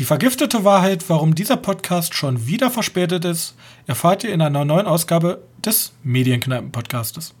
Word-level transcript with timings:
Die 0.00 0.06
vergiftete 0.06 0.64
Wahrheit, 0.64 1.10
warum 1.10 1.34
dieser 1.34 1.58
Podcast 1.58 2.14
schon 2.14 2.46
wieder 2.46 2.70
verspätet 2.70 3.26
ist, 3.26 3.54
erfahrt 3.86 4.24
ihr 4.24 4.32
in 4.32 4.40
einer 4.40 4.64
neuen 4.64 4.86
Ausgabe 4.86 5.42
des 5.62 5.92
Medienkneipen-Podcastes. 6.04 7.34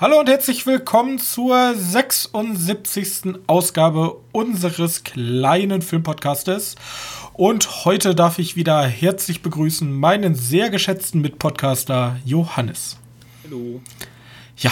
Hallo 0.00 0.20
und 0.20 0.28
herzlich 0.28 0.64
willkommen 0.64 1.18
zur 1.18 1.74
76. 1.74 3.34
Ausgabe 3.48 4.20
unseres 4.30 5.02
kleinen 5.02 5.82
Filmpodcastes. 5.82 6.76
Und 7.32 7.84
heute 7.84 8.14
darf 8.14 8.38
ich 8.38 8.54
wieder 8.54 8.80
herzlich 8.84 9.42
begrüßen 9.42 9.92
meinen 9.92 10.36
sehr 10.36 10.70
geschätzten 10.70 11.20
Mitpodcaster 11.20 12.16
Johannes. 12.24 12.96
Hallo. 13.42 13.80
Ja, 14.58 14.70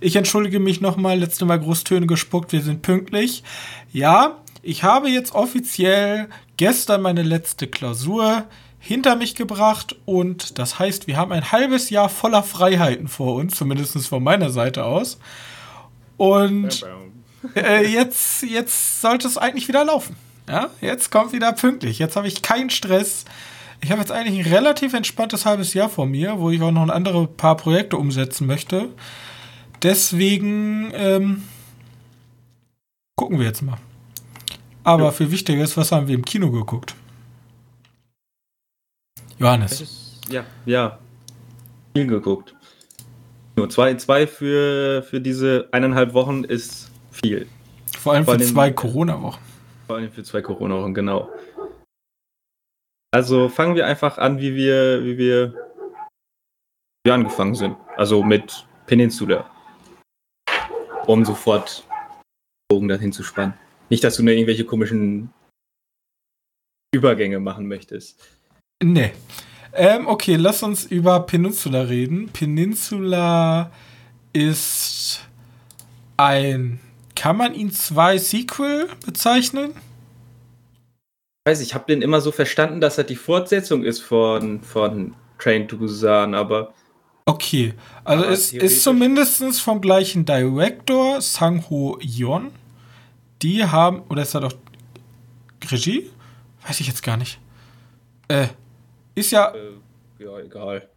ich 0.00 0.16
entschuldige 0.16 0.58
mich 0.58 0.80
nochmal, 0.80 1.18
letzte 1.18 1.44
Mal 1.44 1.60
Großtöne 1.60 2.06
gespuckt, 2.06 2.52
wir 2.52 2.62
sind 2.62 2.80
pünktlich. 2.80 3.42
Ja, 3.92 4.38
ich 4.62 4.82
habe 4.82 5.10
jetzt 5.10 5.34
offiziell 5.34 6.30
gestern 6.56 7.02
meine 7.02 7.24
letzte 7.24 7.66
Klausur 7.66 8.46
hinter 8.86 9.16
mich 9.16 9.34
gebracht 9.34 9.96
und 10.04 10.60
das 10.60 10.78
heißt, 10.78 11.08
wir 11.08 11.16
haben 11.16 11.32
ein 11.32 11.50
halbes 11.50 11.90
Jahr 11.90 12.08
voller 12.08 12.44
Freiheiten 12.44 13.08
vor 13.08 13.34
uns, 13.34 13.56
zumindest 13.56 14.06
von 14.06 14.22
meiner 14.22 14.50
Seite 14.50 14.84
aus. 14.84 15.18
Und 16.16 16.86
äh, 17.56 17.84
jetzt, 17.84 18.42
jetzt 18.42 19.00
sollte 19.00 19.26
es 19.26 19.38
eigentlich 19.38 19.66
wieder 19.66 19.84
laufen. 19.84 20.14
Ja, 20.48 20.70
jetzt 20.80 21.10
kommt 21.10 21.32
wieder 21.32 21.52
pünktlich. 21.52 21.98
Jetzt 21.98 22.14
habe 22.14 22.28
ich 22.28 22.42
keinen 22.42 22.70
Stress. 22.70 23.24
Ich 23.80 23.90
habe 23.90 24.00
jetzt 24.00 24.12
eigentlich 24.12 24.46
ein 24.46 24.52
relativ 24.52 24.94
entspanntes 24.94 25.44
halbes 25.44 25.74
Jahr 25.74 25.88
vor 25.88 26.06
mir, 26.06 26.38
wo 26.38 26.50
ich 26.50 26.62
auch 26.62 26.70
noch 26.70 26.82
ein 26.82 26.90
andere 26.90 27.26
paar 27.26 27.56
Projekte 27.56 27.96
umsetzen 27.96 28.46
möchte. 28.46 28.90
Deswegen 29.82 30.92
ähm, 30.94 31.42
gucken 33.16 33.40
wir 33.40 33.46
jetzt 33.46 33.62
mal. 33.62 33.78
Aber 34.84 35.06
ja. 35.06 35.10
viel 35.10 35.32
wichtiger 35.32 35.64
ist, 35.64 35.76
was 35.76 35.90
haben 35.90 36.06
wir 36.06 36.14
im 36.14 36.24
Kino 36.24 36.52
geguckt? 36.52 36.94
Johannes. 39.38 40.20
Ja, 40.28 40.44
ja. 40.64 40.98
Viel 41.94 42.06
geguckt. 42.06 42.54
Nur 43.56 43.70
zwei, 43.70 43.94
zwei 43.94 44.26
für, 44.26 45.02
für 45.02 45.20
diese 45.20 45.68
eineinhalb 45.72 46.12
Wochen 46.14 46.44
ist 46.44 46.90
viel. 47.10 47.48
Vor 47.98 48.14
allem 48.14 48.24
für 48.24 48.38
zwei 48.38 48.70
Corona-Wochen. 48.70 49.40
Vor 49.86 49.96
allem 49.96 50.10
für 50.10 50.22
zwei 50.24 50.42
Corona-Wochen, 50.42 50.94
genau. 50.94 51.30
Also 53.12 53.48
fangen 53.48 53.74
wir 53.74 53.86
einfach 53.86 54.18
an, 54.18 54.40
wie 54.40 54.54
wir, 54.54 55.04
wie 55.04 55.16
wir, 55.16 55.52
wie 55.52 57.08
wir 57.08 57.14
angefangen 57.14 57.54
sind. 57.54 57.76
Also 57.96 58.22
mit 58.22 58.66
Peninsula. 58.86 59.50
Um 61.06 61.24
sofort 61.24 61.86
Bogen 62.68 62.88
dahin 62.88 63.12
zu 63.12 63.22
spannen. 63.22 63.54
Nicht, 63.88 64.04
dass 64.04 64.16
du 64.16 64.22
nur 64.22 64.34
irgendwelche 64.34 64.64
komischen 64.64 65.32
Übergänge 66.94 67.38
machen 67.38 67.68
möchtest. 67.68 68.20
Nee. 68.82 69.12
Ähm, 69.72 70.06
okay, 70.06 70.36
lass 70.36 70.62
uns 70.62 70.84
über 70.84 71.20
Peninsula 71.20 71.82
reden. 71.82 72.28
Peninsula 72.28 73.70
ist 74.32 75.20
ein. 76.16 76.80
Kann 77.14 77.36
man 77.36 77.54
ihn 77.54 77.70
zwei 77.72 78.18
Sequel 78.18 78.88
bezeichnen? 79.04 79.70
Ich 81.44 81.50
weiß, 81.50 81.60
ich 81.60 81.74
habe 81.74 81.86
den 81.86 82.02
immer 82.02 82.20
so 82.20 82.32
verstanden, 82.32 82.80
dass 82.80 82.98
er 82.98 83.04
die 83.04 83.16
Fortsetzung 83.16 83.82
ist 83.82 84.00
von, 84.00 84.62
von 84.62 85.14
Train 85.38 85.68
to 85.68 85.78
Busan, 85.78 86.34
aber. 86.34 86.74
Okay, 87.24 87.74
also 88.04 88.24
es 88.24 88.52
ist 88.52 88.82
zumindest 88.82 89.60
vom 89.60 89.80
gleichen 89.80 90.24
Director, 90.24 91.20
Sang 91.20 91.64
Ho 91.70 91.98
Yeon. 92.00 92.50
Die 93.42 93.64
haben. 93.64 94.02
Oder 94.08 94.22
ist 94.22 94.34
er 94.34 94.42
doch 94.42 94.54
Regie? 95.70 96.10
Weiß 96.66 96.80
ich 96.80 96.86
jetzt 96.86 97.02
gar 97.02 97.16
nicht. 97.16 97.38
Äh, 98.28 98.48
ist 99.16 99.32
ja. 99.32 99.52
Äh, 99.52 100.22
ja, 100.22 100.38
egal. 100.38 100.88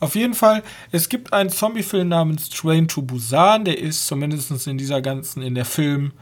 Auf 0.00 0.16
jeden 0.16 0.34
Fall, 0.34 0.62
es 0.90 1.08
gibt 1.08 1.32
einen 1.32 1.48
Zombie-Film 1.48 2.08
namens 2.08 2.50
Train 2.50 2.88
to 2.88 3.02
Busan, 3.02 3.64
der 3.64 3.78
ist 3.78 4.06
zumindest 4.06 4.66
in 4.66 4.76
dieser 4.76 5.00
ganzen, 5.00 5.42
in 5.42 5.54
der 5.54 5.64
Film 5.64 6.12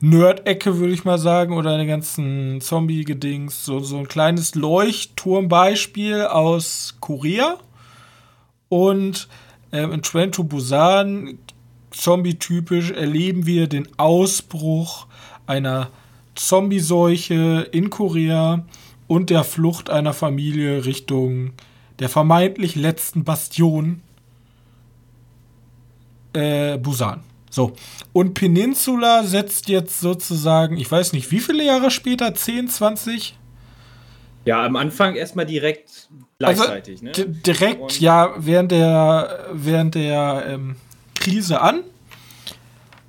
Nerd-Ecke, 0.00 0.78
würde 0.78 0.92
ich 0.92 1.06
mal 1.06 1.18
sagen, 1.18 1.56
oder 1.56 1.72
in 1.72 1.78
der 1.78 1.86
ganzen 1.86 2.60
Zombie-Gedings, 2.60 3.64
so, 3.64 3.80
so 3.80 3.96
ein 3.96 4.08
kleines 4.08 4.54
Leuchtturm-Beispiel 4.54 6.26
aus 6.26 6.96
Korea. 7.00 7.56
Und 8.68 9.28
ähm, 9.72 9.92
in 9.92 10.02
Train 10.02 10.30
to 10.30 10.44
Busan, 10.44 11.38
zombie-typisch, 11.92 12.90
erleben 12.90 13.46
wir 13.46 13.68
den 13.68 13.88
Ausbruch 13.96 15.06
einer 15.46 15.88
Zombie-Seuche 16.34 17.68
in 17.72 17.88
Korea 17.88 18.66
und 19.06 19.30
der 19.30 19.44
Flucht 19.44 19.90
einer 19.90 20.12
Familie 20.12 20.84
Richtung 20.84 21.52
der 21.98 22.08
vermeintlich 22.08 22.74
letzten 22.74 23.24
Bastion 23.24 24.02
äh, 26.32 26.78
Busan. 26.78 27.22
So. 27.50 27.72
Und 28.12 28.34
Peninsula 28.34 29.22
setzt 29.22 29.68
jetzt 29.68 30.00
sozusagen, 30.00 30.76
ich 30.76 30.90
weiß 30.90 31.12
nicht, 31.12 31.30
wie 31.30 31.38
viele 31.38 31.64
Jahre 31.64 31.90
später? 31.90 32.34
10, 32.34 32.68
20? 32.68 33.38
Ja, 34.44 34.64
am 34.64 34.76
Anfang 34.76 35.14
erstmal 35.14 35.46
direkt 35.46 36.08
gleichzeitig, 36.38 37.06
also, 37.06 37.22
ne? 37.22 37.28
Direkt, 37.46 37.80
Und 37.80 38.00
ja, 38.00 38.34
während 38.36 38.72
der, 38.72 39.46
während 39.52 39.94
der 39.94 40.44
ähm, 40.48 40.76
Krise 41.14 41.60
an. 41.60 41.82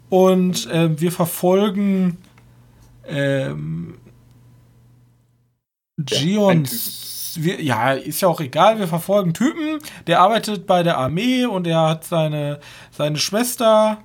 Und 0.09 0.69
äh, 0.69 0.99
wir 1.01 1.11
verfolgen 1.11 2.17
ähm, 3.07 3.95
Gion, 5.97 6.67
wir, 7.35 7.61
ja, 7.61 7.93
ist 7.93 8.21
ja 8.21 8.27
auch 8.27 8.41
egal, 8.41 8.79
wir 8.79 8.87
verfolgen 8.87 9.33
Typen, 9.33 9.79
der 10.07 10.19
arbeitet 10.19 10.67
bei 10.67 10.83
der 10.83 10.97
Armee 10.97 11.45
und 11.45 11.67
er 11.67 11.87
hat 11.87 12.03
seine, 12.03 12.59
seine 12.91 13.17
Schwester 13.17 13.99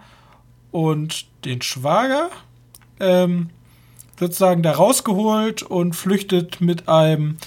und 0.70 1.26
den 1.44 1.62
Schwager 1.62 2.30
ähm, 3.00 3.50
sozusagen 4.18 4.62
da 4.62 4.72
rausgeholt 4.72 5.62
und 5.62 5.96
flüchtet 5.96 6.60
mit 6.60 6.88
einem 6.88 7.38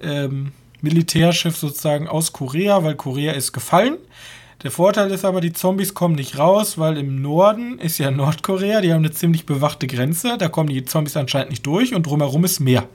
ähm, 0.00 0.52
Militärschiff 0.80 1.56
sozusagen 1.56 2.08
aus 2.08 2.32
Korea, 2.32 2.82
weil 2.84 2.94
Korea 2.94 3.32
ist 3.32 3.52
gefallen. 3.52 3.98
Der 4.62 4.70
Vorteil 4.70 5.10
ist 5.10 5.24
aber, 5.24 5.40
die 5.40 5.52
Zombies 5.52 5.94
kommen 5.94 6.14
nicht 6.14 6.38
raus, 6.38 6.78
weil 6.78 6.98
im 6.98 7.20
Norden 7.20 7.78
ist 7.78 7.98
ja 7.98 8.10
Nordkorea, 8.10 8.80
die 8.80 8.92
haben 8.92 9.00
eine 9.00 9.10
ziemlich 9.10 9.46
bewachte 9.46 9.86
Grenze, 9.86 10.36
da 10.38 10.48
kommen 10.48 10.68
die 10.68 10.84
Zombies 10.84 11.16
anscheinend 11.16 11.50
nicht 11.50 11.66
durch 11.66 11.94
und 11.94 12.06
drumherum 12.06 12.44
ist 12.44 12.60
Meer. 12.60 12.86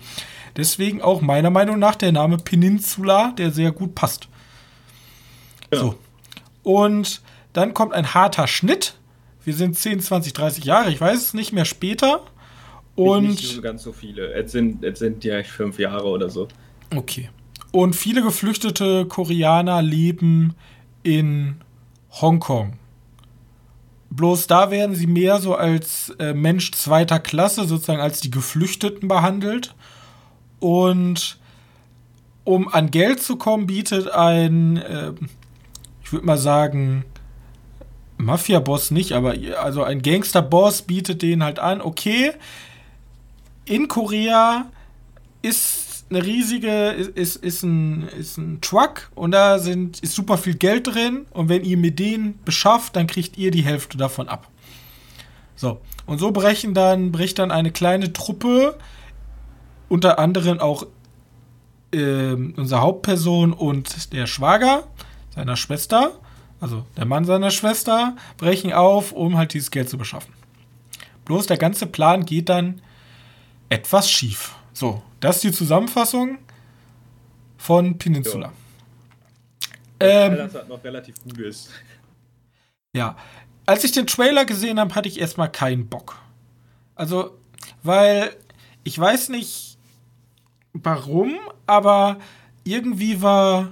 Deswegen 0.57 1.01
auch 1.01 1.21
meiner 1.21 1.49
Meinung 1.49 1.79
nach 1.79 1.95
der 1.95 2.11
Name 2.11 2.37
Peninsula, 2.37 3.33
der 3.37 3.51
sehr 3.51 3.71
gut 3.71 3.95
passt. 3.95 4.29
Ja. 5.73 5.79
So. 5.79 5.95
Und 6.63 7.21
dann 7.53 7.73
kommt 7.73 7.93
ein 7.93 8.13
harter 8.13 8.47
Schnitt. 8.47 8.95
Wir 9.43 9.53
sind 9.53 9.77
10, 9.77 9.99
20, 9.99 10.33
30 10.33 10.63
Jahre, 10.63 10.91
ich 10.91 10.99
weiß 10.99 11.17
es 11.17 11.33
nicht 11.33 11.53
mehr 11.53 11.65
später. 11.65 12.21
Und 12.95 13.27
nicht 13.27 13.55
so 13.55 13.61
ganz 13.61 13.83
so 13.83 13.91
viele. 13.91 14.33
Jetzt 14.35 14.53
sind, 14.53 14.81
jetzt 14.83 14.99
sind 14.99 15.23
ja 15.23 15.43
fünf 15.43 15.77
Jahre 15.79 16.07
oder 16.07 16.29
so. 16.29 16.47
Okay. 16.95 17.29
Und 17.71 17.93
viele 17.93 18.21
geflüchtete 18.21 19.05
Koreaner 19.05 19.81
leben 19.81 20.55
in 21.03 21.57
Hongkong. 22.09 22.77
Bloß 24.09 24.47
da 24.47 24.71
werden 24.71 24.95
sie 24.95 25.07
mehr 25.07 25.41
so 25.41 25.55
als 25.55 26.15
äh, 26.19 26.33
Mensch 26.33 26.71
zweiter 26.71 27.19
Klasse, 27.19 27.65
sozusagen 27.65 27.99
als 27.99 28.21
die 28.21 28.31
Geflüchteten 28.31 29.09
behandelt. 29.09 29.75
Und 30.65 31.37
um 32.43 32.67
an 32.67 32.89
Geld 32.89 33.21
zu 33.21 33.35
kommen, 33.35 33.67
bietet 33.67 34.09
ein, 34.09 34.77
äh, 34.77 35.11
ich 36.03 36.11
würde 36.11 36.25
mal 36.25 36.39
sagen, 36.39 37.05
Mafia-Boss 38.17 38.89
nicht, 38.89 39.11
aber 39.11 39.35
also 39.61 39.83
ein 39.83 40.01
Gangster-Boss 40.01 40.81
bietet 40.81 41.21
denen 41.21 41.43
halt 41.43 41.59
an, 41.59 41.81
okay, 41.81 42.31
in 43.65 43.87
Korea 43.87 44.71
ist 45.43 46.05
eine 46.09 46.25
riesige, 46.25 46.89
ist, 46.89 47.35
ist, 47.35 47.61
ein, 47.61 48.07
ist 48.19 48.39
ein 48.39 48.59
Truck 48.61 49.11
und 49.13 49.33
da 49.33 49.59
sind, 49.59 49.99
ist 49.99 50.15
super 50.15 50.39
viel 50.39 50.55
Geld 50.55 50.87
drin 50.87 51.27
und 51.29 51.47
wenn 51.47 51.63
ihr 51.63 51.77
mit 51.77 51.99
denen 51.99 52.39
beschafft, 52.43 52.95
dann 52.95 53.05
kriegt 53.05 53.37
ihr 53.37 53.51
die 53.51 53.63
Hälfte 53.63 53.99
davon 53.99 54.29
ab. 54.29 54.49
So, 55.55 55.79
und 56.07 56.17
so 56.17 56.31
brechen 56.31 56.73
dann, 56.73 57.11
bricht 57.11 57.37
dann 57.37 57.51
eine 57.51 57.69
kleine 57.69 58.13
Truppe 58.13 58.79
unter 59.89 60.19
anderem 60.19 60.59
auch 60.59 60.87
äh, 61.93 62.33
unsere 62.33 62.81
Hauptperson 62.81 63.53
und 63.53 64.13
der 64.13 64.27
Schwager 64.27 64.87
seiner 65.33 65.55
Schwester, 65.55 66.19
also 66.59 66.85
der 66.97 67.05
Mann 67.05 67.25
seiner 67.25 67.51
Schwester, 67.51 68.15
brechen 68.37 68.73
auf, 68.73 69.11
um 69.11 69.37
halt 69.37 69.53
dieses 69.53 69.71
Geld 69.71 69.89
zu 69.89 69.97
beschaffen. 69.97 70.33
Bloß 71.25 71.47
der 71.47 71.57
ganze 71.57 71.87
Plan 71.87 72.25
geht 72.25 72.49
dann 72.49 72.81
etwas 73.69 74.09
schief. 74.09 74.55
So, 74.73 75.01
das 75.19 75.37
ist 75.37 75.43
die 75.43 75.51
Zusammenfassung. 75.51 76.37
von 77.57 77.97
Peninsula. 77.97 78.51
Ja. 80.01 80.27
Ähm, 80.27 80.35
das 80.51 80.67
noch 80.67 80.83
relativ 80.83 81.15
gut 81.23 81.39
ist. 81.39 81.71
Ja. 82.93 83.17
Als 83.65 83.83
ich 83.83 83.91
den 83.91 84.05
Trailer 84.05 84.45
gesehen 84.45 84.79
habe, 84.79 84.93
hatte 84.93 85.07
ich 85.09 85.19
erstmal 85.19 85.51
keinen 85.51 85.87
Bock. 85.87 86.17
Also, 86.93 87.37
weil 87.81 88.35
ich 88.83 88.99
weiß 88.99 89.29
nicht 89.29 89.74
warum, 90.83 91.33
aber 91.65 92.17
irgendwie 92.63 93.21
war 93.21 93.71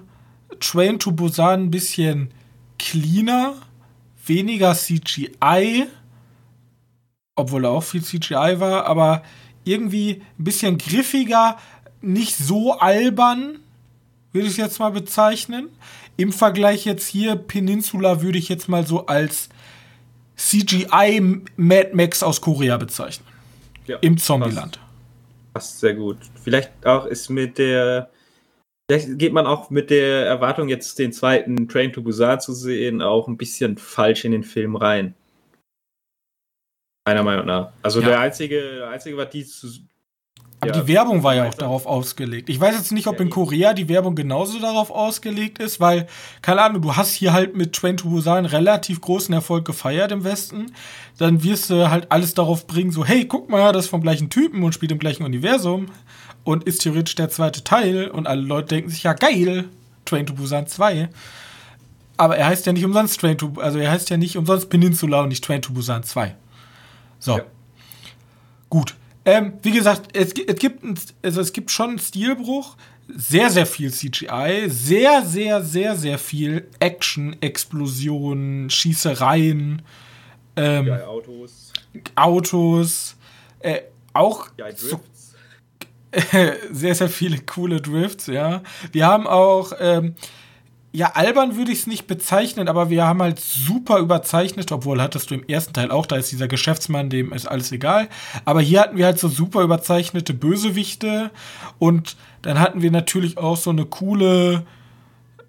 Train 0.60 1.00
to 1.00 1.12
Busan 1.12 1.64
ein 1.64 1.72
bisschen 1.72 2.32
cleaner, 2.80 3.56
weniger 4.26 4.74
CGI, 4.74 5.88
obwohl 7.36 7.66
er 7.66 7.72
auch 7.72 7.84
viel 7.84 8.04
CGI 8.04 8.60
war, 8.60 8.86
aber 8.86 9.24
irgendwie 9.64 10.22
ein 10.38 10.44
bisschen 10.44 10.78
griffiger, 10.78 11.58
nicht 12.02 12.36
so 12.38 12.74
albern, 12.80 13.60
würde 14.32 14.48
ich 14.48 14.58
jetzt 14.58 14.80
mal 14.80 14.92
bezeichnen. 14.92 15.70
Im 16.18 16.32
Vergleich 16.32 16.86
jetzt 16.86 17.08
hier, 17.08 17.36
Peninsula 17.36 18.22
würde 18.22 18.38
ich 18.38 18.50
jetzt 18.50 18.68
mal 18.68 18.86
so 18.86 19.06
als 19.06 19.50
CGI 20.36 21.42
Mad 21.56 21.92
Max 21.94 22.24
aus 22.24 22.42
Korea 22.42 22.78
bezeichnen. 22.78 23.28
Ja, 23.88 23.98
Im 24.02 24.18
Zombieland. 24.18 24.80
Passt, 25.54 25.80
sehr 25.80 25.94
gut. 25.94 26.18
Vielleicht 26.42 26.86
auch 26.86 27.06
ist 27.06 27.30
mit 27.30 27.58
der. 27.58 28.10
Vielleicht 28.90 29.18
geht 29.18 29.32
man 29.32 29.48
auch 29.48 29.70
mit 29.70 29.90
der 29.90 30.26
Erwartung, 30.26 30.68
jetzt 30.68 31.00
den 31.00 31.14
zweiten 31.14 31.70
Train 31.70 31.94
to 31.94 32.02
Busan 32.02 32.42
zu 32.42 32.54
sehen, 32.54 33.02
auch 33.02 33.28
ein 33.28 33.38
bisschen 33.38 33.78
falsch 33.78 34.26
in 34.26 34.34
den 34.34 34.44
Film 34.44 34.76
rein. 34.76 35.16
Meiner 37.08 37.24
Meinung 37.24 37.46
nach. 37.46 37.74
Also 37.82 38.02
ja. 38.02 38.08
der 38.10 38.20
einzige, 38.20 38.62
der 38.78 38.90
einzige, 38.90 39.16
was 39.16 39.30
die 39.30 39.46
zu, 39.46 39.68
aber 40.64 40.76
ja, 40.76 40.82
die 40.82 40.88
Werbung 40.88 41.24
war 41.24 41.36
ja 41.36 41.48
auch 41.48 41.54
darauf 41.54 41.86
ausgelegt. 41.86 42.50
Ich 42.50 42.60
weiß 42.60 42.76
jetzt 42.76 42.92
nicht, 42.92 43.08
ob 43.08 43.20
in 43.20 43.30
Korea 43.30 43.74
die 43.74 43.90
Werbung 43.90 44.16
genauso 44.16 44.60
darauf 44.60 44.92
ausgelegt 44.92 45.60
ist, 45.60 45.80
weil, 45.80 46.08
keine 46.42 46.62
Ahnung, 46.62 46.82
du 46.82 46.96
hast 46.96 47.14
hier 47.14 47.34
halt 47.34 47.56
mit 47.56 47.74
Train 47.74 47.98
to 47.98 48.10
Busan 48.10 48.46
relativ 48.46 49.02
großen 49.02 49.34
Erfolg 49.34 49.66
gefeiert 49.66 50.12
im 50.12 50.24
Westen. 50.24 50.72
Dann 51.18 51.44
wirst 51.44 51.70
du 51.70 51.90
halt 51.90 52.12
alles 52.12 52.34
darauf 52.34 52.66
bringen, 52.68 52.92
so, 52.92 53.06
hey, 53.06 53.26
guck 53.26 53.50
mal, 53.50 53.72
das 53.72 53.86
ist 53.86 53.92
vom 53.92 54.02
gleichen 54.02 54.30
Typen 54.30 54.64
und 54.64 54.74
spielt 54.74 54.92
im 54.92 55.00
gleichen 55.00 55.24
Universum 55.24 55.88
und 56.44 56.64
ist 56.64 56.82
theoretisch 56.82 57.16
der 57.16 57.30
zweite 57.30 57.64
Teil 57.64 58.08
und 58.08 58.28
alle 58.28 58.42
Leute 58.42 58.70
denken 58.70 58.90
sich, 58.90 59.04
ja, 59.04 59.14
geil, 59.14 59.66
Train 60.06 60.26
to 60.26 60.34
Busan 60.34 60.68
2. 60.68 61.10
Aber 62.18 62.38
er 62.38 62.48
heißt 62.48 62.66
ja 62.66 62.74
nicht 62.74 62.86
umsonst 62.86 63.20
Train 63.20 63.38
to, 63.38 63.54
also 63.58 63.80
er 63.80 63.92
heißt 63.92 64.10
ja 64.10 64.18
nicht 64.18 64.38
umsonst 64.38 64.70
Peninsula 64.70 65.22
und 65.22 65.30
nicht 65.30 65.44
Train 65.44 65.62
to 65.62 65.74
Busan 65.74 66.04
2. 66.04 66.36
So. 67.20 67.38
Ja. 67.38 67.44
Gut. 68.70 68.96
Ähm, 69.26 69.54
wie 69.62 69.72
gesagt, 69.72 70.16
es, 70.16 70.34
es, 70.34 70.56
gibt, 70.56 70.84
also 71.22 71.42
es 71.42 71.54
gibt 71.54 71.72
schon 71.72 71.92
einen 71.92 72.00
Stilbruch, 72.00 72.76
sehr, 73.08 73.50
sehr 73.50 73.66
viel 73.66 73.92
CGI, 73.92 74.66
sehr, 74.68 75.24
sehr, 75.26 75.62
sehr, 75.62 75.96
sehr 75.96 76.18
viel 76.18 76.68
Action, 76.80 77.36
Explosionen, 77.42 78.70
Schießereien, 78.70 79.82
ähm, 80.56 80.88
ja, 80.88 81.08
Autos, 81.08 81.74
Autos, 82.16 83.16
äh, 83.60 83.82
auch 84.14 84.50
ja, 84.58 84.66
so, 84.76 85.00
sehr, 86.72 86.96
sehr 86.96 87.10
viele 87.10 87.40
coole 87.40 87.82
Drifts, 87.82 88.28
ja. 88.28 88.62
Wir 88.92 89.08
haben 89.08 89.28
auch 89.28 89.74
ähm, 89.80 90.16
ja, 90.96 91.14
albern 91.16 91.56
würde 91.56 91.72
ich 91.72 91.80
es 91.80 91.88
nicht 91.88 92.06
bezeichnen, 92.06 92.68
aber 92.68 92.92
wir 92.92 93.06
haben 93.06 93.22
halt 93.24 93.40
super 93.40 93.98
überzeichnet, 93.98 94.72
obwohl 94.72 95.02
hattest 95.02 95.32
du 95.32 95.36
im 95.36 95.44
ersten 95.48 95.74
Teil 95.74 95.90
auch, 95.90 96.06
da 96.06 96.18
ist 96.18 96.32
dieser 96.32 96.48
Geschäftsmann, 96.48 97.10
dem 97.10 97.34
ist 97.34 97.48
alles 97.48 97.72
egal. 97.72 98.10
Aber 98.46 98.62
hier 98.62 98.82
hatten 98.82 98.98
wir 98.98 99.06
halt 99.06 99.18
so 99.18 99.28
super 99.28 99.64
überzeichnete 99.64 100.36
Bösewichte 100.36 101.32
und 101.80 102.16
dann 102.44 102.60
hatten 102.60 102.84
wir 102.84 102.92
natürlich 102.92 103.40
auch 103.40 103.58
so 103.58 103.72
eine 103.72 103.86
coole, 103.86 104.68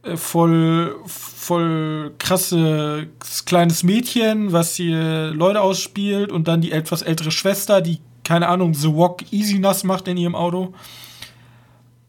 äh, 0.02 0.16
voll, 0.16 0.96
voll 1.04 2.14
krasse 2.18 3.08
kleines 3.44 3.82
Mädchen, 3.82 4.50
was 4.52 4.76
hier 4.76 5.30
Leute 5.32 5.60
ausspielt 5.60 6.32
und 6.32 6.48
dann 6.48 6.62
die 6.62 6.72
etwas 6.72 7.02
ältere 7.02 7.30
Schwester, 7.30 7.82
die, 7.82 8.00
keine 8.24 8.48
Ahnung, 8.48 8.72
The 8.72 8.88
Walk 8.88 9.30
Easy 9.30 9.58
Nass 9.58 9.84
macht 9.84 10.08
in 10.08 10.16
ihrem 10.16 10.36
Auto. 10.36 10.72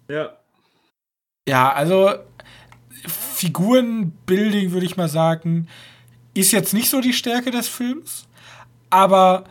Ja. 0.08 0.30
Ja, 1.48 1.74
also 1.74 2.12
Figurenbuilding, 3.46 4.72
würde 4.72 4.86
ich 4.86 4.98
mal 4.98 5.08
sagen, 5.08 5.68
ist 6.34 6.52
jetzt 6.52 6.74
nicht 6.74 6.90
so 6.90 7.00
die 7.00 7.14
Stärke 7.14 7.52
des 7.52 7.68
Films. 7.68 8.28
Aber 8.90 9.44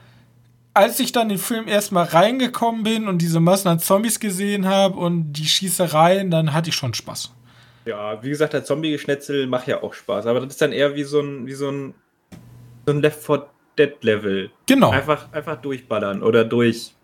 als 0.75 0.99
ich 0.99 1.13
dann 1.13 1.29
den 1.29 1.39
Film 1.39 1.69
erstmal 1.69 2.05
reingekommen 2.05 2.83
bin 2.83 3.07
und 3.07 3.19
diese 3.19 3.39
Massen 3.39 3.69
an 3.69 3.79
Zombies 3.79 4.19
gesehen 4.19 4.67
habe 4.67 4.99
und 4.99 5.33
die 5.35 5.47
Schießereien, 5.47 6.31
dann 6.31 6.53
hatte 6.53 6.71
ich 6.71 6.75
schon 6.75 6.93
Spaß. 6.93 7.33
Ja, 7.85 8.21
wie 8.23 8.31
gesagt, 8.31 8.53
der 8.53 8.65
Zombie-Geschnetzel 8.65 9.47
macht 9.47 9.69
ja 9.69 9.83
auch 9.83 9.95
Spaß, 9.95 10.27
aber 10.27 10.41
das 10.41 10.51
ist 10.51 10.63
dann 10.63 10.73
eher 10.73 10.97
wie 10.97 11.05
so 11.05 11.21
ein, 11.21 11.47
wie 11.47 11.53
so 11.53 11.71
ein, 11.71 11.95
so 12.87 12.93
ein 12.93 13.01
Left 13.01 13.23
4 13.23 13.47
Dead 13.79 14.03
Level. 14.03 14.51
Genau. 14.67 14.91
Einfach, 14.91 15.33
einfach 15.33 15.61
durchballern 15.61 16.23
oder 16.23 16.45
durch 16.45 16.95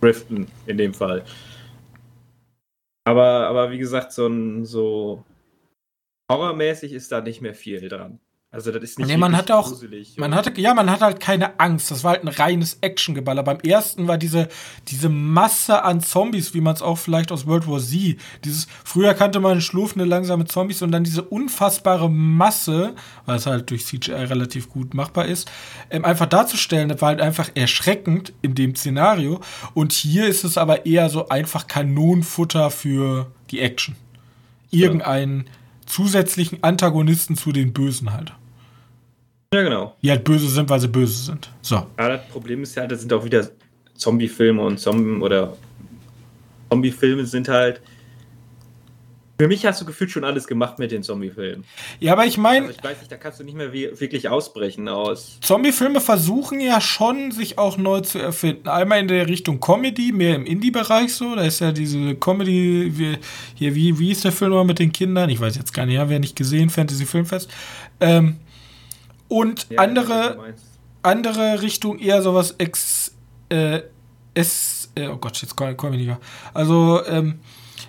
driften 0.00 0.48
in 0.66 0.78
dem 0.78 0.94
Fall. 0.94 1.24
Aber, 3.04 3.48
aber 3.48 3.70
wie 3.70 3.78
gesagt, 3.78 4.12
so 4.12 4.26
ein 4.26 4.64
so 4.64 5.24
horrormäßig 6.30 6.92
ist 6.92 7.12
da 7.12 7.20
nicht 7.20 7.42
mehr 7.42 7.54
viel 7.54 7.88
dran. 7.88 8.20
Also 8.52 8.72
das 8.72 8.82
ist 8.82 8.98
nicht 8.98 9.06
nee, 9.06 9.16
man 9.16 9.36
hat 9.36 9.52
auch, 9.52 9.72
man 10.16 10.34
hatte, 10.34 10.60
ja, 10.60 10.74
man 10.74 10.90
hat 10.90 11.02
halt 11.02 11.20
keine 11.20 11.60
Angst. 11.60 11.92
Das 11.92 12.02
war 12.02 12.12
halt 12.12 12.24
ein 12.24 12.28
reines 12.28 12.78
Actiongeballer. 12.80 13.44
Beim 13.44 13.60
ersten 13.60 14.08
war 14.08 14.18
diese, 14.18 14.48
diese 14.88 15.08
Masse 15.08 15.84
an 15.84 16.00
Zombies, 16.00 16.52
wie 16.52 16.60
man 16.60 16.74
es 16.74 16.82
auch 16.82 16.98
vielleicht 16.98 17.30
aus 17.30 17.46
World 17.46 17.68
War 17.68 17.78
Z. 17.78 18.16
Dieses, 18.44 18.66
früher 18.84 19.14
kannte 19.14 19.38
man 19.38 19.60
schlurfende, 19.60 20.04
langsame 20.04 20.46
Zombies 20.46 20.82
und 20.82 20.90
dann 20.90 21.04
diese 21.04 21.22
unfassbare 21.22 22.10
Masse, 22.10 22.96
weil 23.24 23.36
es 23.36 23.46
halt 23.46 23.70
durch 23.70 23.86
CGI 23.86 24.14
relativ 24.14 24.68
gut 24.68 24.94
machbar 24.94 25.26
ist, 25.26 25.48
ähm, 25.88 26.04
einfach 26.04 26.26
darzustellen, 26.26 26.88
das 26.88 27.00
war 27.00 27.10
halt 27.10 27.20
einfach 27.20 27.50
erschreckend 27.54 28.32
in 28.42 28.56
dem 28.56 28.74
Szenario. 28.74 29.40
Und 29.74 29.92
hier 29.92 30.26
ist 30.26 30.42
es 30.42 30.58
aber 30.58 30.86
eher 30.86 31.08
so 31.08 31.28
einfach 31.28 31.68
Kanonenfutter 31.68 32.72
für 32.72 33.30
die 33.52 33.60
Action. 33.60 33.94
Irgendein 34.72 35.44
ja. 35.46 35.52
Zusätzlichen 35.90 36.62
Antagonisten 36.62 37.36
zu 37.36 37.52
den 37.52 37.72
Bösen 37.72 38.12
halt. 38.12 38.32
Ja, 39.52 39.62
genau. 39.62 39.96
Die 40.02 40.10
halt 40.10 40.22
böse 40.24 40.48
sind, 40.48 40.70
weil 40.70 40.78
sie 40.78 40.88
böse 40.88 41.24
sind. 41.24 41.50
So. 41.60 41.86
Ja, 41.98 42.08
das 42.08 42.28
Problem 42.28 42.62
ist 42.62 42.76
ja, 42.76 42.86
das 42.86 43.00
sind 43.00 43.12
auch 43.12 43.24
wieder 43.24 43.48
Zombie-Filme 43.94 44.62
und 44.62 44.78
Zombie 44.78 45.20
oder 45.20 45.56
Zombie-Filme 46.70 47.26
sind 47.26 47.48
halt. 47.48 47.80
Für 49.40 49.48
mich 49.48 49.64
hast 49.64 49.80
du 49.80 49.86
gefühlt 49.86 50.10
schon 50.10 50.24
alles 50.24 50.46
gemacht 50.46 50.78
mit 50.78 50.92
den 50.92 51.02
Zombie-Filmen. 51.02 51.64
Ja, 51.98 52.12
aber 52.12 52.26
ich 52.26 52.36
meine. 52.36 52.66
Also 52.66 52.78
ich 52.78 52.84
weiß 52.84 52.98
nicht, 52.98 53.10
da 53.10 53.16
kannst 53.16 53.40
du 53.40 53.44
nicht 53.44 53.56
mehr 53.56 53.72
wirklich 53.72 54.28
ausbrechen 54.28 54.86
aus. 54.86 55.38
Zombie-Filme 55.40 56.02
versuchen 56.02 56.60
ja 56.60 56.78
schon, 56.82 57.30
sich 57.30 57.56
auch 57.56 57.78
neu 57.78 58.02
zu 58.02 58.18
erfinden. 58.18 58.68
Einmal 58.68 58.98
in 59.00 59.08
der 59.08 59.28
Richtung 59.28 59.58
Comedy, 59.58 60.12
mehr 60.12 60.34
im 60.34 60.44
Indie-Bereich 60.44 61.14
so. 61.14 61.34
Da 61.36 61.44
ist 61.44 61.60
ja 61.60 61.72
diese 61.72 62.16
Comedy, 62.16 62.92
wie, 62.98 63.16
hier, 63.54 63.74
wie, 63.74 63.98
wie 63.98 64.10
ist 64.10 64.24
der 64.24 64.32
Film 64.32 64.52
mal 64.52 64.64
mit 64.64 64.78
den 64.78 64.92
Kindern? 64.92 65.30
Ich 65.30 65.40
weiß 65.40 65.56
jetzt 65.56 65.72
gar 65.72 65.86
nicht, 65.86 65.94
ja, 65.94 66.06
wer 66.10 66.18
nicht 66.18 66.36
gesehen, 66.36 66.68
Fantasy 66.68 67.06
Filmfest. 67.06 67.50
Ähm, 67.98 68.36
und 69.28 69.68
ja, 69.70 69.78
andere, 69.78 70.52
andere 71.02 71.62
Richtung 71.62 71.98
eher 71.98 72.20
sowas 72.20 72.56
ex, 72.58 73.14
äh, 73.48 73.80
es, 74.34 74.92
äh, 74.96 75.06
oh 75.06 75.16
Gott, 75.16 75.40
jetzt 75.40 75.56
komme 75.56 75.74
komm 75.76 75.94
ich 75.94 76.00
nicht 76.00 76.08
mehr. 76.08 76.20
Also, 76.52 77.02
ähm, 77.06 77.40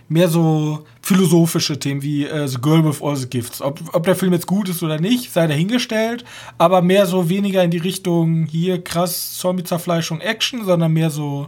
mehr 0.10 0.28
so 0.28 0.86
philosophische 1.02 1.80
Themen 1.80 2.02
wie 2.02 2.26
äh, 2.26 2.48
The 2.48 2.60
Girl 2.60 2.86
with 2.86 3.02
All 3.02 3.16
the 3.16 3.28
Gifts. 3.28 3.62
Ob, 3.62 3.80
ob 3.94 4.04
der 4.04 4.16
Film 4.16 4.34
jetzt 4.34 4.48
gut 4.48 4.70
ist 4.70 4.84
oder 4.84 5.00
nicht, 5.00 5.32
sei 5.32 5.48
dahingestellt, 5.48 6.24
aber 6.58 6.82
mehr 6.82 7.06
so 7.06 7.30
weniger 7.30 7.64
in 7.64 7.72
die 7.72 7.78
Richtung 7.78 8.46
hier 8.46 8.84
krass 8.84 9.38
Zombie-Zerfleischung 9.38 10.22
Action, 10.22 10.66
sondern 10.66 10.94
mehr 10.94 11.10
so 11.10 11.48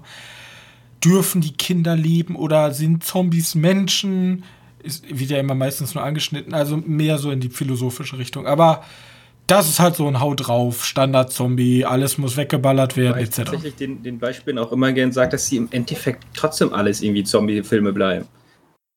dürfen 1.03 1.41
die 1.41 1.53
Kinder 1.53 1.95
leben 1.95 2.35
oder 2.35 2.71
sind 2.71 3.03
Zombies 3.03 3.55
Menschen? 3.55 4.43
Ist 4.81 5.05
wieder 5.09 5.39
immer 5.39 5.55
meistens 5.55 5.95
nur 5.95 6.03
angeschnitten, 6.03 6.53
also 6.53 6.77
mehr 6.77 7.17
so 7.17 7.31
in 7.31 7.39
die 7.39 7.49
philosophische 7.49 8.17
Richtung. 8.17 8.47
Aber 8.47 8.83
das 9.47 9.69
ist 9.69 9.79
halt 9.79 9.95
so 9.95 10.07
ein 10.07 10.19
Haut 10.19 10.47
drauf, 10.47 10.85
Standard-Zombie, 10.85 11.85
alles 11.85 12.17
muss 12.17 12.37
weggeballert 12.37 12.95
werden, 12.95 13.17
etc. 13.17 13.39
Ich 13.39 13.45
tatsächlich 13.45 13.75
den, 13.75 14.03
den 14.03 14.19
Beispielen 14.19 14.57
auch 14.57 14.71
immer 14.71 14.91
gern 14.93 15.11
sagt, 15.11 15.33
dass 15.33 15.47
sie 15.47 15.57
im 15.57 15.67
Endeffekt 15.71 16.23
trotzdem 16.33 16.73
alles 16.73 17.01
irgendwie 17.01 17.23
Zombie-Filme 17.23 17.91
bleiben. 17.91 18.25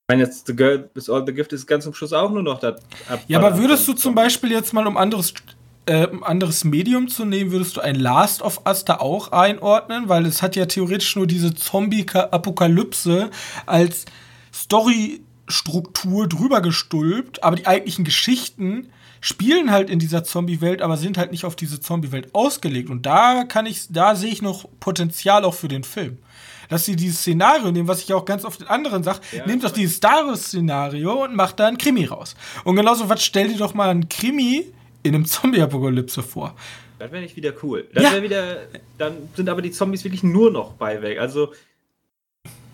Ich 0.09 0.15
meine, 0.15 0.23
jetzt 0.23 0.47
The 0.47 0.55
Girl 0.55 0.89
with 0.95 1.11
All 1.11 1.25
the 1.27 1.33
Gift 1.33 1.53
ist 1.53 1.67
ganz 1.67 1.83
zum 1.83 1.93
Schluss 1.93 2.13
auch 2.13 2.31
nur 2.31 2.43
noch 2.43 2.61
das. 2.61 2.81
Ja, 3.27 3.41
aber 3.41 3.59
würdest 3.59 3.89
du 3.89 3.93
zum 3.93 4.15
Beispiel 4.15 4.53
jetzt 4.53 4.73
mal, 4.73 4.87
um 4.87 4.97
anderes, 4.97 5.35
äh, 5.87 6.07
um 6.07 6.23
anderes 6.23 6.63
Medium 6.63 7.09
zu 7.09 7.25
nehmen, 7.25 7.51
würdest 7.51 7.77
du 7.77 7.81
ein 7.81 7.97
Last 7.97 8.41
of 8.41 8.61
Us 8.65 8.85
da 8.85 8.99
auch 8.99 9.33
einordnen? 9.33 10.09
Weil 10.09 10.27
es 10.27 10.43
hat 10.43 10.55
ja 10.55 10.67
theoretisch 10.67 11.17
nur 11.17 11.27
diese 11.27 11.57
Zombie-Apokalypse 11.57 13.31
als 13.67 14.05
Story-Struktur 14.55 16.29
drüber 16.29 16.61
gestülpt, 16.61 17.43
aber 17.43 17.57
die 17.57 17.67
eigentlichen 17.67 18.05
Geschichten 18.05 18.91
spielen 19.27 19.73
halt 19.73 19.91
in 19.91 19.99
dieser 19.99 20.23
Zombie-Welt, 20.23 20.81
aber 20.83 20.97
sind 20.97 21.19
halt 21.19 21.33
nicht 21.33 21.45
auf 21.45 21.57
diese 21.57 21.81
Zombie-Welt 21.81 22.29
ausgelegt. 22.33 22.91
Und 22.91 23.07
da 23.07 23.43
kann 23.43 23.67
ich, 23.67 23.89
da 23.91 24.15
sehe 24.15 24.31
ich 24.31 24.41
noch 24.41 24.67
Potenzial 24.79 25.45
auch 25.45 25.55
für 25.55 25.67
den 25.67 25.83
Film. 25.83 26.19
dass 26.69 26.85
sie 26.85 26.95
dieses 26.95 27.21
Szenario 27.21 27.73
nehmen, 27.73 27.89
was 27.89 28.03
ich 28.03 28.13
auch 28.13 28.25
ganz 28.25 28.45
oft 28.45 28.61
den 28.61 28.69
anderen 28.69 29.03
sage, 29.03 29.21
ja, 29.33 29.45
nehmt 29.47 29.65
doch 29.65 29.73
dieses 29.73 29.97
Star 29.97 30.27
Wars-Szenario 30.27 31.25
und 31.25 31.35
macht 31.35 31.59
da 31.59 31.67
ein 31.67 31.77
Krimi 31.77 32.05
raus. 32.05 32.37
Und 32.63 32.77
genauso 32.77 33.09
was, 33.09 33.25
stell 33.25 33.49
dir 33.49 33.59
doch 33.59 33.75
mal 33.75 33.89
ein 33.89 34.09
Krimi 34.09 34.67
in 35.03 35.15
einem 35.15 35.27
Zombie-Apokalypse 35.27 36.23
vor. 36.23 36.55
Das 37.01 37.11
wäre 37.11 37.23
nicht 37.23 37.35
wieder 37.35 37.53
cool. 37.63 37.89
Dann 37.95 38.05
ja. 38.05 38.23
wieder, 38.23 38.59
dann 38.97 39.29
sind 39.35 39.49
aber 39.49 39.61
die 39.61 39.73
Zombies 39.73 40.05
wirklich 40.05 40.23
nur 40.23 40.53
noch 40.53 40.73
bei 40.75 41.03
weg. 41.03 41.19
Also 41.19 41.53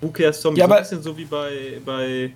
Who 0.03 0.11
Cares 0.11 0.41
Zombies 0.41 0.61
ja, 0.61 0.69
so 0.69 0.75
ein 0.75 0.81
bisschen 0.81 1.03
so 1.03 1.17
wie 1.17 1.25
bei, 1.25 1.81
bei 1.85 2.33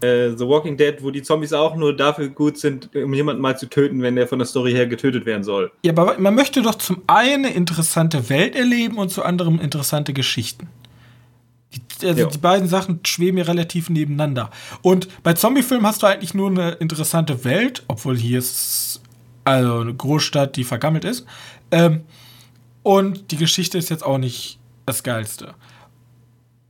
äh, 0.00 0.30
The 0.30 0.46
Walking 0.46 0.76
Dead, 0.76 0.96
wo 1.00 1.10
die 1.10 1.22
Zombies 1.22 1.52
auch 1.52 1.76
nur 1.76 1.96
dafür 1.96 2.28
gut 2.28 2.58
sind, 2.58 2.94
um 2.94 3.14
jemanden 3.14 3.40
mal 3.40 3.56
zu 3.56 3.68
töten, 3.68 4.02
wenn 4.02 4.16
der 4.16 4.28
von 4.28 4.38
der 4.38 4.46
Story 4.46 4.72
her 4.72 4.86
getötet 4.86 5.26
werden 5.26 5.44
soll. 5.44 5.72
Ja, 5.84 5.92
aber 5.92 6.18
man 6.18 6.34
möchte 6.34 6.62
doch 6.62 6.74
zum 6.74 7.02
einen 7.06 7.46
eine 7.46 7.54
interessante 7.54 8.28
Welt 8.28 8.56
erleben 8.56 8.98
und 8.98 9.10
zum 9.10 9.24
anderen 9.24 9.58
interessante 9.60 10.12
Geschichten. 10.12 10.68
Die, 12.00 12.06
also 12.06 12.26
die 12.26 12.38
beiden 12.38 12.68
Sachen 12.68 13.00
schweben 13.04 13.38
ja 13.38 13.44
relativ 13.44 13.90
nebeneinander. 13.90 14.50
Und 14.82 15.08
bei 15.22 15.32
Zombiefilmen 15.32 15.86
hast 15.86 16.02
du 16.02 16.06
eigentlich 16.06 16.34
nur 16.34 16.50
eine 16.50 16.72
interessante 16.72 17.44
Welt, 17.44 17.82
obwohl 17.88 18.16
hier 18.16 18.38
ist 18.38 19.00
also 19.44 19.80
eine 19.80 19.94
Großstadt, 19.94 20.56
die 20.56 20.64
vergammelt 20.64 21.04
ist. 21.04 21.26
Ähm, 21.70 22.02
und 22.82 23.30
die 23.30 23.36
Geschichte 23.36 23.78
ist 23.78 23.90
jetzt 23.90 24.04
auch 24.04 24.18
nicht 24.18 24.58
das 24.86 25.02
Geilste. 25.02 25.54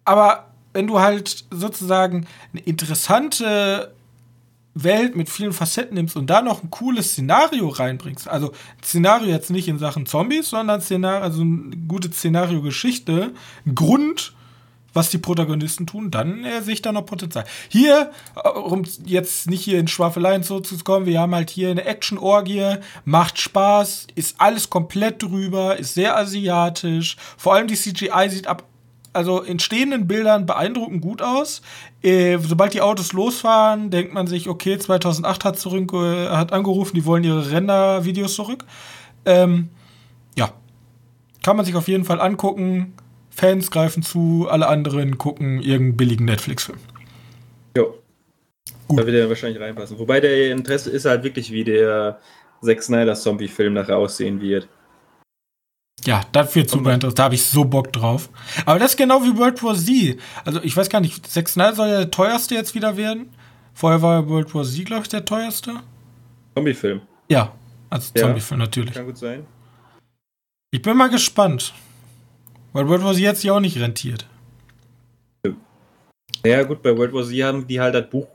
Aber 0.04 0.52
wenn 0.76 0.86
du 0.86 1.00
halt 1.00 1.46
sozusagen 1.50 2.26
eine 2.52 2.62
interessante 2.62 3.94
Welt 4.74 5.16
mit 5.16 5.30
vielen 5.30 5.54
Facetten 5.54 5.94
nimmst 5.94 6.16
und 6.16 6.28
da 6.28 6.42
noch 6.42 6.62
ein 6.62 6.68
cooles 6.68 7.12
Szenario 7.12 7.68
reinbringst, 7.68 8.28
also 8.28 8.52
Szenario 8.84 9.28
jetzt 9.28 9.50
nicht 9.50 9.68
in 9.68 9.78
Sachen 9.78 10.04
Zombies, 10.04 10.50
sondern 10.50 10.82
Szenario, 10.82 11.22
also 11.22 11.40
eine 11.40 11.74
gute 11.88 12.12
Szenario-Geschichte, 12.12 13.32
Grund, 13.74 14.34
was 14.92 15.08
die 15.08 15.16
Protagonisten 15.16 15.86
tun, 15.86 16.10
dann 16.10 16.44
äh, 16.44 16.60
sehe 16.60 16.74
ich 16.74 16.82
da 16.82 16.92
noch 16.92 17.06
Potenzial. 17.06 17.46
Hier, 17.68 18.10
äh, 18.44 18.48
um 18.50 18.84
jetzt 19.06 19.48
nicht 19.48 19.64
hier 19.64 19.78
in 19.78 19.88
Schwafeleien 19.88 20.42
so 20.42 20.60
wir 20.60 21.20
haben 21.20 21.34
halt 21.34 21.48
hier 21.48 21.70
eine 21.70 21.86
Action-Orgie, 21.86 22.76
macht 23.06 23.38
Spaß, 23.38 24.08
ist 24.14 24.38
alles 24.38 24.68
komplett 24.68 25.22
drüber, 25.22 25.78
ist 25.78 25.94
sehr 25.94 26.18
asiatisch, 26.18 27.16
vor 27.38 27.54
allem 27.54 27.66
die 27.66 27.76
CGI 27.76 28.28
sieht 28.28 28.46
ab 28.46 28.64
also 29.16 29.40
in 29.40 29.58
stehenden 29.58 30.06
Bildern 30.06 30.46
beeindruckend 30.46 31.02
gut 31.02 31.22
aus. 31.22 31.62
Äh, 32.02 32.38
sobald 32.38 32.74
die 32.74 32.82
Autos 32.82 33.12
losfahren, 33.12 33.90
denkt 33.90 34.14
man 34.14 34.26
sich, 34.26 34.48
okay, 34.48 34.78
2008 34.78 35.44
hat, 35.44 35.58
zurück, 35.58 35.92
äh, 35.92 36.28
hat 36.28 36.52
angerufen, 36.52 36.94
die 36.94 37.04
wollen 37.04 37.24
ihre 37.24 37.50
Render-Videos 37.50 38.34
zurück. 38.34 38.64
Ähm, 39.24 39.70
ja, 40.36 40.52
kann 41.42 41.56
man 41.56 41.64
sich 41.64 41.74
auf 41.74 41.88
jeden 41.88 42.04
Fall 42.04 42.20
angucken. 42.20 42.94
Fans 43.30 43.70
greifen 43.70 44.02
zu, 44.02 44.46
alle 44.50 44.68
anderen 44.68 45.18
gucken 45.18 45.60
irgendeinen 45.60 45.96
billigen 45.96 46.24
Netflix-Film. 46.24 46.78
Jo. 47.76 47.94
Gut. 48.88 49.00
Da 49.00 49.06
wird 49.06 49.16
er 49.16 49.28
wahrscheinlich 49.28 49.60
reinpassen. 49.60 49.98
Wobei 49.98 50.20
der 50.20 50.52
Interesse 50.52 50.90
ist 50.90 51.06
halt 51.06 51.24
wirklich, 51.24 51.50
wie 51.50 51.64
der 51.64 52.18
Zack 52.62 52.82
Snyder 52.82 53.14
Zombie-Film 53.14 53.74
nachher 53.74 53.96
aussehen 53.96 54.40
wird. 54.40 54.68
Ja, 56.04 56.22
das 56.32 56.54
wird 56.54 56.70
super 56.70 56.92
interessant. 56.94 57.18
Da 57.18 57.24
habe 57.24 57.34
ich 57.34 57.44
so 57.44 57.64
Bock 57.64 57.92
drauf. 57.92 58.28
Aber 58.64 58.78
das 58.78 58.92
ist 58.92 58.96
genau 58.96 59.22
wie 59.22 59.36
World 59.36 59.62
War 59.62 59.74
Z. 59.74 60.18
Also 60.44 60.62
ich 60.62 60.76
weiß 60.76 60.88
gar 60.88 61.00
nicht, 61.00 61.26
Zack 61.26 61.48
Snyder 61.48 61.74
soll 61.74 61.88
ja 61.88 61.98
der 61.98 62.10
teuerste 62.10 62.54
jetzt 62.54 62.74
wieder 62.74 62.96
werden. 62.96 63.30
Vorher 63.74 64.02
war 64.02 64.28
World 64.28 64.54
War 64.54 64.64
Z, 64.64 64.84
glaube 64.84 65.02
ich, 65.02 65.08
der 65.08 65.24
teuerste. 65.24 65.80
Zombie-Film. 66.54 67.00
Ja, 67.28 67.52
also 67.90 68.12
ja, 68.14 68.22
Zombie-Film 68.22 68.60
natürlich. 68.60 68.94
Kann 68.94 69.06
gut 69.06 69.18
sein. 69.18 69.46
Ich 70.70 70.82
bin 70.82 70.96
mal 70.96 71.10
gespannt. 71.10 71.74
Weil 72.72 72.88
World 72.88 73.02
War 73.02 73.14
Z 73.14 73.22
jetzt 73.22 73.42
ja 73.42 73.54
auch 73.54 73.60
nicht 73.60 73.78
rentiert. 73.78 74.26
Ja, 76.44 76.62
gut, 76.62 76.82
bei 76.82 76.96
World 76.96 77.12
War 77.12 77.24
Z 77.24 77.42
haben 77.42 77.66
die 77.66 77.80
halt 77.80 77.94
das 77.94 78.08
Buch 78.08 78.28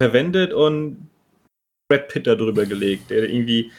verwendet 0.00 0.52
und 0.52 1.08
Brad 1.88 2.08
Pitt 2.08 2.26
darüber 2.26 2.66
gelegt, 2.66 3.10
der 3.10 3.28
irgendwie 3.28 3.72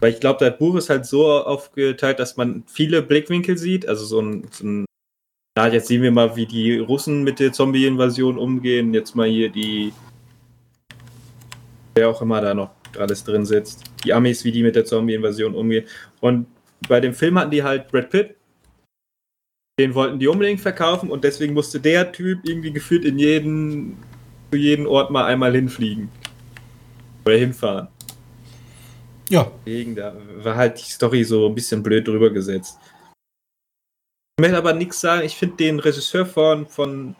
weil 0.00 0.12
ich 0.12 0.20
glaube, 0.20 0.44
das 0.44 0.58
Buch 0.58 0.76
ist 0.76 0.90
halt 0.90 1.06
so 1.06 1.26
aufgeteilt, 1.26 2.18
dass 2.18 2.36
man 2.36 2.64
viele 2.66 3.02
Blickwinkel 3.02 3.58
sieht. 3.58 3.88
Also 3.88 4.04
so 4.04 4.20
ein, 4.20 4.46
so 4.50 4.66
ein 4.66 4.84
na, 5.58 5.66
jetzt 5.66 5.88
sehen 5.88 6.02
wir 6.02 6.12
mal, 6.12 6.36
wie 6.36 6.46
die 6.46 6.78
Russen 6.78 7.24
mit 7.24 7.40
der 7.40 7.52
Zombie-Invasion 7.52 8.38
umgehen. 8.38 8.94
Jetzt 8.94 9.16
mal 9.16 9.28
hier 9.28 9.48
die, 9.48 9.92
wer 11.96 12.08
auch 12.10 12.22
immer 12.22 12.40
da 12.40 12.54
noch 12.54 12.70
alles 12.96 13.24
drin 13.24 13.44
sitzt. 13.44 13.82
Die 14.04 14.12
Amis, 14.12 14.44
wie 14.44 14.52
die 14.52 14.62
mit 14.62 14.76
der 14.76 14.84
Zombie-Invasion 14.84 15.56
umgehen. 15.56 15.84
Und 16.20 16.46
bei 16.88 17.00
dem 17.00 17.12
Film 17.12 17.36
hatten 17.40 17.50
die 17.50 17.64
halt 17.64 17.90
Brad 17.90 18.08
Pitt. 18.08 18.36
Den 19.80 19.96
wollten 19.96 20.20
die 20.20 20.28
unbedingt 20.28 20.60
verkaufen 20.60 21.10
und 21.10 21.24
deswegen 21.24 21.54
musste 21.54 21.80
der 21.80 22.12
Typ 22.12 22.38
irgendwie 22.44 22.72
gefühlt 22.72 23.04
in 23.04 23.18
jeden, 23.18 23.96
zu 24.52 24.58
jedem 24.58 24.86
Ort 24.86 25.10
mal 25.10 25.24
einmal 25.24 25.52
hinfliegen. 25.52 26.08
Oder 27.26 27.36
hinfahren. 27.36 27.88
Ja. 29.28 29.50
Deswegen, 29.66 29.94
da 29.94 30.14
war 30.42 30.56
halt 30.56 30.78
die 30.78 30.90
Story 30.90 31.24
so 31.24 31.46
ein 31.46 31.54
bisschen 31.54 31.82
blöd 31.82 32.06
drüber 32.06 32.30
gesetzt. 32.30 32.78
Ich 34.38 34.42
möchte 34.42 34.56
aber 34.56 34.72
nichts 34.72 35.00
sagen. 35.00 35.24
Ich 35.24 35.36
finde 35.36 35.56
den 35.56 35.78
Regisseur 35.80 36.24
von, 36.24 36.66
von 36.66 37.16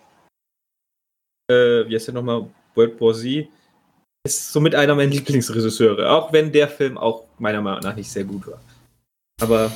äh, 1.50 1.88
wie 1.88 1.94
heißt 1.94 2.08
der 2.08 2.14
nochmal? 2.14 2.48
World 2.74 3.00
War 3.00 3.14
Z, 3.14 3.48
ist 4.24 4.52
somit 4.52 4.74
einer 4.74 4.94
meiner 4.94 5.10
Lieblingsregisseure. 5.10 6.10
Auch 6.10 6.32
wenn 6.32 6.52
der 6.52 6.68
Film 6.68 6.96
auch 6.96 7.24
meiner 7.38 7.60
Meinung 7.60 7.80
nach 7.80 7.96
nicht 7.96 8.10
sehr 8.10 8.24
gut 8.24 8.46
war. 8.46 8.60
Aber. 9.40 9.72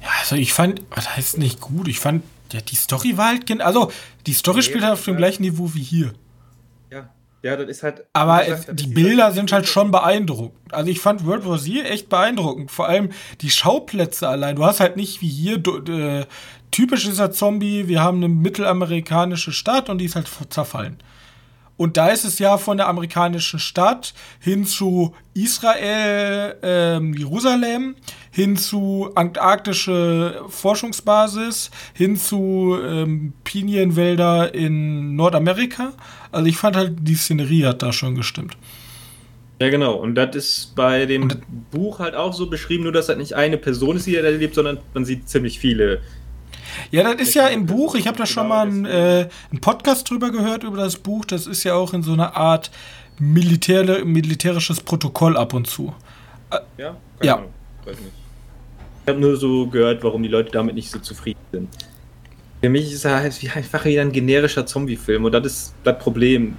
Ja, 0.00 0.08
also 0.20 0.36
ich 0.36 0.52
fand, 0.52 0.82
was 0.90 1.16
heißt 1.16 1.38
nicht 1.38 1.60
gut? 1.60 1.88
Ich 1.88 2.00
fand, 2.00 2.22
ja, 2.52 2.60
die 2.60 2.76
Story 2.76 3.16
war 3.16 3.28
halt, 3.28 3.60
also 3.60 3.92
die 4.26 4.32
Story 4.32 4.58
nee, 4.58 4.62
spielt 4.62 4.84
halt 4.84 4.94
auf 4.94 5.04
dem 5.04 5.16
gleichen 5.16 5.42
Niveau 5.42 5.74
wie 5.74 5.82
hier. 5.82 6.12
Ja, 7.42 7.56
das 7.56 7.68
ist 7.68 7.82
halt. 7.82 8.04
Aber 8.12 8.44
gesagt, 8.44 8.78
die 8.78 8.86
Bilder 8.86 9.32
sind 9.32 9.52
halt 9.52 9.66
schon 9.66 9.90
beeindruckend. 9.90 10.72
Also 10.72 10.90
ich 10.90 11.00
fand 11.00 11.26
World 11.26 11.44
War 11.44 11.58
Z 11.58 11.84
echt 11.86 12.08
beeindruckend. 12.08 12.70
Vor 12.70 12.86
allem 12.86 13.10
die 13.40 13.50
Schauplätze 13.50 14.28
allein. 14.28 14.56
Du 14.56 14.64
hast 14.64 14.78
halt 14.78 14.96
nicht 14.96 15.20
wie 15.22 15.28
hier 15.28 15.56
äh, 15.56 16.24
typisch 16.70 17.04
dieser 17.04 17.32
Zombie. 17.32 17.88
Wir 17.88 18.00
haben 18.00 18.18
eine 18.18 18.28
mittelamerikanische 18.28 19.52
Stadt 19.52 19.90
und 19.90 19.98
die 19.98 20.04
ist 20.04 20.14
halt 20.14 20.28
zerfallen. 20.50 20.98
Und 21.76 21.96
da 21.96 22.08
ist 22.08 22.24
es 22.24 22.38
ja 22.38 22.58
von 22.58 22.76
der 22.76 22.88
amerikanischen 22.88 23.58
Stadt 23.58 24.14
hin 24.38 24.64
zu 24.64 25.14
Israel, 25.34 26.56
ähm, 26.62 27.14
Jerusalem, 27.14 27.96
hin 28.30 28.56
zu 28.56 29.10
antarktische 29.14 30.42
Forschungsbasis, 30.48 31.70
hin 31.94 32.16
zu 32.16 32.78
ähm, 32.82 33.32
Pinienwälder 33.44 34.54
in 34.54 35.16
Nordamerika. 35.16 35.92
Also 36.30 36.46
ich 36.46 36.56
fand 36.56 36.76
halt, 36.76 36.96
die 37.00 37.14
Szenerie 37.14 37.66
hat 37.66 37.82
da 37.82 37.92
schon 37.92 38.14
gestimmt. 38.14 38.56
Ja, 39.60 39.70
genau. 39.70 39.94
Und 39.94 40.16
das 40.16 40.34
ist 40.34 40.74
bei 40.74 41.06
dem 41.06 41.28
Buch 41.70 42.00
halt 42.00 42.16
auch 42.16 42.32
so 42.32 42.50
beschrieben, 42.50 42.82
nur 42.82 42.92
dass 42.92 43.08
halt 43.08 43.18
nicht 43.18 43.34
eine 43.34 43.58
Person 43.58 43.96
ist, 43.96 44.06
die 44.06 44.14
da 44.14 44.28
lebt, 44.28 44.54
sondern 44.54 44.78
man 44.92 45.04
sieht 45.04 45.28
ziemlich 45.28 45.58
viele 45.60 46.00
ja, 46.90 47.02
das 47.02 47.28
ist 47.28 47.34
ja 47.34 47.48
im 47.48 47.66
Buch, 47.66 47.94
ich 47.94 48.06
habe 48.06 48.18
da 48.18 48.26
schon 48.26 48.48
mal 48.48 48.66
einen, 48.66 48.84
äh, 48.84 49.28
einen 49.50 49.60
Podcast 49.60 50.08
drüber 50.08 50.30
gehört, 50.30 50.64
über 50.64 50.78
das 50.78 50.96
Buch. 50.96 51.24
Das 51.24 51.46
ist 51.46 51.64
ja 51.64 51.74
auch 51.74 51.92
in 51.92 52.02
so 52.02 52.12
einer 52.12 52.36
Art 52.36 52.70
Militär, 53.18 54.04
militärisches 54.04 54.80
Protokoll 54.80 55.36
ab 55.36 55.54
und 55.54 55.66
zu. 55.66 55.94
Äh, 56.50 56.58
ja? 56.78 56.96
Keine 57.18 57.26
ja. 57.26 57.36
Ahnung. 57.36 57.50
Weiß 57.84 57.96
nicht. 57.98 58.12
Ich 59.04 59.08
habe 59.08 59.20
nur 59.20 59.36
so 59.36 59.66
gehört, 59.66 60.02
warum 60.04 60.22
die 60.22 60.28
Leute 60.28 60.50
damit 60.52 60.74
nicht 60.74 60.90
so 60.90 60.98
zufrieden 60.98 61.40
sind. 61.50 61.68
Für 62.60 62.68
mich 62.68 62.92
ist 62.92 63.04
er 63.04 63.16
halt 63.16 63.42
wie 63.42 63.50
einfach 63.50 63.84
wieder 63.84 64.02
ein 64.02 64.12
generischer 64.12 64.64
Zombie-Film 64.64 65.24
und 65.24 65.32
das 65.32 65.46
ist 65.46 65.74
das 65.82 65.98
Problem. 65.98 66.56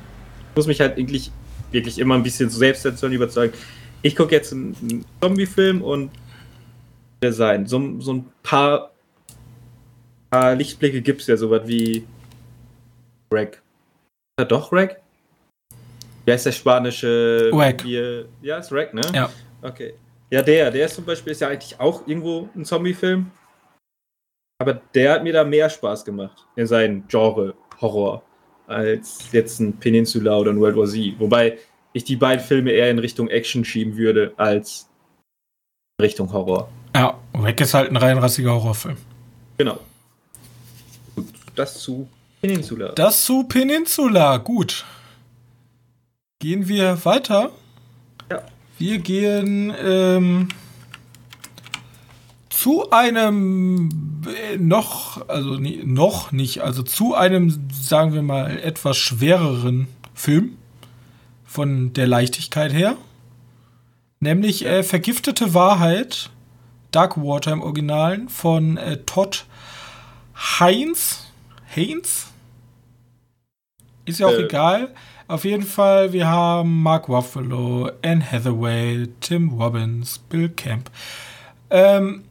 Ich 0.50 0.56
muss 0.58 0.68
mich 0.68 0.82
halt 0.82 0.98
wirklich, 0.98 1.32
wirklich 1.72 2.00
immer 2.00 2.16
ein 2.16 2.24
bisschen 2.24 2.50
Selbstzensur 2.50 3.10
überzeugen. 3.10 3.54
Ich 4.02 4.16
gucke 4.16 4.36
jetzt 4.36 4.52
einen 4.52 5.06
Zombie-Film 5.22 5.82
und 5.82 6.12
der 7.22 7.32
sein. 7.32 7.66
So, 7.66 8.00
so 8.00 8.14
ein 8.14 8.26
paar 8.44 8.93
paar 10.34 10.56
Lichtblicke 10.56 11.02
gibt 11.02 11.22
es 11.22 11.28
ja, 11.28 11.38
sowas 11.38 11.62
wie 11.66 12.08
Reg. 13.32 13.62
Ja, 14.40 14.46
doch, 14.46 14.72
Reg? 14.74 15.00
Wie 16.26 16.32
heißt 16.32 16.48
der 16.48 16.52
spanische 16.52 17.52
Reg. 17.54 17.86
Ja, 18.42 18.58
ist 18.58 18.72
Reg, 18.72 18.94
ne? 18.96 19.04
Ja. 19.14 19.30
Okay. 19.62 19.94
Ja, 20.32 20.42
der, 20.42 20.72
der 20.72 20.88
ist 20.88 20.96
zum 20.96 21.06
Beispiel 21.06 21.34
ist 21.34 21.42
ja 21.42 21.50
eigentlich 21.50 21.80
auch 21.80 22.08
irgendwo 22.08 22.50
ein 22.56 22.66
Zombie-Film. 22.66 23.30
Aber 24.60 24.82
der 24.96 25.14
hat 25.14 25.24
mir 25.24 25.34
da 25.34 25.44
mehr 25.44 25.70
Spaß 25.70 26.04
gemacht 26.04 26.48
in 26.56 26.66
seinem 26.66 27.08
Genre 27.08 27.54
Horror 27.80 28.24
als 28.66 29.32
jetzt 29.34 29.60
ein 29.60 29.78
Peninsula 29.78 30.38
oder 30.38 30.52
ein 30.52 30.60
World 30.60 30.78
War 30.78 30.88
Z. 30.88 31.20
Wobei 31.20 31.60
ich 31.92 32.06
die 32.06 32.16
beiden 32.16 32.44
Filme 32.44 32.72
eher 32.72 32.90
in 32.90 32.98
Richtung 32.98 33.28
Action 33.28 33.64
schieben 33.64 33.98
würde 33.98 34.34
als 34.38 34.90
in 36.00 36.06
Richtung 36.06 36.34
Horror. 36.34 36.70
Ja, 36.96 37.20
Wreck 37.34 37.62
ist 37.62 37.76
halt 37.76 37.92
ein 37.92 37.98
reinrassiger 37.98 38.54
Horrorfilm. 38.54 38.98
Genau. 39.58 39.78
Das 41.56 41.80
zu 41.80 42.08
Peninsula. 42.42 42.90
Das 42.94 43.26
zu 43.26 43.44
Peninsula, 43.44 44.38
gut. 44.38 44.86
Gehen 46.40 46.68
wir 46.68 47.06
weiter? 47.06 47.52
Ja. 48.30 48.44
Wir 48.78 49.00
gehen 49.00 49.74
ähm, 49.82 50.50
zu 52.50 52.92
einem 52.92 53.90
äh, 54.26 54.58
noch, 54.58 55.28
also 55.28 55.56
nie, 55.56 55.82
noch 55.84 56.32
nicht, 56.32 56.62
also 56.62 56.84
zu 56.84 57.14
einem, 57.14 57.70
sagen 57.72 58.14
wir 58.14 58.22
mal, 58.22 58.58
etwas 58.60 58.98
schwereren 58.98 59.88
Film 60.14 60.58
von 61.46 61.94
der 61.94 62.08
Leichtigkeit 62.08 62.74
her. 62.74 62.98
Nämlich 64.20 64.66
äh, 64.66 64.84
Vergiftete 64.84 65.54
Wahrheit, 65.54 66.30
Dark 66.92 67.18
Water 67.18 67.52
im 67.52 67.62
Originalen, 67.62 68.30
von 68.30 68.78
äh, 68.78 68.98
Todd 69.06 69.46
Heinz. 70.36 71.23
Haynes? 71.76 72.28
Ist 74.06 74.20
ja 74.20 74.28
auch 74.28 74.32
äh. 74.32 74.46
egal. 74.46 74.94
Auf 75.28 75.46
jeden 75.46 75.64
Fall, 75.64 76.12
wir 76.12 76.28
haben 76.28 76.84
Mark 76.84 77.08
Ruffalo, 77.08 77.90
Anne 78.04 78.30
Hathaway, 78.30 79.08
Tim 79.22 79.50
Robbins, 79.50 80.20
Bill 80.20 80.50
Camp. 80.50 80.92
Ähm, 81.70 82.26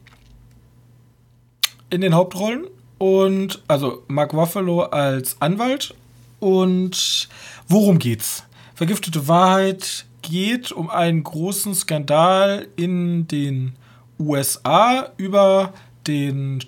in 1.89 2.01
den 2.01 2.13
Hauptrollen 2.13 2.67
und 2.97 3.61
also 3.67 4.03
Mark 4.07 4.33
Ruffalo 4.33 4.83
als 4.83 5.41
Anwalt 5.41 5.95
und 6.39 7.27
worum 7.67 7.99
geht's? 7.99 8.43
Vergiftete 8.75 9.27
Wahrheit 9.27 10.05
geht 10.21 10.71
um 10.71 10.89
einen 10.89 11.23
großen 11.23 11.75
Skandal 11.75 12.67
in 12.75 13.27
den 13.27 13.73
USA 14.19 15.09
über 15.17 15.73
den 16.07 16.63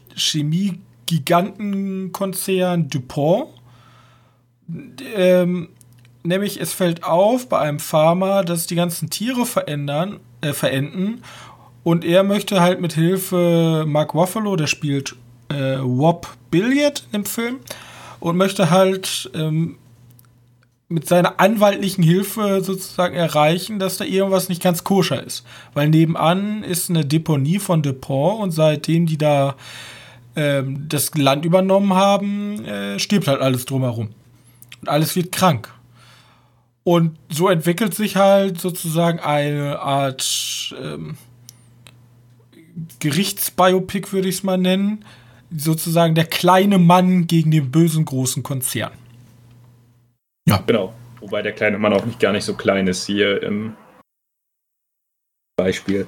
Chemie-Gigantenkonzern 1.06 2.90
DuPont. 2.90 3.50
Ähm, 5.16 5.70
nämlich 6.24 6.60
es 6.60 6.74
fällt 6.74 7.04
auf 7.04 7.48
bei 7.50 7.60
einem 7.60 7.80
Farmer, 7.80 8.44
dass 8.44 8.68
die 8.68 8.76
ganzen 8.76 9.10
Tiere 9.10 9.46
verändern, 9.46 10.20
äh, 10.42 10.54
verenden 10.54 11.22
und 11.84 12.04
er 12.04 12.24
möchte 12.24 12.62
halt 12.62 12.82
mit 12.82 12.94
Hilfe 12.94 13.86
Mark 13.88 14.16
Ruffalo, 14.16 14.56
der 14.56 14.66
spielt 14.66 15.16
äh, 15.50 15.78
Wop 15.82 16.28
Billiard 16.50 17.06
im 17.12 17.26
Film, 17.26 17.60
und 18.20 18.38
möchte 18.38 18.72
halt 18.72 19.30
ähm, 19.36 19.78
mit 20.88 21.08
seiner 21.08 21.40
anwaltlichen 21.40 22.04
Hilfe 22.04 22.64
sozusagen 22.64 23.16
erreichen, 23.16 23.78
dass 23.78 23.98
da 23.98 24.06
irgendwas 24.06 24.50
nicht 24.50 24.64
ganz 24.64 24.84
koscher 24.84 25.24
ist. 25.24 25.46
Weil 25.76 25.90
nebenan 25.90 26.64
ist 26.64 26.90
eine 26.90 27.06
Deponie 27.06 27.60
von 27.60 27.84
Dupont 27.84 28.42
und 28.42 28.52
seitdem 28.52 29.06
die 29.06 29.20
da 29.20 29.56
ähm, 30.36 30.86
das 30.90 31.16
Land 31.16 31.46
übernommen 31.46 31.94
haben, 31.94 32.64
äh, 32.66 33.00
stirbt 33.00 33.28
halt 33.28 33.42
alles 33.42 33.66
drumherum. 33.66 34.10
Und 34.82 34.90
alles 34.90 35.16
wird 35.16 35.32
krank. 35.32 35.74
Und 36.84 37.18
so 37.30 37.50
entwickelt 37.50 37.96
sich 37.96 38.16
halt 38.16 38.60
sozusagen 38.62 39.20
eine 39.20 39.80
Art 39.80 40.76
ähm, 40.82 41.18
Gerichtsbiopic, 43.00 44.14
würde 44.14 44.28
ich 44.28 44.36
es 44.36 44.44
mal 44.44 44.58
nennen. 44.58 45.04
Sozusagen 45.56 46.16
der 46.16 46.26
kleine 46.26 46.78
Mann 46.78 47.28
gegen 47.28 47.52
den 47.52 47.72
bösen 47.72 48.06
großen 48.06 48.44
Konzern. 48.44 48.92
Ja. 50.48 50.64
Genau. 50.68 50.94
Wobei 51.22 51.42
der 51.42 51.54
kleine 51.54 51.80
Mann 51.80 51.94
auch 51.94 52.06
nicht 52.06 52.20
gar 52.20 52.34
nicht 52.34 52.44
so 52.44 52.54
klein 52.54 52.88
ist 52.88 53.08
hier 53.08 53.42
im 53.42 53.76
Beispiel. 55.56 56.08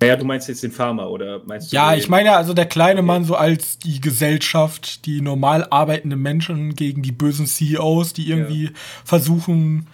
Naja, 0.00 0.16
du 0.16 0.24
meinst 0.24 0.48
jetzt 0.48 0.62
den 0.62 0.70
Farmer 0.70 1.10
oder 1.10 1.40
meinst 1.44 1.72
du? 1.72 1.76
Ja, 1.76 1.94
ich 1.94 2.08
meine 2.08 2.36
also 2.36 2.54
der 2.54 2.66
kleine 2.66 3.02
Mann 3.02 3.24
so 3.24 3.34
als 3.34 3.78
die 3.78 4.00
Gesellschaft, 4.00 5.06
die 5.06 5.20
normal 5.20 5.66
arbeitenden 5.70 6.20
Menschen 6.20 6.76
gegen 6.76 7.02
die 7.02 7.12
bösen 7.12 7.46
CEOs, 7.46 8.12
die 8.12 8.28
irgendwie 8.28 8.66
ja. 8.66 8.70
versuchen, 9.04 9.88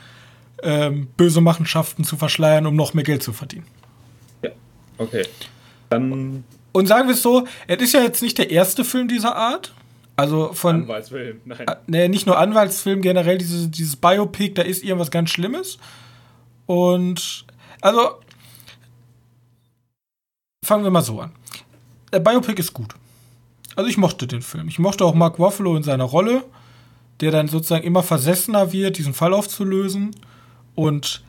ähm, 0.63 1.09
böse 1.17 1.41
Machenschaften 1.41 2.05
zu 2.05 2.17
verschleiern, 2.17 2.67
um 2.67 2.77
noch 2.77 2.93
mehr 2.93 3.05
Geld 3.05 3.23
zu 3.23 3.33
verdienen. 3.33 3.67
Okay. 4.99 5.25
Dann. 5.91 6.45
Und 6.73 6.87
sagen 6.87 7.09
wir 7.09 7.15
es 7.15 7.23
so, 7.23 7.47
es 7.67 7.81
ist 7.81 7.95
ja 7.95 8.03
jetzt 8.03 8.23
nicht 8.23 8.39
der 8.39 8.51
erste 8.51 8.85
Film 8.85 9.09
dieser 9.09 9.37
Art. 9.37 9.73
Also 10.17 10.53
von. 10.53 10.83
Anwaltsfilm, 10.83 11.41
nein. 11.45 11.67
Äh, 11.67 11.77
nee, 11.87 12.09
nicht 12.09 12.27
nur 12.27 12.39
Anwaltsfilm, 12.39 13.03
generell 13.03 13.39
dieses, 13.39 13.71
dieses 13.71 13.97
Biopic, 13.97 14.55
da 14.55 14.63
ist 14.63 14.83
irgendwas 14.85 15.11
ganz 15.11 15.31
Schlimmes. 15.31 15.79
Und. 16.67 17.47
Also. 17.81 18.21
Fangen 20.65 20.85
wir 20.85 20.91
mal 20.91 21.03
so 21.03 21.21
an. 21.21 21.33
Der 22.13 22.21
Biopic 22.21 22.59
ist 22.59 22.73
gut. 22.73 22.95
Also 23.77 23.89
ich 23.91 23.99
mochte 23.99 24.27
den 24.27 24.43
Film. 24.43 24.69
Ich 24.69 24.79
mochte 24.79 25.05
auch 25.05 25.15
Mark 25.15 25.39
Ruffalo 25.39 25.77
in 25.77 25.83
seiner 25.83 26.05
Rolle, 26.05 26.45
der 27.21 27.31
dann 27.31 27.49
sozusagen 27.49 27.85
immer 27.85 28.03
versessener 28.03 28.73
wird, 28.73 28.99
diesen 28.99 29.15
Fall 29.15 29.35
aufzulösen. 29.35 30.13
Und 30.75 31.23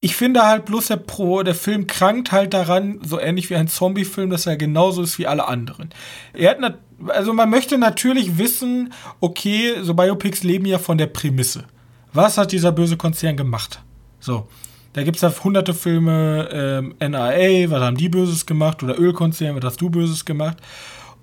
ich 0.00 0.16
finde 0.16 0.42
halt 0.42 0.64
bloß 0.64 0.88
der 0.88 0.96
Pro, 0.96 1.42
der 1.42 1.54
Film 1.54 1.86
krankt 1.86 2.32
halt 2.32 2.54
daran, 2.54 3.00
so 3.04 3.20
ähnlich 3.20 3.50
wie 3.50 3.56
ein 3.56 3.68
Zombie-Film, 3.68 4.30
dass 4.30 4.46
er 4.46 4.56
genauso 4.56 5.02
ist 5.02 5.18
wie 5.18 5.26
alle 5.26 5.46
anderen. 5.46 5.90
Er 6.32 6.50
hat, 6.50 6.78
also 7.08 7.32
man 7.32 7.50
möchte 7.50 7.78
natürlich 7.78 8.38
wissen, 8.38 8.92
okay, 9.20 9.74
so 9.82 9.94
Biopics 9.94 10.42
leben 10.42 10.66
ja 10.66 10.78
von 10.78 10.98
der 10.98 11.06
Prämisse. 11.06 11.64
Was 12.12 12.38
hat 12.38 12.52
dieser 12.52 12.72
böse 12.72 12.96
Konzern 12.96 13.36
gemacht? 13.36 13.80
So. 14.18 14.48
Da 14.92 15.02
gibt 15.04 15.16
es 15.16 15.22
ja 15.22 15.32
hunderte 15.42 15.72
Filme, 15.72 16.48
ähm, 16.52 16.94
NRA, 16.98 17.70
was 17.70 17.82
haben 17.82 17.96
die 17.96 18.10
Böses 18.10 18.44
gemacht? 18.44 18.82
Oder 18.82 18.98
Ölkonzern, 18.98 19.56
was 19.56 19.64
hast 19.64 19.80
du 19.80 19.88
Böses 19.88 20.24
gemacht? 20.24 20.58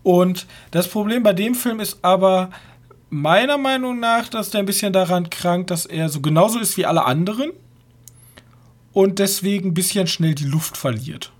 Und 0.01 0.47
das 0.71 0.87
Problem 0.87 1.23
bei 1.23 1.33
dem 1.33 1.53
Film 1.53 1.79
ist 1.79 1.99
aber 2.01 2.49
meiner 3.09 3.57
Meinung 3.57 3.99
nach, 3.99 4.27
dass 4.27 4.49
der 4.49 4.61
ein 4.61 4.65
bisschen 4.65 4.93
daran 4.93 5.29
krankt, 5.29 5.71
dass 5.71 5.85
er 5.85 6.09
so 6.09 6.21
genauso 6.21 6.59
ist 6.59 6.77
wie 6.77 6.85
alle 6.85 7.05
anderen 7.05 7.51
und 8.93 9.19
deswegen 9.19 9.69
ein 9.69 9.73
bisschen 9.73 10.07
schnell 10.07 10.35
die 10.35 10.45
Luft 10.45 10.77
verliert. 10.77 11.31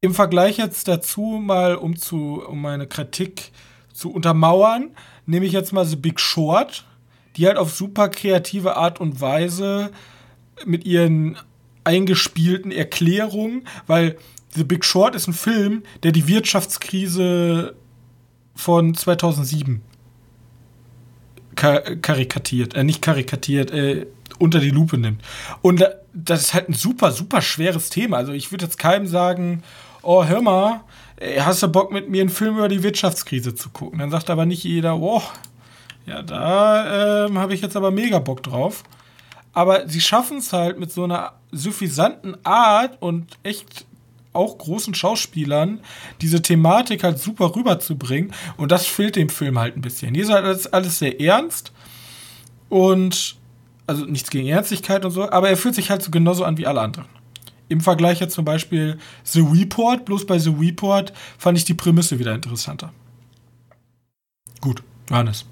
Im 0.00 0.14
Vergleich 0.14 0.56
jetzt 0.56 0.88
dazu 0.88 1.40
mal, 1.40 1.76
um, 1.76 1.96
zu, 1.96 2.42
um 2.44 2.60
meine 2.60 2.88
Kritik 2.88 3.52
zu 3.92 4.10
untermauern, 4.12 4.90
nehme 5.26 5.46
ich 5.46 5.52
jetzt 5.52 5.72
mal 5.72 5.84
The 5.84 5.96
Big 5.96 6.18
Short, 6.18 6.84
die 7.36 7.46
halt 7.46 7.56
auf 7.56 7.72
super 7.72 8.08
kreative 8.08 8.76
Art 8.76 9.00
und 9.00 9.20
Weise 9.20 9.90
mit 10.66 10.84
ihren 10.84 11.36
eingespielten 11.84 12.70
Erklärungen, 12.70 13.66
weil 13.86 14.16
The 14.54 14.64
Big 14.64 14.84
Short 14.84 15.14
ist 15.14 15.28
ein 15.28 15.32
Film, 15.32 15.82
der 16.02 16.12
die 16.12 16.28
Wirtschaftskrise 16.28 17.74
von 18.54 18.94
2007 18.94 19.82
karikatiert, 21.54 22.74
äh, 22.74 22.84
nicht 22.84 23.02
karikatiert, 23.02 23.70
äh, 23.70 24.06
unter 24.38 24.58
die 24.58 24.70
Lupe 24.70 24.98
nimmt. 24.98 25.22
Und 25.60 25.84
das 26.12 26.40
ist 26.40 26.54
halt 26.54 26.68
ein 26.68 26.74
super, 26.74 27.12
super 27.12 27.42
schweres 27.42 27.90
Thema. 27.90 28.16
Also 28.16 28.32
ich 28.32 28.50
würde 28.50 28.64
jetzt 28.64 28.78
keinem 28.78 29.06
sagen, 29.06 29.62
oh, 30.02 30.24
hör 30.24 30.42
mal, 30.42 30.80
hast 31.38 31.62
du 31.62 31.68
Bock 31.68 31.92
mit 31.92 32.08
mir 32.08 32.22
einen 32.22 32.30
Film 32.30 32.56
über 32.56 32.68
die 32.68 32.82
Wirtschaftskrise 32.82 33.54
zu 33.54 33.70
gucken? 33.70 33.98
Dann 33.98 34.10
sagt 34.10 34.30
aber 34.30 34.46
nicht 34.46 34.64
jeder, 34.64 34.96
oh, 34.96 35.22
ja, 36.06 36.22
da 36.22 37.26
ähm, 37.26 37.38
habe 37.38 37.54
ich 37.54 37.60
jetzt 37.60 37.76
aber 37.76 37.90
mega 37.90 38.18
Bock 38.18 38.42
drauf. 38.42 38.82
Aber 39.52 39.88
sie 39.88 40.00
schaffen 40.00 40.38
es 40.38 40.52
halt 40.52 40.78
mit 40.78 40.90
so 40.90 41.04
einer 41.04 41.34
suffisanten 41.50 42.36
Art 42.44 43.00
und 43.00 43.26
echt 43.42 43.84
auch 44.32 44.56
großen 44.56 44.94
Schauspielern 44.94 45.80
diese 46.20 46.40
Thematik 46.40 47.04
halt 47.04 47.18
super 47.18 47.54
rüberzubringen. 47.54 48.32
Und 48.56 48.72
das 48.72 48.86
fehlt 48.86 49.16
dem 49.16 49.28
Film 49.28 49.58
halt 49.58 49.76
ein 49.76 49.82
bisschen. 49.82 50.14
Hier 50.14 50.24
ist 50.24 50.30
halt 50.30 50.44
alles, 50.44 50.72
alles 50.72 50.98
sehr 50.98 51.20
ernst. 51.20 51.72
Und 52.68 53.36
also 53.86 54.06
nichts 54.06 54.30
gegen 54.30 54.48
Ernstlichkeit 54.48 55.04
und 55.04 55.10
so, 55.10 55.30
aber 55.30 55.50
er 55.50 55.56
fühlt 55.56 55.74
sich 55.74 55.90
halt 55.90 56.02
so 56.02 56.10
genauso 56.10 56.44
an 56.44 56.56
wie 56.56 56.66
alle 56.66 56.80
anderen. 56.80 57.08
Im 57.68 57.80
Vergleich 57.80 58.20
jetzt 58.20 58.34
zum 58.34 58.44
Beispiel 58.44 58.98
The 59.24 59.40
Report, 59.40 60.04
bloß 60.04 60.26
bei 60.26 60.38
The 60.38 60.54
Report 60.58 61.12
fand 61.38 61.58
ich 61.58 61.64
die 61.64 61.74
Prämisse 61.74 62.18
wieder 62.18 62.34
interessanter. 62.34 62.92
Gut, 64.60 64.82
Johannes. 65.10 65.44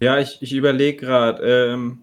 Ja, 0.00 0.18
ich, 0.18 0.38
ich 0.40 0.52
überlege 0.52 0.96
gerade. 0.98 1.72
Ähm, 1.72 1.98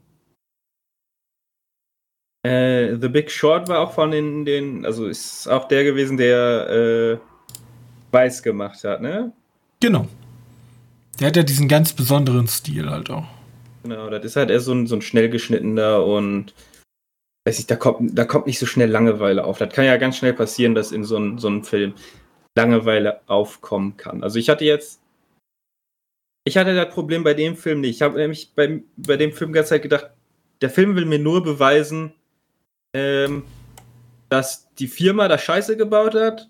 äh, 2.43 2.95
The 2.95 3.10
Big 3.10 3.32
Short 3.32 3.67
war 3.67 3.80
auch 3.80 3.93
von 3.93 4.12
den, 4.12 4.45
den, 4.45 4.86
also 4.86 5.08
ist 5.08 5.47
auch 5.47 5.67
der 5.67 5.84
gewesen, 5.84 6.17
der 6.17 6.69
äh, 6.69 7.17
weiß 8.12 8.43
gemacht 8.43 8.84
hat, 8.84 9.02
ne? 9.02 9.32
Genau. 9.80 10.08
Der 11.19 11.28
hat 11.28 11.36
ja 11.36 11.43
diesen 11.43 11.67
ganz 11.67 11.93
besonderen 11.93 12.47
Stil 12.47 12.89
halt 12.89 13.10
auch. 13.10 13.28
Genau, 13.84 14.10
das 14.10 14.23
ist 14.25 14.36
halt 14.36 14.49
eher 14.49 14.60
so 14.60 14.73
ein, 14.73 14.88
so 14.88 14.95
ein 14.95 15.02
schnell 15.02 15.30
geschnittener 15.30 16.06
und 16.06 16.54
weiß 17.45 17.60
ich, 17.60 17.67
da 17.67 17.75
kommt, 17.75 18.17
da 18.17 18.25
kommt 18.25 18.47
nicht 18.47 18.60
so 18.60 18.65
schnell 18.65 18.89
Langeweile 18.89 19.43
auf. 19.43 19.58
Das 19.58 19.73
kann 19.73 19.86
ja 19.86 19.97
ganz 19.97 20.17
schnell 20.17 20.34
passieren, 20.34 20.75
dass 20.75 20.91
in 20.91 21.04
so, 21.04 21.17
ein, 21.17 21.38
so 21.38 21.47
einem 21.47 21.63
Film 21.63 21.93
Langeweile 22.56 23.21
aufkommen 23.28 23.97
kann. 23.97 24.23
Also 24.23 24.39
ich 24.39 24.49
hatte 24.49 24.65
jetzt, 24.65 25.02
ich 26.45 26.58
hatte 26.58 26.75
das 26.75 26.93
Problem 26.93 27.23
bei 27.23 27.34
dem 27.34 27.56
Film 27.56 27.82
nicht. 27.82 27.95
Ich 27.95 28.02
habe 28.02 28.17
nämlich 28.17 28.54
bei, 28.56 28.82
bei 28.97 29.17
dem 29.17 29.32
Film 29.32 29.52
die 29.52 29.56
ganze 29.56 29.69
Zeit 29.69 29.82
gedacht, 29.82 30.10
der 30.62 30.69
Film 30.69 30.95
will 30.95 31.06
mir 31.06 31.19
nur 31.19 31.43
beweisen, 31.43 32.13
ähm, 32.93 33.43
dass 34.30 34.73
die 34.75 34.88
Firma 34.88 35.28
da 35.28 35.38
Scheiße 35.38 35.78
gebaut 35.78 36.15
hat. 36.15 36.49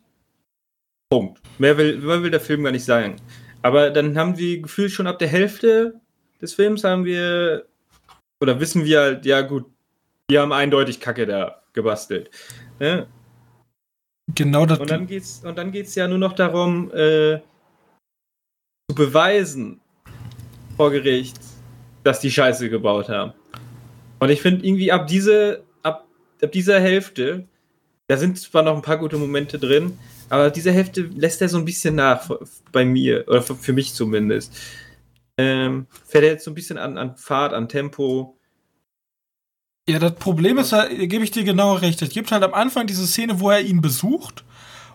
Punkt. 1.09 1.41
Mehr 1.57 1.77
will, 1.77 1.97
mehr 1.97 2.21
will 2.21 2.31
der 2.31 2.41
Film 2.41 2.63
gar 2.63 2.71
nicht 2.71 2.85
sagen. 2.85 3.15
Aber 3.61 3.89
dann 3.89 4.17
haben 4.17 4.37
wir 4.37 4.61
gefühlt 4.61 4.91
schon 4.91 5.07
ab 5.07 5.19
der 5.19 5.27
Hälfte 5.27 5.99
des 6.41 6.53
Films 6.53 6.83
haben 6.83 7.03
wir, 7.05 7.65
oder 8.41 8.59
wissen 8.59 8.85
wir 8.85 8.99
halt, 8.99 9.25
ja 9.25 9.41
gut, 9.41 9.65
wir 10.29 10.41
haben 10.41 10.53
eindeutig 10.53 10.99
Kacke 10.99 11.25
da 11.25 11.61
gebastelt. 11.73 12.29
Ne? 12.79 13.07
Genau 14.35 14.65
das. 14.65 14.79
Und 14.79 14.89
dann 14.89 15.07
geht's, 15.07 15.41
und 15.43 15.57
dann 15.57 15.71
geht's 15.71 15.95
ja 15.95 16.07
nur 16.07 16.19
noch 16.19 16.33
darum, 16.33 16.91
äh, 16.91 17.39
zu 18.89 18.95
beweisen 18.95 19.81
vor 20.77 20.91
Gericht, 20.91 21.37
dass 22.03 22.19
die 22.19 22.31
Scheiße 22.31 22.69
gebaut 22.69 23.09
haben. 23.09 23.33
Und 24.19 24.29
ich 24.29 24.41
finde 24.41 24.65
irgendwie 24.65 24.91
ab 24.91 25.07
diese, 25.07 25.63
ab, 26.41 26.51
dieser 26.51 26.79
Hälfte, 26.79 27.47
da 28.07 28.17
sind 28.17 28.39
zwar 28.39 28.63
noch 28.63 28.75
ein 28.75 28.81
paar 28.81 28.97
gute 28.97 29.17
Momente 29.17 29.59
drin, 29.59 29.97
aber 30.29 30.49
diese 30.49 30.71
Hälfte 30.71 31.01
lässt 31.01 31.41
er 31.41 31.49
so 31.49 31.57
ein 31.57 31.65
bisschen 31.65 31.95
nach 31.95 32.29
bei 32.71 32.85
mir, 32.85 33.25
oder 33.27 33.41
für, 33.41 33.73
mich 33.73 33.93
zumindest. 33.93 34.55
Ähm, 35.37 35.87
fährt 36.05 36.23
er 36.23 36.31
jetzt 36.31 36.45
so 36.45 36.51
ein 36.51 36.55
bisschen 36.55 36.77
an, 36.77 36.97
an 36.97 37.15
Fahrt, 37.15 37.53
an 37.53 37.69
Tempo. 37.69 38.37
Ja, 39.87 39.99
das 39.99 40.15
Problem 40.15 40.57
ist, 40.57 40.71
da 40.71 40.87
gebe 40.87 41.23
ich 41.23 41.31
dir 41.31 41.43
genau 41.43 41.73
recht. 41.73 42.01
Es 42.01 42.09
gibt 42.09 42.31
halt 42.31 42.43
am 42.43 42.53
Anfang 42.53 42.85
diese 42.85 43.07
Szene, 43.07 43.39
wo 43.39 43.49
er 43.49 43.61
ihn 43.61 43.81
besucht 43.81 44.43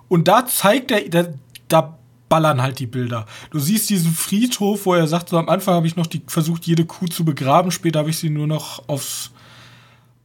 und 0.09 0.29
da 0.29 0.47
zeigt 0.47 0.91
er, 0.91 1.09
da, 1.09 1.35
da 1.69 1.99
ballern 2.29 2.63
halt 2.63 2.79
die 2.79 2.87
Bilder. 2.87 3.27
Du 3.51 3.59
siehst 3.59 3.91
diesen 3.91 4.13
Friedhof, 4.13 4.87
wo 4.87 4.95
er 4.95 5.07
sagt, 5.07 5.29
so 5.29 5.39
am 5.39 5.49
Anfang 5.49 5.75
habe 5.75 5.87
ich 5.87 5.97
noch 5.97 6.07
die, 6.07 6.23
versucht, 6.27 6.67
jede 6.67 6.85
Kuh 6.85 7.07
zu 7.07 7.25
begraben, 7.25 7.71
später 7.71 8.01
habe 8.01 8.11
ich 8.11 8.19
sie 8.19 8.31
nur 8.31 8.47
noch 8.47 8.89
aufs, 8.89 9.31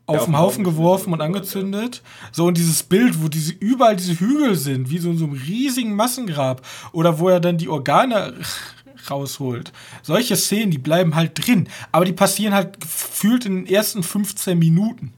auf 0.09 0.25
den 0.25 0.37
Haufen 0.37 0.63
geworfen 0.63 1.13
und 1.13 1.21
angezündet. 1.21 2.01
So, 2.31 2.45
und 2.45 2.57
dieses 2.57 2.83
Bild, 2.83 3.21
wo 3.23 3.27
diese, 3.27 3.53
überall 3.53 3.95
diese 3.95 4.19
Hügel 4.19 4.55
sind, 4.55 4.89
wie 4.89 4.97
so 4.97 5.09
in 5.09 5.17
so 5.17 5.25
einem 5.25 5.33
riesigen 5.33 5.95
Massengrab. 5.95 6.65
Oder 6.91 7.19
wo 7.19 7.29
er 7.29 7.39
dann 7.39 7.57
die 7.57 7.69
Organe 7.69 8.33
rausholt. 9.09 9.71
Solche 10.01 10.35
Szenen, 10.35 10.71
die 10.71 10.77
bleiben 10.77 11.15
halt 11.15 11.45
drin. 11.45 11.67
Aber 11.91 12.05
die 12.05 12.13
passieren 12.13 12.53
halt 12.53 12.81
gefühlt 12.81 13.45
in 13.45 13.65
den 13.65 13.73
ersten 13.73 14.03
15 14.03 14.57
Minuten. 14.57 15.13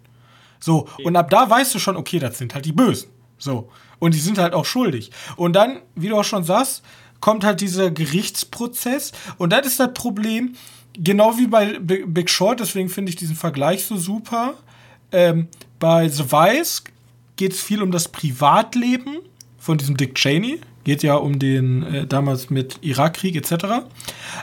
So, 0.60 0.82
okay. 0.82 1.04
und 1.04 1.16
ab 1.16 1.30
da 1.30 1.50
weißt 1.50 1.74
du 1.74 1.80
schon, 1.80 1.98
okay, 1.98 2.20
das 2.20 2.38
sind 2.38 2.54
halt 2.54 2.66
die 2.66 2.72
Bösen. 2.72 3.10
So. 3.38 3.70
Und 4.00 4.14
die 4.14 4.20
sind 4.20 4.38
halt 4.38 4.54
auch 4.54 4.66
schuldig. 4.66 5.12
Und 5.36 5.54
dann, 5.54 5.80
wie 5.96 6.10
du 6.10 6.18
auch 6.18 6.24
schon 6.24 6.44
sagst, 6.44 6.84
kommt 7.20 7.44
halt 7.44 7.62
dieser 7.62 7.92
Gerichtsprozess. 7.92 9.12
Und 9.38 9.52
das 9.52 9.66
ist 9.66 9.80
das 9.80 9.94
Problem, 9.94 10.56
genau 10.94 11.38
wie 11.38 11.48
bei 11.48 11.80
Big 11.80 12.30
Short, 12.30 12.60
deswegen 12.60 12.90
finde 12.90 13.10
ich 13.10 13.16
diesen 13.16 13.36
Vergleich 13.36 13.86
so 13.86 13.98
super. 13.98 14.56
Ähm, 15.12 15.48
bei 15.80 16.08
The 16.08 16.32
Vice 16.32 16.84
geht 17.36 17.54
es 17.54 17.62
viel 17.62 17.82
um 17.82 17.92
das 17.92 18.08
Privatleben 18.08 19.18
von 19.58 19.78
diesem 19.78 19.98
Dick 19.98 20.16
Cheney. 20.16 20.60
Geht 20.84 21.04
ja 21.04 21.16
um 21.16 21.38
den 21.38 21.84
äh, 21.84 22.08
damals 22.08 22.50
mit 22.50 22.80
Irakkrieg 22.82 23.36
etc. 23.36 23.86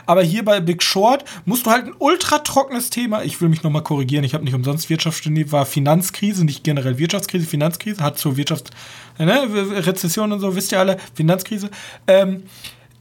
Aber 0.05 0.23
hier 0.23 0.45
bei 0.45 0.61
Big 0.61 0.81
Short 0.81 1.25
musst 1.43 1.65
du 1.65 1.71
halt 1.71 1.85
ein 1.85 1.93
ultra 1.99 2.39
trockenes 2.39 2.89
Thema, 2.89 3.23
ich 3.23 3.41
will 3.41 3.49
mich 3.49 3.63
nochmal 3.63 3.83
korrigieren, 3.83 4.23
ich 4.23 4.33
habe 4.33 4.45
nicht 4.45 4.53
umsonst 4.53 4.89
Wirtschaft 4.89 5.17
studiert, 5.17 5.51
war 5.51 5.65
Finanzkrise, 5.65 6.45
nicht 6.45 6.63
generell 6.63 6.97
Wirtschaftskrise, 6.97 7.45
Finanzkrise, 7.45 8.01
hat 8.01 8.17
zur 8.17 8.37
Wirtschaft, 8.37 8.71
ne, 9.17 9.47
Rezession 9.85 10.31
und 10.31 10.39
so, 10.39 10.55
wisst 10.55 10.71
ihr 10.71 10.79
alle, 10.79 10.97
Finanzkrise. 11.13 11.69
Ähm, 12.07 12.43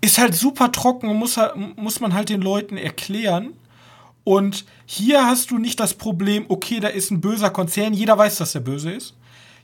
ist 0.01 0.19
halt 0.19 0.35
super 0.35 0.73
trocken 0.73 1.09
und 1.09 1.17
muss, 1.17 1.39
muss 1.77 2.01
man 2.01 2.15
halt 2.15 2.29
den 2.29 2.41
Leuten 2.41 2.77
erklären. 2.77 3.51
Und 4.29 4.67
hier 4.85 5.25
hast 5.25 5.53
du 5.53 5.57
nicht 5.57 5.81
das 5.81 5.95
Problem, 5.95 6.45
okay, 6.51 6.81
da 6.81 6.89
ist 6.89 7.11
ein 7.11 7.23
böser 7.23 7.49
Konzern, 7.49 7.95
jeder 7.95 8.19
weiß, 8.19 8.37
dass 8.37 8.53
der 8.53 8.61
böse 8.61 8.91
ist. 8.91 9.15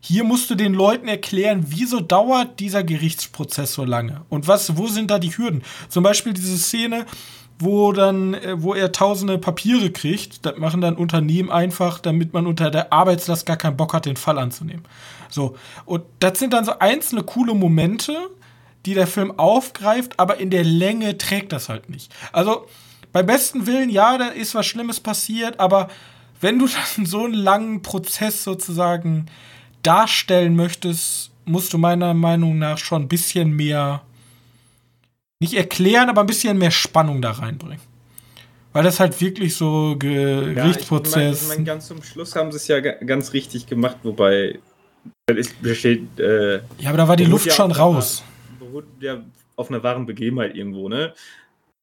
Hier 0.00 0.24
musst 0.24 0.48
du 0.48 0.54
den 0.54 0.72
Leuten 0.72 1.06
erklären, 1.06 1.66
wieso 1.68 2.00
dauert 2.00 2.60
dieser 2.60 2.82
Gerichtsprozess 2.82 3.74
so 3.74 3.84
lange 3.84 4.22
und 4.30 4.48
was, 4.48 4.78
wo 4.78 4.86
sind 4.86 5.10
da 5.10 5.18
die 5.18 5.36
Hürden? 5.36 5.62
Zum 5.90 6.02
Beispiel 6.02 6.32
diese 6.32 6.56
Szene, 6.56 7.04
wo 7.58 7.92
dann, 7.92 8.32
äh, 8.32 8.62
wo 8.62 8.72
er 8.72 8.90
tausende 8.90 9.36
Papiere 9.36 9.90
kriegt, 9.90 10.46
das 10.46 10.56
machen 10.56 10.80
dann 10.80 10.96
Unternehmen 10.96 11.50
einfach, 11.50 11.98
damit 11.98 12.32
man 12.32 12.46
unter 12.46 12.70
der 12.70 12.90
Arbeitslast 12.90 13.44
gar 13.44 13.58
keinen 13.58 13.76
Bock 13.76 13.92
hat, 13.92 14.06
den 14.06 14.16
Fall 14.16 14.38
anzunehmen. 14.38 14.84
So. 15.28 15.56
Und 15.84 16.04
das 16.20 16.38
sind 16.38 16.54
dann 16.54 16.64
so 16.64 16.78
einzelne 16.78 17.22
coole 17.22 17.52
Momente, 17.52 18.16
die 18.86 18.94
der 18.94 19.08
Film 19.08 19.38
aufgreift, 19.38 20.18
aber 20.18 20.38
in 20.38 20.48
der 20.48 20.64
Länge 20.64 21.18
trägt 21.18 21.52
das 21.52 21.68
halt 21.68 21.90
nicht. 21.90 22.10
Also, 22.32 22.66
beim 23.14 23.26
besten 23.26 23.66
Willen, 23.68 23.90
ja, 23.90 24.18
da 24.18 24.28
ist 24.28 24.56
was 24.56 24.66
Schlimmes 24.66 24.98
passiert, 24.98 25.60
aber 25.60 25.88
wenn 26.40 26.58
du 26.58 26.66
dann 26.96 27.06
so 27.06 27.24
einen 27.24 27.32
langen 27.32 27.80
Prozess 27.80 28.44
sozusagen 28.44 29.26
darstellen 29.82 30.56
möchtest, 30.56 31.30
musst 31.46 31.72
du 31.72 31.78
meiner 31.78 32.12
Meinung 32.12 32.58
nach 32.58 32.76
schon 32.76 33.02
ein 33.02 33.08
bisschen 33.08 33.52
mehr, 33.52 34.02
nicht 35.40 35.54
erklären, 35.54 36.10
aber 36.10 36.22
ein 36.22 36.26
bisschen 36.26 36.58
mehr 36.58 36.72
Spannung 36.72 37.22
da 37.22 37.30
reinbringen. 37.30 37.82
Weil 38.72 38.82
das 38.82 38.98
halt 38.98 39.20
wirklich 39.20 39.54
so 39.54 39.94
Gerichtsprozess. 39.96 41.14
Ja, 41.14 41.20
ich 41.20 41.22
meine, 41.22 41.36
ich 41.36 41.48
mein, 41.58 41.64
ganz 41.64 41.86
zum 41.86 42.02
Schluss 42.02 42.34
haben 42.34 42.50
sie 42.50 42.56
es 42.56 42.66
ja 42.66 42.80
ganz 42.80 43.32
richtig 43.32 43.68
gemacht, 43.68 43.98
wobei 44.02 44.58
es 45.26 45.52
besteht. 45.52 46.18
Äh, 46.18 46.56
ja, 46.78 46.88
aber 46.88 46.96
da 46.96 47.06
war 47.06 47.16
die 47.16 47.26
Luft 47.26 47.46
ja 47.46 47.52
schon 47.52 47.70
raus. 47.70 48.24
Beruht 48.58 48.86
ja 48.98 49.22
auf 49.54 49.70
einer 49.70 49.80
wahren 49.84 50.04
Begebenheit 50.04 50.56
irgendwo, 50.56 50.88
ne? 50.88 51.14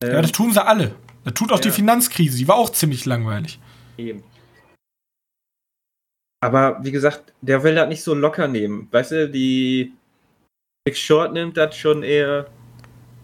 Ähm, 0.04 0.12
ja, 0.12 0.22
das 0.22 0.34
tun 0.34 0.52
sie 0.52 0.66
alle. 0.66 0.94
Das 1.24 1.34
tut 1.34 1.52
auch 1.52 1.58
ja. 1.58 1.64
die 1.64 1.72
Finanzkrise, 1.72 2.38
die 2.38 2.48
war 2.48 2.56
auch 2.56 2.72
ziemlich 2.72 3.06
langweilig. 3.06 3.60
Eben. 3.98 4.24
Aber 6.44 6.80
wie 6.82 6.92
gesagt, 6.92 7.34
der 7.42 7.64
will 7.64 7.76
das 7.76 7.88
nicht 7.88 8.04
so 8.04 8.16
locker 8.16 8.48
nehmen. 8.48 8.88
Weißt 8.92 9.12
du, 9.12 9.30
die 9.30 9.94
Big 10.84 10.98
Short 10.98 11.34
nimmt 11.34 11.56
das 11.58 11.78
schon 11.78 12.02
eher 12.02 12.48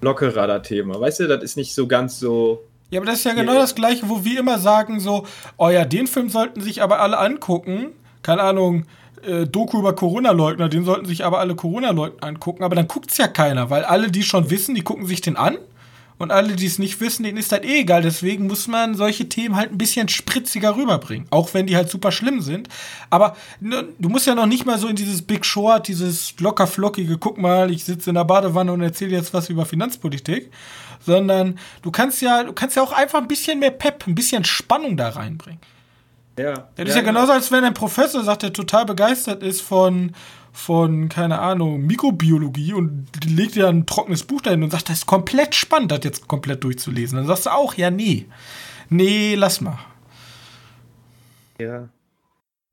lockerer, 0.01 0.45
das 0.45 0.67
Thema. 0.67 0.99
Weißt 0.99 1.21
du, 1.21 1.27
das 1.27 1.43
ist 1.43 1.57
nicht 1.57 1.73
so 1.73 1.87
ganz 1.87 2.19
so. 2.19 2.63
Ja, 2.91 2.99
aber 2.99 3.07
das 3.07 3.19
ist 3.19 3.25
ja 3.25 3.33
genau 3.33 3.55
das 3.55 3.73
Gleiche, 3.73 4.07
wo 4.07 4.23
wir 4.23 4.39
immer 4.39 4.59
sagen, 4.59 4.99
so, 4.99 5.25
oh 5.57 5.69
ja, 5.69 5.83
den 5.83 6.05
Film 6.05 6.29
sollten 6.29 6.61
sich 6.61 6.83
aber 6.83 7.01
alle 7.01 7.17
angucken. 7.17 7.87
Keine 8.21 8.43
Ahnung, 8.43 8.85
äh, 9.25 9.45
Doku 9.45 9.79
über 9.79 9.95
Corona-Leugner, 9.95 10.69
den 10.69 10.85
sollten 10.85 11.05
sich 11.05 11.25
aber 11.25 11.39
alle 11.39 11.55
Corona-Leugner 11.55 12.27
angucken. 12.27 12.63
Aber 12.63 12.75
dann 12.75 12.87
guckt's 12.87 13.17
ja 13.17 13.27
keiner, 13.27 13.71
weil 13.71 13.83
alle, 13.83 14.11
die 14.11 14.21
schon 14.21 14.51
wissen, 14.51 14.75
die 14.75 14.83
gucken 14.83 15.07
sich 15.07 15.21
den 15.21 15.35
an. 15.35 15.57
Und 16.19 16.31
alle, 16.31 16.55
die 16.55 16.65
es 16.65 16.79
nicht 16.79 16.99
wissen, 16.99 17.23
denen 17.23 17.37
ist 17.37 17.51
halt 17.51 17.63
eh 17.63 17.81
egal. 17.81 18.01
Deswegen 18.01 18.47
muss 18.47 18.67
man 18.67 18.95
solche 18.95 19.29
Themen 19.29 19.55
halt 19.55 19.71
ein 19.71 19.77
bisschen 19.77 20.09
spritziger 20.09 20.75
rüberbringen. 20.75 21.27
Auch 21.29 21.53
wenn 21.53 21.67
die 21.67 21.75
halt 21.75 21.89
super 21.89 22.11
schlimm 22.11 22.41
sind. 22.41 22.69
Aber 23.11 23.35
ne, 23.59 23.87
du 23.99 24.09
musst 24.09 24.25
ja 24.25 24.33
noch 24.33 24.47
nicht 24.47 24.65
mal 24.65 24.79
so 24.79 24.87
in 24.87 24.95
dieses 24.95 25.21
Big 25.21 25.45
Short, 25.45 25.87
dieses 25.87 26.39
locker 26.39 26.65
flockige, 26.65 27.17
guck 27.19 27.37
mal, 27.37 27.71
ich 27.71 27.83
sitze 27.83 28.09
in 28.09 28.15
der 28.15 28.23
Badewanne 28.23 28.73
und 28.73 28.81
erzähle 28.81 29.11
jetzt 29.11 29.33
was 29.33 29.49
über 29.49 29.65
Finanzpolitik. 29.65 30.51
Sondern 31.05 31.59
du 31.83 31.91
kannst 31.91 32.21
ja, 32.21 32.43
du 32.43 32.53
kannst 32.53 32.75
ja 32.75 32.81
auch 32.81 32.93
einfach 32.93 33.19
ein 33.19 33.27
bisschen 33.27 33.59
mehr 33.59 33.71
Pep, 33.71 34.07
ein 34.07 34.15
bisschen 34.15 34.43
Spannung 34.43 34.97
da 34.97 35.09
reinbringen. 35.09 35.61
Ja. 36.39 36.53
Das 36.53 36.67
ja, 36.77 36.83
ist 36.85 36.95
ja 36.95 37.01
genauso, 37.01 37.31
als 37.31 37.51
wenn 37.51 37.63
ein 37.63 37.73
Professor 37.73 38.23
sagt, 38.23 38.41
der 38.41 38.53
total 38.53 38.85
begeistert 38.85 39.43
ist 39.43 39.61
von 39.61 40.13
von, 40.57 41.07
keine 41.07 41.39
Ahnung, 41.39 41.85
Mikrobiologie 41.85 42.73
und 42.73 43.07
legt 43.23 43.55
dir 43.55 43.69
ein 43.69 43.85
trockenes 43.85 44.23
Buch 44.23 44.41
dahin 44.41 44.63
und 44.63 44.71
sagt, 44.71 44.89
das 44.89 44.99
ist 44.99 45.05
komplett 45.05 45.53
spannend, 45.53 45.91
das 45.91 45.99
jetzt 46.03 46.27
komplett 46.27 46.63
durchzulesen. 46.63 47.15
Dann 47.15 47.27
sagst 47.27 47.45
du 47.45 47.51
auch, 47.51 47.75
ja, 47.75 47.91
nee. 47.91 48.25
Nee, 48.89 49.35
lass 49.35 49.61
mal. 49.61 49.77
Ja. 51.59 51.89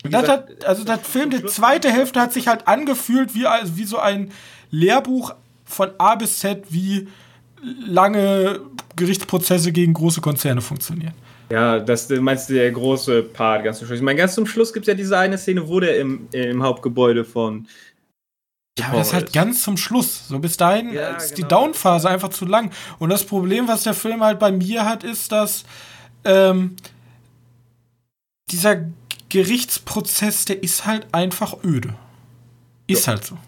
Das 0.02 0.28
hat, 0.28 0.64
also 0.64 0.82
das 0.84 1.06
Film, 1.06 1.28
die 1.28 1.44
zweite 1.44 1.92
Hälfte 1.92 2.20
hat 2.20 2.32
sich 2.32 2.48
halt 2.48 2.66
angefühlt 2.68 3.34
wie, 3.34 3.44
wie 3.44 3.84
so 3.84 3.98
ein 3.98 4.32
Lehrbuch 4.70 5.34
von 5.66 5.90
A 5.98 6.14
bis 6.14 6.38
Z, 6.38 6.64
wie 6.70 7.06
lange 7.86 8.60
Gerichtsprozesse 8.96 9.72
gegen 9.72 9.92
große 9.92 10.22
Konzerne 10.22 10.62
funktionieren. 10.62 11.14
Ja, 11.54 11.78
das 11.78 12.08
meinst 12.08 12.50
du 12.50 12.54
der 12.54 12.72
große 12.72 13.22
Part 13.22 13.62
ganz 13.62 13.78
zum 13.78 13.86
Schluss. 13.86 13.98
Ich 13.98 14.04
meine, 14.04 14.18
ganz 14.18 14.34
zum 14.34 14.44
Schluss 14.44 14.72
gibt 14.72 14.88
es 14.88 14.88
ja 14.88 14.94
diese 14.94 15.16
eine 15.16 15.38
Szene, 15.38 15.68
wo 15.68 15.78
der 15.78 16.00
im, 16.00 16.26
im 16.32 16.64
Hauptgebäude 16.64 17.24
von. 17.24 17.68
Ja, 18.76 18.88
aber 18.88 18.98
das 18.98 19.06
ist 19.08 19.12
halt 19.14 19.32
ganz 19.32 19.62
zum 19.62 19.76
Schluss. 19.76 20.26
So 20.26 20.40
bis 20.40 20.56
dahin 20.56 20.92
ja, 20.92 21.10
ist 21.10 21.36
genau. 21.36 21.46
die 21.46 21.54
Downphase 21.54 22.10
einfach 22.10 22.30
zu 22.30 22.44
lang. 22.44 22.72
Und 22.98 23.10
das 23.10 23.22
Problem, 23.22 23.68
was 23.68 23.84
der 23.84 23.94
Film 23.94 24.24
halt 24.24 24.40
bei 24.40 24.50
mir 24.50 24.84
hat, 24.84 25.04
ist, 25.04 25.30
dass 25.30 25.62
ähm, 26.24 26.74
dieser 28.50 28.86
Gerichtsprozess, 29.28 30.46
der 30.46 30.60
ist 30.60 30.86
halt 30.86 31.06
einfach 31.12 31.62
öde. 31.62 31.94
Ist 32.88 33.06
ja. 33.06 33.12
halt 33.12 33.24
so. 33.24 33.38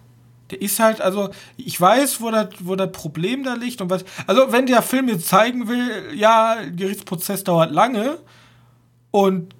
Der 0.50 0.62
ist 0.62 0.78
halt, 0.78 1.00
also, 1.00 1.30
ich 1.56 1.80
weiß, 1.80 2.20
wo 2.20 2.30
das, 2.30 2.48
wo 2.60 2.76
Problem 2.76 3.42
da 3.42 3.54
liegt 3.54 3.80
und 3.80 3.90
was. 3.90 4.04
Also, 4.26 4.52
wenn 4.52 4.66
der 4.66 4.82
Film 4.82 5.08
jetzt 5.08 5.26
zeigen 5.26 5.68
will, 5.68 6.14
ja, 6.14 6.56
Gerichtsprozess 6.74 7.44
dauert 7.44 7.72
lange 7.72 8.18
und 9.10 9.54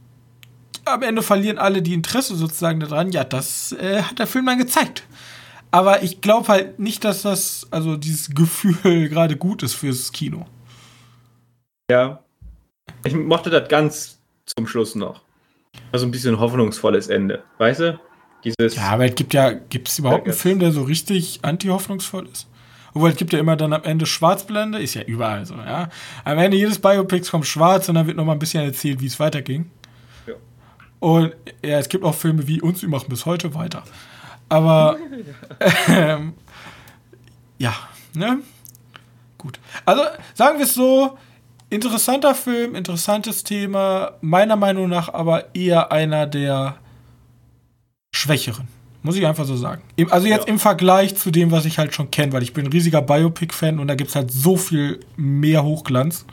am 0.85 1.03
Ende 1.03 1.23
verlieren 1.23 1.59
alle 1.59 1.83
die 1.83 1.95
Interesse 1.95 2.37
sozusagen 2.37 2.81
daran, 2.81 3.11
ja, 3.11 3.25
das 3.25 3.73
äh, 3.73 4.03
hat 4.03 4.19
der 4.19 4.27
Film 4.27 4.47
dann 4.47 4.59
gezeigt. 4.59 5.03
Aber 5.71 6.03
ich 6.03 6.21
glaube 6.21 6.49
halt 6.49 6.79
nicht, 6.79 7.05
dass 7.05 7.23
das, 7.23 7.67
also 7.71 7.97
dieses 7.97 8.31
Gefühl 8.31 9.09
gerade 9.09 9.37
gut 9.37 9.63
ist 9.63 9.75
fürs 9.75 10.13
Kino. 10.13 10.47
Ja. 11.91 12.21
Ich 13.05 13.15
mochte 13.15 13.51
das 13.51 13.69
ganz 13.69 14.21
zum 14.47 14.67
Schluss 14.67 14.95
noch. 14.95 15.23
Also 15.93 16.07
ein 16.07 16.11
bisschen 16.11 16.39
hoffnungsvolles 16.39 17.09
Ende, 17.09 17.43
weißt 17.59 17.81
du? 17.81 18.01
Dieses 18.47 18.77
ja, 18.77 18.91
aber 18.91 19.07
es 19.07 19.15
gibt 19.17 19.35
ja, 19.35 19.51
gibt 19.51 19.89
es 19.89 19.99
überhaupt 19.99 20.25
einen 20.25 20.37
Film, 20.37 20.61
der 20.61 20.71
so 20.71 20.85
richtig 20.85 21.41
anti-hoffnungsvoll 21.43 22.29
ist? 22.33 22.47
Obwohl, 22.95 23.11
es 23.11 23.17
gibt 23.17 23.33
ja 23.33 23.41
immer 23.41 23.57
dann 23.57 23.73
am 23.73 23.83
Ende 23.83 24.07
Schwarzblende, 24.07 24.79
ist 24.79 24.95
ja 24.95 25.03
überall 25.03 25.45
so, 25.45 25.55
ja. 25.55 25.89
Am 26.25 26.39
Ende 26.39 26.57
jedes 26.57 26.79
Biopics 26.79 27.31
kommt 27.31 27.47
schwarz 27.47 27.89
und 27.89 27.97
dann 27.97 28.07
wird 28.07 28.17
nochmal 28.17 28.37
ein 28.37 28.39
bisschen 28.39 28.63
erzählt, 28.63 29.01
wie 29.01 29.07
es 29.07 29.19
weiterging. 29.19 29.69
Ja. 30.29 30.35
Und 31.01 31.35
ja, 31.65 31.79
es 31.81 31.89
gibt 31.89 32.05
auch 32.05 32.15
Filme 32.15 32.47
wie 32.47 32.63
uns, 32.63 32.81
die 32.81 32.87
machen 32.87 33.09
bis 33.09 33.27
heute 33.27 33.53
weiter. 33.55 33.83
Aber 34.49 34.97
ähm, 35.89 36.35
ja, 37.59 37.75
ne? 38.15 38.39
Gut. 39.39 39.59
Also 39.85 40.03
sagen 40.35 40.59
wir 40.59 40.67
es 40.67 40.75
so, 40.75 41.19
interessanter 41.69 42.35
Film, 42.37 42.77
interessantes 42.77 43.43
Thema, 43.43 44.13
meiner 44.21 44.57
Meinung 44.57 44.89
nach 44.89 45.13
aber 45.13 45.53
eher 45.55 45.91
einer 45.91 46.27
der 46.29 46.77
schwächeren. 48.17 48.69
Muss 49.03 49.17
ich 49.17 49.27
einfach 49.27 49.45
so 49.45 49.57
sagen. 49.57 49.83
Also 50.11 50.27
jetzt 50.27 50.49
ja. 50.49 50.53
im 50.53 50.59
Vergleich 50.59 51.17
zu 51.17 51.31
dem, 51.31 51.53
was 51.53 51.65
ich 51.65 51.79
halt 51.79 51.95
schon 51.95 52.11
kenne, 52.11 52.33
weil 52.33 52.43
ich 52.43 52.53
bin 52.53 52.65
ein 52.65 52.73
riesiger 52.73 53.03
Biopic-Fan 53.03 53.79
und 53.79 53.87
da 53.87 53.95
gibt 53.95 54.11
es 54.11 54.17
halt 54.17 54.33
so 54.33 54.57
viel 54.57 55.01
mehr 55.17 55.63
Hochglanz. 55.63 56.25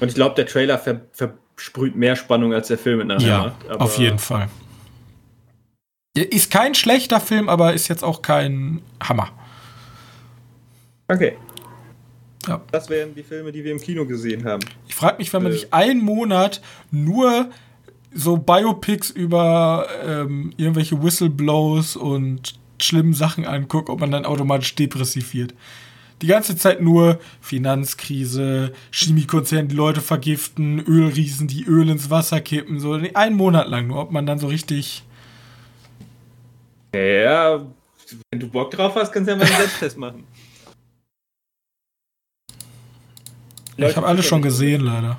Und 0.00 0.08
ich 0.08 0.14
glaube, 0.14 0.34
der 0.34 0.46
Trailer 0.46 0.78
ver 0.78 1.00
versprüht 1.12 1.96
mehr 1.96 2.16
Spannung 2.16 2.52
als 2.52 2.68
der 2.68 2.76
Film 2.76 3.00
in 3.00 3.08
der 3.08 3.18
Ja, 3.18 3.54
macht, 3.68 3.80
auf 3.80 3.98
jeden 3.98 4.18
Fall. 4.18 4.48
Ist 6.14 6.50
kein 6.50 6.74
schlechter 6.74 7.20
Film, 7.20 7.48
aber 7.48 7.72
ist 7.72 7.88
jetzt 7.88 8.04
auch 8.04 8.20
kein 8.20 8.82
Hammer. 9.02 9.30
Okay. 11.08 11.36
Ja. 12.46 12.60
Das 12.72 12.90
wären 12.90 13.14
die 13.14 13.22
Filme, 13.22 13.52
die 13.52 13.64
wir 13.64 13.72
im 13.72 13.80
Kino 13.80 14.04
gesehen 14.04 14.44
haben. 14.44 14.62
Ich 14.88 14.94
frage 14.94 15.18
mich, 15.18 15.32
wenn 15.32 15.42
man 15.42 15.52
äh. 15.52 15.54
sich 15.54 15.72
einen 15.72 16.04
Monat 16.04 16.60
nur 16.90 17.48
so 18.14 18.36
Biopics 18.36 19.10
über 19.10 19.86
ähm, 20.04 20.52
irgendwelche 20.56 21.02
Whistleblows 21.02 21.96
und 21.96 22.54
schlimmen 22.80 23.14
Sachen 23.14 23.46
anguckt, 23.46 23.88
ob 23.88 24.00
man 24.00 24.10
dann 24.10 24.24
automatisch 24.24 24.74
depressiv 24.74 25.34
wird. 25.34 25.54
Die 26.20 26.26
ganze 26.28 26.56
Zeit 26.56 26.80
nur 26.80 27.18
Finanzkrise, 27.40 28.72
Chemiekonzerne, 28.92 29.68
die 29.68 29.74
Leute 29.74 30.00
vergiften, 30.00 30.78
Ölriesen, 30.80 31.48
die 31.48 31.64
Öl 31.64 31.88
ins 31.88 32.10
Wasser 32.10 32.40
kippen, 32.40 32.78
so 32.78 32.92
einen 32.92 33.36
Monat 33.36 33.68
lang 33.68 33.88
nur, 33.88 34.00
ob 34.00 34.12
man 34.12 34.24
dann 34.24 34.38
so 34.38 34.46
richtig. 34.46 35.02
Ja, 36.94 37.66
wenn 38.30 38.40
du 38.40 38.48
Bock 38.48 38.70
drauf 38.70 38.94
hast, 38.94 39.10
kannst 39.10 39.28
du 39.28 39.32
ja 39.32 39.38
mal 39.38 39.46
einen 39.46 39.56
Selbsttest 39.56 39.98
machen. 39.98 40.24
ich 43.76 43.96
habe 43.96 44.06
alles 44.06 44.26
schon 44.26 44.42
gesehen, 44.42 44.82
leider. 44.82 45.18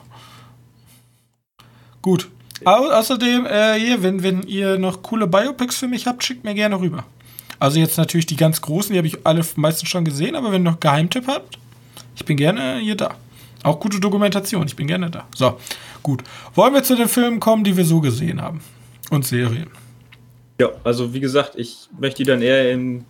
Gut. 2.01 2.29
Au 2.65 2.89
außerdem, 2.89 3.45
äh, 3.45 3.79
hier, 3.79 4.03
wenn, 4.03 4.23
wenn 4.23 4.43
ihr 4.43 4.77
noch 4.77 5.01
coole 5.03 5.27
Biopics 5.27 5.77
für 5.77 5.87
mich 5.87 6.07
habt, 6.07 6.23
schickt 6.23 6.43
mir 6.43 6.53
gerne 6.53 6.79
rüber. 6.79 7.05
Also 7.59 7.79
jetzt 7.79 7.97
natürlich 7.97 8.25
die 8.25 8.35
ganz 8.35 8.61
großen, 8.61 8.91
die 8.91 8.97
habe 8.97 9.07
ich 9.07 9.25
alle 9.25 9.45
meistens 9.55 9.89
schon 9.89 10.05
gesehen, 10.05 10.35
aber 10.35 10.51
wenn 10.51 10.65
ihr 10.65 10.71
noch 10.71 10.79
Geheimtipp 10.79 11.27
habt, 11.27 11.57
ich 12.15 12.25
bin 12.25 12.37
gerne 12.37 12.77
hier 12.79 12.95
da. 12.95 13.15
Auch 13.63 13.79
gute 13.79 13.99
Dokumentation, 13.99 14.65
ich 14.67 14.75
bin 14.75 14.87
gerne 14.87 15.09
da. 15.09 15.25
So, 15.33 15.57
gut. 16.01 16.23
Wollen 16.55 16.73
wir 16.73 16.83
zu 16.83 16.95
den 16.95 17.07
Filmen 17.07 17.39
kommen, 17.39 17.63
die 17.63 17.77
wir 17.77 17.85
so 17.85 18.01
gesehen 18.01 18.41
haben? 18.41 18.61
Und 19.09 19.25
Serien. 19.25 19.67
Ja, 20.59 20.69
also 20.83 21.13
wie 21.13 21.19
gesagt, 21.19 21.53
ich 21.55 21.87
möchte 21.97 22.23
die 22.23 22.29
dann 22.29 22.41
eher 22.41 22.71
im 22.71 23.05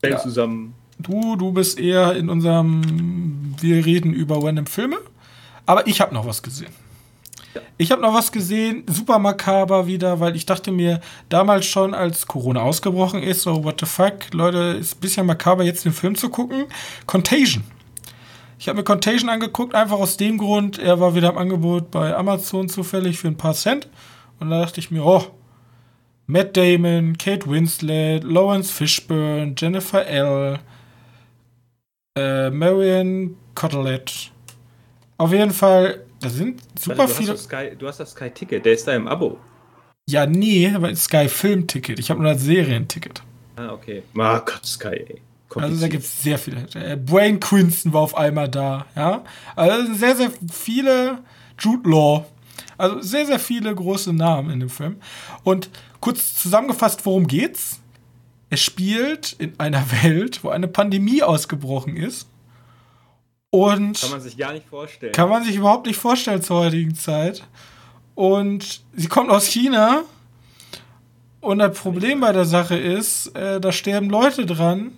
Feld 0.00 0.14
ja. 0.14 0.20
zusammen. 0.20 0.74
Du, 0.98 1.36
du 1.36 1.52
bist 1.52 1.78
eher 1.78 2.14
in 2.14 2.30
unserem, 2.30 3.54
wir 3.60 3.84
reden 3.84 4.12
über 4.12 4.42
random 4.42 4.66
Filme, 4.66 4.96
aber 5.66 5.86
ich 5.86 6.00
habe 6.00 6.14
noch 6.14 6.26
was 6.26 6.42
gesehen. 6.42 6.72
Ich 7.78 7.90
habe 7.90 8.02
noch 8.02 8.14
was 8.14 8.32
gesehen, 8.32 8.84
super 8.86 9.18
makaber 9.18 9.86
wieder, 9.86 10.20
weil 10.20 10.36
ich 10.36 10.46
dachte 10.46 10.70
mir 10.70 11.00
damals 11.28 11.66
schon, 11.66 11.94
als 11.94 12.26
Corona 12.26 12.60
ausgebrochen 12.60 13.22
ist, 13.22 13.42
so 13.42 13.64
what 13.64 13.80
the 13.80 13.86
fuck, 13.86 14.32
Leute, 14.32 14.78
ist 14.78 14.96
ein 14.96 15.00
bisschen 15.00 15.26
makaber 15.26 15.64
jetzt 15.64 15.84
den 15.84 15.92
Film 15.92 16.14
zu 16.14 16.28
gucken. 16.28 16.66
Contagion. 17.06 17.64
Ich 18.58 18.68
habe 18.68 18.78
mir 18.78 18.84
Contagion 18.84 19.28
angeguckt, 19.28 19.74
einfach 19.74 19.98
aus 19.98 20.16
dem 20.16 20.38
Grund, 20.38 20.78
er 20.78 20.98
war 20.98 21.14
wieder 21.14 21.30
im 21.30 21.38
Angebot 21.38 21.90
bei 21.90 22.14
Amazon 22.16 22.68
zufällig 22.68 23.18
für 23.18 23.28
ein 23.28 23.36
paar 23.36 23.54
Cent. 23.54 23.88
Und 24.40 24.50
da 24.50 24.60
dachte 24.60 24.80
ich 24.80 24.90
mir, 24.90 25.04
oh, 25.04 25.24
Matt 26.26 26.56
Damon, 26.56 27.16
Kate 27.18 27.48
Winslet, 27.48 28.24
Lawrence 28.24 28.72
Fishburne, 28.72 29.54
Jennifer 29.56 30.06
L., 30.06 30.58
äh, 32.16 32.50
Marion 32.50 33.36
Cotillette. 33.54 34.30
Auf 35.18 35.32
jeden 35.32 35.52
Fall 35.52 36.05
da 36.26 36.30
sind 36.30 36.60
super 36.78 36.98
Warte, 36.98 37.12
du 37.12 37.18
viele. 37.18 37.32
Hast 37.34 37.44
Sky, 37.44 37.70
du 37.78 37.86
hast 37.86 38.00
das 38.00 38.10
Sky-Ticket, 38.10 38.64
der 38.64 38.72
ist 38.72 38.86
da 38.88 38.94
im 38.94 39.06
Abo. 39.06 39.38
Ja, 40.08 40.26
nee, 40.26 40.68
aber 40.74 40.94
Sky 40.94 41.28
Film-Ticket. 41.28 41.98
Ich 42.00 42.10
habe 42.10 42.20
nur 42.20 42.32
das 42.32 42.42
Serienticket. 42.42 43.22
Ah, 43.56 43.72
okay. 43.72 44.02
Gott, 44.14 44.60
Sky, 44.64 44.88
ey. 44.88 45.20
Also 45.54 45.80
da 45.80 45.88
gibt 45.88 46.02
es 46.02 46.22
sehr 46.22 46.38
viele. 46.38 46.66
Äh, 46.74 46.96
Brain 46.96 47.40
Quinston 47.40 47.92
war 47.92 48.02
auf 48.02 48.16
einmal 48.16 48.48
da, 48.48 48.86
ja. 48.96 49.24
Also 49.54 49.94
sehr, 49.94 50.16
sehr 50.16 50.32
viele 50.52 51.20
Jude 51.58 51.88
Law. 51.88 52.26
Also 52.76 53.00
sehr, 53.00 53.24
sehr 53.24 53.38
viele 53.38 53.74
große 53.74 54.12
Namen 54.12 54.50
in 54.50 54.60
dem 54.60 54.68
Film. 54.68 54.96
Und 55.44 55.70
kurz 56.00 56.34
zusammengefasst, 56.34 57.06
worum 57.06 57.26
geht's? 57.26 57.80
Es 58.50 58.60
spielt 58.60 59.34
in 59.38 59.58
einer 59.58 59.84
Welt, 60.02 60.42
wo 60.42 60.48
eine 60.48 60.68
Pandemie 60.68 61.22
ausgebrochen 61.22 61.96
ist 61.96 62.28
und 63.56 63.98
kann 63.98 64.10
man 64.10 64.20
sich 64.20 64.36
gar 64.36 64.52
nicht 64.52 64.66
vorstellen. 64.68 65.12
Kann 65.12 65.30
man 65.30 65.42
sich 65.42 65.56
überhaupt 65.56 65.86
nicht 65.86 65.96
vorstellen 65.96 66.42
zur 66.42 66.58
heutigen 66.58 66.94
Zeit. 66.94 67.42
Und 68.14 68.82
sie 68.94 69.08
kommt 69.08 69.30
aus 69.30 69.46
China. 69.46 70.02
Und 71.40 71.58
das 71.60 71.78
Problem 71.78 72.20
bei 72.20 72.32
der 72.32 72.44
Sache 72.44 72.76
ist, 72.76 73.28
äh, 73.34 73.58
da 73.58 73.72
sterben 73.72 74.10
Leute 74.10 74.44
dran. 74.44 74.92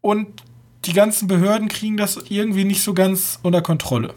Und 0.00 0.42
die 0.84 0.92
ganzen 0.92 1.28
Behörden 1.28 1.68
kriegen 1.68 1.96
das 1.96 2.16
irgendwie 2.28 2.64
nicht 2.64 2.82
so 2.82 2.92
ganz 2.92 3.38
unter 3.42 3.62
Kontrolle. 3.62 4.14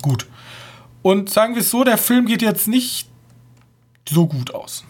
Gut. 0.00 0.26
Und 1.02 1.30
sagen 1.30 1.54
wir 1.54 1.62
es 1.62 1.70
so, 1.70 1.82
der 1.82 1.98
Film 1.98 2.26
geht 2.26 2.42
jetzt 2.42 2.68
nicht 2.68 3.08
so 4.08 4.28
gut 4.28 4.54
aus. 4.54 4.84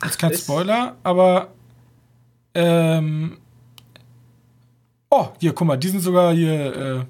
Das 0.00 0.10
ist 0.10 0.18
kein 0.18 0.34
Spoiler, 0.34 0.96
aber 1.02 1.48
ähm, 2.54 3.38
Oh, 5.12 5.28
hier, 5.40 5.52
guck 5.52 5.66
mal, 5.66 5.76
die 5.76 5.88
sind 5.88 6.00
sogar 6.00 6.32
hier 6.32 7.06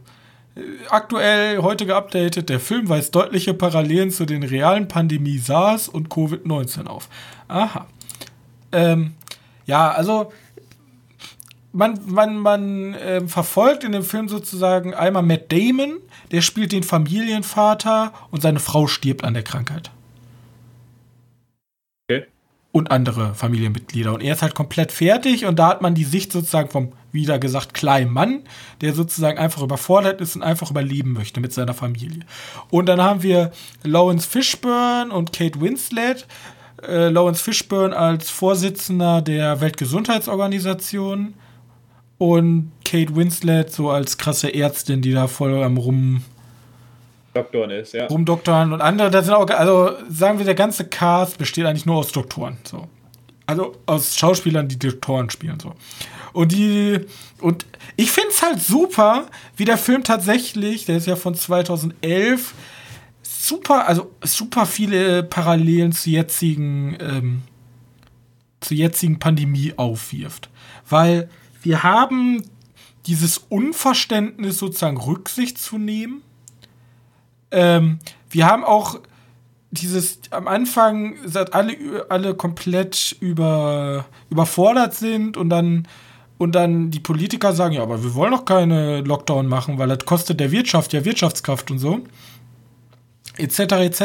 äh, 0.57 0.61
aktuell 0.89 1.59
heute 1.59 1.85
geupdatet. 1.85 2.49
Der 2.49 2.59
Film 2.59 2.89
weist 2.89 3.15
deutliche 3.15 3.53
Parallelen 3.53 4.11
zu 4.11 4.25
den 4.25 4.43
realen 4.43 4.89
Pandemie 4.89 5.37
SARS 5.37 5.87
und 5.87 6.09
Covid-19 6.09 6.87
auf. 6.87 7.11
Aha. 7.49 7.87
Ähm, 8.73 9.13
ja, 9.67 9.91
also 9.91 10.33
man, 11.73 12.01
man, 12.07 12.39
man 12.39 12.95
äh, 12.95 13.21
verfolgt 13.29 13.85
in 13.85 13.93
dem 13.93 14.03
Film 14.03 14.31
sozusagen 14.31 14.95
einmal 14.95 15.23
Matt 15.23 15.53
Damon, 15.53 15.99
der 16.33 16.41
spielt 16.41 16.73
den 16.73 16.83
Familienvater 16.83 18.15
und 18.31 18.41
seine 18.41 18.61
Frau 18.61 18.87
stirbt 18.87 19.25
an 19.25 19.35
der 19.35 19.43
Krankheit. 19.43 19.91
Und 22.73 22.93
andere 22.93 23.35
Familienmitglieder. 23.35 24.15
Und 24.15 24.21
er 24.21 24.35
ist 24.35 24.43
halt 24.43 24.55
komplett 24.55 24.93
fertig 24.93 25.45
und 25.45 25.59
da 25.59 25.69
hat 25.69 25.83
man 25.83 25.95
die 25.95 26.05
Sicht 26.05 26.31
sozusagen 26.31 26.71
vom 26.71 26.93
wieder 27.13 27.39
gesagt, 27.39 27.75
kleinen 27.75 28.13
Mann, 28.13 28.43
der 28.81 28.95
sozusagen 28.95 29.39
einfach 29.39 29.63
überfordert 29.63 30.21
ist 30.21 30.37
und 30.37 30.43
einfach 30.43 30.71
überleben 30.71 31.13
möchte 31.13 31.41
mit 31.41 31.53
seiner 31.53 31.75
Familie. 31.75 32.21
Und 32.71 32.87
dann 32.87 33.01
haben 33.03 33.23
wir 33.23 33.51
Lawrence 33.83 34.29
Fishburne 34.29 35.13
und 35.13 35.33
Kate 35.33 35.61
Winslet. 35.61 36.27
Äh, 36.87 37.09
Lawrence 37.09 37.43
Fishburne 37.43 37.97
als 37.97 38.31
Vorsitzender 38.31 39.23
der 39.23 39.61
Weltgesundheitsorganisation 39.61 41.35
und 42.19 42.73
Kate 42.85 43.17
Winslet 43.17 43.73
so 43.73 43.91
als 43.91 44.19
krasse 44.19 44.55
Ärztin, 44.55 45.03
die 45.03 45.13
da 45.13 45.27
voll 45.27 45.63
am 45.63 45.77
rum 45.77 46.23
Doktoren 47.35 47.71
ist, 47.71 47.95
ja. 47.95 48.07
Rumdoktoren 48.07 48.73
und 48.73 48.81
andere, 48.81 49.11
das 49.11 49.27
sind 49.27 49.35
auch, 49.35 49.49
also 49.51 49.91
sagen 50.09 50.39
wir, 50.39 50.45
der 50.45 50.55
ganze 50.55 50.85
Cast 50.87 51.39
besteht 51.39 51.65
eigentlich 51.65 51.87
nur 51.87 51.97
aus 51.97 52.13
Doktoren, 52.13 52.59
so. 52.65 52.89
Also 53.47 53.77
aus 53.87 54.17
Schauspielern, 54.17 54.69
die 54.69 54.79
Doktoren 54.79 55.29
spielen, 55.31 55.59
so. 55.61 55.75
Und 56.33 56.53
die. 56.53 57.01
Und 57.41 57.67
ich 57.97 58.13
finde 58.13 58.31
es 58.31 58.43
halt 58.43 58.61
super, 58.63 59.27
wie 59.57 59.65
der 59.65 59.79
Film 59.79 60.05
tatsächlich, 60.05 60.85
der 60.85 60.99
ist 60.99 61.07
ja 61.07 61.17
von 61.17 61.35
2011, 61.35 62.55
super, 63.23 63.89
also 63.89 64.13
super 64.23 64.67
viele 64.67 65.23
Parallelen 65.23 65.93
zu 65.93 66.11
jetzigen, 66.11 66.97
ähm, 67.01 67.43
zur 68.61 68.77
jetzigen 68.77 69.19
Pandemie 69.19 69.73
aufwirft. 69.77 70.51
Weil 70.89 71.29
wir 71.63 71.83
haben 71.83 72.43
dieses 73.07 73.39
Unverständnis, 73.39 74.59
sozusagen 74.59 74.99
Rücksicht 74.99 75.59
zu 75.59 75.79
nehmen. 75.79 76.23
Ähm, 77.51 77.99
wir 78.31 78.47
haben 78.47 78.65
auch 78.65 79.01
dieses 79.71 80.21
am 80.31 80.49
Anfang, 80.49 81.17
seit 81.25 81.55
alle, 81.55 82.07
alle 82.09 82.35
komplett 82.35 83.17
über, 83.21 84.05
überfordert 84.31 84.95
sind 84.95 85.37
und 85.37 85.51
dann 85.51 85.87
und 86.39 86.53
dann 86.55 86.91
die 86.91 87.01
Politiker 87.01 87.53
sagen, 87.53 87.75
ja, 87.75 87.83
aber 87.83 88.03
wir 88.03 88.15
wollen 88.15 88.33
doch 88.33 88.47
keine 88.47 89.03
Lockdown 89.03 89.47
machen, 89.47 89.77
weil 89.77 89.89
das 89.89 90.07
kostet 90.07 90.41
der 90.41 90.51
Wirtschaft 90.51 90.95
ja 90.95 91.05
Wirtschaftskraft 91.05 91.71
und 91.71 91.79
so. 91.79 92.01
Etc. 93.37 93.59
etc. 93.59 94.03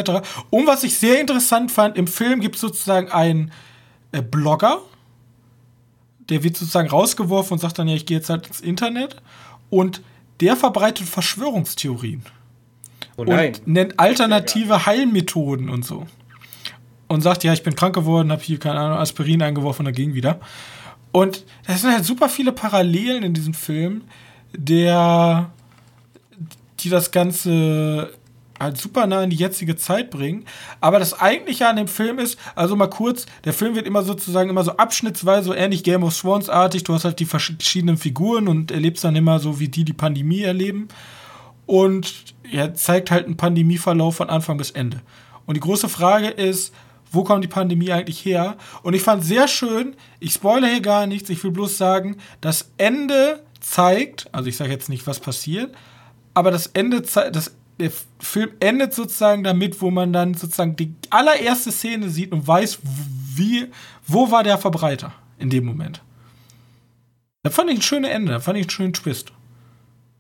Und 0.49 0.67
was 0.67 0.83
ich 0.83 0.97
sehr 0.97 1.21
interessant 1.21 1.71
fand, 1.71 1.97
im 1.97 2.07
Film 2.07 2.41
gibt 2.41 2.55
es 2.55 2.61
sozusagen 2.61 3.09
einen 3.09 3.53
äh, 4.11 4.21
Blogger, 4.21 4.79
der 6.29 6.43
wird 6.43 6.57
sozusagen 6.57 6.89
rausgeworfen 6.89 7.53
und 7.53 7.59
sagt 7.59 7.79
dann, 7.79 7.87
ja, 7.87 7.95
ich 7.95 8.05
gehe 8.05 8.17
jetzt 8.17 8.29
halt 8.29 8.47
ins 8.47 8.59
Internet. 8.59 9.15
Und 9.69 10.01
der 10.41 10.57
verbreitet 10.57 11.07
Verschwörungstheorien. 11.07 12.23
Oh 13.17 13.21
und 13.21 13.67
nennt 13.67 13.99
alternative 13.99 14.85
Heilmethoden 14.85 15.69
und 15.69 15.85
so. 15.85 16.05
und 17.07 17.21
sagt, 17.21 17.43
ja, 17.43 17.53
ich 17.53 17.63
bin 17.63 17.75
krank 17.75 17.95
geworden, 17.95 18.31
habe 18.31 18.41
hier, 18.41 18.59
keine 18.59 18.79
Ahnung, 18.79 18.97
Aspirin 18.97 19.41
eingeworfen 19.41 19.81
und 19.81 19.85
dann 19.85 19.95
ging 19.95 20.13
wieder. 20.13 20.39
Und 21.11 21.45
es 21.65 21.81
sind 21.81 21.93
halt 21.93 22.03
super 22.05 22.29
viele 22.29 22.51
Parallelen 22.51 23.23
in 23.23 23.33
diesem 23.33 23.53
Film, 23.53 24.01
der, 24.53 25.51
die 26.79 26.89
das 26.89 27.11
Ganze 27.11 28.11
halt 28.59 28.77
super 28.77 29.05
nah 29.05 29.23
in 29.23 29.29
die 29.29 29.35
jetzige 29.35 29.75
Zeit 29.75 30.09
bringen. 30.11 30.45
Aber 30.79 30.97
das 30.99 31.19
eigentliche 31.19 31.67
an 31.67 31.75
dem 31.75 31.87
Film 31.87 32.19
ist, 32.19 32.39
also 32.55 32.75
mal 32.75 32.89
kurz, 32.89 33.25
der 33.43 33.53
Film 33.53 33.75
wird 33.75 33.85
immer 33.85 34.01
sozusagen 34.03 34.49
immer 34.49 34.63
so 34.63 34.71
abschnittsweise, 34.71 35.45
so 35.45 35.53
ähnlich 35.53 35.83
Game 35.83 36.03
of 36.03 36.17
Thrones 36.17 36.49
artig. 36.49 36.83
Du 36.83 36.93
hast 36.93 37.05
halt 37.05 37.19
die 37.19 37.25
verschiedenen 37.25 37.97
Figuren 37.97 38.47
und 38.47 38.71
erlebst 38.71 39.03
dann 39.03 39.15
immer 39.15 39.39
so, 39.39 39.59
wie 39.59 39.67
die 39.67 39.83
die 39.83 39.93
Pandemie 39.93 40.41
erleben. 40.41 40.87
Und 41.65 42.35
er 42.51 42.73
zeigt 42.75 43.11
halt 43.11 43.25
einen 43.25 43.37
Pandemieverlauf 43.37 44.17
von 44.17 44.29
Anfang 44.29 44.57
bis 44.57 44.71
Ende. 44.71 45.01
Und 45.45 45.55
die 45.55 45.61
große 45.61 45.89
Frage 45.89 46.27
ist, 46.27 46.73
wo 47.11 47.23
kommt 47.23 47.43
die 47.43 47.49
Pandemie 47.49 47.91
eigentlich 47.91 48.23
her? 48.25 48.57
Und 48.83 48.93
ich 48.93 49.01
fand 49.01 49.23
sehr 49.23 49.47
schön, 49.47 49.95
ich 50.19 50.33
spoilere 50.33 50.69
hier 50.69 50.81
gar 50.81 51.07
nichts, 51.07 51.29
ich 51.29 51.43
will 51.43 51.51
bloß 51.51 51.77
sagen, 51.77 52.17
das 52.41 52.71
Ende 52.77 53.43
zeigt, 53.59 54.27
also 54.31 54.49
ich 54.49 54.57
sage 54.57 54.71
jetzt 54.71 54.89
nicht, 54.89 55.07
was 55.07 55.19
passiert, 55.19 55.73
aber 56.33 56.51
das 56.51 56.67
Ende 56.67 57.03
zeigt, 57.03 57.35
der 57.79 57.91
Film 58.19 58.51
endet 58.59 58.93
sozusagen 58.93 59.43
damit, 59.43 59.81
wo 59.81 59.91
man 59.91 60.13
dann 60.13 60.33
sozusagen 60.33 60.75
die 60.75 60.93
allererste 61.09 61.71
Szene 61.71 62.09
sieht 62.09 62.31
und 62.31 62.47
weiß, 62.47 62.79
wie, 63.35 63.67
wo 64.07 64.31
war 64.31 64.43
der 64.43 64.57
Verbreiter 64.57 65.13
in 65.39 65.49
dem 65.49 65.65
Moment. 65.65 66.01
Da 67.43 67.49
fand 67.49 67.69
ich 67.69 67.77
ein 67.77 67.81
schönes 67.81 68.09
Ende, 68.09 68.31
da 68.31 68.39
fand 68.39 68.57
ich 68.57 68.63
einen 68.63 68.69
schönen 68.69 68.93
Twist. 68.93 69.31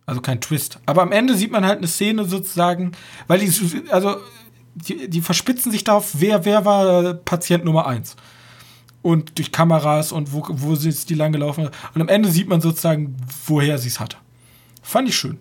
Also 0.05 0.21
kein 0.21 0.39
Twist. 0.39 0.79
Aber 0.85 1.01
am 1.01 1.11
Ende 1.11 1.35
sieht 1.35 1.51
man 1.51 1.65
halt 1.65 1.79
eine 1.79 1.87
Szene 1.87 2.25
sozusagen, 2.25 2.91
weil 3.27 3.39
die, 3.39 3.51
also, 3.89 4.17
die, 4.75 5.09
die 5.09 5.21
verspitzen 5.21 5.71
sich 5.71 5.83
darauf, 5.83 6.11
wer, 6.13 6.45
wer 6.45 6.65
war 6.65 7.13
Patient 7.15 7.65
Nummer 7.65 7.87
1. 7.87 8.15
Und 9.01 9.37
durch 9.37 9.51
Kameras 9.51 10.11
und 10.11 10.33
wo, 10.33 10.45
wo 10.49 10.75
sind 10.75 11.09
die 11.09 11.13
lang 11.13 11.31
gelaufen. 11.31 11.69
Und 11.93 12.01
am 12.01 12.07
Ende 12.07 12.29
sieht 12.29 12.47
man 12.47 12.61
sozusagen, 12.61 13.15
woher 13.45 13.77
sie 13.77 13.87
es 13.87 13.99
hat. 13.99 14.17
Fand 14.81 15.09
ich 15.09 15.17
schön. 15.17 15.39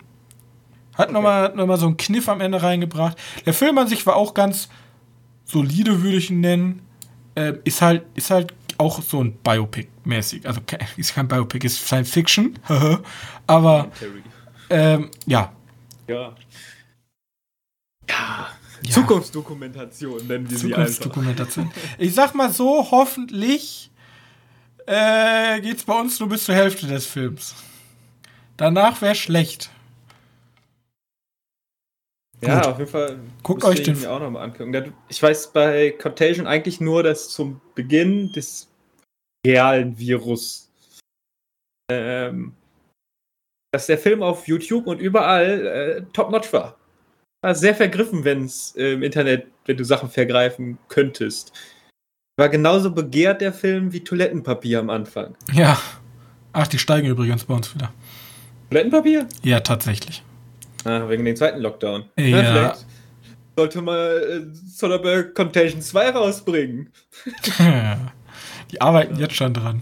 Hat 0.93 1.07
okay. 1.07 1.13
nochmal 1.13 1.53
noch 1.55 1.65
mal 1.65 1.77
so 1.77 1.87
einen 1.87 1.97
Kniff 1.97 2.29
am 2.29 2.41
Ende 2.41 2.61
reingebracht. 2.61 3.17
Der 3.45 3.53
Film 3.53 3.77
an 3.77 3.87
sich 3.87 4.05
war 4.05 4.15
auch 4.15 4.33
ganz 4.33 4.69
solide, 5.43 6.01
würde 6.01 6.17
ich 6.17 6.29
ihn 6.29 6.39
nennen. 6.39 6.81
Äh, 7.35 7.53
ist 7.63 7.81
halt, 7.81 8.03
ist 8.15 8.29
halt 8.29 8.53
auch 8.77 9.01
so 9.01 9.23
ein 9.23 9.37
Biopic-mäßig. 9.43 10.45
Also 10.45 10.61
ist 10.97 11.13
kein 11.13 11.27
Biopic, 11.27 11.65
ist 11.65 11.85
Science 11.85 12.09
Fiction. 12.09 12.57
Aber 13.47 13.91
ähm, 14.69 15.11
ja. 15.25 15.53
Ja. 16.07 16.35
Ja. 18.09 18.47
Ja. 18.83 18.91
Zukunftsdokumentation 18.91 20.27
nennen 20.27 20.49
wir 20.49 20.57
Zukunftsdokumentation. 20.57 21.71
Ich 21.97 22.13
sag 22.13 22.35
mal 22.35 22.51
so, 22.51 22.91
hoffentlich 22.91 23.89
äh, 24.85 25.59
geht's 25.61 25.83
bei 25.83 25.99
uns 25.99 26.19
nur 26.19 26.29
bis 26.29 26.45
zur 26.45 26.55
Hälfte 26.55 26.85
des 26.87 27.05
Films. 27.05 27.55
Danach 28.57 29.01
wäre 29.01 29.15
schlecht. 29.15 29.71
Ja, 32.41 32.59
Gut. 32.59 32.67
auf 32.67 32.79
jeden 32.79 32.91
Fall. 32.91 33.19
Guckt 33.43 33.63
euch 33.63 33.81
den 33.81 33.99
mir 33.99 34.11
auch 34.11 34.19
nochmal 34.19 34.43
angucken. 34.43 34.93
Ich 35.09 35.21
weiß 35.21 35.51
bei 35.51 35.91
Contagion 35.91 36.45
eigentlich 36.45 36.79
nur, 36.79 37.01
dass 37.01 37.29
zum 37.29 37.59
Beginn 37.73 38.31
des 38.33 38.67
realen 39.45 39.97
Virus, 39.97 40.69
ähm, 41.91 42.53
dass 43.75 43.87
der 43.87 43.97
Film 43.97 44.23
auf 44.23 44.47
YouTube 44.47 44.87
und 44.87 45.01
überall 45.01 45.67
äh, 45.67 46.01
top-notch 46.13 46.53
war. 46.53 46.77
War 47.41 47.55
sehr 47.55 47.75
vergriffen, 47.75 48.23
wenn 48.23 48.45
es 48.45 48.73
äh, 48.77 48.93
im 48.93 49.03
Internet, 49.03 49.47
wenn 49.65 49.75
du 49.75 49.83
Sachen 49.83 50.09
vergreifen 50.09 50.77
könntest. 50.87 51.51
War 52.37 52.47
genauso 52.47 52.91
begehrt 52.91 53.41
der 53.41 53.51
Film 53.51 53.91
wie 53.91 54.01
Toilettenpapier 54.01 54.79
am 54.79 54.89
Anfang. 54.89 55.35
Ja. 55.51 55.77
Ach, 56.53 56.67
die 56.67 56.79
steigen 56.79 57.07
übrigens 57.07 57.43
bei 57.43 57.53
uns 57.53 57.75
wieder. 57.75 57.91
Toilettenpapier? 58.69 59.27
Ja, 59.43 59.59
tatsächlich. 59.59 60.23
Ah, 60.85 61.09
wegen 61.09 61.25
dem 61.25 61.35
zweiten 61.35 61.59
Lockdown. 61.59 62.05
Ja. 62.17 62.25
Na, 62.27 62.43
vielleicht 62.43 62.85
sollte 63.57 63.81
mal 63.81 64.23
äh, 64.23 64.55
Soderbergh 64.69 65.33
Contagion 65.33 65.81
2 65.81 66.11
rausbringen. 66.11 66.93
Die 68.71 68.79
arbeiten 68.79 69.15
ja. 69.15 69.23
jetzt 69.23 69.35
schon 69.35 69.53
dran. 69.53 69.81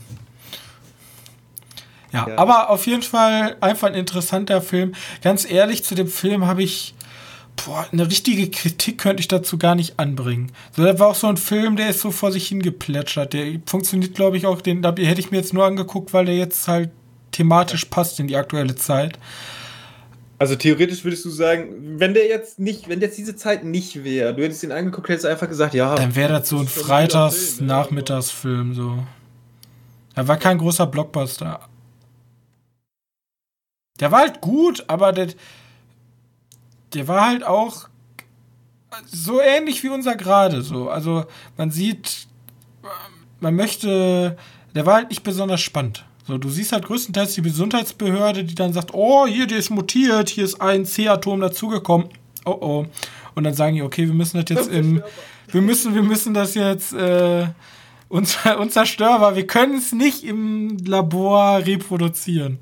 Ja, 2.13 2.28
ja, 2.30 2.38
aber 2.38 2.69
auf 2.69 2.86
jeden 2.86 3.02
Fall 3.02 3.58
einfach 3.60 3.88
ein 3.88 3.95
interessanter 3.95 4.62
Film. 4.62 4.93
Ganz 5.21 5.49
ehrlich, 5.49 5.84
zu 5.84 5.95
dem 5.95 6.08
Film 6.08 6.45
habe 6.45 6.63
ich 6.63 6.93
boah, 7.56 7.88
eine 7.91 8.08
richtige 8.08 8.49
Kritik 8.49 8.99
könnte 8.99 9.21
ich 9.21 9.28
dazu 9.28 9.58
gar 9.58 9.76
nicht 9.76 9.99
anbringen. 9.99 10.52
So, 10.76 10.84
das 10.84 10.99
war 10.99 11.08
auch 11.08 11.15
so 11.15 11.28
ein 11.28 11.38
Film, 11.38 11.76
der 11.76 11.89
ist 11.89 12.02
so 12.02 12.12
vor 12.12 12.32
sich 12.32 12.47
hingeplätschert. 12.47 13.34
Der 13.34 13.60
funktioniert, 13.65 14.15
glaube 14.15 14.38
ich, 14.38 14.45
auch, 14.45 14.62
den 14.62 14.82
da 14.82 14.93
hätte 14.95 15.19
ich 15.19 15.32
mir 15.32 15.38
jetzt 15.38 15.54
nur 15.54 15.65
angeguckt, 15.65 16.13
weil 16.13 16.26
der 16.26 16.38
jetzt 16.38 16.67
halt 16.67 16.91
thematisch 17.32 17.86
passt 17.86 18.19
in 18.19 18.28
die 18.28 18.36
aktuelle 18.36 18.76
Zeit. 18.76 19.17
Also 20.39 20.56
theoretisch 20.56 21.04
würdest 21.04 21.26
du 21.26 21.30
sagen, 21.30 21.99
wenn 21.99 22.13
der 22.13 22.28
jetzt 22.28 22.60
nicht, 22.60 22.89
wenn 22.89 23.02
jetzt 23.02 23.17
diese 23.17 23.36
Zeit 23.36 23.63
nicht 23.63 24.04
wäre, 24.04 24.36
du 24.36 24.43
hättest 24.43 24.63
ihn 24.63 24.71
angeguckt, 24.71 25.10
hättest 25.10 25.26
einfach 25.26 25.47
gesagt, 25.47 25.73
ja. 25.73 25.95
Dann 25.95 26.15
wäre 26.15 26.34
das 26.34 26.49
so 26.49 26.60
ein 26.60 26.67
Freitags-Nachmittagsfilm, 26.67 28.73
so. 28.73 28.99
Er 30.15 30.28
war 30.28 30.38
kein 30.38 30.58
großer 30.58 30.86
Blockbuster. 30.86 31.62
Der 34.03 34.11
war 34.11 34.19
halt 34.19 34.41
gut, 34.41 34.83
aber 34.87 35.13
der, 35.13 35.29
der 36.93 37.07
war 37.07 37.25
halt 37.25 37.45
auch 37.45 37.87
so 39.07 39.39
ähnlich 39.39 39.81
wie 39.81 39.87
unser 39.87 40.17
gerade, 40.17 40.61
so. 40.61 40.89
Also 40.89 41.23
man 41.55 41.71
sieht, 41.71 42.27
man 43.39 43.55
möchte, 43.55 44.35
der 44.75 44.85
war 44.85 44.95
halt 44.95 45.09
nicht 45.09 45.23
besonders 45.23 45.61
spannend. 45.61 46.03
So, 46.27 46.37
du 46.37 46.49
siehst 46.49 46.73
halt 46.73 46.83
größtenteils 46.83 47.35
die 47.35 47.43
Gesundheitsbehörde, 47.43 48.43
die 48.43 48.55
dann 48.55 48.73
sagt, 48.73 48.93
oh, 48.93 49.25
hier, 49.25 49.47
der 49.47 49.59
ist 49.59 49.69
mutiert, 49.69 50.27
hier 50.27 50.43
ist 50.43 50.59
ein 50.59 50.85
C-Atom 50.85 51.39
dazugekommen. 51.39 52.09
Oh 52.43 52.57
oh. 52.59 52.85
Und 53.35 53.45
dann 53.45 53.53
sagen 53.53 53.77
die, 53.77 53.83
okay, 53.83 54.05
wir 54.05 54.13
müssen 54.13 54.35
das 54.35 54.49
jetzt 54.49 54.69
im, 54.69 55.01
wir 55.47 55.61
müssen, 55.61 55.95
wir 55.95 56.03
müssen 56.03 56.33
das 56.33 56.55
jetzt 56.55 56.91
äh, 56.91 57.47
unzerstörbar, 58.09 59.37
wir 59.37 59.47
können 59.47 59.77
es 59.77 59.93
nicht 59.93 60.25
im 60.25 60.75
Labor 60.85 61.59
reproduzieren. 61.59 62.59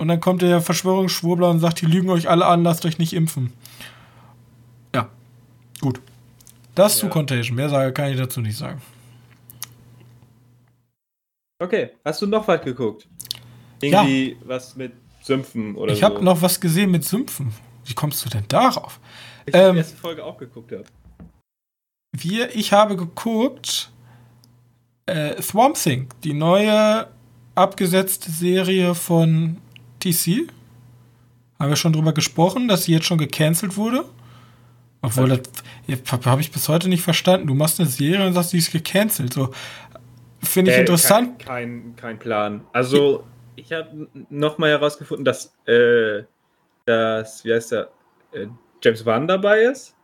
Und 0.00 0.08
dann 0.08 0.18
kommt 0.18 0.40
der 0.40 0.62
Verschwörungsschwurbler 0.62 1.50
und 1.50 1.60
sagt, 1.60 1.82
die 1.82 1.86
lügen 1.86 2.08
euch 2.08 2.26
alle 2.26 2.46
an, 2.46 2.64
lasst 2.64 2.86
euch 2.86 2.96
nicht 2.96 3.12
impfen. 3.12 3.52
Ja, 4.94 5.10
gut. 5.82 6.00
Das 6.74 6.94
ja. 6.94 7.00
zu 7.00 7.08
Contagion. 7.10 7.54
Mehr 7.54 7.92
kann 7.92 8.10
ich 8.10 8.16
dazu 8.16 8.40
nicht 8.40 8.56
sagen. 8.56 8.80
Okay, 11.62 11.90
hast 12.02 12.22
du 12.22 12.26
noch 12.26 12.48
was 12.48 12.62
geguckt? 12.62 13.06
Irgendwie 13.82 14.30
ja. 14.30 14.36
was 14.46 14.74
mit 14.74 14.92
Sümpfen 15.20 15.74
oder 15.74 15.92
ich 15.92 16.00
so? 16.00 16.06
Ich 16.06 16.10
habe 16.10 16.24
noch 16.24 16.40
was 16.40 16.58
gesehen 16.58 16.90
mit 16.90 17.04
Sümpfen. 17.04 17.52
Wie 17.84 17.92
kommst 17.92 18.24
du 18.24 18.30
denn 18.30 18.44
darauf? 18.48 19.00
Ich 19.44 19.54
ähm, 19.54 19.60
habe 19.60 19.72
die 19.72 19.78
erste 19.80 19.96
Folge 19.98 20.24
auch 20.24 20.38
geguckt. 20.38 20.72
Ja. 20.72 20.78
Wir, 22.16 22.56
ich 22.56 22.72
habe 22.72 22.96
geguckt 22.96 23.90
äh, 25.04 25.42
Swamp 25.42 25.76
Thing, 25.76 26.08
die 26.24 26.32
neue 26.32 27.06
abgesetzte 27.54 28.30
Serie 28.30 28.94
von 28.94 29.58
TC. 30.00 30.48
Haben 31.58 31.68
wir 31.68 31.76
schon 31.76 31.92
drüber 31.92 32.12
gesprochen, 32.12 32.68
dass 32.68 32.84
sie 32.84 32.92
jetzt 32.92 33.06
schon 33.06 33.18
gecancelt 33.18 33.76
wurde? 33.76 34.04
Obwohl, 35.02 35.40
das 35.86 36.26
habe 36.26 36.40
ich 36.40 36.50
bis 36.50 36.68
heute 36.68 36.88
nicht 36.88 37.02
verstanden. 37.02 37.46
Du 37.46 37.54
machst 37.54 37.80
eine 37.80 37.88
Serie 37.88 38.26
und 38.26 38.32
sagst, 38.34 38.52
die 38.52 38.58
ist 38.58 38.72
gecancelt. 38.72 39.32
So, 39.32 39.50
Finde 40.42 40.70
ich 40.70 40.76
äh, 40.76 40.80
interessant. 40.80 41.38
Kein, 41.38 41.46
kein, 41.46 41.96
kein, 41.96 42.18
Plan. 42.18 42.60
Also, 42.72 43.24
ich 43.56 43.72
habe 43.72 44.08
nochmal 44.30 44.70
herausgefunden, 44.70 45.24
dass, 45.24 45.54
äh, 45.66 46.24
dass, 46.86 47.44
wie 47.44 47.52
heißt 47.52 47.72
der, 47.72 47.90
äh, 48.32 48.46
James 48.82 49.04
Wan 49.04 49.26
dabei 49.26 49.62
ist. 49.62 49.94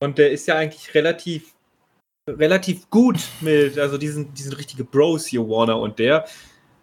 Und 0.00 0.18
der 0.18 0.32
ist 0.32 0.46
ja 0.48 0.56
eigentlich 0.56 0.94
relativ, 0.94 1.54
relativ 2.28 2.88
gut 2.90 3.20
mit, 3.40 3.78
also 3.78 3.98
diesen, 3.98 4.32
diesen 4.34 4.54
richtige 4.54 4.84
Bros 4.84 5.26
hier, 5.26 5.48
Warner 5.48 5.78
und 5.78 5.98
der. 5.98 6.24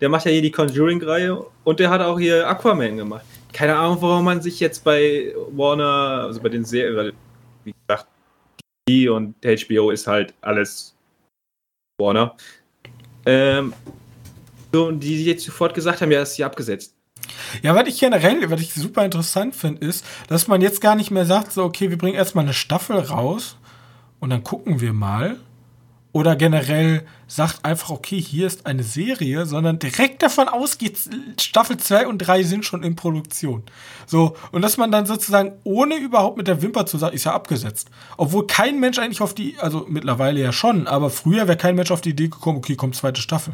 Der 0.01 0.09
macht 0.09 0.25
ja 0.25 0.31
hier 0.31 0.41
die 0.41 0.51
Conjuring-Reihe 0.51 1.45
und 1.63 1.79
der 1.79 1.89
hat 1.89 2.01
auch 2.01 2.19
hier 2.19 2.47
Aquaman 2.47 2.97
gemacht. 2.97 3.25
Keine 3.51 3.75
Ahnung, 3.75 3.97
warum 4.01 4.25
man 4.25 4.41
sich 4.41 4.59
jetzt 4.59 4.83
bei 4.83 5.33
Warner, 5.51 6.23
also 6.25 6.41
bei 6.41 6.49
den 6.49 6.63
Serien, 6.63 7.13
wie 7.63 7.73
gesagt, 7.73 8.07
die 8.87 9.09
und 9.09 9.35
HBO 9.43 9.91
ist 9.91 10.07
halt 10.07 10.33
alles 10.41 10.95
Warner. 11.99 12.35
Ähm, 13.25 13.73
so, 14.71 14.91
die 14.91 15.25
jetzt 15.25 15.45
sofort 15.45 15.73
gesagt 15.73 16.01
haben, 16.01 16.11
ja, 16.11 16.21
ist 16.21 16.35
sie 16.35 16.43
abgesetzt. 16.43 16.95
Ja, 17.61 17.75
was 17.75 17.87
ich 17.87 17.99
generell, 17.99 18.49
was 18.49 18.61
ich 18.61 18.73
super 18.73 19.03
interessant 19.03 19.55
finde, 19.55 19.85
ist, 19.85 20.05
dass 20.27 20.47
man 20.47 20.61
jetzt 20.61 20.81
gar 20.81 20.95
nicht 20.95 21.11
mehr 21.11 21.25
sagt, 21.25 21.51
so, 21.51 21.63
okay, 21.63 21.89
wir 21.89 21.97
bringen 21.97 22.15
erstmal 22.15 22.45
eine 22.45 22.53
Staffel 22.53 22.97
raus 22.97 23.57
und 24.19 24.29
dann 24.29 24.43
gucken 24.43 24.81
wir 24.81 24.93
mal. 24.93 25.37
Oder 26.11 26.35
generell 26.35 27.05
sagt 27.27 27.63
einfach, 27.63 27.91
okay, 27.91 28.19
hier 28.19 28.47
ist 28.47 28.65
eine 28.65 28.81
Serie, 28.83 29.45
sondern 29.45 29.77
direkt 29.77 30.23
davon 30.23 30.47
ausgeht, 30.47 30.97
Staffel 31.39 31.77
2 31.77 32.07
und 32.07 32.17
3 32.17 32.41
sind 32.43 32.65
schon 32.65 32.81
in 32.81 32.95
Produktion. 32.95 33.61
So, 34.07 34.35
und 34.51 34.63
dass 34.63 34.77
man 34.77 34.91
dann 34.91 35.05
sozusagen, 35.05 35.53
ohne 35.63 35.97
überhaupt 35.97 36.37
mit 36.37 36.47
der 36.47 36.63
Wimper 36.63 36.87
zu 36.87 36.97
sagen, 36.97 37.15
ist 37.15 37.25
ja 37.25 37.33
abgesetzt. 37.33 37.89
Obwohl 38.17 38.47
kein 38.47 38.79
Mensch 38.79 38.97
eigentlich 38.97 39.21
auf 39.21 39.35
die, 39.35 39.55
also 39.59 39.85
mittlerweile 39.87 40.39
ja 40.41 40.51
schon, 40.51 40.87
aber 40.87 41.11
früher 41.11 41.47
wäre 41.47 41.57
kein 41.57 41.75
Mensch 41.75 41.91
auf 41.91 42.01
die 42.01 42.09
Idee 42.09 42.29
gekommen, 42.29 42.57
okay, 42.57 42.75
kommt 42.75 42.95
zweite 42.95 43.21
Staffel. 43.21 43.53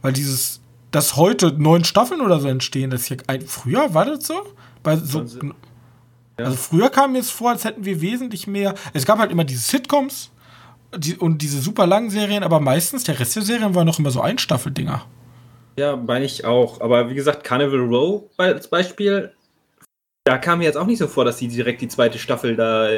Weil 0.00 0.14
dieses, 0.14 0.60
dass 0.92 1.16
heute 1.16 1.52
neun 1.52 1.84
Staffeln 1.84 2.22
oder 2.22 2.40
so 2.40 2.48
entstehen, 2.48 2.88
das 2.88 3.04
hier, 3.04 3.18
ein, 3.26 3.46
früher 3.46 3.92
war 3.92 4.06
das 4.06 4.26
so? 4.26 4.40
Bei 4.82 4.96
so. 4.96 5.26
Also 6.38 6.56
früher 6.56 6.90
kam 6.90 7.12
mir 7.12 7.18
es 7.18 7.30
vor, 7.30 7.50
als 7.50 7.64
hätten 7.64 7.84
wir 7.84 8.00
wesentlich 8.00 8.46
mehr, 8.46 8.74
es 8.92 9.06
gab 9.06 9.18
halt 9.18 9.30
immer 9.30 9.44
diese 9.44 9.62
Sitcoms, 9.62 10.30
die, 10.98 11.16
und 11.16 11.42
diese 11.42 11.60
super 11.60 11.86
langen 11.86 12.10
Serien, 12.10 12.42
aber 12.42 12.60
meistens 12.60 13.04
der 13.04 13.18
Rest 13.18 13.36
der 13.36 13.42
Serien 13.42 13.74
war 13.74 13.84
noch 13.84 13.98
immer 13.98 14.10
so 14.10 14.20
Einstaffeldinger. 14.20 15.04
Ja, 15.78 15.96
meine 15.96 16.24
ich 16.24 16.44
auch. 16.44 16.80
Aber 16.80 17.10
wie 17.10 17.14
gesagt, 17.14 17.44
Carnival 17.44 17.80
Row 17.80 18.22
als 18.38 18.68
Beispiel, 18.68 19.32
da 20.24 20.38
kam 20.38 20.58
mir 20.58 20.64
jetzt 20.64 20.76
auch 20.76 20.86
nicht 20.86 20.98
so 20.98 21.06
vor, 21.06 21.24
dass 21.24 21.36
die 21.36 21.48
direkt 21.48 21.80
die 21.82 21.88
zweite 21.88 22.18
Staffel 22.18 22.56
da, 22.56 22.88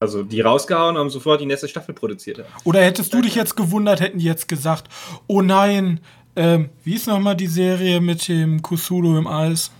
also 0.00 0.22
die 0.22 0.40
rausgehauen 0.40 0.96
haben, 0.96 1.10
sofort 1.10 1.40
die 1.40 1.46
nächste 1.46 1.68
Staffel 1.68 1.94
produziert 1.94 2.38
haben. 2.38 2.46
Oder 2.64 2.82
hättest 2.82 3.12
du 3.12 3.20
dich 3.20 3.34
jetzt 3.34 3.56
gewundert, 3.56 4.00
hätten 4.00 4.18
die 4.18 4.24
jetzt 4.24 4.48
gesagt, 4.48 4.88
oh 5.26 5.42
nein, 5.42 6.00
ähm, 6.36 6.70
wie 6.84 6.94
ist 6.94 7.08
nochmal 7.08 7.36
die 7.36 7.48
Serie 7.48 8.00
mit 8.00 8.28
dem 8.28 8.62
Kusulu 8.62 9.18
im 9.18 9.26
Eis? 9.26 9.72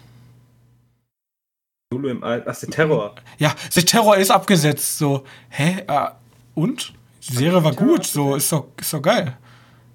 Kusulu 1.90 2.08
im 2.08 2.24
Eis, 2.24 2.42
ach, 2.46 2.54
The 2.54 2.66
Terror. 2.66 3.14
Ja, 3.38 3.54
The 3.70 3.84
Terror 3.84 4.16
ist 4.16 4.32
abgesetzt, 4.32 4.98
so, 4.98 5.24
hä, 5.50 5.84
äh, 5.86 6.08
und? 6.54 6.92
Die 7.28 7.34
Serie 7.34 7.62
war 7.62 7.74
gut, 7.74 8.04
so 8.04 8.34
ist 8.34 8.50
doch, 8.52 8.66
ist 8.80 8.92
doch 8.92 9.02
geil. 9.02 9.36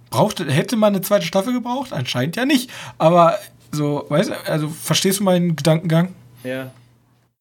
Brauchte, 0.09 0.45
hätte 0.45 0.75
man 0.75 0.93
eine 0.93 1.01
zweite 1.01 1.25
Staffel 1.25 1.53
gebraucht? 1.53 1.91
Anscheinend 1.91 2.35
ja 2.35 2.45
nicht. 2.45 2.69
Aber 2.99 3.39
so, 3.71 4.05
weißt 4.07 4.29
du, 4.29 4.33
also 4.45 4.69
verstehst 4.69 5.19
du 5.19 5.23
meinen 5.23 5.55
Gedankengang? 5.55 6.13
Ja. 6.43 6.71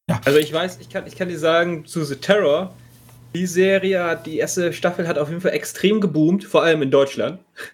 ja. 0.09 0.21
Also 0.25 0.39
ich 0.39 0.51
weiß, 0.51 0.79
ich 0.81 0.89
kann, 0.89 1.05
ich 1.05 1.15
kann 1.15 1.29
dir 1.29 1.37
sagen, 1.37 1.85
zu 1.85 2.03
The 2.03 2.15
Terror, 2.15 2.73
die 3.35 3.45
Serie 3.45 4.03
hat, 4.03 4.25
die 4.25 4.37
erste 4.37 4.73
Staffel 4.73 5.07
hat 5.07 5.19
auf 5.19 5.29
jeden 5.29 5.41
Fall 5.41 5.53
extrem 5.53 6.01
geboomt, 6.01 6.43
vor 6.43 6.63
allem 6.63 6.81
in 6.81 6.91
Deutschland. 6.91 7.39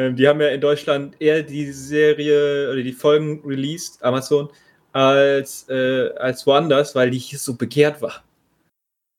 Ähm, 0.00 0.14
die 0.14 0.28
haben 0.28 0.40
ja 0.40 0.46
in 0.50 0.60
Deutschland 0.60 1.20
eher 1.20 1.42
die 1.42 1.72
Serie 1.72 2.70
oder 2.70 2.84
die 2.84 2.92
Folgen 2.92 3.42
released, 3.44 4.00
Amazon, 4.04 4.48
als, 4.92 5.68
äh, 5.68 6.10
als 6.18 6.46
woanders, 6.46 6.94
weil 6.94 7.10
die 7.10 7.18
hier 7.18 7.40
so 7.40 7.54
begehrt 7.54 8.00
war. 8.00 8.22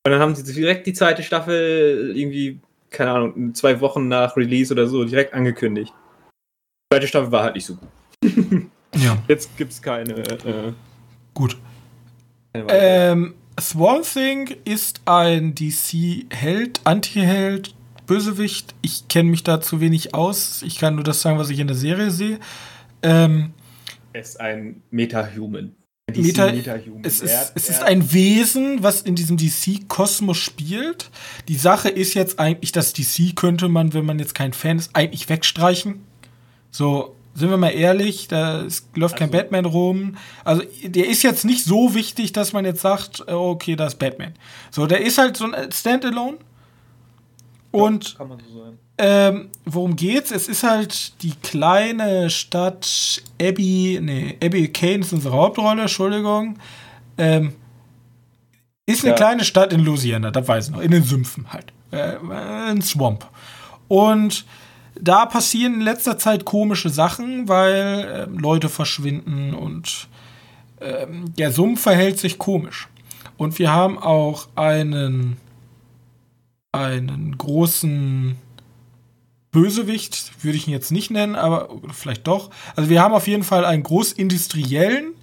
Und 0.06 0.12
dann 0.12 0.22
haben 0.22 0.36
sie 0.36 0.54
direkt 0.54 0.88
die 0.88 0.94
zweite 0.94 1.24
Staffel 1.24 2.14
irgendwie, 2.16 2.60
keine 2.90 3.12
Ahnung, 3.12 3.54
zwei 3.54 3.80
Wochen 3.82 4.08
nach 4.08 4.38
Release 4.38 4.74
oder 4.74 4.88
so 4.88 5.04
direkt 5.04 5.34
angekündigt. 5.34 5.94
Die 5.94 6.96
zweite 6.96 7.08
Staffel 7.08 7.32
war 7.32 7.44
halt 7.44 7.56
nicht 7.56 7.66
so 7.66 7.76
gut. 7.76 7.90
ja. 8.96 9.18
Jetzt 9.28 9.56
gibt 9.58 9.72
es 9.72 9.82
keine. 9.82 10.14
Äh, 10.14 10.74
gut. 11.34 11.58
Keine 12.54 12.66
ähm, 12.70 13.34
Swan 13.60 14.04
Thing 14.04 14.56
ist 14.64 15.02
ein 15.06 15.54
DC-Held, 15.54 16.82
Anti-Held, 16.86 17.76
Bösewicht. 18.08 18.74
Ich 18.82 19.08
kenne 19.08 19.30
mich 19.30 19.44
da 19.44 19.62
zu 19.62 19.82
wenig 19.82 20.16
aus. 20.16 20.64
Ich 20.64 20.80
kann 20.80 20.96
nur 20.96 21.04
das 21.04 21.22
sagen, 21.22 21.38
was 21.38 21.50
ich 21.50 21.60
in 21.60 21.68
der 21.68 21.76
Serie 21.76 22.10
sehe. 22.10 22.40
Ähm, 23.04 23.54
er 24.14 24.22
ist 24.22 24.40
ein 24.40 24.82
Meta-Human. 24.92 25.76
Meta, 26.16 26.52
es, 27.04 27.22
ist, 27.22 27.52
es 27.56 27.70
ist 27.70 27.84
ein 27.84 28.12
Wesen, 28.12 28.84
was 28.84 29.02
in 29.02 29.16
diesem 29.16 29.38
DC-Kosmos 29.38 30.38
spielt. 30.38 31.10
Die 31.48 31.56
Sache 31.56 31.90
ist 31.90 32.14
jetzt 32.14 32.40
eigentlich, 32.40 32.72
dass 32.72 32.94
DC 32.94 33.36
könnte 33.36 33.70
man, 33.70 33.94
wenn 33.94 34.06
man 34.06 34.20
jetzt 34.20 34.36
kein 34.36 34.54
Fan 34.54 34.78
ist, 34.78 34.96
eigentlich 34.96 35.30
wegstreichen. 35.30 36.04
So, 36.72 37.16
sind 37.34 37.50
wir 37.50 37.58
mal 37.58 37.70
ehrlich, 37.70 38.28
da 38.28 38.66
läuft 38.96 39.18
kein 39.18 39.30
also, 39.30 39.38
Batman 39.38 39.66
rum. 39.66 40.18
Also, 40.44 40.64
der 40.84 41.08
ist 41.08 41.24
jetzt 41.24 41.46
nicht 41.46 41.64
so 41.64 41.96
wichtig, 41.96 42.34
dass 42.34 42.54
man 42.54 42.66
jetzt 42.66 42.82
sagt, 42.82 43.24
äh, 43.28 43.34
okay, 43.34 43.76
da 43.76 43.88
ist 43.88 44.00
Batman. 44.00 44.34
So, 44.72 44.86
der 44.86 45.02
ist 45.02 45.18
halt 45.18 45.38
so 45.38 45.46
ein 45.52 45.72
Standalone. 45.72 46.38
Und 47.72 48.16
kann 48.18 48.30
man 48.30 48.40
so 48.40 48.64
sein. 48.64 48.80
Ähm, 49.02 49.48
worum 49.64 49.96
geht's? 49.96 50.30
Es 50.30 50.50
ist 50.50 50.64
halt 50.64 51.24
die 51.24 51.34
kleine 51.42 52.30
Stadt 52.30 53.24
Abby, 53.42 53.98
nee, 54.02 54.38
Abby 54.44 54.68
Kane 54.68 55.00
ist 55.00 55.14
unsere 55.14 55.34
Hauptrolle, 55.34 55.84
Entschuldigung. 55.84 56.60
Ähm, 57.18 57.54
ist 58.86 59.06
eine 59.06 59.12
ja. 59.12 59.16
kleine 59.16 59.46
Stadt 59.46 59.72
in 59.72 59.80
Louisiana, 59.80 60.32
da 60.32 60.46
weiß 60.46 60.68
ich 60.68 60.74
noch, 60.74 60.82
in 60.82 60.92
den 60.92 61.04
Sümpfen 61.04 61.54
halt. 61.54 61.72
Äh, 61.92 62.18
ein 62.70 62.82
Swamp. 62.82 63.26
Und 63.88 64.46
da 65.00 65.26
passieren 65.26 65.76
in 65.76 65.82
letzter 65.82 66.18
Zeit 66.18 66.44
komische 66.44 66.90
Sachen, 66.90 67.48
weil 67.48 68.28
äh, 68.36 68.38
Leute 68.38 68.68
verschwinden 68.68 69.54
und 69.54 70.10
äh, 70.82 71.08
der 71.38 71.52
Sumpf 71.54 71.82
verhält 71.82 72.20
sich 72.20 72.38
komisch. 72.38 72.90
Und 73.38 73.60
wir 73.60 73.72
haben 73.72 73.98
auch 73.98 74.50
einen, 74.56 75.38
einen 76.74 77.38
großen 77.38 78.36
Bösewicht, 79.52 80.32
würde 80.44 80.58
ich 80.58 80.68
ihn 80.68 80.74
jetzt 80.74 80.92
nicht 80.92 81.12
nennen, 81.12 81.36
aber 81.36 81.70
vielleicht 81.92 82.28
doch. 82.28 82.50
Also 82.76 82.90
wir 82.90 83.02
haben 83.02 83.14
auf 83.14 83.28
jeden 83.28 83.44
Fall 83.44 83.66
einen 83.66 83.84
Großindustriellen, 83.84 85.14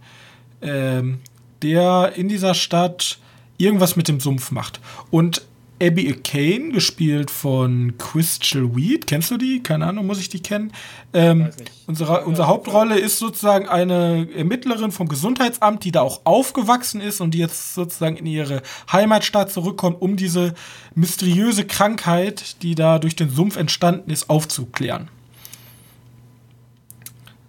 ähm, 0.62 1.20
der 1.62 2.12
in 2.16 2.28
dieser 2.28 2.54
Stadt 2.54 3.18
irgendwas 3.58 3.96
mit 3.96 4.08
dem 4.08 4.20
Sumpf 4.20 4.50
macht. 4.50 4.80
Und 5.10 5.42
Abby 5.80 6.12
Kane, 6.24 6.70
gespielt 6.70 7.30
von 7.30 7.98
Crystal 7.98 8.74
Weed. 8.74 9.06
Kennst 9.06 9.30
du 9.30 9.36
die? 9.36 9.62
Keine 9.62 9.86
Ahnung, 9.86 10.06
muss 10.06 10.18
ich 10.18 10.30
die 10.30 10.40
kennen? 10.40 10.72
Ähm, 11.12 11.50
unsere, 11.86 12.24
unsere 12.24 12.48
Hauptrolle 12.48 12.98
ist 12.98 13.18
sozusagen 13.18 13.68
eine 13.68 14.28
Ermittlerin 14.34 14.90
vom 14.90 15.08
Gesundheitsamt, 15.08 15.84
die 15.84 15.92
da 15.92 16.00
auch 16.00 16.22
aufgewachsen 16.24 17.02
ist 17.02 17.20
und 17.20 17.32
die 17.32 17.38
jetzt 17.38 17.74
sozusagen 17.74 18.16
in 18.16 18.26
ihre 18.26 18.62
Heimatstadt 18.90 19.52
zurückkommt, 19.52 20.00
um 20.00 20.16
diese 20.16 20.54
mysteriöse 20.94 21.66
Krankheit, 21.66 22.62
die 22.62 22.74
da 22.74 22.98
durch 22.98 23.14
den 23.14 23.28
Sumpf 23.28 23.56
entstanden 23.56 24.10
ist, 24.10 24.30
aufzuklären. 24.30 25.08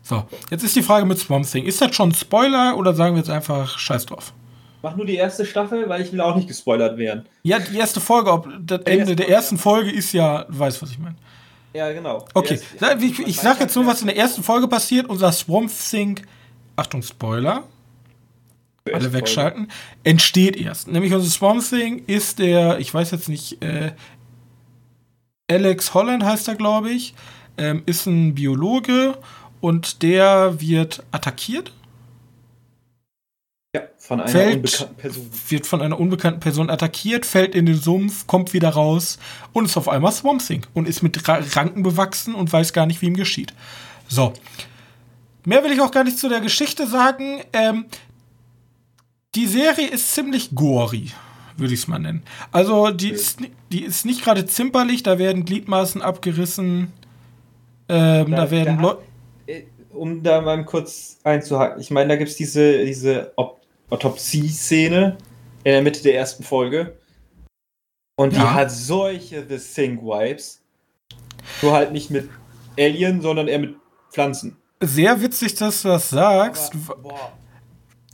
So, 0.03 0.25
jetzt 0.49 0.63
ist 0.63 0.75
die 0.75 0.83
Frage 0.83 1.05
mit 1.05 1.19
Swamp 1.19 1.49
Thing. 1.49 1.65
Ist 1.65 1.81
das 1.81 1.95
schon 1.95 2.09
ein 2.09 2.15
Spoiler 2.15 2.77
oder 2.77 2.93
sagen 2.93 3.15
wir 3.15 3.19
jetzt 3.19 3.29
einfach 3.29 3.77
Scheiß 3.77 4.05
drauf? 4.05 4.33
Mach 4.81 4.95
nur 4.95 5.05
die 5.05 5.15
erste 5.15 5.45
Staffel, 5.45 5.89
weil 5.89 6.01
ich 6.01 6.11
will 6.13 6.21
auch 6.21 6.35
nicht 6.35 6.47
gespoilert 6.47 6.97
werden. 6.97 7.25
Ja, 7.43 7.59
die 7.59 7.77
erste 7.77 7.99
Folge, 7.99 8.31
ob 8.31 8.47
das 8.61 8.83
die 8.83 8.91
Ende 8.91 9.15
der 9.15 9.29
ersten 9.29 9.57
Folge 9.57 9.91
ist 9.91 10.13
ja, 10.13 10.43
du 10.43 10.59
weißt, 10.59 10.81
was 10.81 10.91
ich 10.91 10.99
meine. 10.99 11.15
Ja, 11.73 11.91
genau. 11.91 12.25
Okay, 12.33 12.59
erste, 12.79 13.05
ich, 13.05 13.19
ich, 13.19 13.27
ich 13.27 13.39
sag 13.39 13.59
jetzt 13.59 13.75
nur, 13.75 13.85
was 13.85 14.01
in 14.01 14.07
der 14.07 14.17
ersten 14.17 14.43
Folge 14.43 14.67
passiert. 14.67 15.07
Unser 15.09 15.31
Swamp 15.31 15.71
Thing, 15.89 16.19
Achtung, 16.75 17.01
Spoiler. 17.01 17.63
Alle 18.91 19.11
wegschalten. 19.11 19.69
Entsteht 20.03 20.55
erst. 20.55 20.87
Nämlich 20.87 21.13
unser 21.13 21.29
Swamp 21.29 21.67
Thing 21.67 22.03
ist 22.07 22.39
der, 22.39 22.79
ich 22.79 22.93
weiß 22.93 23.11
jetzt 23.11 23.27
nicht, 23.27 23.61
äh, 23.61 23.91
Alex 25.49 25.93
Holland 25.93 26.23
heißt 26.23 26.47
er, 26.47 26.55
glaube 26.55 26.89
ich, 26.91 27.13
ähm, 27.57 27.83
ist 27.85 28.05
ein 28.05 28.35
Biologe 28.35 29.17
und 29.59 30.03
der 30.03 30.59
wird 30.61 31.03
attackiert 31.11 31.73
ja, 33.75 33.83
von 33.97 34.21
einer 34.21 34.29
fällt, 34.29 34.55
unbekannten 34.55 34.95
Person. 34.95 35.29
Wird 35.49 35.67
von 35.67 35.81
einer 35.81 35.99
unbekannten 35.99 36.39
Person 36.39 36.69
attackiert, 36.69 37.25
fällt 37.25 37.55
in 37.55 37.65
den 37.65 37.79
Sumpf, 37.79 38.27
kommt 38.27 38.53
wieder 38.53 38.69
raus 38.69 39.19
und 39.53 39.65
ist 39.65 39.77
auf 39.77 39.89
einmal 39.89 40.11
Swamp 40.11 40.45
Thing 40.45 40.65
und 40.73 40.87
ist 40.87 41.03
mit 41.03 41.27
Ranken 41.27 41.83
bewachsen 41.83 42.33
und 42.33 42.51
weiß 42.51 42.73
gar 42.73 42.85
nicht, 42.85 43.01
wie 43.01 43.07
ihm 43.07 43.17
geschieht. 43.17 43.53
So. 44.07 44.33
Mehr 45.45 45.63
will 45.63 45.71
ich 45.71 45.81
auch 45.81 45.91
gar 45.91 46.03
nicht 46.03 46.17
zu 46.17 46.29
der 46.29 46.41
Geschichte 46.41 46.87
sagen. 46.87 47.41
Ähm, 47.53 47.85
die 49.35 49.47
Serie 49.47 49.87
ist 49.87 50.13
ziemlich 50.13 50.55
gory, 50.55 51.11
würde 51.57 51.73
ich 51.73 51.81
es 51.81 51.87
mal 51.87 51.99
nennen. 51.99 52.23
Also, 52.51 52.89
die, 52.91 53.07
okay. 53.07 53.15
ist, 53.15 53.39
die 53.71 53.83
ist 53.83 54.05
nicht 54.05 54.23
gerade 54.23 54.45
zimperlich, 54.45 55.03
da 55.03 55.19
werden 55.19 55.45
Gliedmaßen 55.45 56.01
abgerissen. 56.01 56.91
Ähm, 57.89 58.31
da, 58.31 58.37
da, 58.37 58.51
werden 58.51 58.79
Leute 58.79 59.01
um 59.97 60.23
da 60.23 60.41
mal 60.41 60.63
kurz 60.65 61.19
einzuhaken, 61.23 61.81
ich 61.81 61.91
meine, 61.91 62.09
da 62.09 62.15
gibt 62.15 62.29
es 62.29 62.37
diese, 62.37 62.85
diese 62.85 63.33
Autopsie-Szene 63.89 65.17
in 65.63 65.71
der 65.71 65.81
Mitte 65.81 66.01
der 66.03 66.15
ersten 66.15 66.43
Folge. 66.43 66.97
Und 68.15 68.33
die 68.33 68.39
ja. 68.39 68.53
hat 68.53 68.71
solche 68.71 69.45
The 69.47 69.57
Thing-Vibes. 69.57 70.61
Nur 71.61 71.73
halt 71.73 71.91
nicht 71.91 72.09
mit 72.09 72.29
Alien, 72.77 73.21
sondern 73.21 73.47
eher 73.47 73.59
mit 73.59 73.75
Pflanzen. 74.11 74.57
Sehr 74.81 75.21
witzig, 75.21 75.55
dass 75.55 75.81
du 75.81 75.89
das 75.89 76.09
sagst. 76.09 76.73
Aber, 76.89 77.33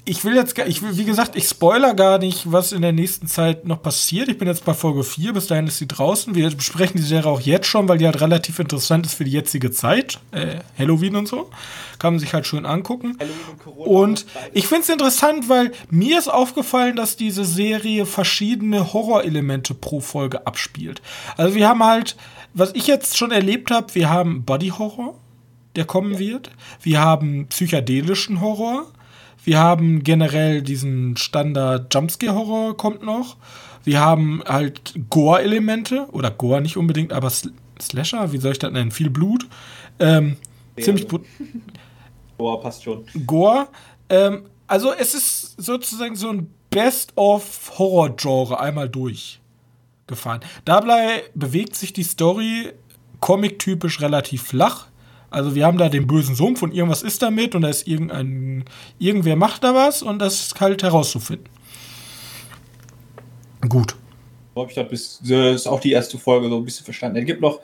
ich 0.06 0.26
will 0.26 0.36
jetzt, 0.36 0.58
ich 0.58 0.82
will, 0.82 0.97
wie 0.97 1.06
gesagt, 1.06 1.38
ich 1.38 1.47
spoiler 1.47 1.93
gar 1.93 2.18
nicht, 2.18 2.51
was 2.51 2.74
in 2.74 2.82
der 2.82 2.91
nächsten 2.91 3.28
Zeit 3.28 3.66
noch 3.66 3.82
passiert. 3.82 4.28
Ich 4.28 4.38
bin 4.38 4.49
jetzt 4.49 4.66
bei 4.66 4.74
Folge 4.74 5.04
4, 5.04 5.32
bis 5.32 5.47
dahin 5.47 5.68
ist 5.68 5.78
sie 5.78 5.88
draußen. 5.88 6.36
Wir 6.36 6.49
besprechen 6.51 6.97
die 6.97 7.08
Serie 7.08 7.32
auch 7.32 7.39
jetzt 7.39 7.68
schon, 7.68 7.88
weil 7.88 7.99
die 7.99 8.06
halt 8.06 8.20
relativ 8.20 8.60
interessant 8.60 9.06
ist 9.06 9.14
für 9.14 9.24
die 9.24 9.32
jetzige 9.32 9.72
Zeit. 9.72 10.20
Äh, 10.32 10.60
Halloween 10.78 11.16
und 11.16 11.30
so. 11.30 11.49
Kann 11.99 12.14
man 12.14 12.20
sich 12.20 12.34
halt 12.34 12.45
schön 12.45 12.66
angucken. 12.66 13.18
Und, 13.78 13.88
und 13.88 14.26
ich 14.51 14.68
finde 14.68 14.84
es 14.84 14.89
interessant, 14.89 15.47
weil 15.47 15.72
mir 15.89 16.20
ist 16.20 16.28
aufgefallen, 16.28 16.97
dass 16.97 17.16
diese 17.16 17.45
Serie 17.45 18.06
verschiedene 18.06 18.91
Horrorelemente 18.91 19.74
pro 19.74 20.01
Folge 20.01 20.45
abspielt. 20.45 21.01
Also 21.38 21.56
wir 21.56 21.70
haben 21.70 21.84
halt, 21.84 22.18
was 22.54 22.72
ich 22.74 22.88
jetzt 22.88 23.18
schon 23.18 23.32
erlebt 23.32 23.72
habe, 23.72 23.95
wir 23.95 24.10
haben 24.10 24.43
Body 24.43 24.68
Horror, 24.68 25.18
der 25.78 25.86
kommen 25.86 26.14
ja. 26.14 26.20
wird. 26.20 26.51
Wir 26.82 26.99
haben 26.99 27.47
psychedelischen 27.47 28.41
Horror 28.41 28.88
wir 29.43 29.59
haben 29.59 30.03
generell 30.03 30.61
diesen 30.61 31.17
Standard 31.17 31.93
Jumpscare-Horror 31.93 32.77
kommt 32.77 33.03
noch. 33.03 33.37
Wir 33.83 33.99
haben 33.99 34.41
halt 34.47 34.93
Gore-Elemente. 35.09 36.07
Oder 36.11 36.31
Gore 36.31 36.61
nicht 36.61 36.77
unbedingt, 36.77 37.11
aber 37.11 37.31
Slasher, 37.81 38.31
wie 38.31 38.37
soll 38.37 38.53
ich 38.53 38.59
das 38.59 38.71
nennen? 38.71 38.91
Viel 38.91 39.09
Blut. 39.09 39.45
Ähm, 39.99 40.37
ziemlich. 40.79 41.07
Gore 42.37 42.61
passt 42.61 42.83
schon. 42.83 43.05
Gore. 43.25 43.67
Ähm, 44.09 44.43
also 44.67 44.93
es 44.93 45.13
ist 45.13 45.61
sozusagen 45.61 46.15
so 46.15 46.29
ein 46.29 46.49
Best-of-Horror-Genre 46.69 48.59
einmal 48.59 48.89
durchgefahren. 48.89 50.41
Dabei 50.65 51.23
bewegt 51.35 51.75
sich 51.75 51.93
die 51.93 52.03
Story 52.03 52.71
comic-typisch 53.19 54.01
relativ 54.01 54.43
flach. 54.43 54.87
Also 55.34 55.55
wir 55.55 55.65
haben 55.65 55.77
da 55.77 55.89
den 55.89 56.07
bösen 56.07 56.36
Sumpf 56.36 56.61
und 56.61 56.73
irgendwas 56.73 57.03
ist 57.03 57.21
damit 57.21 57.55
und 57.55 57.63
da 57.63 57.69
ist 57.69 57.88
irgendein, 57.88 58.65
irgendwer 58.99 59.36
macht 59.36 59.63
da 59.63 59.73
was 59.73 60.01
und 60.01 60.19
das 60.19 60.39
ist 60.39 60.61
halt 60.61 60.84
herauszufinden. 60.84 61.49
Gut. 63.67 63.95
Ich 64.69 64.77
habe 64.77 64.89
bis, 64.89 65.19
das 65.21 65.55
ist 65.55 65.67
auch 65.67 65.79
die 65.79 65.91
erste 65.91 66.17
Folge 66.17 66.49
so 66.49 66.57
ein 66.57 66.65
bisschen 66.65 66.86
verstanden. 66.86 67.17
Es 67.17 67.25
gibt 67.25 67.41
noch, 67.41 67.59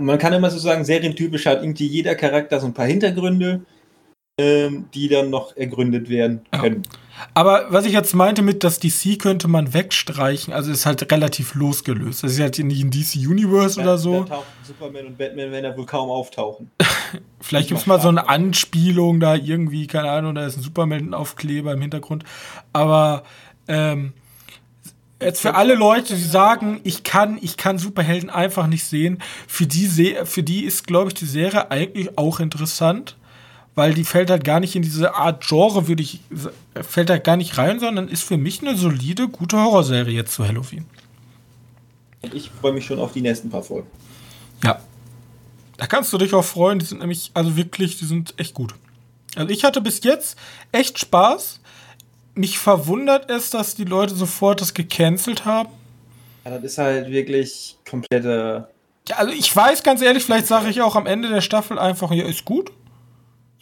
man 0.00 0.18
kann 0.18 0.32
immer 0.32 0.50
so 0.50 0.58
sagen, 0.58 0.84
serientypisch 0.84 1.46
hat 1.46 1.62
irgendwie 1.62 1.86
jeder 1.86 2.14
Charakter 2.14 2.58
so 2.58 2.66
ein 2.66 2.74
paar 2.74 2.86
Hintergründe 2.86 3.64
ähm, 4.38 4.86
die 4.92 5.08
dann 5.08 5.30
noch 5.30 5.56
ergründet 5.56 6.08
werden 6.08 6.40
können. 6.50 6.82
Ja. 6.84 6.98
Aber 7.32 7.66
was 7.70 7.84
ich 7.84 7.92
jetzt 7.92 8.14
meinte 8.14 8.42
mit, 8.42 8.64
dass 8.64 8.78
DC 8.78 9.18
könnte 9.18 9.48
man 9.48 9.72
wegstreichen, 9.72 10.52
also 10.52 10.70
ist 10.70 10.86
halt 10.86 11.10
relativ 11.10 11.54
losgelöst. 11.54 12.24
Das 12.24 12.32
ist 12.32 12.40
halt 12.40 12.58
nicht 12.58 12.80
in 12.80 12.90
DC 12.90 13.16
Universe 13.28 13.78
ja, 13.78 13.86
oder 13.86 13.98
so. 13.98 14.24
Da 14.24 14.36
tauchen 14.36 14.46
Superman 14.64 15.06
und 15.06 15.18
Batman 15.18 15.50
werden 15.50 15.64
ja 15.64 15.76
wohl 15.76 15.86
kaum 15.86 16.10
auftauchen. 16.10 16.70
Vielleicht 17.40 17.68
gibt 17.68 17.80
es 17.80 17.86
mal 17.86 18.00
so 18.00 18.08
eine 18.08 18.28
Anspielung 18.28 19.20
da 19.20 19.34
irgendwie, 19.34 19.86
keine 19.86 20.10
Ahnung, 20.10 20.34
da 20.34 20.46
ist 20.46 20.56
ein 20.56 20.62
Superman-Aufkleber 20.62 21.72
im 21.72 21.80
Hintergrund. 21.80 22.24
Aber 22.72 23.22
ähm, 23.68 24.12
jetzt 25.20 25.40
für 25.40 25.54
alle 25.54 25.74
Leute, 25.74 26.14
die 26.14 26.22
sagen, 26.22 26.80
ich 26.84 27.02
kann, 27.02 27.38
ich 27.40 27.56
kann 27.56 27.78
Superhelden 27.78 28.30
einfach 28.30 28.66
nicht 28.66 28.84
sehen, 28.84 29.22
für 29.46 29.66
die, 29.66 30.16
für 30.24 30.42
die 30.42 30.64
ist, 30.64 30.86
glaube 30.86 31.08
ich, 31.08 31.14
die 31.14 31.26
Serie 31.26 31.70
eigentlich 31.70 32.18
auch 32.18 32.40
interessant 32.40 33.16
weil 33.74 33.94
die 33.94 34.04
fällt 34.04 34.30
halt 34.30 34.44
gar 34.44 34.60
nicht 34.60 34.76
in 34.76 34.82
diese 34.82 35.14
Art 35.14 35.44
Genre, 35.46 35.88
würde 35.88 36.02
ich, 36.02 36.20
fällt 36.80 37.10
halt 37.10 37.24
gar 37.24 37.36
nicht 37.36 37.58
rein, 37.58 37.80
sondern 37.80 38.08
ist 38.08 38.22
für 38.22 38.36
mich 38.36 38.62
eine 38.62 38.76
solide, 38.76 39.28
gute 39.28 39.56
Horrorserie 39.56 40.14
jetzt 40.14 40.34
zu 40.34 40.46
Halloween. 40.46 40.86
Ich 42.32 42.50
freue 42.50 42.72
mich 42.72 42.86
schon 42.86 42.98
auf 42.98 43.12
die 43.12 43.20
nächsten 43.20 43.50
paar 43.50 43.62
Folgen. 43.62 43.88
Ja. 44.62 44.80
Da 45.76 45.86
kannst 45.86 46.12
du 46.12 46.18
dich 46.18 46.32
auch 46.34 46.44
freuen, 46.44 46.78
die 46.78 46.86
sind 46.86 47.00
nämlich, 47.00 47.32
also 47.34 47.56
wirklich, 47.56 47.98
die 47.98 48.04
sind 48.04 48.34
echt 48.36 48.54
gut. 48.54 48.74
Also 49.34 49.50
ich 49.50 49.64
hatte 49.64 49.80
bis 49.80 50.02
jetzt 50.04 50.38
echt 50.70 50.98
Spaß. 51.00 51.60
Mich 52.36 52.58
verwundert 52.58 53.28
es, 53.30 53.50
dass 53.50 53.74
die 53.74 53.84
Leute 53.84 54.14
sofort 54.14 54.60
das 54.60 54.74
gecancelt 54.74 55.44
haben. 55.44 55.70
Ja, 56.44 56.52
das 56.52 56.62
ist 56.62 56.78
halt 56.78 57.10
wirklich 57.10 57.76
komplette. 57.88 58.68
Ja, 59.08 59.16
also 59.16 59.32
ich 59.32 59.54
weiß 59.54 59.82
ganz 59.82 60.00
ehrlich, 60.00 60.24
vielleicht 60.24 60.46
sage 60.46 60.68
ich 60.68 60.80
auch 60.80 60.94
am 60.94 61.06
Ende 61.06 61.28
der 61.28 61.40
Staffel 61.40 61.78
einfach, 61.78 62.12
ja, 62.12 62.24
ist 62.24 62.44
gut. 62.44 62.70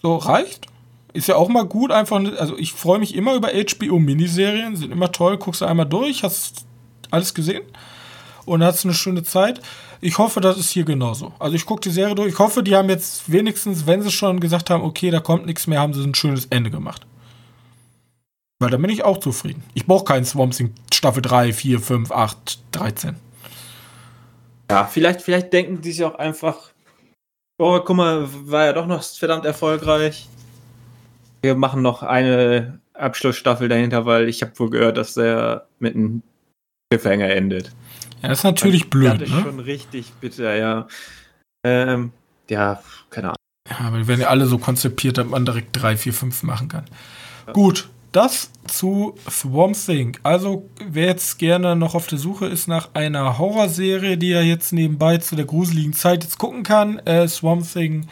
So, 0.03 0.17
reicht. 0.17 0.67
Ist 1.13 1.29
ja 1.29 1.37
auch 1.37 1.49
mal 1.49 1.65
gut, 1.65 1.93
einfach. 1.93 2.23
Also, 2.39 2.59
ich 2.59 2.73
freue 2.73 2.99
mich 2.99 3.15
immer 3.15 3.35
über 3.35 3.51
HBO-Miniserien, 3.51 4.77
sind 4.77 4.93
immer 4.93 5.13
toll. 5.13 5.39
Guckst 5.39 5.61
du 5.61 5.67
einmal 5.67 5.87
durch, 5.87 6.25
hast 6.25 6.67
alles 7.11 7.35
gesehen 7.35 7.63
und 8.45 8.65
hast 8.65 8.85
eine 8.85 8.95
schöne 8.95 9.23
Zeit. 9.23 9.61
Ich 10.01 10.19
hoffe, 10.19 10.41
das 10.41 10.59
ist 10.59 10.71
hier 10.71 10.85
genauso. 10.85 11.33
Also, 11.39 11.55
ich 11.55 11.67
gucke 11.67 11.83
die 11.83 11.91
Serie 11.91 12.15
durch. 12.15 12.33
Ich 12.33 12.39
hoffe, 12.39 12.63
die 12.63 12.75
haben 12.75 12.89
jetzt 12.89 13.31
wenigstens, 13.31 13.87
wenn 13.87 14.03
sie 14.03 14.11
schon 14.11 14.41
gesagt 14.41 14.71
haben, 14.71 14.83
okay, 14.83 15.11
da 15.11 15.21
kommt 15.21 15.47
nichts 15.47 15.67
mehr, 15.67 15.81
haben 15.81 15.95
sie 15.95 16.03
ein 16.03 16.15
schönes 16.15 16.47
Ende 16.47 16.71
gemacht. 16.71 17.07
Weil 18.59 18.71
dann 18.71 18.83
bin 18.83 18.91
ich 18.91 19.05
auch 19.05 19.19
zufrieden. 19.19 19.63
Ich 19.75 19.87
brauche 19.87 20.05
keinen 20.05 20.25
Swamp 20.25 20.55
Thing 20.55 20.73
Staffel 20.93 21.23
3, 21.23 21.53
4, 21.53 21.81
5, 21.81 22.11
8, 22.13 22.59
13. 22.73 23.17
Ja, 24.71 24.87
vielleicht, 24.87 25.21
vielleicht 25.21 25.53
denken 25.53 25.81
die 25.81 25.93
sich 25.93 26.05
auch 26.05 26.15
einfach, 26.15 26.72
oh, 27.63 27.81
guck 27.81 27.97
mal, 27.97 28.29
war 28.51 28.67
ja 28.67 28.73
doch 28.73 28.87
noch 28.87 29.03
verdammt 29.03 29.45
erfolgreich. 29.45 30.29
Wir 31.43 31.55
machen 31.55 31.83
noch 31.83 32.03
eine 32.03 32.81
Abschlussstaffel 32.95 33.69
dahinter, 33.69 34.05
weil 34.07 34.29
ich 34.29 34.43
habe 34.43 34.59
wohl 34.59 34.71
gehört, 34.71 34.97
dass 34.97 35.15
der 35.15 35.67
mit 35.79 35.95
einem 35.95 36.23
Cliffhanger 36.91 37.31
endet. 37.31 37.73
Ja, 38.23 38.29
das 38.29 38.39
ist 38.39 38.45
natürlich 38.45 38.91
blöd. 38.91 39.21
Das 39.21 39.29
ist 39.29 39.35
ne? 39.35 39.43
schon 39.43 39.61
richtig 39.61 40.13
bitter, 40.21 40.55
ja. 40.55 40.87
Ähm, 41.65 42.13
ja, 42.49 42.83
keine 43.11 43.29
Ahnung. 43.29 43.37
Ja, 43.69 43.87
aber 43.87 43.99
die 43.99 44.09
werden 44.09 44.21
ja 44.21 44.29
alle 44.29 44.47
so 44.47 44.59
konzipiert, 44.59 45.19
dass 45.19 45.27
man 45.27 45.45
direkt 45.45 45.71
3, 45.81 45.97
4, 45.97 46.13
5 46.13 46.43
machen 46.43 46.69
kann. 46.69 46.85
Ja. 47.47 47.53
Gut, 47.53 47.89
das 48.13 48.51
zu 48.67 49.15
Swamp 49.29 49.75
Thing. 49.75 50.17
Also, 50.23 50.69
wer 50.87 51.07
jetzt 51.07 51.39
gerne 51.39 51.75
noch 51.75 51.95
auf 51.95 52.07
der 52.07 52.19
Suche 52.19 52.47
ist 52.47 52.69
nach 52.69 52.91
einer 52.95 53.39
Horrorserie, 53.39 54.17
die 54.17 54.33
er 54.33 54.45
jetzt 54.45 54.73
nebenbei 54.73 55.19
zu 55.19 55.35
der 55.35 55.47
gruseligen 55.47 55.95
Zeit 55.95 56.23
jetzt 56.23 56.39
gucken 56.39 56.63
kann, 56.63 56.99
äh, 57.01 57.27
Swamp 57.27 57.71
Thing. 57.71 58.07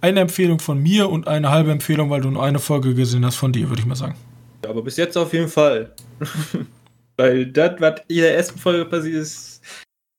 Eine 0.00 0.20
Empfehlung 0.20 0.58
von 0.58 0.82
mir 0.82 1.08
und 1.08 1.28
eine 1.28 1.50
halbe 1.50 1.70
Empfehlung, 1.70 2.10
weil 2.10 2.22
du 2.22 2.30
nur 2.30 2.42
eine 2.42 2.58
Folge 2.58 2.94
gesehen 2.94 3.24
hast 3.24 3.36
von 3.36 3.52
dir, 3.52 3.68
würde 3.68 3.80
ich 3.80 3.86
mal 3.86 3.94
sagen. 3.94 4.16
Ja, 4.64 4.70
aber 4.70 4.82
bis 4.82 4.96
jetzt 4.96 5.16
auf 5.16 5.32
jeden 5.32 5.48
Fall. 5.48 5.94
weil 7.16 7.46
das, 7.46 7.80
was 7.80 8.00
in 8.08 8.16
der 8.16 8.36
ersten 8.36 8.58
Folge 8.58 8.84
passiert 8.86 9.14
ist, 9.14 9.60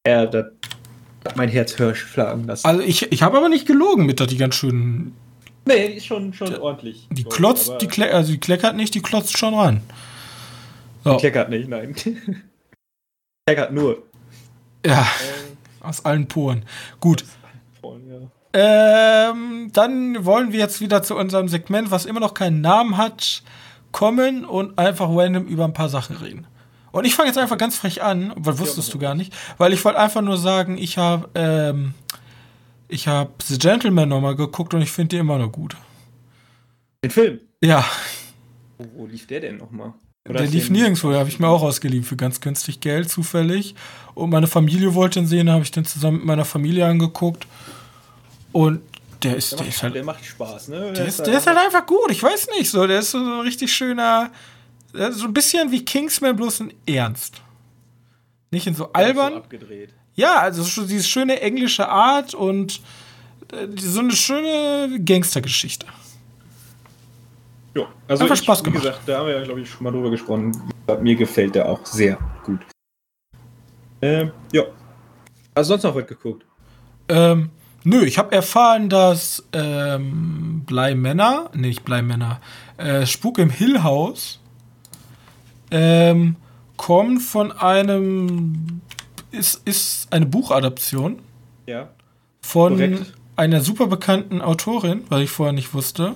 ja, 0.07 0.25
das 0.25 0.45
hat 1.25 1.35
mein 1.35 1.49
Herz 1.49 1.77
höher 1.77 1.95
schlagen 1.95 2.45
lassen. 2.45 2.65
Also, 2.65 2.81
ich, 2.81 3.11
ich 3.11 3.23
habe 3.23 3.37
aber 3.37 3.49
nicht 3.49 3.65
gelogen 3.65 4.05
mit, 4.05 4.19
dass 4.19 4.27
die 4.27 4.37
ganz 4.37 4.55
schön 4.55 5.13
Nee, 5.65 5.87
die 5.89 5.93
ist 5.95 6.05
schon, 6.05 6.33
schon 6.33 6.55
ordentlich. 6.57 7.07
Die 7.11 7.23
klotzt, 7.23 7.73
die, 7.81 7.87
kle 7.87 8.13
also 8.13 8.33
die 8.33 8.39
kleckert 8.39 8.75
nicht, 8.75 8.93
die 8.95 9.01
klotzt 9.01 9.37
schon 9.37 9.53
ran. 9.53 9.81
So. 11.03 11.13
Die 11.13 11.17
kleckert 11.17 11.49
nicht, 11.49 11.69
nein. 11.69 11.95
kleckert 13.45 13.71
nur. 13.71 14.03
Ja, 14.85 15.01
äh, 15.01 15.85
aus 15.85 16.03
allen 16.03 16.27
Poren. 16.27 16.65
Gut. 16.99 17.23
Poren, 17.81 18.01
ja. 18.53 19.29
ähm, 19.31 19.69
dann 19.73 20.25
wollen 20.25 20.51
wir 20.51 20.59
jetzt 20.59 20.81
wieder 20.81 21.01
zu 21.03 21.15
unserem 21.15 21.47
Segment, 21.47 21.91
was 21.91 22.05
immer 22.05 22.19
noch 22.19 22.33
keinen 22.33 22.61
Namen 22.61 22.97
hat, 22.97 23.43
kommen 23.91 24.43
und 24.43 24.77
einfach 24.77 25.07
random 25.09 25.45
über 25.45 25.63
ein 25.63 25.73
paar 25.73 25.89
Sachen 25.89 26.17
reden. 26.17 26.47
Und 26.91 27.05
ich 27.05 27.15
fange 27.15 27.29
jetzt 27.29 27.37
einfach 27.37 27.57
ganz 27.57 27.75
frech 27.75 28.03
an, 28.03 28.33
weil 28.35 28.59
wusstest 28.59 28.93
du 28.93 28.99
gar 28.99 29.15
nicht, 29.15 29.33
weil 29.57 29.73
ich 29.73 29.83
wollte 29.83 29.99
einfach 29.99 30.21
nur 30.21 30.37
sagen, 30.37 30.77
ich 30.77 30.97
habe 30.97 31.27
ähm, 31.33 31.95
ich 32.93 33.07
habe 33.07 33.31
The 33.43 33.57
Gentleman 33.57 34.07
nochmal 34.07 34.35
geguckt 34.35 34.73
und 34.73 34.81
ich 34.81 34.91
finde 34.91 35.15
den 35.15 35.21
immer 35.21 35.39
noch 35.39 35.51
gut. 35.51 35.75
Den 37.03 37.11
Film? 37.11 37.39
Ja. 37.61 37.83
Wo, 38.77 38.85
wo 38.95 39.05
lief 39.07 39.25
der 39.25 39.39
denn 39.41 39.57
nochmal? 39.57 39.93
Der 40.25 40.45
lief 40.45 40.69
nirgendwo, 40.69 41.13
habe 41.13 41.27
ich 41.27 41.39
mir 41.39 41.47
auch 41.47 41.63
ausgeliehen 41.63 42.05
für 42.05 42.15
ganz 42.15 42.39
günstig 42.39 42.79
Geld, 42.79 43.09
zufällig. 43.09 43.75
Und 44.13 44.29
meine 44.29 44.47
Familie 44.47 44.93
wollte 44.93 45.19
ihn 45.19 45.27
sehen, 45.27 45.49
habe 45.49 45.63
ich 45.63 45.71
den 45.71 45.83
zusammen 45.83 46.17
mit 46.17 46.25
meiner 46.25 46.45
Familie 46.45 46.85
angeguckt. 46.85 47.45
Und 48.53 48.81
der 49.21 49.35
ist, 49.35 49.51
der, 49.51 49.57
der 49.57 49.65
macht, 49.65 49.75
ist 49.75 49.83
halt. 49.83 49.95
Der 49.95 50.03
macht 50.03 50.25
Spaß, 50.25 50.67
ne? 50.69 50.79
Der, 50.79 50.91
der 50.91 51.05
ist, 51.07 51.19
der 51.19 51.37
ist 51.37 51.47
halt 51.47 51.57
einfach 51.57 51.85
gut, 51.85 52.11
ich 52.11 52.21
weiß 52.21 52.47
nicht 52.57 52.69
so. 52.69 52.87
Der 52.87 52.99
ist 52.99 53.11
so 53.11 53.17
ein 53.17 53.41
richtig 53.41 53.73
schöner. 53.73 54.31
So 54.93 55.25
ein 55.25 55.33
bisschen 55.33 55.71
wie 55.71 55.83
Kingsman, 55.83 56.35
bloß 56.35 56.61
in 56.61 56.73
Ernst. 56.85 57.41
Nicht 58.51 58.67
in 58.67 58.75
so 58.75 58.93
albern. 58.93 59.33
So 59.33 59.39
abgedreht. 59.39 59.89
Ja, 60.15 60.39
also 60.39 60.63
schon 60.63 60.87
diese 60.87 61.03
schöne 61.03 61.41
englische 61.41 61.87
Art 61.89 62.33
und 62.33 62.81
äh, 63.51 63.67
so 63.77 63.99
eine 63.99 64.11
schöne 64.11 64.99
Gangstergeschichte. 65.03 65.87
Ja, 67.75 67.87
also 68.07 68.23
Einfach 68.23 68.35
ich, 68.35 68.43
Spaß 68.43 68.63
gemacht. 68.63 68.83
Wie 68.83 68.87
gesagt, 68.87 69.01
da 69.07 69.19
haben 69.19 69.27
wir 69.27 69.35
ja, 69.35 69.43
glaube 69.43 69.61
ich, 69.61 69.69
schon 69.69 69.83
mal 69.83 69.91
drüber 69.91 70.11
gesprochen. 70.11 70.51
Mir 71.01 71.15
gefällt 71.15 71.55
der 71.55 71.67
auch 71.67 71.83
sehr 71.85 72.17
gut. 72.43 72.59
Ähm, 74.01 74.31
ja. 74.51 74.63
Hast 75.55 75.69
du 75.69 75.73
sonst 75.73 75.83
noch 75.83 75.95
was 75.95 76.05
geguckt? 76.05 76.45
Ähm, 77.07 77.49
nö, 77.83 78.03
ich 78.03 78.17
habe 78.17 78.35
erfahren, 78.35 78.89
dass 78.89 79.47
ähm, 79.53 80.63
Bleimänner, 80.65 81.49
nee, 81.53 81.67
nicht 81.67 81.83
Bleimänner, 81.83 82.39
äh, 82.77 83.05
Spuk 83.05 83.39
im 83.39 83.49
Hill 83.49 83.83
House 83.83 84.39
ähm, 85.71 86.35
kommt 86.77 87.21
von 87.21 87.51
einem 87.51 88.81
ist, 89.33 89.67
ist 89.67 90.11
eine 90.13 90.25
Buchadaption. 90.25 91.19
Ja. 91.65 91.89
Von 92.41 92.73
Korrekt. 92.73 93.13
einer 93.35 93.61
super 93.61 93.87
bekannten 93.87 94.41
Autorin, 94.41 95.03
weil 95.09 95.23
ich 95.23 95.29
vorher 95.31 95.53
nicht 95.53 95.73
wusste. 95.73 96.15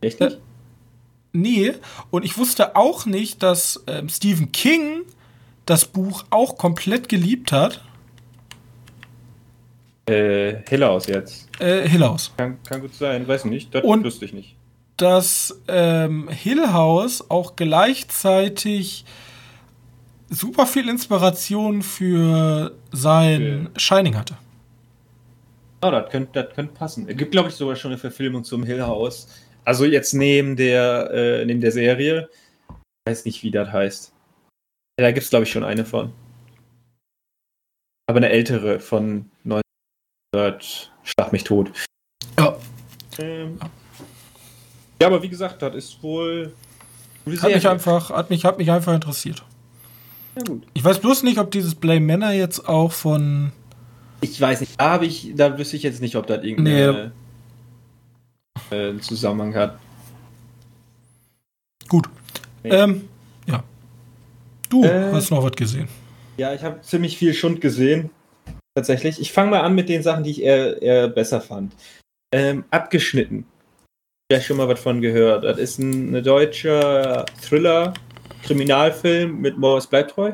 Echt 0.00 0.20
nicht? 0.20 0.38
Nee, 1.32 1.72
und 2.10 2.24
ich 2.24 2.38
wusste 2.38 2.76
auch 2.76 3.06
nicht, 3.06 3.42
dass 3.42 3.82
ähm, 3.88 4.08
Stephen 4.08 4.52
King 4.52 5.02
das 5.66 5.84
Buch 5.86 6.24
auch 6.30 6.56
komplett 6.58 7.08
geliebt 7.08 7.50
hat. 7.50 7.80
Äh, 10.06 10.56
Hillaus 10.68 11.06
jetzt. 11.06 11.48
Äh, 11.60 11.88
Hillaus. 11.88 12.32
Kann, 12.36 12.58
kann 12.62 12.80
gut 12.82 12.94
sein, 12.94 13.26
weiß 13.26 13.46
nicht. 13.46 13.74
Das 13.74 13.82
Und- 13.84 14.04
wüsste 14.04 14.24
ich 14.26 14.32
nicht. 14.32 14.56
Dass 14.96 15.60
ähm, 15.66 16.28
Hill 16.28 16.72
House 16.72 17.28
auch 17.28 17.56
gleichzeitig 17.56 19.04
super 20.34 20.66
viel 20.66 20.88
Inspiration 20.88 21.82
für 21.82 22.74
sein 22.92 23.70
Shining 23.76 24.16
hatte. 24.16 24.36
Oh, 25.82 25.90
das 25.90 26.10
könnte 26.10 26.42
das 26.42 26.54
könnt 26.54 26.74
passen. 26.74 27.08
Es 27.08 27.16
gibt, 27.16 27.32
glaube 27.32 27.48
ich, 27.48 27.54
sogar 27.54 27.76
schon 27.76 27.92
eine 27.92 27.98
Verfilmung 27.98 28.44
zum 28.44 28.64
Hill 28.64 28.82
House. 28.82 29.28
Also 29.64 29.84
jetzt 29.84 30.14
neben 30.14 30.56
der, 30.56 31.10
äh, 31.12 31.44
neben 31.44 31.60
der 31.60 31.72
Serie. 31.72 32.28
Ich 32.68 33.10
weiß 33.10 33.24
nicht, 33.24 33.42
wie 33.42 33.50
das 33.50 33.70
heißt. 33.70 34.12
Da 34.96 35.10
gibt 35.10 35.24
es, 35.24 35.30
glaube 35.30 35.44
ich, 35.44 35.52
schon 35.52 35.64
eine 35.64 35.84
von. 35.84 36.12
Aber 38.06 38.18
eine 38.18 38.30
ältere 38.30 38.80
von 38.80 39.30
1900. 39.44 40.90
Schlag 41.02 41.32
mich 41.32 41.44
tot. 41.44 41.70
Ja. 42.38 42.56
Ähm, 43.18 43.58
ja, 45.00 45.06
aber 45.06 45.22
wie 45.22 45.28
gesagt, 45.28 45.60
das 45.62 45.74
ist 45.74 46.02
wohl. 46.02 46.54
Hat 47.40 47.54
mich 47.54 47.68
einfach, 47.68 48.10
hat 48.10 48.30
mich, 48.30 48.44
hat 48.44 48.58
mich 48.58 48.70
einfach 48.70 48.94
interessiert. 48.94 49.44
Ja, 50.36 50.42
gut. 50.42 50.62
Ich 50.74 50.82
weiß 50.84 51.00
bloß 51.00 51.22
nicht, 51.22 51.38
ob 51.38 51.50
dieses 51.50 51.74
Blame 51.74 52.00
Manor 52.00 52.30
jetzt 52.30 52.68
auch 52.68 52.92
von. 52.92 53.52
Ich 54.20 54.40
weiß 54.40 54.60
nicht. 54.60 54.80
Da, 54.80 54.92
hab 54.92 55.02
ich, 55.02 55.32
da 55.36 55.56
wüsste 55.58 55.76
ich 55.76 55.82
jetzt 55.82 56.00
nicht, 56.00 56.16
ob 56.16 56.26
das 56.26 56.42
irgendeinen 56.42 57.12
äh, 58.70 58.94
Zusammenhang 59.00 59.54
hat. 59.54 59.78
Gut. 61.88 62.08
Nee. 62.62 62.70
Ähm, 62.70 63.08
ja. 63.46 63.62
Du 64.70 64.84
Äh. 64.84 65.12
hast 65.12 65.30
noch 65.30 65.42
was 65.42 65.52
gesehen. 65.52 65.88
Ja, 66.36 66.54
ich 66.54 66.62
habe 66.62 66.80
ziemlich 66.80 67.16
viel 67.16 67.34
Schund 67.34 67.60
gesehen. 67.60 68.10
Tatsächlich. 68.74 69.20
Ich 69.20 69.32
fange 69.32 69.50
mal 69.50 69.60
an 69.60 69.74
mit 69.74 69.88
den 69.88 70.02
Sachen, 70.02 70.24
die 70.24 70.30
ich 70.32 70.42
eher, 70.42 70.80
eher 70.82 71.08
besser 71.08 71.40
fand. 71.40 71.74
Ähm, 72.32 72.64
abgeschnitten. 72.70 73.46
Vielleicht 74.28 74.46
schon 74.48 74.56
mal 74.56 74.66
was 74.66 74.80
von 74.80 75.00
gehört. 75.00 75.44
Das 75.44 75.58
ist 75.58 75.78
ein, 75.78 76.14
ein 76.16 76.24
deutscher 76.24 77.24
Thriller, 77.40 77.94
Kriminalfilm 78.44 79.40
mit 79.40 79.56
Moritz 79.58 79.86
Bleibtreu. 79.86 80.32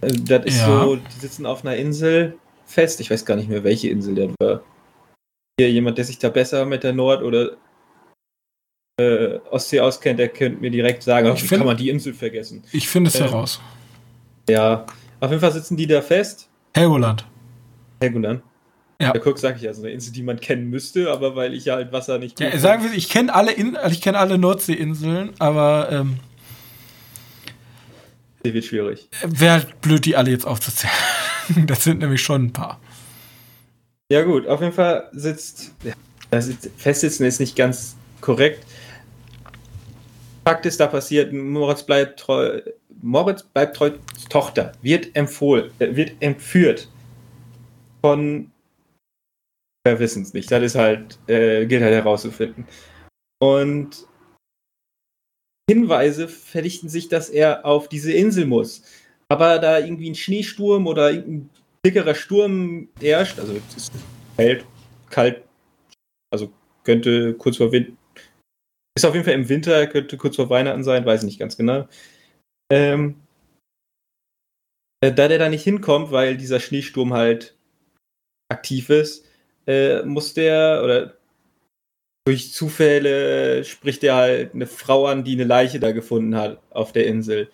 Äh, 0.00 0.12
Das 0.24 0.44
ist 0.46 0.58
Ja. 0.60 0.66
so, 0.84 0.96
die 0.96 1.20
sitzen 1.20 1.46
auf 1.46 1.62
einer 1.64 1.76
Insel 1.76 2.38
fest. 2.66 3.00
Ich 3.00 3.10
weiß 3.10 3.24
gar 3.24 3.36
nicht 3.36 3.48
mehr, 3.48 3.64
welche 3.64 3.88
Insel 3.90 4.14
das 4.14 4.30
war. 4.40 4.62
Hier 5.60 5.70
jemand, 5.70 5.98
der 5.98 6.04
sich 6.04 6.18
da 6.18 6.28
besser 6.28 6.64
mit 6.64 6.84
der 6.84 6.92
Nord- 6.92 7.22
oder 7.22 7.56
äh, 9.00 9.38
Ostsee 9.50 9.80
auskennt, 9.80 10.18
der 10.18 10.28
könnte 10.28 10.60
mir 10.60 10.70
direkt 10.70 11.02
sagen, 11.04 11.28
Ich 11.34 11.40
find- 11.44 11.58
kann 11.60 11.66
man 11.66 11.76
die 11.76 11.88
Insel 11.88 12.14
vergessen? 12.14 12.64
Ich 12.72 12.88
finde 12.88 13.08
es 13.08 13.14
äh, 13.16 13.24
heraus. 13.24 13.60
Ja, 14.48 14.86
auf 15.20 15.30
jeden 15.30 15.40
Fall 15.40 15.52
sitzen 15.52 15.76
die 15.76 15.86
da 15.86 16.02
fest. 16.02 16.48
Helgoland. 16.74 17.24
Helgoland. 18.00 18.42
Ja. 19.00 19.14
Ja, 19.14 19.20
guck, 19.20 19.38
sag 19.38 19.56
ich 19.56 19.62
ja, 19.62 19.72
so 19.72 19.82
eine 19.82 19.92
Insel, 19.92 20.12
die 20.12 20.22
man 20.22 20.40
kennen 20.40 20.70
müsste, 20.70 21.12
aber 21.12 21.36
weil 21.36 21.54
ich 21.54 21.66
ja 21.66 21.76
halt 21.76 21.92
Wasser 21.92 22.18
nicht 22.18 22.40
Ja, 22.40 22.50
gut 22.50 22.60
sagen 22.60 22.82
wir, 22.82 22.92
ich 22.92 23.08
kenne 23.08 23.32
alle, 23.32 23.52
In 23.52 23.76
also 23.76 23.94
ich 23.94 24.00
kenne 24.00 24.18
alle 24.18 24.38
Nordseeinseln, 24.38 25.34
aber 25.38 25.88
ähm, 25.92 26.18
finde, 28.48 28.54
wird 28.54 28.64
schwierig. 28.64 29.08
wäre 29.26 29.52
halt 29.52 29.80
blöd, 29.80 30.04
die 30.04 30.16
alle 30.16 30.30
jetzt 30.30 30.46
aufzuzählen. 30.46 30.92
das 31.66 31.84
sind 31.84 32.00
nämlich 32.00 32.22
schon 32.22 32.46
ein 32.46 32.52
paar. 32.52 32.80
Ja, 34.10 34.22
gut, 34.22 34.46
auf 34.46 34.60
jeden 34.60 34.72
Fall 34.72 35.08
sitzt. 35.12 35.72
Ja, 36.32 36.40
sitzt 36.40 36.70
festsitzen 36.76 37.26
ist 37.26 37.40
nicht 37.40 37.56
ganz 37.56 37.96
korrekt. 38.20 38.64
Fakt 40.46 40.64
ist, 40.64 40.80
da 40.80 40.86
passiert, 40.86 41.32
Moritz 41.32 41.82
bleibt 41.82 42.20
treu. 42.20 42.62
Moritz 43.02 43.42
bleibt 43.42 43.76
treu. 43.76 43.90
Tochter 44.30 44.72
wird 44.82 45.14
empfohlen, 45.14 45.70
äh, 45.78 45.94
wird 45.94 46.12
entführt 46.20 46.88
von. 48.00 48.50
Wir 49.84 49.98
wissen 49.98 50.22
es 50.22 50.34
nicht. 50.34 50.50
Das 50.50 50.62
ist 50.62 50.74
halt, 50.74 51.18
äh, 51.28 51.66
gilt 51.66 51.82
halt 51.82 51.94
herauszufinden. 51.94 52.66
Und 53.40 54.06
Hinweise 55.70 56.28
verdichten 56.28 56.88
sich, 56.88 57.08
dass 57.08 57.28
er 57.28 57.64
auf 57.66 57.88
diese 57.88 58.12
Insel 58.12 58.46
muss. 58.46 58.82
Aber 59.28 59.58
da 59.58 59.78
irgendwie 59.78 60.10
ein 60.10 60.14
Schneesturm 60.14 60.86
oder 60.86 61.12
irgendein 61.12 61.50
dickerer 61.84 62.14
Sturm 62.14 62.88
herrscht, 63.00 63.38
also 63.38 63.54
es 63.54 63.76
ist 63.76 63.92
kalt, 64.36 64.64
kalt, 65.10 65.44
also 66.32 66.50
könnte 66.84 67.34
kurz 67.34 67.58
vor 67.58 67.70
Winter, 67.70 67.92
ist 68.96 69.04
auf 69.04 69.14
jeden 69.14 69.26
Fall 69.26 69.34
im 69.34 69.48
Winter, 69.48 69.86
könnte 69.86 70.16
kurz 70.16 70.36
vor 70.36 70.48
Weihnachten 70.48 70.82
sein, 70.82 71.04
weiß 71.04 71.20
ich 71.20 71.26
nicht 71.26 71.38
ganz 71.38 71.56
genau. 71.56 71.86
Ähm, 72.72 73.20
äh, 75.02 75.12
da 75.12 75.28
der 75.28 75.38
da 75.38 75.48
nicht 75.50 75.64
hinkommt, 75.64 76.10
weil 76.10 76.36
dieser 76.38 76.60
Schneesturm 76.60 77.12
halt 77.12 77.56
aktiv 78.50 78.88
ist, 78.88 79.27
äh, 79.68 80.02
muss 80.02 80.34
der 80.34 80.80
oder 80.82 81.14
durch 82.26 82.52
Zufälle 82.52 83.64
spricht 83.64 84.04
er 84.04 84.16
halt 84.16 84.54
eine 84.54 84.66
Frau 84.66 85.06
an, 85.06 85.24
die 85.24 85.32
eine 85.32 85.44
Leiche 85.44 85.80
da 85.80 85.92
gefunden 85.92 86.36
hat 86.36 86.60
auf 86.70 86.92
der 86.92 87.06
Insel. 87.06 87.50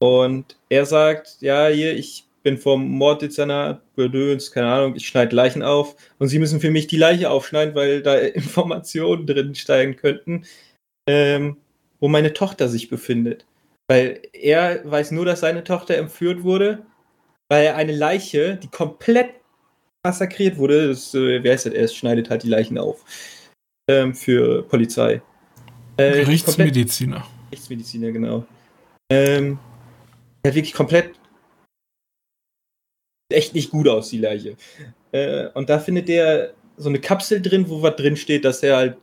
Und 0.00 0.56
er 0.68 0.86
sagt, 0.86 1.38
ja, 1.40 1.68
hier, 1.68 1.96
ich 1.96 2.26
bin 2.42 2.58
vom 2.58 2.88
Morddezernat, 2.88 3.82
Bedöns, 3.94 4.50
keine 4.50 4.72
Ahnung, 4.72 4.96
ich 4.96 5.06
schneide 5.06 5.34
Leichen 5.34 5.62
auf 5.62 5.96
und 6.18 6.28
sie 6.28 6.38
müssen 6.38 6.60
für 6.60 6.70
mich 6.70 6.88
die 6.88 6.96
Leiche 6.96 7.30
aufschneiden, 7.30 7.74
weil 7.74 8.02
da 8.02 8.18
Informationen 8.18 9.26
drin 9.26 9.54
steigen 9.54 9.96
könnten, 9.96 10.44
ähm, 11.08 11.56
wo 12.00 12.08
meine 12.08 12.32
Tochter 12.32 12.68
sich 12.68 12.88
befindet. 12.88 13.46
Weil 13.88 14.22
er 14.32 14.80
weiß 14.88 15.12
nur, 15.12 15.24
dass 15.24 15.40
seine 15.40 15.64
Tochter 15.64 15.96
entführt 15.96 16.42
wurde, 16.42 16.84
weil 17.48 17.64
er 17.66 17.76
eine 17.76 17.94
Leiche, 17.94 18.56
die 18.56 18.68
komplett 18.68 19.41
massakriert 20.04 20.56
wurde, 20.56 20.88
das, 20.88 21.14
äh, 21.14 21.42
wer 21.42 21.54
ist 21.54 21.66
das, 21.66 21.72
er 21.72 21.88
schneidet 21.88 22.30
halt 22.30 22.42
die 22.42 22.48
Leichen 22.48 22.78
auf 22.78 23.04
ähm, 23.88 24.14
für 24.14 24.62
Polizei. 24.64 25.22
Äh, 25.96 26.24
Gerichtsmediziner. 26.24 27.26
Rechtsmediziner, 27.50 28.10
genau. 28.10 28.44
Ähm, 29.10 29.58
hat 30.44 30.54
wirklich 30.54 30.72
komplett 30.72 31.14
echt 33.32 33.54
nicht 33.54 33.70
gut 33.70 33.88
aus, 33.88 34.10
die 34.10 34.18
Leiche. 34.18 34.56
Äh, 35.12 35.48
und 35.54 35.68
da 35.68 35.78
findet 35.78 36.08
der 36.08 36.54
so 36.76 36.88
eine 36.88 37.00
Kapsel 37.00 37.40
drin, 37.40 37.68
wo 37.68 37.82
was 37.82 37.96
drin 37.96 38.16
steht, 38.16 38.44
dass 38.44 38.62
er 38.62 38.76
halt. 38.76 38.96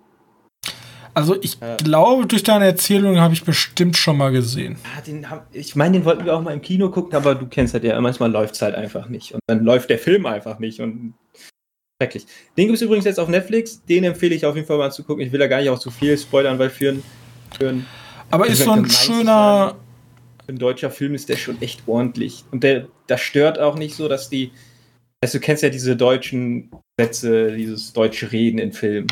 Also 1.19 1.35
ich 1.41 1.59
Ja. 1.61 1.75
glaube, 1.77 2.25
durch 2.25 2.43
deine 2.43 2.65
Erzählung 2.65 3.19
habe 3.19 3.33
ich 3.33 3.43
bestimmt 3.43 3.97
schon 3.97 4.17
mal 4.17 4.31
gesehen. 4.31 4.77
Ah, 4.97 5.01
den 5.01 5.29
hab, 5.29 5.47
ich 5.53 5.75
meine, 5.75 5.97
den 5.97 6.05
wollten 6.05 6.25
wir 6.25 6.35
auch 6.35 6.41
mal 6.41 6.53
im 6.53 6.61
Kino 6.61 6.89
gucken, 6.89 7.15
aber 7.15 7.35
du 7.35 7.47
kennst 7.47 7.73
halt 7.73 7.83
ja, 7.83 7.99
manchmal 8.01 8.31
läuft 8.31 8.55
es 8.55 8.61
halt 8.61 8.75
einfach 8.75 9.07
nicht. 9.09 9.33
Und 9.33 9.41
dann 9.47 9.63
läuft 9.63 9.89
der 9.89 9.99
Film 9.99 10.25
einfach 10.25 10.59
nicht. 10.59 10.79
Und 10.79 11.13
schrecklich. 12.01 12.25
Den 12.57 12.67
gibt 12.67 12.75
es 12.77 12.81
übrigens 12.81 13.05
jetzt 13.05 13.19
auf 13.19 13.27
Netflix. 13.29 13.83
Den 13.85 14.03
empfehle 14.03 14.33
ich 14.35 14.45
auf 14.45 14.55
jeden 14.55 14.67
Fall 14.67 14.77
mal 14.77 14.91
zu 14.91 15.03
gucken. 15.03 15.25
Ich 15.25 15.31
will 15.31 15.39
da 15.39 15.47
gar 15.47 15.59
nicht 15.59 15.69
auch 15.69 15.79
zu 15.79 15.91
viel 15.91 16.17
spoilern, 16.17 16.57
weil 16.59 16.69
für 16.69 16.89
ein 17.61 17.85
Aber 18.31 18.47
ist 18.47 18.63
so 18.63 18.71
ein 18.71 18.89
schöner. 18.89 19.75
ein 20.47 20.57
deutscher 20.57 20.89
Film 20.91 21.13
ist 21.15 21.29
der 21.29 21.35
schon 21.37 21.61
echt 21.61 21.83
ordentlich. 21.87 22.43
Und 22.51 22.63
der, 22.63 22.87
das 23.07 23.21
stört 23.21 23.59
auch 23.59 23.75
nicht 23.77 23.95
so, 23.95 24.07
dass 24.07 24.29
die. 24.29 24.51
Also 25.21 25.37
du 25.37 25.43
kennst 25.43 25.63
ja 25.63 25.69
diese 25.69 25.97
deutschen 25.97 26.71
Sätze, 26.97 27.51
dieses 27.55 27.91
deutsche 27.91 28.31
Reden 28.31 28.57
in 28.57 28.71
Filmen. 28.71 29.07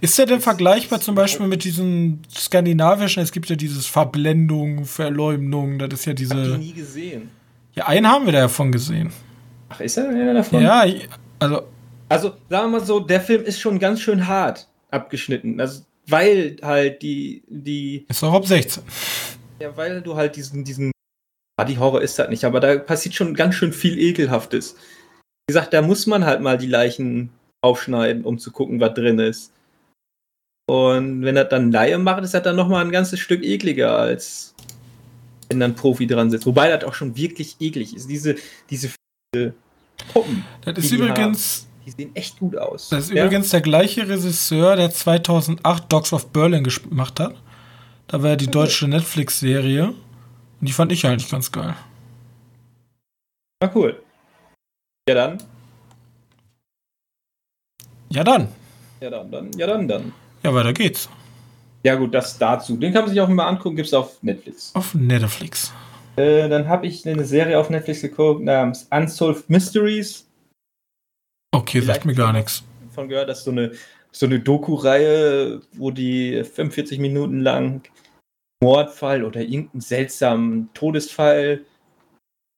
Ist 0.00 0.16
der 0.18 0.26
denn 0.26 0.40
vergleichbar 0.40 1.00
zum 1.00 1.14
Beispiel 1.14 1.46
mit 1.46 1.64
diesen 1.64 2.22
skandinavischen? 2.34 3.22
Es 3.22 3.32
gibt 3.32 3.48
ja 3.50 3.56
dieses 3.56 3.86
Verblendung, 3.86 4.84
Verleumdung, 4.84 5.78
das 5.78 5.92
ist 6.00 6.04
ja 6.06 6.10
Hab 6.12 6.16
die 6.16 6.22
diese. 6.24 6.58
nie 6.58 6.72
gesehen. 6.72 7.30
Ja, 7.74 7.86
einen 7.86 8.06
haben 8.08 8.26
wir 8.26 8.32
da 8.32 8.40
davon 8.42 8.72
gesehen. 8.72 9.12
Ach, 9.68 9.80
ist 9.80 9.96
er 9.96 10.08
einer 10.08 10.34
davon? 10.34 10.62
Ja, 10.62 10.84
ich- 10.84 11.08
also 11.38 11.62
Also, 12.08 12.28
sagen 12.48 12.70
wir 12.72 12.78
mal 12.78 12.84
so, 12.84 13.00
der 13.00 13.20
Film 13.20 13.44
ist 13.44 13.60
schon 13.60 13.78
ganz 13.78 14.00
schön 14.00 14.26
hart 14.26 14.66
abgeschnitten. 14.90 15.60
Also, 15.60 15.82
weil 16.06 16.56
halt 16.62 17.02
die, 17.02 17.42
die, 17.48 18.06
ist 18.08 18.22
doch 18.22 18.32
ab 18.32 18.46
16. 18.46 18.82
ja, 19.60 19.76
weil 19.76 20.00
du 20.00 20.16
halt 20.16 20.36
diesen, 20.36 20.64
diesen, 20.64 20.90
Body 21.58 21.74
Horror 21.74 22.00
ist 22.00 22.18
das 22.18 22.30
nicht, 22.30 22.44
aber 22.44 22.60
da 22.60 22.76
passiert 22.78 23.14
schon 23.14 23.34
ganz 23.34 23.56
schön 23.56 23.72
viel 23.74 23.98
Ekelhaftes. 23.98 24.74
Wie 25.48 25.52
gesagt, 25.52 25.74
da 25.74 25.82
muss 25.82 26.06
man 26.06 26.24
halt 26.24 26.40
mal 26.40 26.56
die 26.56 26.66
Leichen 26.68 27.30
aufschneiden, 27.62 28.24
um 28.24 28.38
zu 28.38 28.52
gucken, 28.52 28.80
was 28.80 28.94
drin 28.94 29.18
ist. 29.18 29.52
Und 30.68 31.22
wenn 31.22 31.34
das 31.34 31.48
dann 31.48 31.72
Laie 31.72 31.96
macht, 31.96 32.22
ist 32.24 32.34
das 32.34 32.42
dann 32.42 32.54
nochmal 32.56 32.84
ein 32.84 32.90
ganzes 32.92 33.18
Stück 33.20 33.42
ekliger, 33.42 33.96
als 33.96 34.54
wenn 35.48 35.60
dann 35.60 35.74
Profi 35.74 36.06
dran 36.06 36.30
sitzt. 36.30 36.44
Wobei 36.44 36.68
das 36.68 36.84
auch 36.84 36.92
schon 36.92 37.16
wirklich 37.16 37.56
eklig 37.58 37.96
ist. 37.96 38.06
Diese, 38.10 38.36
diese 38.68 38.90
Puppen, 40.12 40.44
Das 40.62 40.76
ist 40.76 40.90
Die 40.90 40.96
übrigens, 40.96 41.66
die 41.86 41.90
sehen 41.92 42.10
echt 42.14 42.38
gut 42.38 42.54
aus. 42.58 42.90
das 42.90 43.04
ist 43.04 43.12
Ja? 43.14 43.24
übrigens 43.24 43.48
der 43.48 43.62
gleiche 43.62 44.06
Regisseur, 44.06 44.76
der 44.76 44.90
2008 44.90 45.90
Dogs 45.90 46.12
of 46.12 46.26
Berlin 46.32 46.64
gemacht 46.64 47.18
hat. 47.18 47.34
Da 48.08 48.22
war 48.22 48.30
ja 48.30 48.36
die 48.36 48.46
deutsche 48.50 48.88
Netflix-Serie. 48.88 49.88
Und 49.88 50.68
die 50.68 50.72
fand 50.72 50.92
ich 50.92 51.06
eigentlich 51.06 51.30
ganz 51.30 51.50
geil. 51.50 51.74
Na 53.62 53.70
cool. 53.74 54.02
Ja 55.08 55.14
dann. 55.14 55.38
Ja, 58.10 58.22
dann. 58.22 58.48
Ja 59.00 59.08
dann, 59.08 59.30
dann. 59.30 59.50
Ja 59.56 59.66
dann, 59.66 59.88
dann. 59.88 60.12
Ja, 60.42 60.54
weiter 60.54 60.72
geht's. 60.72 61.08
Ja, 61.82 61.94
gut, 61.94 62.12
das 62.14 62.38
dazu. 62.38 62.76
Den 62.76 62.92
kann 62.92 63.02
man 63.02 63.10
sich 63.10 63.20
auch 63.20 63.28
mal 63.28 63.46
angucken, 63.46 63.76
gibt 63.76 63.88
es 63.88 63.94
auf 63.94 64.22
Netflix. 64.22 64.74
Auf 64.74 64.94
Netflix. 64.94 65.72
Äh, 66.16 66.48
dann 66.48 66.68
habe 66.68 66.86
ich 66.86 67.06
eine 67.06 67.24
Serie 67.24 67.58
auf 67.58 67.70
Netflix 67.70 68.02
geguckt 68.02 68.42
namens 68.42 68.88
Unsolved 68.90 69.48
Mysteries. 69.48 70.28
Okay, 71.54 71.80
sagt 71.80 72.04
mir 72.04 72.14
gar 72.14 72.32
nichts. 72.32 72.64
Von 72.90 73.08
gehört, 73.08 73.28
das 73.28 73.38
ist 73.38 73.44
so 73.44 73.52
eine, 73.52 73.72
so 74.10 74.26
eine 74.26 74.40
Doku-Reihe, 74.40 75.60
wo 75.72 75.90
die 75.90 76.42
45 76.42 76.98
Minuten 76.98 77.40
lang 77.40 77.88
Mordfall 78.60 79.22
oder 79.22 79.40
irgendeinen 79.40 79.80
seltsamen 79.80 80.70
Todesfall 80.74 81.64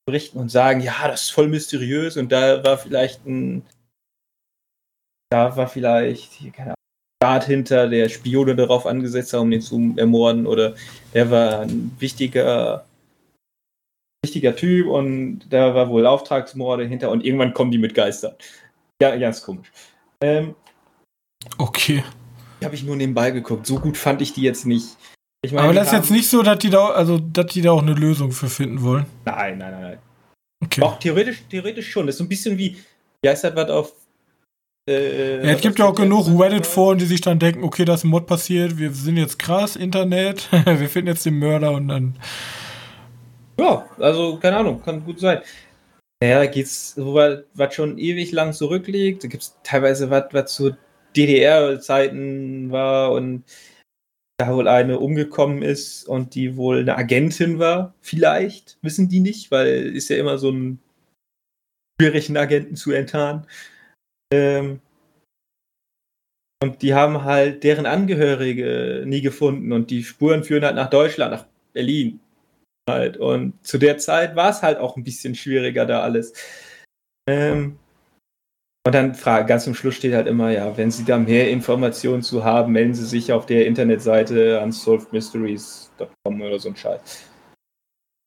berichten 0.06 0.38
und 0.38 0.48
sagen, 0.50 0.80
ja, 0.80 1.06
das 1.06 1.22
ist 1.22 1.30
voll 1.30 1.48
mysteriös 1.48 2.16
und 2.16 2.32
da 2.32 2.64
war 2.64 2.78
vielleicht 2.78 3.26
ein, 3.26 3.66
da 5.30 5.54
war 5.56 5.68
vielleicht, 5.68 6.38
keine 6.52 6.70
Ahnung, 6.70 6.79
Staat 7.22 7.44
hinter, 7.44 7.86
der 7.86 8.08
Spione 8.08 8.56
darauf 8.56 8.86
angesetzt 8.86 9.34
hat, 9.34 9.40
um 9.40 9.50
den 9.50 9.60
zu 9.60 9.94
ermorden 9.96 10.46
oder 10.46 10.74
der 11.12 11.30
war 11.30 11.60
ein 11.60 11.94
wichtiger, 11.98 12.86
wichtiger 14.24 14.56
Typ 14.56 14.86
und 14.86 15.40
da 15.50 15.74
war 15.74 15.90
wohl 15.90 16.06
Auftragsmorde 16.06 16.86
hinter 16.86 17.10
und 17.10 17.22
irgendwann 17.22 17.52
kommen 17.52 17.70
die 17.70 17.78
mit 17.78 17.94
Geistern. 17.94 18.34
Ja, 19.02 19.14
ganz 19.16 19.42
komisch. 19.42 19.70
Ähm, 20.22 20.54
okay. 21.58 22.04
Habe 22.64 22.74
ich 22.74 22.84
nur 22.84 22.96
nebenbei 22.96 23.30
geguckt. 23.30 23.66
So 23.66 23.78
gut 23.78 23.96
fand 23.96 24.22
ich 24.22 24.32
die 24.32 24.42
jetzt 24.42 24.64
nicht. 24.64 24.96
Ich 25.42 25.52
meine, 25.52 25.64
Aber 25.64 25.74
das 25.74 25.88
ist 25.88 25.92
jetzt 25.92 26.10
nicht 26.10 26.28
so, 26.28 26.42
dass 26.42 26.58
die 26.58 26.70
da, 26.70 26.88
also, 26.88 27.18
dass 27.18 27.46
die 27.46 27.62
da 27.62 27.72
auch 27.72 27.82
eine 27.82 27.94
Lösung 27.94 28.32
für 28.32 28.48
finden 28.48 28.82
wollen. 28.82 29.06
Nein, 29.24 29.58
nein, 29.58 29.72
nein, 29.72 29.82
nein. 29.82 29.98
Okay. 30.62 30.82
Auch 30.82 30.98
theoretisch, 30.98 31.42
theoretisch 31.48 31.90
schon. 31.90 32.06
Das 32.06 32.14
ist 32.14 32.18
so 32.18 32.24
ein 32.24 32.28
bisschen 32.28 32.58
wie, 32.58 32.76
wie 33.22 33.28
heißt 33.28 33.44
das 33.44 33.56
was 33.56 33.70
auf. 33.70 33.92
Äh, 34.90 35.46
ja, 35.46 35.52
es 35.52 35.60
gibt 35.60 35.78
ja 35.78 35.86
auch 35.86 35.94
genug 35.94 36.26
Reddit-Foren, 36.28 36.98
die 36.98 37.04
sich 37.04 37.20
dann 37.20 37.38
denken, 37.38 37.62
okay, 37.62 37.84
da 37.84 37.94
ist 37.94 38.04
ein 38.04 38.08
Mod 38.08 38.26
passiert, 38.26 38.76
wir 38.78 38.90
sind 38.90 39.16
jetzt 39.16 39.38
krass, 39.38 39.76
Internet, 39.76 40.48
wir 40.64 40.88
finden 40.88 41.08
jetzt 41.08 41.24
den 41.24 41.38
Mörder 41.38 41.72
und 41.72 41.88
dann. 41.88 42.18
Ja, 43.58 43.86
also, 43.98 44.38
keine 44.38 44.56
Ahnung, 44.56 44.82
kann 44.82 45.04
gut 45.04 45.20
sein. 45.20 45.40
Ja, 46.22 46.40
da 46.40 46.46
geht's, 46.46 46.94
was 46.96 47.74
schon 47.74 47.98
ewig 47.98 48.32
lang 48.32 48.52
zurückliegt. 48.52 49.24
Da 49.24 49.28
gibt 49.28 49.42
es 49.42 49.56
teilweise 49.62 50.10
was, 50.10 50.24
was 50.32 50.52
zu 50.52 50.76
DDR-Zeiten 51.16 52.70
war 52.70 53.12
und 53.12 53.44
da 54.38 54.54
wohl 54.54 54.68
eine 54.68 54.98
umgekommen 54.98 55.62
ist 55.62 56.08
und 56.08 56.34
die 56.34 56.56
wohl 56.56 56.80
eine 56.80 56.96
Agentin 56.96 57.58
war. 57.58 57.94
Vielleicht, 58.00 58.78
wissen 58.82 59.08
die 59.08 59.20
nicht, 59.20 59.50
weil 59.50 59.94
ist 59.94 60.10
ja 60.10 60.16
immer 60.16 60.38
so 60.38 60.50
ein 60.50 60.80
schwierigen 62.00 62.36
Agenten 62.36 62.76
zu 62.76 62.92
enttarnen. 62.92 63.46
Ähm, 64.32 64.80
und 66.62 66.82
die 66.82 66.94
haben 66.94 67.24
halt 67.24 67.64
deren 67.64 67.86
Angehörige 67.86 69.04
nie 69.06 69.22
gefunden 69.22 69.72
und 69.72 69.90
die 69.90 70.04
Spuren 70.04 70.44
führen 70.44 70.64
halt 70.64 70.76
nach 70.76 70.90
Deutschland, 70.90 71.32
nach 71.32 71.46
Berlin. 71.72 72.20
Halt. 72.88 73.16
Und 73.16 73.54
zu 73.66 73.78
der 73.78 73.98
Zeit 73.98 74.36
war 74.36 74.50
es 74.50 74.62
halt 74.62 74.78
auch 74.78 74.96
ein 74.96 75.04
bisschen 75.04 75.34
schwieriger 75.34 75.86
da 75.86 76.02
alles. 76.02 76.32
Ähm, 77.28 77.78
und 78.86 78.94
dann 78.94 79.14
ganz 79.46 79.64
zum 79.64 79.74
Schluss 79.74 79.94
steht 79.94 80.14
halt 80.14 80.26
immer, 80.26 80.50
ja, 80.50 80.76
wenn 80.76 80.90
Sie 80.90 81.04
da 81.04 81.18
mehr 81.18 81.50
Informationen 81.50 82.22
zu 82.22 82.44
haben, 82.44 82.72
melden 82.72 82.94
Sie 82.94 83.04
sich 83.04 83.32
auf 83.32 83.46
der 83.46 83.66
Internetseite 83.66 84.60
unsolvedmysteries.com 84.60 86.40
oder 86.40 86.58
so 86.58 86.70
ein 86.70 86.76
Scheiß. 86.76 87.24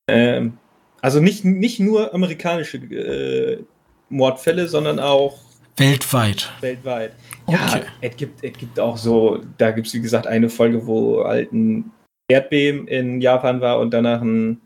Ähm, 0.10 0.58
also 1.02 1.20
nicht, 1.20 1.44
nicht 1.44 1.80
nur 1.80 2.14
amerikanische 2.14 2.78
äh, 2.78 3.64
Mordfälle, 4.10 4.68
sondern 4.68 5.00
auch 5.00 5.40
weltweit. 5.78 6.52
Weltweit. 6.62 7.14
Ja, 7.48 7.68
okay. 7.68 7.84
es 8.02 8.16
gibt, 8.16 8.44
es 8.44 8.54
gibt 8.54 8.80
auch 8.80 8.98
so, 8.98 9.42
da 9.58 9.72
gibt 9.72 9.88
es 9.88 9.94
wie 9.94 10.02
gesagt 10.02 10.28
eine 10.28 10.50
Folge, 10.50 10.86
wo 10.88 11.24
halt 11.24 11.52
ein 11.52 11.92
Erdbeben 12.30 12.88
in 12.88 13.22
Japan 13.22 13.62
war 13.62 13.80
und 13.80 13.92
danach 13.92 14.22
ein 14.22 14.62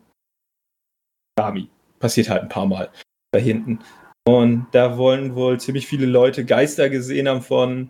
Tsunami. 1.38 1.70
Passiert 2.00 2.30
halt 2.30 2.44
ein 2.44 2.50
paar 2.50 2.68
Mal 2.68 2.90
da 3.32 3.40
hinten. 3.40 3.80
Und 4.28 4.68
da 4.72 4.98
wollen 4.98 5.36
wohl 5.36 5.60
ziemlich 5.60 5.88
viele 5.88 6.06
Leute 6.06 6.46
Geister 6.46 6.90
gesehen 6.90 7.28
haben 7.28 7.42
von, 7.42 7.90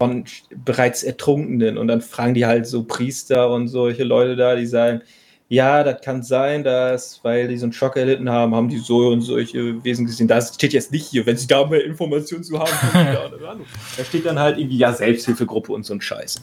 von 0.00 0.24
bereits 0.54 1.02
Ertrunkenen. 1.02 1.78
Und 1.78 1.88
dann 1.88 2.02
fragen 2.02 2.34
die 2.34 2.46
halt 2.46 2.66
so 2.66 2.84
Priester 2.84 3.50
und 3.50 3.68
solche 3.68 4.04
Leute 4.04 4.36
da, 4.36 4.54
die 4.54 4.66
sagen, 4.66 5.02
ja, 5.50 5.82
das 5.82 6.02
kann 6.02 6.22
sein, 6.22 6.62
dass, 6.62 7.24
weil 7.24 7.48
die 7.48 7.56
so 7.56 7.64
einen 7.64 7.72
Schock 7.72 7.96
erlitten 7.96 8.28
haben, 8.28 8.54
haben 8.54 8.68
die 8.68 8.78
so 8.78 9.08
und 9.08 9.22
solche 9.22 9.82
Wesen 9.82 10.04
gesehen. 10.04 10.28
Das 10.28 10.54
steht 10.54 10.74
jetzt 10.74 10.92
nicht 10.92 11.06
hier. 11.06 11.24
Wenn 11.24 11.38
sie 11.38 11.46
da 11.46 11.66
mehr 11.66 11.84
Informationen 11.84 12.44
zu 12.44 12.58
haben, 12.58 12.70
da, 12.92 13.30
da 13.96 14.04
steht 14.04 14.26
dann 14.26 14.38
halt 14.38 14.58
irgendwie, 14.58 14.76
ja, 14.76 14.92
Selbsthilfegruppe 14.92 15.72
und 15.72 15.84
so 15.84 15.94
ein 15.94 16.02
Scheiß. 16.02 16.42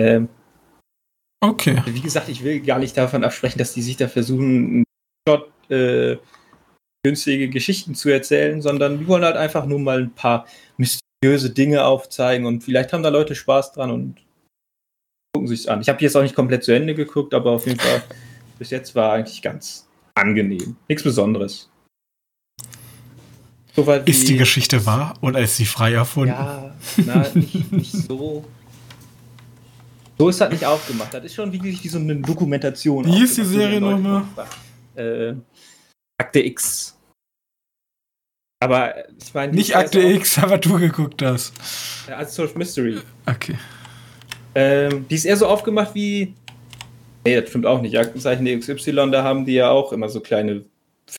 Ähm, 0.00 0.28
okay. 1.40 1.80
Wie 1.86 2.00
gesagt, 2.00 2.28
ich 2.28 2.42
will 2.42 2.60
gar 2.60 2.80
nicht 2.80 2.96
davon 2.96 3.22
absprechen, 3.22 3.58
dass 3.58 3.74
die 3.74 3.82
sich 3.82 3.96
da 3.96 4.08
versuchen, 4.08 4.66
einen 4.66 4.84
Shot 5.28 5.52
äh, 5.70 6.16
günstige 7.04 7.48
Geschichten 7.48 7.94
zu 7.94 8.08
erzählen, 8.08 8.60
sondern 8.60 8.98
die 8.98 9.06
wollen 9.06 9.24
halt 9.24 9.36
einfach 9.36 9.64
nur 9.64 9.78
mal 9.78 10.00
ein 10.00 10.14
paar 10.14 10.46
mysteriöse 10.76 11.50
Dinge 11.50 11.84
aufzeigen 11.84 12.46
und 12.46 12.64
vielleicht 12.64 12.92
haben 12.92 13.04
da 13.04 13.10
Leute 13.10 13.36
Spaß 13.36 13.72
dran 13.72 13.92
und 13.92 14.16
gucken 15.48 15.56
sich 15.56 15.70
an. 15.70 15.80
Ich 15.80 15.88
habe 15.88 16.00
jetzt 16.00 16.16
auch 16.16 16.22
nicht 16.22 16.34
komplett 16.34 16.64
zu 16.64 16.72
Ende 16.72 16.94
geguckt, 16.94 17.34
aber 17.34 17.52
auf 17.52 17.66
jeden 17.66 17.80
Fall 17.80 18.02
bis 18.58 18.70
jetzt 18.70 18.94
war 18.94 19.12
eigentlich 19.12 19.40
ganz 19.42 19.86
angenehm. 20.14 20.76
Nichts 20.88 21.02
Besonderes. 21.02 21.70
Soweit 23.74 24.08
ist 24.08 24.28
die 24.28 24.36
Geschichte 24.36 24.84
wahr 24.86 25.16
oder 25.20 25.40
ist 25.40 25.56
sie 25.56 25.66
frei 25.66 25.92
erfunden? 25.92 26.30
Ja, 26.30 26.74
na, 26.96 27.26
nicht, 27.34 27.70
nicht 27.70 27.92
so. 27.92 28.44
So 30.18 30.28
ist 30.28 30.40
das 30.40 30.50
nicht 30.50 30.64
aufgemacht. 30.64 31.14
Das 31.14 31.24
ist 31.24 31.34
schon 31.34 31.52
wirklich 31.52 31.82
wie 31.84 31.88
so 31.88 31.98
eine 31.98 32.16
Dokumentation. 32.16 33.06
Wie 33.06 33.22
ist 33.22 33.36
die 33.38 33.44
Serie 33.44 33.80
nochmal? 33.80 34.24
Äh, 34.96 35.34
Akte 36.20 36.40
X. 36.40 36.96
Aber 38.60 39.08
ich 39.16 39.32
meine. 39.32 39.52
Nicht 39.52 39.76
Akte 39.76 40.00
X, 40.00 40.38
aber 40.38 40.58
du 40.58 40.76
geguckt 40.80 41.22
hast. 41.22 41.52
Ja, 42.08 42.18
Unsolved 42.18 42.56
Mystery. 42.56 42.98
Okay. 43.26 43.56
Ähm, 44.54 45.06
die 45.08 45.14
ist 45.14 45.24
eher 45.24 45.36
so 45.36 45.46
aufgemacht 45.46 45.94
wie. 45.94 46.34
Nee, 47.24 47.40
das 47.40 47.50
stimmt 47.50 47.66
auch 47.66 47.80
nicht. 47.80 47.98
Aktenzeichen 47.98 48.46
XY, 48.46 49.10
da 49.10 49.22
haben 49.22 49.44
die 49.44 49.54
ja 49.54 49.70
auch 49.70 49.92
immer 49.92 50.08
so 50.08 50.20
kleine 50.20 50.64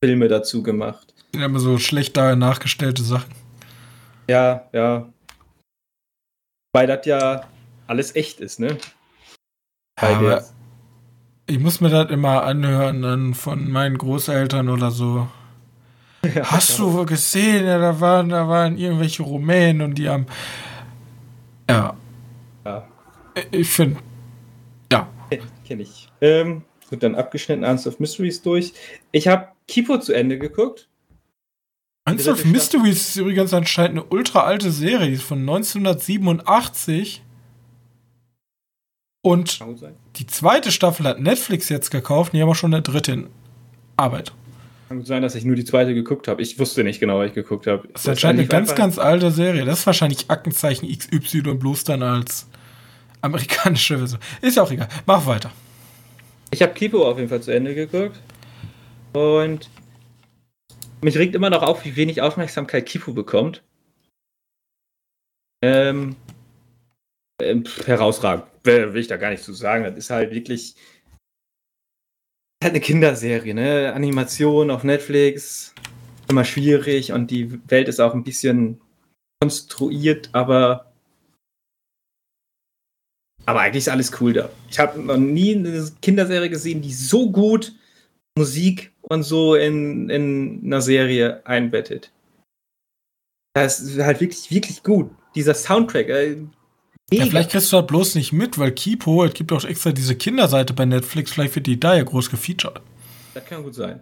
Filme 0.02 0.28
dazu 0.28 0.64
gemacht. 0.64 1.14
Ja, 1.36 1.46
immer 1.46 1.60
so 1.60 1.78
schlecht 1.78 2.18
da 2.18 2.36
nachgestellte 2.36 3.04
Sachen. 3.04 3.32
Ja, 4.30 4.68
ja. 4.74 5.10
Weil 6.74 6.88
das 6.88 7.06
ja 7.06 7.48
alles 7.88 8.16
echt 8.16 8.40
ist, 8.40 8.60
ne? 8.60 8.78
Ja, 10.02 10.10
aber 10.10 10.44
ich 11.48 11.60
muss 11.60 11.82
mir 11.82 11.90
das 11.90 12.12
immer 12.12 12.44
anhören 12.44 13.02
dann 13.02 13.34
von 13.34 13.72
meinen 13.72 13.98
Großeltern 13.98 14.70
oder 14.70 14.92
so. 14.92 15.28
Ja, 16.24 16.52
Hast 16.52 16.78
du 16.78 16.94
wohl 16.94 17.06
gesehen? 17.06 17.66
Ja, 17.66 17.80
da 17.80 18.00
waren, 18.00 18.30
da 18.30 18.48
waren 18.48 18.78
irgendwelche 18.78 19.24
Rumänen 19.24 19.82
und 19.82 19.96
die 19.96 20.10
haben. 20.10 20.28
Ja. 21.70 21.96
ja. 22.66 22.88
Ich 23.52 23.70
finde. 23.70 24.00
Ja. 24.92 25.10
Kenne 25.66 25.84
ich. 25.84 26.10
Ähm, 26.22 26.64
gut, 26.90 27.04
dann 27.04 27.16
abgeschnitten 27.16 27.64
Answer 27.64 27.90
of 27.90 28.00
Mysteries 28.00 28.42
durch. 28.42 28.74
Ich 29.12 29.28
habe 29.28 29.50
Kipo 29.68 30.00
zu 30.00 30.14
Ende 30.14 30.40
geguckt. 30.40 30.88
Answer 32.06 32.34
of 32.34 32.46
Mysteries 32.46 33.10
ist 33.10 33.16
übrigens 33.18 33.54
anscheinend 33.54 34.00
eine 34.00 34.04
ultra 34.10 34.42
alte 34.42 34.72
Serie, 34.72 35.08
die 35.08 35.14
ist 35.14 35.24
von 35.24 35.40
1987. 35.40 37.22
Und 39.22 39.60
die 40.16 40.26
zweite 40.26 40.72
Staffel 40.72 41.06
hat 41.06 41.20
Netflix 41.20 41.70
jetzt 41.70 41.92
gekauft, 41.92 42.34
die 42.34 42.42
haben 42.42 42.50
auch 42.50 42.56
schon 42.56 42.74
eine 42.74 42.82
dritte 42.82 43.12
in 43.12 43.28
Arbeit. 43.98 44.32
Kann 44.88 45.04
sein, 45.06 45.22
dass 45.22 45.36
ich 45.36 45.44
nur 45.46 45.56
die 45.56 45.66
zweite 45.66 45.94
geguckt 45.94 46.28
habe. 46.28 46.42
Ich 46.42 46.58
wusste 46.58 46.84
nicht 46.84 47.00
genau, 47.00 47.20
was 47.20 47.28
ich 47.28 47.36
geguckt 47.36 47.68
habe. 47.68 47.88
Das 47.94 48.02
ist 48.02 48.10
anscheinend 48.10 48.40
eine 48.40 48.48
ganz, 48.48 48.74
ganz 48.74 48.98
alte 48.98 49.30
Serie. 49.30 49.66
Das 49.66 49.80
ist 49.80 49.86
wahrscheinlich 49.86 50.32
Aktenzeichen 50.32 50.88
XY 50.90 51.54
bloß 51.56 51.84
dann 51.84 52.02
als 52.02 52.48
amerikanische 53.22 53.98
Version. 53.98 54.22
Ist 54.42 54.58
ja 54.58 54.64
auch 54.64 54.72
egal. 54.72 54.90
Mach 55.06 55.26
weiter. 55.26 55.52
Ich 56.52 56.62
habe 56.62 56.74
Kipo 56.74 57.08
auf 57.08 57.18
jeden 57.18 57.30
Fall 57.30 57.42
zu 57.42 57.52
Ende 57.52 57.76
geguckt. 57.76 58.20
Und 59.14 59.70
mich 61.02 61.18
regt 61.18 61.36
immer 61.36 61.50
noch 61.50 61.64
auf, 61.64 61.86
wie 61.86 61.96
wenig 61.96 62.22
Aufmerksamkeit 62.22 62.86
Kipo 62.86 63.14
bekommt. 63.14 63.64
Ähm, 65.62 66.16
ähm, 67.42 67.64
herausragend. 67.86 68.46
Will, 68.64 68.96
ich 68.98 69.08
da 69.08 69.18
gar 69.18 69.30
nicht 69.30 69.44
zu 69.44 69.54
sagen. 69.54 69.84
Das 69.84 69.96
ist 69.96 70.10
halt 70.10 70.32
wirklich 70.32 70.76
halt 72.64 72.74
eine 72.74 72.82
Kinderserie, 72.82 73.54
ne? 73.54 73.94
Animation 73.94 74.70
auf 74.70 74.84
Netflix. 74.84 75.74
Immer 76.30 76.46
schwierig 76.46 77.12
und 77.12 77.32
die 77.32 77.60
Welt 77.70 77.88
ist 77.88 78.00
auch 78.00 78.14
ein 78.14 78.24
bisschen 78.24 78.82
konstruiert, 79.42 80.30
aber 80.34 80.89
aber 83.50 83.62
eigentlich 83.62 83.86
ist 83.86 83.90
alles 83.90 84.12
cool 84.22 84.34
da. 84.34 84.50
Ich 84.70 84.78
habe 84.78 85.00
noch 85.00 85.18
nie 85.18 85.56
eine 85.56 85.92
Kinderserie 86.04 86.52
gesehen, 86.52 86.84
die 86.84 86.94
so 86.94 87.32
gut 87.32 87.74
Musik 88.38 88.92
und 89.02 89.24
so 89.24 89.56
in, 89.56 90.08
in 90.12 90.62
einer 90.64 90.82
Serie 90.82 91.44
einbettet. 91.48 92.12
Das 93.56 93.80
ist 93.80 93.98
halt 93.98 94.22
wirklich, 94.22 94.52
wirklich 94.52 94.84
gut. 94.84 95.10
Dieser 95.34 95.56
Soundtrack, 95.56 96.10
äh, 96.10 96.38
Ja, 97.12 97.26
vielleicht 97.26 97.50
kriegst 97.50 97.74
du 97.74 97.78
das 97.78 97.88
bloß 97.88 98.16
nicht 98.16 98.34
mit, 98.34 98.60
weil 98.60 98.72
Kipo, 98.72 99.26
es 99.26 99.34
gibt 99.34 99.52
auch 99.52 99.66
extra 99.66 99.92
diese 99.92 100.16
Kinderseite 100.16 100.74
bei 100.74 100.86
Netflix, 100.86 101.32
vielleicht 101.32 101.56
wird 101.56 101.66
die 101.66 101.80
da 101.80 101.96
ja 101.96 102.04
groß 102.04 102.30
gefeatured. 102.30 102.82
Das 103.34 103.46
kann 103.46 103.64
gut 103.64 103.74
sein. 103.74 104.02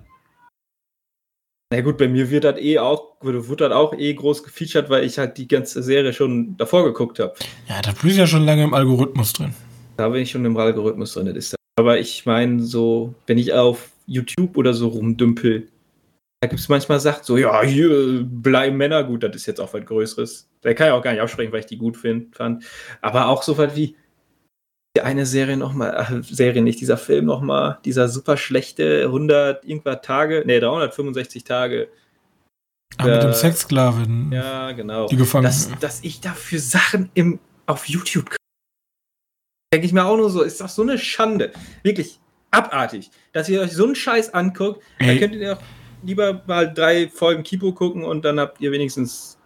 Na 1.70 1.82
gut, 1.82 1.98
bei 1.98 2.08
mir 2.08 2.30
wird 2.30 2.46
das 2.46 2.58
eh 2.60 2.80
auch, 2.80 3.18
wird 3.22 3.60
das 3.60 3.74
auch 3.74 3.94
eh 3.94 4.14
groß 4.14 4.44
gefeatured, 4.44 4.90
weil 4.90 5.04
ich 5.04 5.18
halt 5.18 5.38
die 5.38 5.50
ganze 5.50 5.84
Serie 5.84 6.14
schon 6.14 6.56
davor 6.56 6.86
geguckt 6.86 7.20
habe. 7.20 7.34
Ja, 7.68 7.82
da 7.82 7.92
bist 7.92 8.18
ja 8.18 8.26
schon 8.26 8.46
lange 8.46 8.64
im 8.64 8.74
Algorithmus 8.74 9.34
drin. 9.34 9.54
Da 9.98 10.08
bin 10.08 10.22
ich 10.22 10.32
schon 10.32 10.46
im 10.46 10.56
Algorithmus 10.56 11.14
drin, 11.14 11.26
das 11.26 11.36
ist 11.36 11.54
das. 11.54 11.58
Aber 11.78 12.00
ich 12.00 12.26
meine, 12.26 12.64
so, 12.64 13.14
wenn 13.26 13.38
ich 13.38 13.52
auf 13.52 13.92
YouTube 14.06 14.56
oder 14.56 14.74
so 14.74 14.88
rumdümpel, 14.88 15.68
da 16.40 16.48
gibt 16.48 16.62
es 16.62 16.70
manchmal 16.70 17.02
Sachen 17.02 17.26
so, 17.26 17.36
ja, 17.36 17.62
hier 17.64 18.24
bleiben 18.24 18.78
Männer 18.78 19.04
gut, 19.04 19.24
das 19.24 19.36
ist 19.36 19.46
jetzt 19.46 19.60
auch 19.60 19.74
was 19.74 19.86
Größeres. 19.86 20.50
Da 20.62 20.74
kann 20.74 20.88
ich 20.88 20.94
auch 20.94 21.04
gar 21.04 21.12
nicht 21.12 21.22
aussprechen, 21.22 21.52
weil 21.52 21.60
ich 21.60 21.66
die 21.66 21.78
gut 21.78 21.98
find, 21.98 22.34
fand. 22.34 22.64
Aber 23.02 23.28
auch 23.28 23.44
so 23.44 23.58
was 23.58 23.76
wie 23.76 23.98
eine 25.02 25.26
Serie 25.26 25.58
nochmal, 25.58 25.94
äh, 25.96 26.24
Serie 26.24 26.62
nicht, 26.62 26.80
dieser 26.80 26.98
Film 26.98 27.26
nochmal, 27.26 27.80
dieser 27.86 28.08
super 28.10 28.38
schlechte 28.38 29.04
100 29.06 29.66
irgendwas 29.66 30.02
Tage, 30.02 30.44
nee, 30.46 30.60
365 30.60 31.44
Tage. 31.44 31.90
Ah, 32.98 33.06
mit 33.06 33.24
dem 33.24 33.34
Sexsklaven. 33.34 34.32
Ja, 34.32 34.72
genau. 34.72 35.08
Die 35.08 35.18
gefangen. 35.18 35.44
Dass, 35.44 35.70
dass 35.80 36.04
ich 36.04 36.22
dafür 36.22 36.60
Sachen 36.60 37.10
im, 37.14 37.40
auf 37.66 37.86
YouTube 37.86 38.38
denke 39.74 39.86
ich 39.86 39.94
mir 39.94 40.06
auch 40.06 40.18
nur 40.18 40.30
so, 40.30 40.42
ist 40.42 40.62
doch 40.62 40.70
so 40.70 40.82
eine 40.82 40.98
Schande. 40.98 41.52
Wirklich 41.84 42.20
abartig, 42.52 43.12
dass 43.34 43.50
ihr 43.50 43.62
euch 43.62 43.74
so 43.74 43.86
einen 43.86 43.96
Scheiß 43.96 44.34
anguckt. 44.34 44.82
Ey. 45.00 45.08
Dann 45.08 45.20
könnt 45.20 45.36
ihr 45.36 45.56
doch 45.56 45.62
lieber 46.04 46.42
mal 46.48 46.74
drei 46.74 47.10
Folgen 47.10 47.44
Kipo 47.44 47.74
gucken 47.74 48.04
und 48.04 48.24
dann 48.24 48.40
habt 48.40 48.62
ihr 48.62 48.72
wenigstens. 48.72 49.38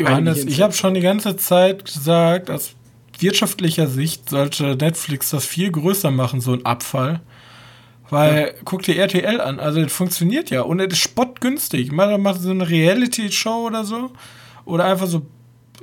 Johannes, 0.00 0.44
ich 0.44 0.60
habe 0.60 0.72
schon 0.72 0.94
die 0.94 1.00
ganze 1.00 1.36
Zeit 1.36 1.84
gesagt, 1.84 2.50
aus 2.50 2.74
wirtschaftlicher 3.20 3.86
Sicht 3.86 4.30
sollte 4.30 4.76
Netflix 4.76 5.30
das 5.30 5.44
viel 5.44 5.70
größer 5.70 6.10
machen, 6.10 6.40
so 6.40 6.52
ein 6.52 6.64
Abfall. 6.64 7.20
Weil, 8.10 8.54
guck 8.64 8.82
dir 8.82 8.96
RTL 8.96 9.40
an, 9.40 9.58
also 9.58 9.82
das 9.82 9.92
funktioniert 9.92 10.50
ja 10.50 10.60
und 10.60 10.78
es 10.78 10.92
ist 10.92 10.98
spottgünstig. 10.98 11.90
Mal 11.90 12.16
macht 12.18 12.40
so 12.42 12.50
eine 12.50 12.68
Reality-Show 12.68 13.66
oder 13.66 13.84
so. 13.84 14.10
Oder 14.66 14.84
einfach 14.84 15.06
so, 15.06 15.22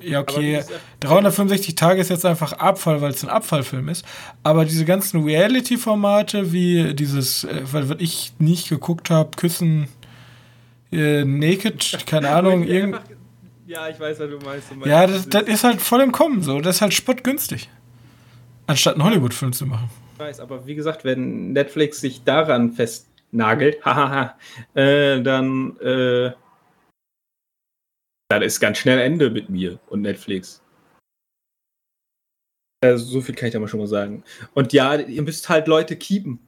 ja, 0.01 0.19
okay, 0.21 0.57
gesagt- 0.57 0.79
365 1.01 1.75
Tage 1.75 1.99
ist 1.99 2.09
jetzt 2.09 2.25
einfach 2.25 2.53
Abfall, 2.53 3.01
weil 3.01 3.11
es 3.11 3.23
ein 3.23 3.29
Abfallfilm 3.29 3.89
ist. 3.89 4.05
Aber 4.43 4.65
diese 4.65 4.85
ganzen 4.85 5.23
Reality-Formate, 5.23 6.51
wie 6.53 6.93
dieses, 6.93 7.43
äh, 7.43 7.61
weil 7.71 7.89
was 7.89 7.97
ich 7.99 8.33
nicht 8.39 8.69
geguckt 8.69 9.09
habe, 9.09 9.31
Küssen, 9.35 9.87
äh, 10.91 11.25
Naked, 11.25 12.05
keine 12.05 12.29
Ahnung, 12.35 12.63
irgend. 12.63 12.99
Ja, 13.71 13.87
ich 13.87 13.97
weiß, 13.97 14.19
was 14.19 14.29
du 14.29 14.37
meinst. 14.39 14.69
Du 14.69 14.75
meinst 14.75 14.87
Ja, 14.87 15.07
das, 15.07 15.29
das 15.29 15.43
ist 15.43 15.63
halt 15.63 15.79
voll 15.79 16.01
im 16.01 16.11
Kommen 16.11 16.41
so. 16.41 16.59
Das 16.59 16.75
ist 16.75 16.81
halt 16.81 16.93
spottgünstig. 16.93 17.69
Anstatt 18.67 18.95
einen 18.95 19.05
Hollywood-Film 19.05 19.53
zu 19.53 19.65
machen. 19.65 19.89
Ich 20.15 20.19
weiß, 20.19 20.41
aber 20.41 20.67
wie 20.67 20.75
gesagt, 20.75 21.05
wenn 21.05 21.53
Netflix 21.53 22.01
sich 22.01 22.25
daran 22.25 22.73
festnagelt, 22.73 23.81
hahaha, 23.85 24.37
äh, 24.73 25.21
dann, 25.21 25.77
äh, 25.79 26.33
dann 28.27 28.41
ist 28.41 28.59
ganz 28.59 28.77
schnell 28.77 28.99
Ende 28.99 29.29
mit 29.29 29.47
mir 29.47 29.79
und 29.87 30.01
Netflix. 30.01 30.61
Also, 32.83 33.05
so 33.05 33.21
viel 33.21 33.35
kann 33.35 33.47
ich 33.47 33.53
da 33.53 33.59
mal 33.59 33.69
schon 33.69 33.79
mal 33.79 33.87
sagen. 33.87 34.25
Und 34.53 34.73
ja, 34.73 34.95
ihr 34.95 35.21
müsst 35.21 35.47
halt 35.47 35.69
Leute 35.69 35.95
keepen. 35.95 36.39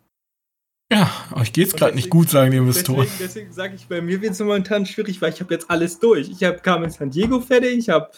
Ja, 0.94 1.10
euch 1.36 1.52
geht's 1.54 1.74
Und 1.74 1.80
gerade 1.80 1.96
nicht 1.96 2.10
gut, 2.10 2.30
sagen 2.30 2.52
die 2.52 2.58
Investoren. 2.58 3.02
Deswegen, 3.02 3.20
deswegen 3.20 3.54
sage 3.54 3.76
ich, 3.76 3.88
bei 3.88 4.02
mir 4.02 4.22
wird 4.22 4.34
es 4.34 4.40
momentan 4.40 4.86
schwierig, 4.86 5.22
weil 5.22 5.34
ich 5.34 5.40
habe 5.40 5.54
jetzt 5.54 5.70
alles 5.70 6.00
durch. 6.00 6.30
Ich 6.30 6.44
habe 6.44 6.58
Carmen 6.60 6.90
San 6.90 7.10
Diego 7.10 7.40
fertig, 7.40 7.78
ich 7.80 7.90
habe 7.90 8.10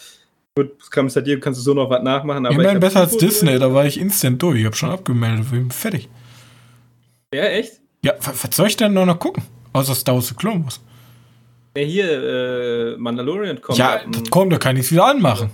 gut, 0.54 0.90
Carmen 0.90 1.08
San 1.10 1.24
Diego 1.24 1.40
kannst 1.40 1.60
du 1.60 1.64
so 1.64 1.74
noch 1.74 1.88
was 1.90 2.02
nachmachen, 2.02 2.46
aber 2.46 2.60
ich 2.62 2.68
hab 2.68 2.80
besser 2.80 3.00
als 3.00 3.16
Disney, 3.16 3.50
durch. 3.50 3.60
da 3.60 3.72
war 3.74 3.86
ich 3.86 3.98
instant 4.00 4.42
durch. 4.42 4.60
Ich 4.60 4.66
hab 4.66 4.76
schon 4.76 4.90
abgemeldet, 4.90 5.50
bin 5.50 5.70
fertig. 5.70 6.08
Ja, 7.32 7.44
echt? 7.44 7.80
Ja, 8.02 8.12
wa- 8.20 8.32
was 8.40 8.56
soll 8.56 8.66
ich 8.68 8.76
denn 8.76 8.92
noch, 8.94 9.06
noch 9.06 9.18
gucken? 9.18 9.42
Außer 9.72 9.94
Star 9.94 10.14
Wars 10.14 10.28
The 10.28 10.34
Clone 10.34 10.64
Wars. 10.64 10.80
Ja, 11.76 11.82
hier, 11.82 12.22
äh, 12.94 12.96
Mandalorian 12.96 13.60
kommt. 13.60 13.78
Ja, 13.78 14.00
das 14.10 14.30
kommt, 14.30 14.52
da 14.52 14.58
kann 14.58 14.76
ich's 14.76 14.90
wieder 14.90 15.06
anmachen. 15.06 15.50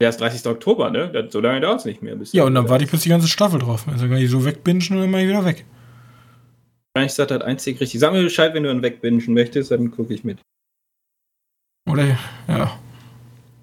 Der 0.00 0.08
ist 0.10 0.20
30. 0.20 0.46
Oktober, 0.46 0.90
ne? 0.90 1.28
So 1.30 1.40
lange 1.40 1.60
dauert 1.60 1.80
es 1.80 1.84
nicht 1.84 2.02
mehr. 2.02 2.16
Ja, 2.32 2.44
und 2.44 2.54
dann 2.54 2.68
warte 2.68 2.84
ich, 2.84 2.90
bis 2.90 3.02
die 3.02 3.08
ganze 3.08 3.28
Staffel 3.28 3.60
drauf 3.60 3.84
ist. 3.86 4.00
Dann 4.00 4.10
kann 4.10 4.18
ich 4.18 4.30
so 4.30 4.44
wegbingen 4.44 4.82
und 4.90 5.12
dann 5.12 5.20
ich 5.20 5.28
wieder 5.28 5.44
weg. 5.44 5.64
Wahrscheinlich 6.94 7.14
sagt 7.14 7.30
das 7.30 7.42
einzig 7.42 7.80
richtig. 7.80 8.00
Sag 8.00 8.12
mir 8.12 8.22
Bescheid, 8.22 8.52
wenn 8.54 8.64
du 8.64 8.68
dann 8.68 8.82
wegbingen 8.82 9.22
möchtest, 9.32 9.70
dann 9.70 9.90
gucke 9.90 10.12
ich 10.12 10.24
mit. 10.24 10.38
Oder, 11.90 12.18
ja. 12.48 12.78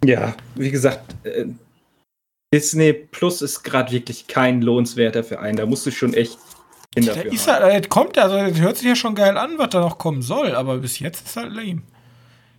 Ja, 0.03 0.36
wie 0.55 0.71
gesagt, 0.71 1.15
äh, 1.25 1.45
Disney 2.53 2.93
Plus 2.93 3.41
ist 3.41 3.63
gerade 3.63 3.91
wirklich 3.91 4.27
kein 4.27 4.61
lohnenswerter 4.61 5.23
für 5.23 5.39
einen. 5.39 5.57
Da 5.57 5.65
musst 5.65 5.86
du 5.86 5.91
schon 5.91 6.13
echt 6.13 6.39
hin 6.95 7.05
Der 7.05 7.15
dafür 7.15 7.32
ist 7.34 7.47
haben. 7.47 7.63
halt, 7.63 7.86
das 7.86 7.89
kommt, 7.89 8.17
also, 8.17 8.36
das 8.36 8.59
hört 8.59 8.77
sich 8.77 8.88
ja 8.88 8.95
schon 8.95 9.13
geil 9.15 9.38
an, 9.38 9.57
was 9.57 9.69
da 9.69 9.80
noch 9.82 9.97
kommen 9.97 10.21
soll, 10.21 10.55
aber 10.55 10.77
bis 10.77 10.99
jetzt 10.99 11.27
ist 11.27 11.36
halt 11.36 11.53
lame. 11.53 11.84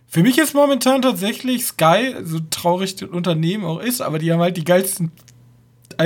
Für 0.07 0.23
mich 0.23 0.37
ist 0.37 0.53
momentan 0.53 1.01
tatsächlich 1.01 1.65
Sky, 1.65 2.15
so 2.23 2.39
traurig 2.49 2.95
das 2.95 3.09
Unternehmen 3.09 3.65
auch 3.65 3.79
ist, 3.79 4.01
aber 4.01 4.19
die 4.19 4.31
haben 4.31 4.41
halt 4.41 4.57
die 4.57 4.65
geilsten 4.65 5.11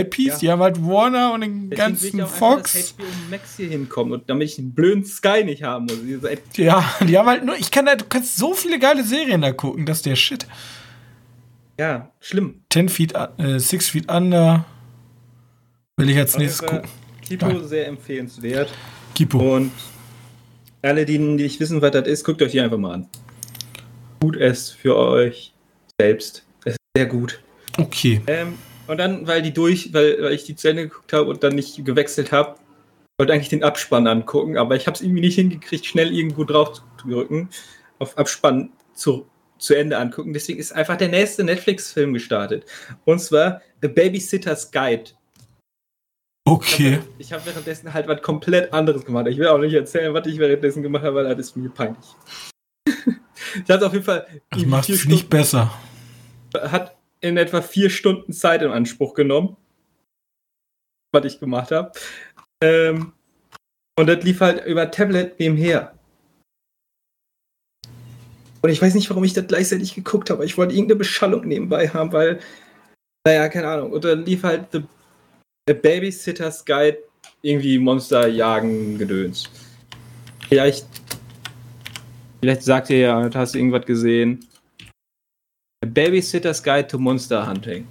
IPs, 0.02 0.18
Ja. 0.26 0.38
die 0.40 0.50
haben 0.52 0.62
halt 0.62 0.84
Warner 0.86 1.34
und 1.34 1.42
den 1.42 1.70
Deswegen 1.70 1.72
will 1.72 1.78
ganzen 1.78 2.06
ich 2.08 2.14
auch 2.16 2.20
einfach, 2.28 2.38
Fox. 2.38 2.74
dass 2.74 2.94
HBO 2.94 3.04
Max 3.30 3.58
hier 3.58 3.70
hinkommt 3.70 4.12
und 4.12 4.30
damit 4.30 4.50
ich 4.50 4.58
einen 4.60 4.74
blöden 4.74 5.06
Sky 5.06 5.44
nicht 5.44 5.64
haben 5.64 5.86
muss. 5.86 5.98
Ja, 6.58 6.84
die 7.02 7.18
haben 7.18 7.28
halt 7.28 7.46
nur, 7.46 7.56
ich 7.58 7.72
kann 7.72 7.86
da, 7.86 7.96
du 7.96 8.06
kannst 8.06 8.38
so 8.38 8.54
viele 8.54 8.80
geile 8.80 9.04
Serien 9.04 9.42
da 9.42 9.52
gucken, 9.52 9.86
das 9.86 9.98
ist 9.98 10.06
der 10.06 10.16
Shit. 10.16 10.46
Ja, 11.80 12.12
schlimm. 12.20 12.62
10 12.72 12.90
Feet, 12.90 13.14
äh, 13.38 13.60
6 13.60 13.90
Feet 13.90 14.12
Under. 14.12 14.66
Will 15.98 16.10
ich 16.10 16.18
als 16.18 16.38
nächstes 16.38 16.66
gucken. 16.68 16.88
Kipo 17.22 17.48
Geil. 17.48 17.64
sehr 17.64 17.88
empfehlenswert. 17.88 18.72
Kipo. 19.14 19.56
Und 19.56 19.72
alle, 20.82 21.06
die 21.06 21.18
nicht 21.18 21.60
wissen, 21.60 21.82
was 21.82 21.92
das 21.92 22.08
ist, 22.08 22.24
guckt 22.24 22.42
euch 22.42 22.52
hier 22.52 22.64
einfach 22.64 22.78
mal 22.78 22.94
an. 22.94 23.08
Gut 24.22 24.36
es 24.38 24.70
für 24.72 24.96
euch 24.96 25.54
selbst. 26.00 26.44
Es 26.66 26.74
ist 26.74 26.80
sehr 26.96 27.06
gut. 27.08 27.42
Okay. 27.78 28.22
Ähm, 28.28 28.54
und 28.88 28.98
dann, 28.98 29.28
weil 29.28 29.42
die 29.42 29.54
durch, 29.54 29.94
weil, 29.94 30.22
weil 30.22 30.34
ich 30.34 30.44
die 30.44 30.56
zu 30.56 30.70
Ende 30.70 30.88
geguckt 30.88 31.14
habe 31.14 31.30
und 31.30 31.44
dann 31.44 31.56
nicht 31.56 31.84
gewechselt 31.84 32.32
habe, 32.32 32.56
wollte 33.18 33.34
eigentlich 33.34 33.50
den 33.50 33.64
Abspann 33.64 34.08
angucken, 34.08 34.58
aber 34.58 34.76
ich 34.76 34.88
habe 34.88 34.96
es 34.96 35.02
irgendwie 35.02 35.22
nicht 35.22 35.36
hingekriegt, 35.36 35.86
schnell 35.86 36.14
irgendwo 36.14 36.44
drauf 36.44 36.74
zu 36.74 36.82
drücken, 36.98 37.50
auf 38.00 38.18
Abspann 38.18 38.72
zu, 38.94 39.28
zu 39.58 39.74
Ende 39.74 39.98
angucken. 39.98 40.34
Deswegen 40.34 40.60
ist 40.60 40.74
einfach 40.74 40.98
der 40.98 41.08
nächste 41.08 41.44
Netflix-Film 41.44 42.14
gestartet. 42.14 42.66
Und 43.06 43.20
zwar 43.20 43.62
The 43.82 43.88
Babysitter's 43.88 44.72
Guide. 44.72 45.12
Okay. 46.48 47.00
Ich 47.18 47.34
habe 47.34 47.46
währenddessen 47.46 47.94
halt 47.94 48.08
was 48.08 48.22
komplett 48.22 48.72
anderes 48.72 49.04
gemacht. 49.04 49.28
Ich 49.28 49.38
will 49.38 49.48
auch 49.48 49.58
nicht 49.58 49.74
erzählen, 49.74 50.14
was 50.14 50.28
ich 50.28 50.38
währenddessen 50.38 50.84
gemacht 50.84 51.04
habe, 51.04 51.16
weil 51.16 51.36
das 51.36 51.48
ist 51.48 51.56
mir 51.56 51.70
peinlich. 51.70 52.06
ich 52.88 53.70
hatte 53.70 53.88
auf 53.88 53.94
jeden 53.94 54.06
Fall 54.06 54.28
Das 54.28 54.60
irgendwie 54.60 54.70
macht 54.70 54.90
es 54.90 55.06
nicht 55.06 55.30
besser. 55.30 55.74
hat 56.54 56.95
in 57.26 57.38
etwa 57.38 57.62
vier 57.62 57.90
Stunden 57.90 58.34
Zeit 58.34 58.62
in 58.62 58.70
Anspruch 58.70 59.16
genommen, 59.16 59.58
was 61.12 61.26
ich 61.26 61.40
gemacht 61.40 61.72
habe. 61.72 61.92
Ähm, 62.62 63.14
und 63.98 64.08
das 64.08 64.24
lief 64.24 64.42
halt 64.42 64.64
über 64.66 64.92
Tablet 64.92 65.40
nebenher. 65.40 65.98
Und 68.62 68.70
ich 68.70 68.82
weiß 68.82 68.94
nicht, 68.94 69.10
warum 69.10 69.24
ich 69.24 69.34
das 69.34 69.48
gleichzeitig 69.48 69.96
geguckt 69.96 70.30
habe. 70.30 70.46
Ich 70.46 70.58
wollte 70.58 70.74
irgendeine 70.74 71.00
Beschallung 71.00 71.48
nebenbei 71.48 71.88
haben, 71.90 72.12
weil, 72.12 72.40
naja, 73.26 73.50
keine 73.50 73.68
Ahnung. 73.68 73.92
Und 73.92 74.04
dann 74.04 74.24
lief 74.24 74.44
halt 74.44 74.68
The, 74.72 74.84
The 75.68 75.74
Babysitter's 75.74 76.64
Guide 76.64 77.00
irgendwie 77.42 77.80
Monster 77.80 78.28
jagen 78.28 78.98
Gedöns. 79.00 79.50
Vielleicht, 80.48 80.86
vielleicht 82.42 82.64
sagt 82.64 82.92
ihr 82.92 83.00
ja, 83.00 83.30
hast 83.34 83.56
du 83.56 83.60
irgendwas 83.60 83.86
gesehen. 83.86 84.46
Babysitter's 85.86 86.62
Guide 86.64 86.88
to 86.88 86.98
Monster 86.98 87.48
Hunting. 87.48 87.88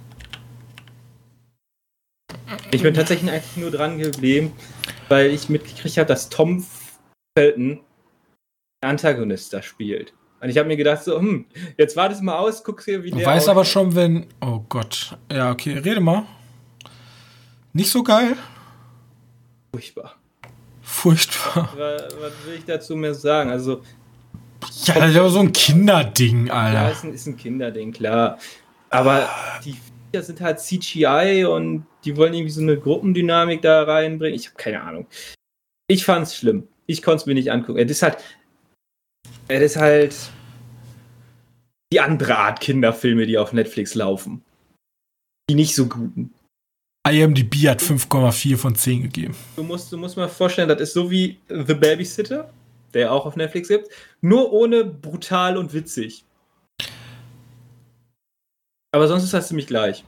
Ich 2.71 2.81
bin 2.81 2.93
tatsächlich 2.93 3.29
eigentlich 3.31 3.57
nur 3.57 3.71
dran 3.71 3.97
geblieben, 3.97 4.51
weil 5.09 5.31
ich 5.31 5.49
mitgekriegt 5.49 5.97
habe, 5.97 6.07
dass 6.07 6.29
Tom 6.29 6.65
Felton 7.37 7.79
Antagonist 8.83 9.53
da 9.53 9.61
spielt. 9.61 10.13
Und 10.41 10.49
ich 10.49 10.57
habe 10.57 10.67
mir 10.67 10.77
gedacht, 10.77 11.03
so, 11.03 11.17
hm, 11.19 11.45
jetzt 11.77 11.95
wartest 11.95 12.21
mal 12.21 12.37
aus, 12.37 12.63
guckst 12.63 12.87
dir, 12.87 13.03
wie 13.03 13.09
Du 13.11 13.17
der. 13.17 13.31
aussieht. 13.31 13.49
aber 13.49 13.65
schon, 13.65 13.95
wenn. 13.95 14.27
Oh 14.41 14.59
Gott. 14.69 15.17
Ja, 15.31 15.51
okay, 15.51 15.77
rede 15.79 16.01
mal. 16.01 16.23
Nicht 17.73 17.89
so 17.89 18.03
geil. 18.03 18.35
Furchtbar. 19.73 20.15
Furchtbar. 20.81 21.69
Was, 21.75 22.03
was 22.19 22.31
will 22.45 22.55
ich 22.57 22.65
dazu 22.65 22.95
mehr 22.95 23.15
sagen? 23.15 23.49
Also, 23.49 23.81
Ja, 24.85 24.95
das 24.95 25.11
ist 25.11 25.17
aber 25.17 25.29
so 25.29 25.39
ein 25.39 25.51
Kinderding, 25.53 26.47
ja, 26.47 26.53
Alter. 26.53 26.91
ist 26.91 27.03
ein, 27.03 27.13
ist 27.13 27.27
ein 27.27 27.37
Kinderding, 27.37 27.91
klar. 27.91 28.37
Aber 28.89 29.29
die 29.63 29.73
Viecher 30.11 30.23
sind 30.23 30.41
halt 30.41 30.59
CGI 30.59 31.45
und 31.45 31.85
die 32.03 32.15
wollen 32.17 32.33
irgendwie 32.33 32.51
so 32.51 32.61
eine 32.61 32.77
Gruppendynamik 32.77 33.61
da 33.61 33.83
reinbringen. 33.83 34.35
Ich 34.39 34.47
habe 34.47 34.57
keine 34.57 34.81
Ahnung. 34.81 35.07
Ich 35.87 36.05
fand's 36.05 36.35
schlimm. 36.35 36.67
Ich 36.87 37.01
konnte 37.01 37.21
es 37.21 37.25
mir 37.25 37.33
nicht 37.33 37.51
angucken. 37.51 37.79
Es 37.79 37.91
ist 37.91 38.01
halt. 38.03 38.17
Es 39.47 39.61
ist 39.61 39.77
halt. 39.77 40.15
Die 41.91 41.99
andere 41.99 42.37
Art 42.37 42.59
Kinderfilme, 42.59 43.25
die 43.25 43.37
auf 43.37 43.53
Netflix 43.53 43.95
laufen. 43.95 44.43
die 45.49 45.55
nicht 45.55 45.75
so 45.75 45.87
guten. 45.87 46.33
IMDb 47.07 47.67
hat 47.67 47.81
5,4 47.81 48.57
von 48.57 48.75
10 48.75 49.03
gegeben. 49.03 49.35
Du 49.55 49.63
musst, 49.63 49.91
du 49.91 49.97
musst 49.97 50.17
mal 50.17 50.27
vorstellen, 50.27 50.67
das 50.67 50.81
ist 50.81 50.93
so 50.93 51.11
wie 51.11 51.37
The 51.49 51.75
Babysitter, 51.75 52.51
der 52.93 53.11
auch 53.11 53.25
auf 53.25 53.35
Netflix 53.35 53.67
gibt, 53.67 53.89
nur 54.21 54.51
ohne 54.51 54.85
brutal 54.85 55.57
und 55.57 55.73
witzig. 55.73 56.25
Aber 58.93 59.07
sonst 59.07 59.25
ist 59.25 59.33
das 59.33 59.49
ziemlich 59.49 59.67
gleich. 59.67 60.05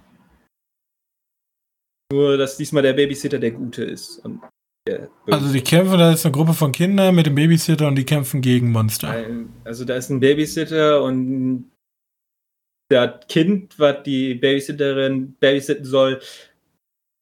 Nur, 2.11 2.37
dass 2.37 2.55
diesmal 2.55 2.83
der 2.83 2.93
Babysitter 2.93 3.37
der 3.37 3.51
Gute 3.51 3.83
ist. 3.83 4.21
also 5.25 5.51
die 5.51 5.61
kämpfen, 5.61 5.99
da 5.99 6.13
ist 6.13 6.25
eine 6.25 6.31
Gruppe 6.31 6.53
von 6.53 6.71
Kindern 6.71 7.13
mit 7.13 7.25
dem 7.25 7.35
Babysitter 7.35 7.87
und 7.87 7.95
die 7.95 8.05
kämpfen 8.05 8.41
gegen 8.41 8.71
Monster. 8.71 9.25
Also 9.65 9.83
da 9.83 9.95
ist 9.95 10.09
ein 10.09 10.21
Babysitter 10.21 11.03
und 11.03 11.69
das 12.89 13.27
Kind, 13.27 13.77
was 13.77 14.03
die 14.03 14.35
Babysitterin 14.35 15.35
babysitten 15.39 15.85
soll, 15.85 16.21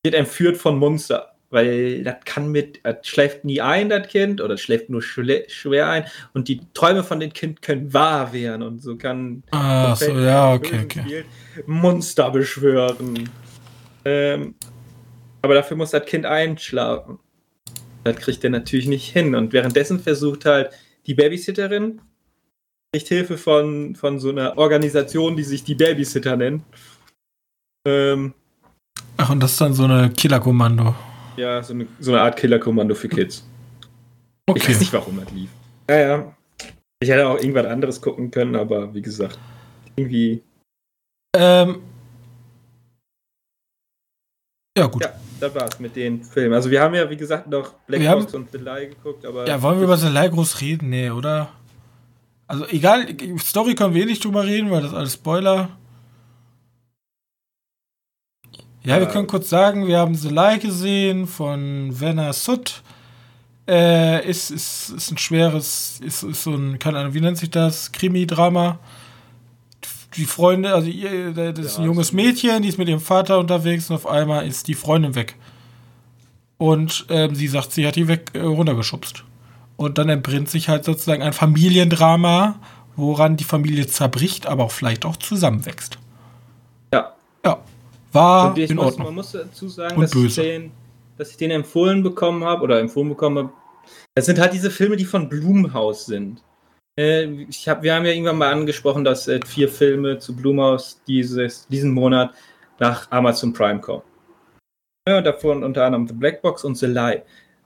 wird 0.03 0.15
entführt 0.15 0.57
von 0.57 0.77
Monster. 0.77 1.34
Weil 1.49 2.03
das 2.03 2.15
kann 2.25 2.51
mit, 2.51 2.79
das 2.83 2.97
schläft 3.03 3.45
nie 3.45 3.61
ein, 3.61 3.89
das 3.89 4.07
Kind, 4.07 4.41
oder 4.41 4.57
schläft 4.57 4.89
nur 4.89 5.01
schwer 5.01 5.89
ein. 5.89 6.05
Und 6.33 6.47
die 6.47 6.61
Träume 6.73 7.03
von 7.03 7.19
dem 7.19 7.33
Kind 7.33 7.61
können 7.61 7.93
wahr 7.93 8.33
werden. 8.33 8.63
Und 8.63 8.81
so 8.81 8.97
kann 8.97 9.43
ah, 9.51 9.95
so, 9.95 10.11
ja, 10.17 10.53
okay, 10.53 10.81
okay. 10.83 11.25
Monster 11.65 12.31
beschwören. 12.31 13.29
Ähm, 14.03 14.55
aber 15.41 15.53
dafür 15.53 15.77
muss 15.77 15.91
das 15.91 16.05
Kind 16.05 16.25
einschlafen. 16.25 17.19
Das 18.03 18.15
kriegt 18.17 18.43
er 18.43 18.49
natürlich 18.49 18.87
nicht 18.87 19.11
hin. 19.11 19.35
Und 19.35 19.53
währenddessen 19.53 19.99
versucht 19.99 20.45
halt 20.45 20.71
die 21.05 21.13
Babysitterin, 21.13 22.01
kriegt 22.91 23.07
Hilfe 23.07 23.37
von, 23.37 23.95
von 23.95 24.19
so 24.19 24.29
einer 24.29 24.57
Organisation, 24.57 25.35
die 25.35 25.43
sich 25.43 25.63
die 25.63 25.75
Babysitter 25.75 26.35
nennt. 26.35 26.63
Ähm, 27.87 28.33
Ach, 29.17 29.29
und 29.29 29.39
das 29.41 29.53
ist 29.53 29.61
dann 29.61 29.73
so 29.73 29.85
eine 29.85 30.09
Killerkommando. 30.09 30.95
Ja, 31.37 31.61
so 31.61 31.73
eine, 31.73 31.87
so 31.99 32.11
eine 32.11 32.21
Art 32.21 32.37
Killerkommando 32.37 32.95
für 32.95 33.09
Kids. 33.09 33.45
Okay. 34.47 34.59
Ich 34.59 34.69
weiß 34.69 34.79
nicht, 34.79 34.93
warum 34.93 35.19
das 35.19 35.31
lief. 35.31 35.49
Ja, 35.89 35.97
ja. 35.97 36.35
Ich 36.99 37.09
hätte 37.09 37.27
auch 37.27 37.37
irgendwas 37.37 37.65
anderes 37.65 38.01
gucken 38.01 38.31
können, 38.31 38.55
aber 38.55 38.93
wie 38.93 39.01
gesagt, 39.01 39.37
irgendwie. 39.95 40.43
Ähm. 41.35 41.81
Ja, 44.77 44.87
gut. 44.87 45.03
Ja, 45.03 45.13
das 45.39 45.55
war's 45.55 45.79
mit 45.79 45.95
den 45.95 46.23
Filmen. 46.23 46.53
Also, 46.53 46.69
wir 46.69 46.81
haben 46.81 46.95
ja, 46.95 47.09
wie 47.09 47.17
gesagt, 47.17 47.47
noch 47.47 47.73
Black 47.87 48.03
Box 48.03 48.33
und 48.33 48.51
The 48.51 48.57
Lie 48.57 48.89
geguckt, 48.89 49.25
aber. 49.25 49.47
Ja, 49.47 49.61
wollen 49.61 49.77
wir 49.77 49.85
über 49.85 49.97
The 49.97 50.09
Lie 50.09 50.29
groß 50.29 50.61
reden? 50.61 50.89
Nee, 50.89 51.09
oder? 51.09 51.49
Also, 52.47 52.65
egal, 52.67 53.07
Story 53.39 53.75
können 53.75 53.93
wir 53.93 54.03
eh 54.03 54.05
nicht 54.05 54.23
drüber 54.23 54.45
reden, 54.45 54.71
weil 54.71 54.81
das 54.81 54.93
alles 54.93 55.13
Spoiler. 55.13 55.69
Ja, 58.85 58.99
wir 58.99 59.07
können 59.07 59.25
kurz 59.25 59.49
sagen, 59.49 59.87
wir 59.87 59.97
haben 59.97 60.13
The 60.13 60.29
Lie 60.29 60.59
gesehen 60.59 61.25
von 61.25 61.99
Werner 61.99 62.33
Sutt. 62.33 62.83
Äh, 63.67 64.29
ist, 64.29 64.51
ist, 64.51 64.89
ist 64.89 65.11
ein 65.11 65.17
schweres, 65.17 65.99
ist, 66.03 66.21
ist 66.21 66.43
so 66.43 66.53
ein, 66.53 66.77
keine 66.77 66.99
Ahnung, 66.99 67.15
wie 67.15 67.21
nennt 67.21 67.39
sich 67.39 67.49
das? 67.49 67.91
Krimi-Drama. 67.91 68.77
Die 70.15 70.25
Freunde, 70.25 70.73
also 70.73 70.87
ihr, 70.87 71.33
das 71.33 71.65
ist 71.65 71.79
ein 71.79 71.85
junges 71.85 72.13
Mädchen, 72.13 72.61
die 72.61 72.69
ist 72.69 72.77
mit 72.77 72.87
ihrem 72.87 73.01
Vater 73.01 73.39
unterwegs 73.39 73.89
und 73.89 73.95
auf 73.95 74.07
einmal 74.07 74.47
ist 74.47 74.67
die 74.67 74.75
Freundin 74.75 75.15
weg. 75.15 75.35
Und 76.57 77.07
ähm, 77.09 77.33
sie 77.33 77.47
sagt, 77.47 77.71
sie 77.71 77.87
hat 77.87 77.95
die 77.95 78.07
weg 78.07 78.31
äh, 78.33 78.39
runtergeschubst. 78.39 79.23
Und 79.77 79.97
dann 79.97 80.09
entbrennt 80.09 80.49
sich 80.49 80.69
halt 80.69 80.85
sozusagen 80.85 81.23
ein 81.23 81.33
Familiendrama, 81.33 82.59
woran 82.95 83.35
die 83.35 83.43
Familie 83.43 83.87
zerbricht, 83.87 84.45
aber 84.45 84.63
auch 84.63 84.71
vielleicht 84.71 85.05
auch 85.05 85.17
zusammenwächst. 85.17 85.97
Ja. 86.93 87.13
War 88.15 88.57
in 88.57 88.75
muss, 88.75 88.85
Ordnung. 88.85 89.07
Man 89.07 89.15
muss 89.15 89.31
dazu 89.31 89.67
sagen, 89.67 89.99
dass 89.99 90.15
ich, 90.15 90.35
den, 90.35 90.71
dass 91.17 91.31
ich, 91.31 91.37
den, 91.37 91.51
empfohlen 91.51 92.01
bekommen 92.01 92.43
habe 92.43 92.63
oder 92.63 92.79
empfohlen 92.79 93.09
bekommen 93.09 93.37
habe. 93.37 93.49
Das 94.15 94.25
sind 94.25 94.39
halt 94.39 94.53
diese 94.53 94.71
Filme, 94.71 94.95
die 94.95 95.05
von 95.05 95.29
Blumhaus 95.29 96.05
sind. 96.05 96.41
Äh, 96.97 97.25
ich 97.49 97.67
hab, 97.67 97.83
wir 97.83 97.93
haben 97.93 98.05
ja 98.05 98.11
irgendwann 98.11 98.37
mal 98.37 98.51
angesprochen, 98.51 99.03
dass 99.03 99.27
äh, 99.27 99.39
vier 99.45 99.69
Filme 99.69 100.17
zu 100.17 100.35
Blumhaus 100.35 101.01
dieses, 101.07 101.67
diesen 101.67 101.91
Monat 101.91 102.33
nach 102.79 103.11
Amazon 103.11 103.53
Prime 103.53 103.79
kommen. 103.79 104.03
Ja, 105.07 105.21
davon 105.21 105.63
unter 105.63 105.85
anderem 105.85 106.07
The 106.07 106.13
Black 106.13 106.41
Box 106.41 106.63
und 106.63 106.75
The 106.75 106.87
Lie. 106.87 107.23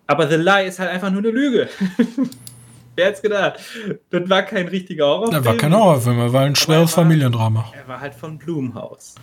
Aber 0.07 0.27
The 0.27 0.35
Lie 0.35 0.65
ist 0.67 0.79
halt 0.79 0.89
einfach 0.89 1.11
nur 1.11 1.19
eine 1.19 1.31
Lüge. 1.31 1.69
Wer 2.95 3.05
hätte 3.05 3.21
gedacht? 3.21 3.59
Das 4.09 4.29
war 4.29 4.41
kein 4.41 4.67
richtiger 4.67 5.05
Horrorfilm. 5.05 5.43
Das 5.43 5.45
war 5.45 5.55
kein 5.55 5.73
Horrorfilm, 5.73 6.19
er 6.19 6.33
war 6.33 6.41
ein 6.41 6.55
schweres 6.55 6.93
Familiendrama. 6.93 7.71
Er 7.73 7.87
war 7.87 8.01
halt 8.01 8.13
von 8.13 8.37
Blumhaus. 8.37 9.15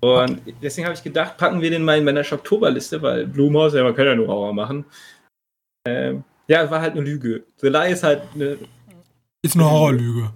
Und 0.00 0.40
deswegen 0.62 0.86
habe 0.86 0.94
ich 0.94 1.02
gedacht, 1.02 1.36
packen 1.36 1.60
wir 1.60 1.70
den 1.70 1.82
mal 1.82 1.98
in 1.98 2.04
meiner 2.04 2.20
Oktoberliste, 2.20 3.02
weil 3.02 3.26
Blumhaus, 3.26 3.74
ja, 3.74 3.82
man 3.82 3.94
kann 3.94 4.06
ja 4.06 4.14
nur 4.14 4.28
Horror 4.28 4.52
machen. 4.52 4.84
Ähm, 5.86 6.22
ja, 6.46 6.70
war 6.70 6.80
halt 6.80 6.92
eine 6.92 7.02
Lüge. 7.02 7.44
The 7.56 7.68
Lie 7.68 7.92
ist 7.92 8.02
halt 8.04 8.22
eine. 8.34 8.58
Ist 9.42 9.54
eine 9.54 9.68
Horrorlüge. 9.68 10.30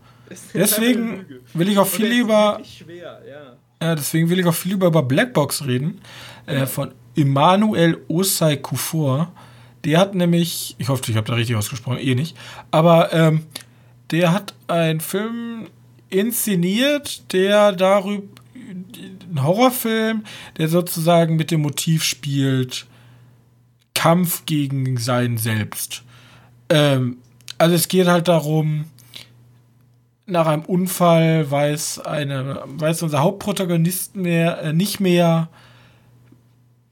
Deswegen 0.54 1.26
will 1.54 1.68
ich 1.68 1.78
auch 1.78 1.86
viel 1.86 2.06
lieber. 2.06 2.60
Schwer, 2.64 3.20
ja. 3.28 3.56
ja. 3.86 3.94
deswegen 3.94 4.30
will 4.30 4.40
ich 4.40 4.46
auch 4.46 4.54
viel 4.54 4.72
lieber 4.72 4.86
über 4.86 5.02
Blackbox 5.02 5.66
reden. 5.66 6.00
Äh, 6.46 6.54
ja. 6.54 6.62
Äh, 6.62 6.66
von 6.66 6.92
Emmanuel 7.16 7.98
Osai 8.08 8.56
Kufor. 8.56 9.32
Der 9.84 9.98
hat 9.98 10.14
nämlich, 10.14 10.74
ich 10.78 10.88
hoffe, 10.88 11.02
ich 11.10 11.16
habe 11.16 11.26
da 11.26 11.34
richtig 11.34 11.56
ausgesprochen, 11.56 11.98
eh 11.98 12.14
nicht, 12.14 12.36
aber 12.70 13.12
ähm, 13.12 13.46
der 14.12 14.32
hat 14.32 14.54
einen 14.68 15.00
Film 15.00 15.66
inszeniert, 16.08 17.32
der 17.32 17.72
darüber 17.72 18.22
ein 18.72 19.42
Horrorfilm, 19.42 20.24
der 20.58 20.68
sozusagen 20.68 21.36
mit 21.36 21.50
dem 21.50 21.62
Motiv 21.62 22.02
spielt, 22.02 22.86
Kampf 23.94 24.46
gegen 24.46 24.96
sein 24.96 25.38
Selbst. 25.38 26.02
Ähm, 26.68 27.18
also 27.58 27.74
es 27.74 27.88
geht 27.88 28.08
halt 28.08 28.28
darum, 28.28 28.86
nach 30.26 30.46
einem 30.46 30.64
Unfall 30.64 31.50
weiß 31.50 32.00
eine, 32.00 32.62
weiß 32.66 33.02
unser 33.02 33.20
Hauptprotagonist 33.20 34.16
mehr, 34.16 34.62
äh, 34.62 34.72
nicht 34.72 35.00
mehr, 35.00 35.48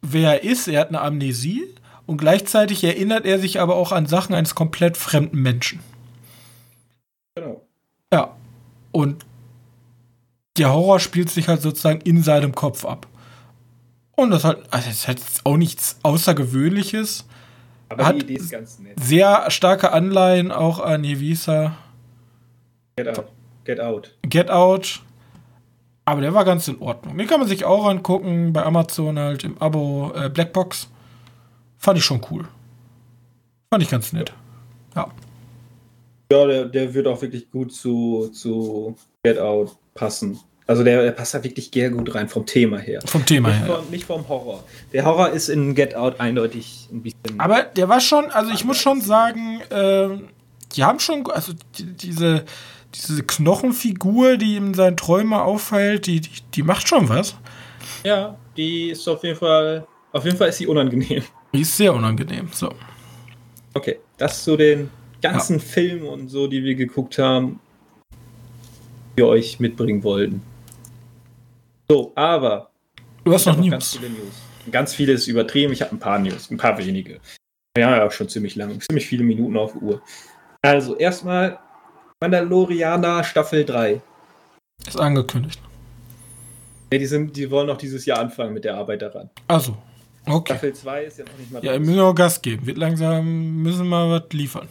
wer 0.03 0.43
er 0.43 0.51
ist. 0.51 0.69
Er 0.69 0.81
hat 0.81 0.89
eine 0.89 1.01
Amnesie 1.01 1.65
und 2.07 2.19
gleichzeitig 2.19 2.85
erinnert 2.85 3.25
er 3.25 3.39
sich 3.39 3.61
aber 3.61 3.77
auch 3.77 3.93
an 3.93 4.07
Sachen 4.07 4.35
eines 4.35 4.55
komplett 4.55 4.97
fremden 4.97 5.41
Menschen. 5.41 5.81
Genau. 7.35 7.63
Ja. 8.13 8.37
Und 8.93 9.25
der 10.57 10.73
Horror 10.73 11.01
spielt 11.01 11.31
sich 11.31 11.49
halt 11.49 11.63
sozusagen 11.63 12.01
in 12.03 12.23
seinem 12.23 12.55
Kopf 12.55 12.85
ab. 12.85 13.07
Und 14.17 14.31
das 14.31 14.45
halt, 14.45 14.59
also 14.71 14.89
das 14.89 14.97
ist 14.97 15.09
halt 15.09 15.23
auch 15.45 15.57
nichts 15.57 15.99
Außergewöhnliches. 16.03 17.27
Aber 17.89 18.07
hat 18.07 18.17
die 18.17 18.21
Idee 18.21 18.35
ist 18.35 18.51
ganz 18.51 18.79
nett. 18.79 18.99
Sehr 19.01 19.51
starke 19.51 19.93
Anleihen 19.93 20.53
auch 20.53 20.79
an 20.79 21.05
Hevisa. 21.05 21.77
Get 22.97 23.09
Out. 23.09 23.27
Get 23.65 23.81
Out. 23.81 24.17
Get 24.23 24.51
Out. 24.51 25.01
Aber 26.05 26.21
der 26.21 26.35
war 26.35 26.45
ganz 26.45 26.69
in 26.69 26.81
Ordnung. 26.81 27.17
Den 27.17 27.27
kann 27.27 27.41
man 27.41 27.49
sich 27.49 27.65
auch 27.65 27.87
angucken 27.87 28.53
bei 28.53 28.65
Amazon 28.65 29.19
halt 29.19 29.45
im 29.45 29.57
Abo 29.59 30.13
äh, 30.15 30.29
Blackbox. 30.29 30.89
Fand 31.79 31.99
ich 31.99 32.05
schon 32.05 32.21
cool. 32.31 32.47
Fand 33.71 33.83
ich 33.83 33.89
ganz 33.89 34.13
nett. 34.13 34.33
Ja. 34.95 35.09
Ja, 36.33 36.47
der, 36.47 36.65
der 36.67 36.95
wird 36.95 37.07
auch 37.07 37.23
wirklich 37.23 37.51
gut 37.51 37.73
zu, 37.73 38.29
zu 38.29 38.97
Get 39.23 39.39
Out 39.39 39.77
passen. 40.01 40.41
Also 40.67 40.83
der, 40.83 41.03
der, 41.03 41.11
passt 41.11 41.35
da 41.35 41.45
wirklich 41.45 41.71
sehr 41.73 41.91
gut 41.91 42.15
rein 42.15 42.29
vom 42.29 42.47
Thema 42.47 42.79
her. 42.79 43.01
Vom 43.05 43.27
Thema 43.27 43.51
nicht 43.51 43.61
her. 43.61 43.77
Vom, 43.77 43.91
nicht 43.91 44.05
vom 44.05 44.29
Horror. 44.29 44.65
Der 44.93 45.05
Horror 45.05 45.31
ist 45.31 45.49
in 45.49 45.75
Get 45.75 45.95
Out 45.95 46.21
eindeutig 46.21 46.89
ein 46.91 47.03
bisschen. 47.03 47.39
Aber 47.39 47.65
der 47.65 47.89
war 47.89 48.01
schon, 48.01 48.31
also 48.31 48.51
ich 48.53 48.65
muss 48.65 48.79
schon 48.79 49.01
sagen, 49.01 49.61
äh, 49.71 50.09
die 50.75 50.85
haben 50.85 51.01
schon, 51.01 51.29
also 51.31 51.53
die, 51.77 51.85
diese, 51.85 52.45
diese 52.95 53.23
Knochenfigur, 53.25 54.37
die 54.37 54.57
ihm 54.57 54.75
seinen 54.75 54.97
Träume 54.97 55.43
auffällt, 55.43 56.07
die, 56.07 56.21
die, 56.21 56.31
die 56.55 56.63
macht 56.63 56.89
schon 56.89 57.09
was. 57.09 57.35
Ja, 58.05 58.37
die 58.57 58.91
ist 58.91 59.07
auf 59.09 59.23
jeden 59.25 59.39
Fall, 59.39 59.87
auf 60.13 60.25
jeden 60.25 60.37
Fall 60.37 60.49
ist 60.49 60.59
sie 60.59 60.67
unangenehm. 60.67 61.25
Die 61.53 61.61
ist 61.63 61.77
sehr 61.77 61.93
unangenehm, 61.93 62.49
so. 62.53 62.73
Okay, 63.75 63.99
das 64.17 64.45
zu 64.45 64.57
den 64.57 64.89
ganzen 65.21 65.59
ja. 65.59 65.65
Filmen 65.65 66.07
und 66.07 66.29
so, 66.29 66.47
die 66.47 66.63
wir 66.63 66.77
geguckt 66.77 67.19
haben, 67.19 67.59
wir 69.17 69.27
euch 69.27 69.61
mitbringen 69.61 70.03
wollten. 70.03 70.43
So, 71.89 72.13
aber. 72.15 72.71
Du 73.25 73.33
hast 73.33 73.47
noch 73.47 73.57
News. 73.57 73.71
Ganz 73.71 73.97
viele 73.97 74.11
News. 74.11 74.35
Ganz 74.71 74.95
viele 74.95 75.13
ist 75.13 75.27
übertrieben. 75.27 75.73
Ich 75.73 75.83
habe 75.83 75.95
ein 75.95 75.99
paar 75.99 76.19
News, 76.19 76.51
ein 76.51 76.57
paar 76.57 76.79
wenige. 76.79 77.21
Ja, 77.77 77.97
ja, 77.97 78.11
schon 78.11 78.29
ziemlich 78.29 78.57
lang. 78.57 78.81
Ziemlich 78.81 79.07
viele 79.07 79.25
Minuten 79.25 79.57
auf 79.57 79.73
der 79.73 79.83
Uhr. 79.83 80.03
Also, 80.63 80.97
erstmal 80.97 81.59
Mandalorianer 82.21 83.25
Staffel 83.25 83.65
3. 83.65 84.01
Ist 84.87 85.01
angekündigt. 85.01 85.61
Ne, 86.93 86.99
die, 86.99 87.07
sind, 87.07 87.37
die 87.37 87.51
wollen 87.51 87.67
noch 87.67 87.79
dieses 87.79 88.05
Jahr 88.07 88.19
anfangen 88.19 88.53
mit 88.53 88.65
der 88.65 88.77
Arbeit 88.77 89.03
daran. 89.03 89.31
Also, 89.49 89.77
okay. 90.27 90.53
Staffel 90.53 90.75
2 90.75 91.05
ist 91.05 91.19
ja 91.19 91.25
noch 91.25 91.39
nicht 91.39 91.51
mal. 91.51 91.65
Ja, 91.65 91.73
wir 91.73 91.81
müssen 91.81 92.01
auch 92.01 92.15
Gas 92.15 92.43
geben. 92.43 92.67
Wird 92.67 92.79
langsam, 92.79 93.63
müssen 93.63 93.89
wir 93.89 94.11
was 94.11 94.33
liefern. 94.33 94.69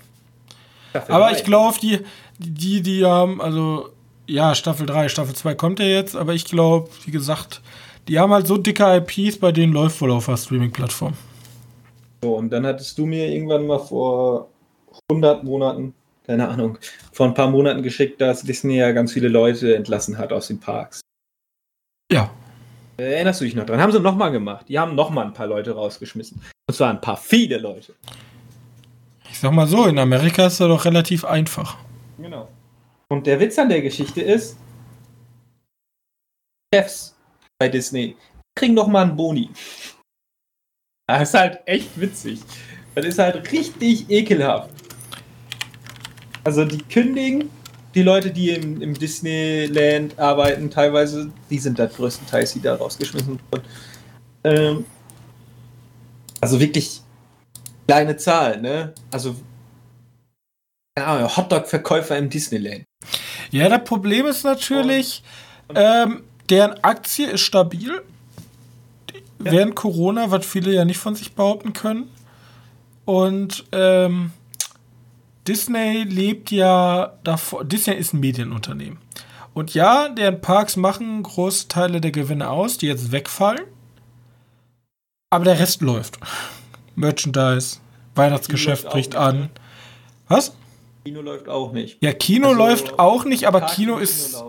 Staffel 0.91 1.15
Aber 1.15 1.29
3. 1.29 1.37
ich 1.37 1.43
glaube, 1.43 1.77
die, 1.81 1.99
die, 2.37 2.81
die 2.81 3.05
haben, 3.05 3.41
also 3.41 3.89
ja, 4.29 4.55
Staffel 4.55 4.85
3, 4.85 5.09
Staffel 5.09 5.35
2 5.35 5.55
kommt 5.55 5.79
ja 5.79 5.85
jetzt, 5.85 6.15
aber 6.15 6.33
ich 6.33 6.45
glaube, 6.45 6.89
wie 7.05 7.11
gesagt, 7.11 7.61
Die 8.09 8.17
haben 8.17 8.33
halt 8.33 8.47
so 8.47 8.57
dicke 8.57 8.83
IPs, 8.83 9.37
bei 9.37 9.51
denen 9.51 9.71
läuft 9.71 10.01
wohl 10.01 10.09
auf 10.11 10.25
der 10.25 10.35
Streaming-Plattform. 10.35 11.13
So, 12.23 12.35
und 12.35 12.49
dann 12.49 12.65
hattest 12.65 12.97
du 12.97 13.05
mir 13.05 13.27
irgendwann 13.27 13.67
mal 13.67 13.77
vor 13.77 14.49
100 15.11 15.43
Monaten, 15.43 15.93
keine 16.25 16.47
Ahnung, 16.49 16.79
vor 17.11 17.27
ein 17.27 17.35
paar 17.35 17.51
Monaten 17.51 17.83
geschickt, 17.83 18.19
dass 18.19 18.41
Disney 18.41 18.77
ja 18.77 18.91
ganz 18.93 19.13
viele 19.13 19.27
Leute 19.27 19.75
entlassen 19.75 20.17
hat 20.17 20.33
aus 20.33 20.47
den 20.47 20.59
Parks. 20.59 21.01
Ja. 22.11 22.31
Erinnerst 22.97 23.41
du 23.41 23.45
dich 23.45 23.55
noch 23.55 23.67
dran? 23.67 23.79
Haben 23.79 23.91
sie 23.91 23.99
nochmal 23.99 24.31
gemacht. 24.31 24.65
Die 24.67 24.79
haben 24.79 24.95
nochmal 24.95 25.25
ein 25.25 25.33
paar 25.33 25.47
Leute 25.47 25.71
rausgeschmissen. 25.71 26.41
Und 26.67 26.75
zwar 26.75 26.89
ein 26.89 26.99
paar 26.99 27.15
viele 27.15 27.59
Leute. 27.59 27.93
Ich 29.29 29.37
sag 29.37 29.51
mal 29.51 29.67
so, 29.67 29.85
in 29.85 29.99
Amerika 29.99 30.47
ist 30.47 30.59
das 30.59 30.67
doch 30.67 30.83
relativ 30.83 31.23
einfach. 31.23 31.77
Genau. 32.17 32.49
Und 33.11 33.25
der 33.25 33.39
Witz 33.39 33.57
an 33.57 33.69
der 33.69 33.81
Geschichte 33.81 34.21
ist, 34.21 34.57
Chefs 36.73 37.15
bei 37.57 37.67
Disney 37.67 38.15
kriegen 38.55 38.75
doch 38.75 38.87
mal 38.87 39.03
einen 39.03 39.15
Boni. 39.15 39.49
Das 41.07 41.29
ist 41.29 41.33
halt 41.33 41.59
echt 41.65 41.99
witzig. 41.99 42.41
Das 42.93 43.05
ist 43.05 43.17
halt 43.17 43.51
richtig 43.51 44.09
ekelhaft. 44.09 44.69
Also 46.43 46.65
die 46.65 46.83
kündigen, 46.83 47.49
die 47.95 48.03
Leute, 48.03 48.31
die 48.31 48.51
im, 48.51 48.81
im 48.81 48.93
Disneyland 48.93 50.17
arbeiten, 50.19 50.69
teilweise, 50.69 51.31
die 51.49 51.57
sind 51.57 51.79
da 51.79 51.87
größtenteils, 51.87 52.53
die 52.53 52.61
da 52.61 52.75
rausgeschmissen 52.75 53.39
wurden. 53.51 53.65
Ähm, 54.43 54.85
also 56.39 56.59
wirklich 56.59 57.01
kleine 57.87 58.15
Zahl, 58.17 58.61
ne? 58.61 58.93
Also 59.11 59.35
keine 60.95 61.07
Ahnung, 61.07 61.37
Hotdog-Verkäufer 61.37 62.17
im 62.17 62.29
Disneyland. 62.29 62.85
Ja, 63.51 63.69
das 63.69 63.83
Problem 63.83 64.25
ist 64.25 64.43
natürlich, 64.43 65.23
ähm, 65.73 66.23
deren 66.49 66.83
Aktie 66.83 67.27
ist 67.27 67.41
stabil. 67.41 68.01
Ja. 69.43 69.51
Während 69.51 69.75
Corona, 69.75 70.31
was 70.31 70.45
viele 70.45 70.73
ja 70.73 70.85
nicht 70.85 70.97
von 70.97 71.15
sich 71.15 71.33
behaupten 71.33 71.73
können. 71.73 72.09
Und 73.05 73.65
ähm, 73.71 74.31
Disney 75.47 76.03
lebt 76.03 76.51
ja 76.51 77.13
davor. 77.23 77.63
Disney 77.63 77.95
ist 77.95 78.13
ein 78.13 78.19
Medienunternehmen. 78.19 78.99
Und 79.53 79.73
ja, 79.73 80.09
deren 80.09 80.41
Parks 80.41 80.75
machen 80.75 81.23
große 81.23 81.67
Teile 81.69 82.01
der 82.01 82.11
Gewinne 82.11 82.49
aus, 82.49 82.77
die 82.77 82.87
jetzt 82.87 83.11
wegfallen. 83.11 83.65
Aber 85.31 85.45
der 85.45 85.59
Rest 85.59 85.81
läuft. 85.81 86.19
Merchandise, 86.95 87.77
Weihnachtsgeschäft 88.15 88.89
bricht 88.89 89.15
an. 89.15 89.49
Was? 90.27 90.53
Kino 91.09 91.21
läuft 91.21 91.49
auch 91.49 91.71
nicht. 91.71 91.97
Ja, 92.01 92.13
Kino 92.13 92.49
Also, 92.49 92.59
läuft 92.59 92.99
auch 92.99 93.25
nicht, 93.25 93.45
aber 93.47 93.61
Kino 93.61 93.95
und 93.95 94.01
ist. 94.03 94.33
nicht. 94.33 94.43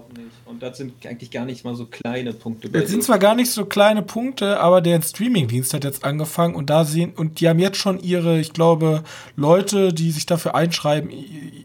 Und 0.44 0.62
das 0.62 0.76
sind 0.76 1.06
eigentlich 1.06 1.30
gar 1.30 1.46
nicht 1.46 1.64
mal 1.64 1.74
so 1.74 1.86
kleine 1.86 2.34
Punkte. 2.34 2.68
Das 2.68 2.90
sind 2.90 3.02
zwar 3.02 3.18
gar 3.18 3.34
nicht 3.34 3.50
so 3.50 3.64
kleine 3.64 4.02
Punkte, 4.02 4.60
aber 4.60 4.82
der 4.82 5.00
Streamingdienst 5.00 5.72
hat 5.72 5.84
jetzt 5.84 6.04
angefangen 6.04 6.54
und 6.54 6.68
da 6.68 6.84
sehen, 6.84 7.14
und 7.16 7.40
die 7.40 7.48
haben 7.48 7.58
jetzt 7.60 7.78
schon 7.78 7.98
ihre, 8.00 8.38
ich 8.38 8.52
glaube, 8.52 9.02
Leute, 9.36 9.94
die 9.94 10.10
sich 10.10 10.26
dafür 10.26 10.54
einschreiben, 10.54 11.08
die 11.08 11.64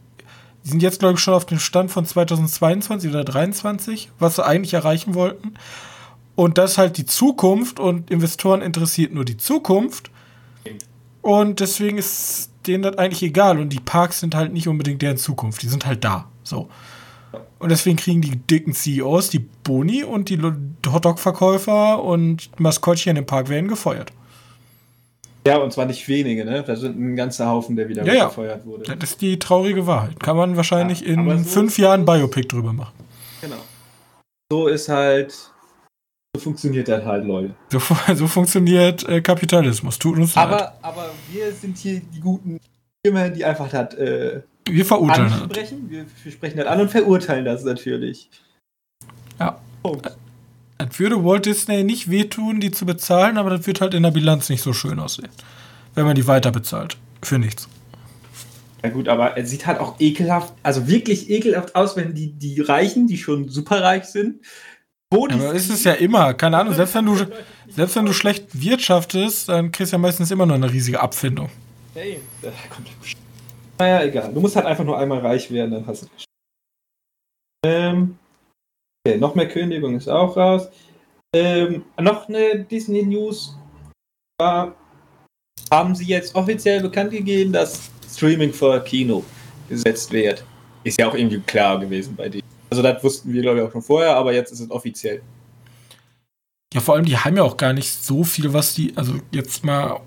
sind 0.63 0.81
jetzt, 0.81 0.99
glaube 0.99 1.15
ich, 1.15 1.19
schon 1.19 1.33
auf 1.33 1.45
dem 1.45 1.59
Stand 1.59 1.91
von 1.91 2.05
2022 2.05 3.09
oder 3.09 3.25
2023, 3.25 4.11
was 4.17 4.37
sie 4.37 4.45
eigentlich 4.45 4.73
erreichen 4.75 5.13
wollten. 5.13 5.55
Und 6.35 6.57
das 6.57 6.71
ist 6.73 6.77
halt 6.77 6.97
die 6.97 7.05
Zukunft 7.05 7.81
und 7.81 8.09
Investoren 8.11 8.61
interessiert 8.61 9.13
nur 9.13 9.25
die 9.25 9.37
Zukunft. 9.37 10.09
Und 11.21 11.59
deswegen 11.59 11.97
ist 11.97 12.51
denen 12.67 12.83
das 12.83 12.97
eigentlich 12.97 13.23
egal. 13.23 13.59
Und 13.59 13.69
die 13.69 13.79
Parks 13.79 14.19
sind 14.19 14.35
halt 14.35 14.53
nicht 14.53 14.67
unbedingt 14.67 15.01
deren 15.01 15.17
Zukunft. 15.17 15.61
Die 15.61 15.67
sind 15.67 15.85
halt 15.85 16.03
da. 16.03 16.29
So. 16.43 16.69
Und 17.59 17.69
deswegen 17.69 17.97
kriegen 17.97 18.21
die 18.21 18.35
dicken 18.37 18.73
CEOs 18.73 19.29
die 19.29 19.39
Boni 19.39 20.03
und 20.03 20.29
die 20.29 20.39
Hotdog-Verkäufer 20.87 22.03
und 22.03 22.49
Maskottchen 22.59 23.17
im 23.17 23.25
Park 23.25 23.49
werden 23.49 23.67
gefeuert. 23.67 24.11
Ja, 25.47 25.57
und 25.57 25.71
zwar 25.71 25.85
nicht 25.85 26.07
wenige, 26.07 26.43
ne? 26.43 26.63
Da 26.63 26.75
sind 26.75 26.99
ein 26.99 27.15
ganzer 27.15 27.47
Haufen, 27.47 27.75
der 27.75 27.87
wieder 27.87 28.03
Ja, 28.03 28.13
ja. 28.13 28.25
gefeuert 28.25 28.65
wurde. 28.65 28.95
Das 28.95 29.11
ist 29.11 29.21
die 29.21 29.37
traurige 29.37 29.85
Wahrheit. 29.85 30.19
Kann 30.19 30.35
man 30.35 30.57
wahrscheinlich 30.57 31.01
Ja, 31.01 31.07
in 31.07 31.43
so 31.43 31.49
fünf 31.49 31.77
Jahren 31.77 32.03
Biopic 32.05 32.47
drüber 32.47 32.73
machen. 32.73 32.93
Genau. 33.41 33.57
So 34.51 34.67
ist 34.67 34.89
halt. 34.89 35.51
So 36.35 36.41
funktioniert 36.41 36.89
das 36.89 37.05
halt, 37.05 37.25
Leute. 37.25 37.55
So, 37.69 37.79
so 38.15 38.27
funktioniert 38.27 39.07
äh, 39.07 39.21
Kapitalismus. 39.21 39.97
Tut 39.97 40.17
uns 40.17 40.35
leid. 40.35 40.45
Aber, 40.45 40.73
aber 40.81 41.09
wir 41.31 41.49
sind 41.53 41.77
hier 41.77 42.01
die 42.01 42.19
guten 42.19 42.59
Firmen, 43.05 43.33
die 43.33 43.45
einfach 43.45 43.69
das 43.69 43.93
äh, 43.93 44.41
Wir 44.67 44.85
verurteilen 44.85 45.29
das. 45.29 45.41
ansprechen. 45.43 45.89
Wir, 45.89 46.05
wir 46.23 46.31
sprechen 46.31 46.57
das 46.57 46.67
an 46.67 46.81
und 46.81 46.91
verurteilen 46.91 47.45
das 47.45 47.63
natürlich. 47.63 48.29
Ja. 49.39 49.59
Punkt. 49.81 50.11
Das 50.77 50.99
würde 50.99 51.23
Walt 51.23 51.45
Disney 51.45 51.85
nicht 51.85 52.09
wehtun, 52.09 52.59
die 52.59 52.71
zu 52.71 52.85
bezahlen, 52.85 53.37
aber 53.37 53.49
das 53.51 53.65
wird 53.65 53.79
halt 53.79 53.93
in 53.93 54.03
der 54.03 54.11
Bilanz 54.11 54.49
nicht 54.49 54.61
so 54.61 54.73
schön 54.73 54.99
aussehen. 54.99 55.29
Wenn 55.93 56.03
man 56.05 56.15
die 56.15 56.27
weiter 56.27 56.51
bezahlt. 56.51 56.97
Für 57.21 57.39
nichts. 57.39 57.69
Ja 58.83 58.89
gut, 58.89 59.07
aber 59.07 59.37
es 59.37 59.49
sieht 59.49 59.65
halt 59.65 59.79
auch 59.79 59.99
ekelhaft, 59.99 60.53
also 60.63 60.87
wirklich 60.87 61.29
ekelhaft 61.29 61.75
aus, 61.75 61.95
wenn 61.95 62.13
die, 62.13 62.33
die 62.33 62.59
Reichen, 62.59 63.07
die 63.07 63.17
schon 63.17 63.47
superreich 63.47 64.03
sind, 64.03 64.41
Bonis 65.09 65.35
Aber 65.35 65.53
ist 65.53 65.69
es 65.69 65.83
ja 65.83 65.93
immer, 65.93 66.33
keine 66.33 66.57
Ahnung, 66.57 66.73
selbst 66.73 66.95
wenn 66.95 67.05
du, 67.05 67.15
selbst 67.69 67.95
wenn 67.95 68.05
du 68.05 68.13
schlecht 68.13 68.59
wirtschaftest, 68.59 69.49
dann 69.49 69.71
kriegst 69.71 69.91
du 69.91 69.95
ja 69.95 69.99
meistens 69.99 70.31
immer 70.31 70.45
noch 70.45 70.55
eine 70.55 70.71
riesige 70.71 70.99
Abfindung. 70.99 71.49
Hey, 71.93 72.19
da 72.41 72.49
kommt 72.69 72.87
der 72.87 72.93
Busch. 72.99 73.15
Naja, 73.77 74.03
egal. 74.03 74.33
Du 74.33 74.39
musst 74.39 74.55
halt 74.55 74.65
einfach 74.65 74.83
nur 74.83 74.97
einmal 74.97 75.19
reich 75.19 75.51
werden, 75.51 75.71
dann 75.71 75.87
hast 75.87 76.03
du. 76.03 76.07
Ähm, 77.65 78.17
okay, 79.05 79.17
noch 79.17 79.35
mehr 79.35 79.47
Kündigung 79.47 79.95
ist 79.95 80.07
auch 80.07 80.35
raus. 80.35 80.69
Ähm, 81.35 81.83
noch 81.99 82.29
eine 82.29 82.63
Disney-News 82.63 83.57
war, 84.39 84.75
haben 85.71 85.95
sie 85.95 86.05
jetzt 86.05 86.35
offiziell 86.35 86.81
bekannt 86.81 87.11
gegeben, 87.11 87.51
dass 87.51 87.89
Streaming 88.09 88.53
vor 88.53 88.79
Kino 88.81 89.23
gesetzt 89.67 90.11
wird. 90.11 90.45
Ist 90.83 90.99
ja 90.99 91.09
auch 91.09 91.15
irgendwie 91.15 91.39
klar 91.39 91.79
gewesen 91.79 92.15
bei 92.15 92.29
denen. 92.29 92.54
Also 92.75 92.81
das 92.83 93.03
wussten 93.03 93.31
wir, 93.33 93.41
glaube 93.41 93.59
ich, 93.59 93.63
auch 93.65 93.71
schon 93.71 93.81
vorher, 93.81 94.15
aber 94.17 94.33
jetzt 94.33 94.51
ist 94.51 94.59
es 94.59 94.69
offiziell. 94.69 95.21
Ja, 96.73 96.81
vor 96.81 96.95
allem, 96.95 97.05
die 97.05 97.17
haben 97.17 97.37
ja 97.37 97.43
auch 97.43 97.55
gar 97.57 97.71
nicht 97.73 97.89
so 98.03 98.23
viel, 98.23 98.51
was 98.51 98.73
die, 98.75 98.91
also 98.97 99.13
jetzt 99.31 99.63
mal, 99.63 100.01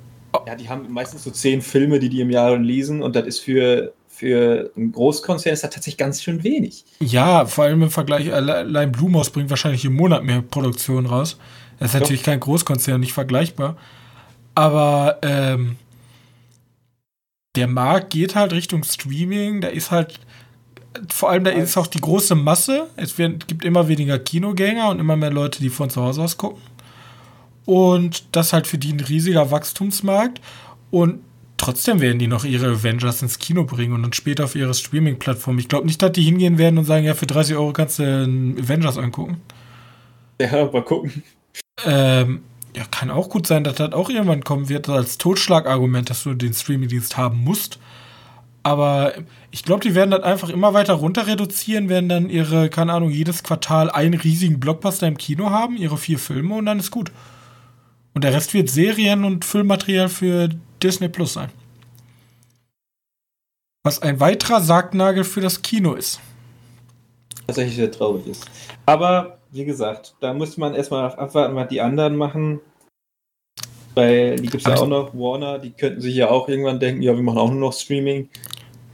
Ja, 0.46 0.54
die 0.54 0.68
haben 0.68 0.92
meistens 0.92 1.24
so 1.24 1.30
zehn 1.30 1.62
Filme, 1.62 1.98
die 1.98 2.10
die 2.10 2.20
im 2.20 2.30
Jahr 2.30 2.58
lesen 2.58 3.00
und 3.02 3.16
das 3.16 3.26
ist 3.26 3.38
für, 3.40 3.94
für 4.06 4.70
einen 4.76 4.92
Großkonzern 4.92 5.54
ist 5.54 5.62
das 5.64 5.70
tatsächlich 5.70 5.96
ganz 5.96 6.22
schön 6.22 6.44
wenig. 6.44 6.84
ja, 7.00 7.46
vor 7.46 7.64
allem 7.64 7.82
im 7.82 7.90
Vergleich, 7.90 8.32
alle- 8.34 8.54
allein 8.56 8.92
Blumhaus 8.92 9.30
bringt 9.30 9.48
wahrscheinlich 9.48 9.84
im 9.86 9.94
Monat 9.94 10.24
mehr 10.24 10.42
Produktion 10.42 11.06
raus. 11.06 11.38
Das 11.78 11.88
ist 11.88 11.94
Doch. 11.94 12.00
natürlich 12.00 12.22
kein 12.22 12.40
Großkonzern, 12.40 13.00
nicht 13.00 13.14
vergleichbar. 13.14 13.76
Aber 14.54 15.18
ähm, 15.22 15.76
der 17.56 17.66
Markt 17.68 18.10
geht 18.10 18.34
halt 18.34 18.52
Richtung 18.52 18.84
Streaming, 18.84 19.60
da 19.62 19.68
ist 19.68 19.90
halt, 19.90 20.20
vor 21.10 21.30
allem 21.30 21.44
da 21.44 21.50
ist 21.50 21.76
auch 21.76 21.86
die 21.86 22.00
große 22.00 22.34
Masse. 22.34 22.88
Es 22.96 23.18
wird, 23.18 23.48
gibt 23.48 23.64
immer 23.64 23.88
weniger 23.88 24.18
Kinogänger 24.18 24.88
und 24.88 25.00
immer 25.00 25.16
mehr 25.16 25.30
Leute, 25.30 25.60
die 25.60 25.70
von 25.70 25.90
zu 25.90 26.02
Hause 26.02 26.22
aus 26.22 26.36
gucken. 26.36 26.62
Und 27.64 28.24
das 28.32 28.52
halt 28.52 28.66
für 28.66 28.78
die 28.78 28.92
ein 28.92 29.00
riesiger 29.00 29.50
Wachstumsmarkt. 29.50 30.40
Und 30.90 31.20
trotzdem 31.58 32.00
werden 32.00 32.18
die 32.18 32.26
noch 32.26 32.44
ihre 32.44 32.68
Avengers 32.68 33.20
ins 33.22 33.38
Kino 33.38 33.64
bringen 33.64 33.92
und 33.92 34.02
dann 34.02 34.12
später 34.14 34.44
auf 34.44 34.54
ihre 34.54 34.72
Streaming-Plattform. 34.72 35.58
Ich 35.58 35.68
glaube 35.68 35.86
nicht, 35.86 36.00
dass 36.00 36.12
die 36.12 36.22
hingehen 36.22 36.56
werden 36.56 36.78
und 36.78 36.86
sagen, 36.86 37.04
ja, 37.04 37.14
für 37.14 37.26
30 37.26 37.56
Euro 37.56 37.72
kannst 37.72 37.98
du 37.98 38.04
Avengers 38.04 38.96
angucken. 38.96 39.40
Ja, 40.40 40.70
mal 40.72 40.82
gucken. 40.82 41.22
Ähm, 41.84 42.40
ja, 42.74 42.84
kann 42.90 43.10
auch 43.10 43.28
gut 43.28 43.46
sein, 43.46 43.64
dass 43.64 43.74
das 43.74 43.92
auch 43.92 44.08
irgendwann 44.08 44.44
kommen 44.44 44.68
wird 44.68 44.88
als 44.88 45.18
Totschlagargument, 45.18 46.10
dass 46.10 46.22
du 46.22 46.34
den 46.34 46.54
Streamingdienst 46.54 47.16
haben 47.16 47.42
musst. 47.42 47.78
Aber 48.68 49.14
ich 49.50 49.64
glaube, 49.64 49.80
die 49.80 49.94
werden 49.94 50.10
das 50.10 50.22
einfach 50.22 50.50
immer 50.50 50.74
weiter 50.74 50.92
runter 50.92 51.26
reduzieren, 51.26 51.88
werden 51.88 52.10
dann 52.10 52.28
ihre, 52.28 52.68
keine 52.68 52.92
Ahnung, 52.92 53.08
jedes 53.08 53.42
Quartal 53.42 53.90
einen 53.90 54.12
riesigen 54.12 54.60
Blockbuster 54.60 55.06
im 55.06 55.16
Kino 55.16 55.48
haben, 55.48 55.78
ihre 55.78 55.96
vier 55.96 56.18
Filme 56.18 56.54
und 56.54 56.66
dann 56.66 56.78
ist 56.78 56.90
gut. 56.90 57.10
Und 58.12 58.24
der 58.24 58.34
Rest 58.34 58.52
wird 58.52 58.68
Serien 58.68 59.24
und 59.24 59.46
Filmmaterial 59.46 60.10
für 60.10 60.50
Disney 60.82 61.08
Plus 61.08 61.32
sein. 61.32 61.48
Was 63.84 64.02
ein 64.02 64.20
weiterer 64.20 64.60
Sargnagel 64.60 65.24
für 65.24 65.40
das 65.40 65.62
Kino 65.62 65.94
ist. 65.94 66.20
Tatsächlich 67.46 67.76
sehr 67.76 67.90
traurig 67.90 68.26
ist. 68.26 68.44
Aber 68.84 69.38
wie 69.50 69.64
gesagt, 69.64 70.14
da 70.20 70.34
muss 70.34 70.58
man 70.58 70.74
erstmal 70.74 71.10
abwarten, 71.10 71.56
was 71.56 71.68
die 71.68 71.80
anderen 71.80 72.16
machen. 72.16 72.60
Weil 73.94 74.36
die 74.36 74.48
gibt 74.48 74.56
es 74.56 74.64
ja 74.64 74.76
auch 74.76 74.86
noch, 74.86 75.14
Warner, 75.14 75.58
die 75.58 75.70
könnten 75.70 76.02
sich 76.02 76.14
ja 76.16 76.28
auch 76.28 76.50
irgendwann 76.50 76.78
denken, 76.78 77.00
ja, 77.00 77.14
wir 77.14 77.22
machen 77.22 77.38
auch 77.38 77.50
nur 77.50 77.60
noch 77.60 77.72
Streaming. 77.72 78.28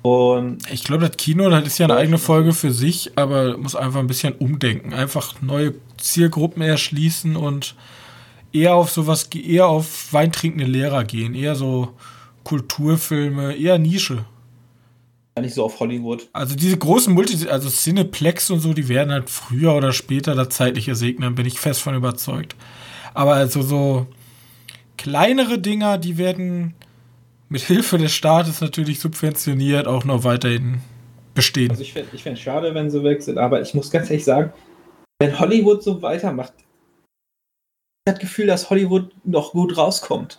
Und 0.05 0.71
Ich 0.71 0.85
glaube, 0.85 1.09
das 1.09 1.17
Kino, 1.17 1.49
das 1.49 1.67
ist 1.67 1.79
ja 1.79 1.87
eine 1.87 1.97
eigene 1.97 2.19
Folge 2.19 2.53
für 2.53 2.73
sich, 2.73 3.13
aber 3.17 3.57
muss 3.57 3.75
einfach 3.75 4.01
ein 4.01 4.07
bisschen 4.07 4.35
umdenken. 4.35 4.93
Einfach 4.93 5.41
neue 5.41 5.73
Zielgruppen 5.97 6.61
erschließen 6.61 7.37
und 7.37 7.75
eher 8.53 8.75
auf 8.75 8.91
sowas, 8.91 9.25
eher 9.33 9.67
auf 9.67 10.13
weintrinkende 10.13 10.67
Lehrer 10.67 11.05
gehen. 11.05 11.35
Eher 11.35 11.55
so 11.55 11.95
Kulturfilme, 12.45 13.57
eher 13.57 13.79
Nische. 13.79 14.27
nicht 15.41 15.55
so 15.55 15.65
auf 15.65 15.81
Hollywood. 15.81 16.29
Also 16.35 16.55
diese 16.55 16.77
großen 16.77 17.15
Multi, 17.15 17.49
also 17.49 17.71
Cineplex 17.71 18.51
und 18.51 18.61
so, 18.61 18.75
die 18.75 18.89
werden 18.89 19.11
halt 19.11 19.31
früher 19.31 19.75
oder 19.75 19.95
später 19.95 20.35
das 20.35 20.51
zeitliche 20.51 20.95
segnen, 20.95 21.35
bin 21.35 21.47
ich 21.47 21.59
fest 21.59 21.81
von 21.81 21.95
überzeugt. 21.95 22.57
Aber 23.15 23.37
also 23.37 23.63
so 23.63 24.07
kleinere 24.99 25.59
Dinger, 25.59 25.97
die 25.97 26.19
werden 26.19 26.75
mit 27.49 27.63
Hilfe 27.63 27.99
des 27.99 28.13
Staates 28.13 28.61
natürlich 28.61 29.01
subventioniert 29.01 29.87
auch 29.87 30.05
noch 30.05 30.25
weiterhin 30.25 30.81
bestehen. 31.35 31.71
Also 31.71 31.83
ich 31.83 31.93
fände 31.93 32.09
es 32.15 32.21
fänd 32.21 32.39
schade, 32.39 32.75
wenn 32.75 32.91
sie 32.91 33.03
weg 33.03 33.23
sind, 33.23 33.39
aber 33.39 33.61
ich 33.61 33.75
muss 33.75 33.91
ganz 33.91 34.11
ehrlich 34.11 34.25
sagen, 34.25 34.53
wenn 35.21 35.39
Hollywood 35.39 35.83
so 35.83 36.01
weitermacht, 36.03 36.55
ich 36.59 38.11
habe 38.11 38.19
das 38.19 38.19
Gefühl, 38.19 38.47
dass 38.47 38.71
Hollywood 38.71 39.11
noch 39.25 39.53
gut 39.53 39.77
rauskommt. 39.77 40.39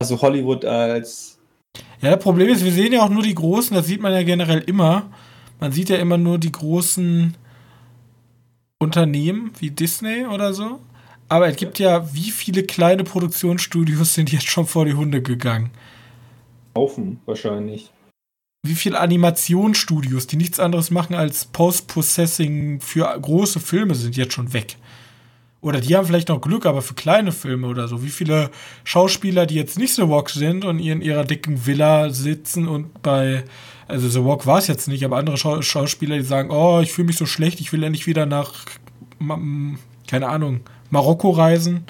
Also 0.00 0.20
Hollywood 0.20 0.64
als 0.64 1.40
ja, 2.00 2.10
das 2.10 2.22
Problem 2.22 2.48
ist, 2.48 2.64
wir 2.64 2.72
sehen 2.72 2.92
ja 2.92 3.02
auch 3.02 3.10
nur 3.10 3.22
die 3.22 3.34
großen, 3.34 3.76
das 3.76 3.86
sieht 3.86 4.00
man 4.00 4.12
ja 4.12 4.22
generell 4.22 4.60
immer. 4.60 5.10
Man 5.60 5.72
sieht 5.72 5.90
ja 5.90 5.96
immer 5.96 6.16
nur 6.16 6.38
die 6.38 6.52
großen 6.52 7.36
Unternehmen 8.78 9.52
wie 9.58 9.70
Disney 9.70 10.26
oder 10.26 10.54
so. 10.54 10.80
Aber 11.28 11.48
es 11.48 11.56
gibt 11.56 11.78
ja, 11.78 12.12
wie 12.14 12.30
viele 12.30 12.64
kleine 12.64 13.04
Produktionsstudios 13.04 14.14
sind 14.14 14.32
jetzt 14.32 14.48
schon 14.48 14.66
vor 14.66 14.84
die 14.84 14.94
Hunde 14.94 15.22
gegangen? 15.22 15.70
Haufen 16.74 17.20
wahrscheinlich. 17.26 17.90
Wie 18.66 18.74
viele 18.74 19.00
Animationsstudios, 19.00 20.26
die 20.26 20.36
nichts 20.36 20.60
anderes 20.60 20.90
machen 20.90 21.14
als 21.14 21.46
Post-Processing 21.46 22.80
für 22.80 23.18
große 23.20 23.58
Filme, 23.58 23.94
sind 23.94 24.16
jetzt 24.16 24.34
schon 24.34 24.52
weg? 24.52 24.76
Oder 25.62 25.80
die 25.80 25.94
haben 25.94 26.06
vielleicht 26.06 26.28
noch 26.28 26.40
Glück, 26.40 26.64
aber 26.64 26.80
für 26.80 26.94
kleine 26.94 27.32
Filme 27.32 27.66
oder 27.66 27.86
so. 27.86 28.02
Wie 28.02 28.08
viele 28.08 28.50
Schauspieler, 28.84 29.46
die 29.46 29.56
jetzt 29.56 29.78
nicht 29.78 29.94
The 29.94 30.08
Walk 30.08 30.30
sind 30.30 30.64
und 30.64 30.78
in 30.78 31.02
ihrer 31.02 31.24
dicken 31.24 31.66
Villa 31.66 32.10
sitzen 32.10 32.66
und 32.66 33.02
bei, 33.02 33.44
also 33.86 34.08
The 34.08 34.24
Walk 34.24 34.46
war 34.46 34.58
es 34.58 34.68
jetzt 34.68 34.88
nicht, 34.88 35.04
aber 35.04 35.18
andere 35.18 35.36
Schau 35.36 35.60
Schauspieler, 35.60 36.16
die 36.16 36.24
sagen, 36.24 36.50
oh, 36.50 36.80
ich 36.80 36.92
fühle 36.92 37.06
mich 37.06 37.18
so 37.18 37.26
schlecht, 37.26 37.60
ich 37.60 37.72
will 37.72 37.82
endlich 37.82 38.06
wieder 38.06 38.24
nach, 38.24 38.64
keine 40.06 40.28
Ahnung, 40.28 40.60
Marokko 40.90 41.30
reisen. 41.30 41.84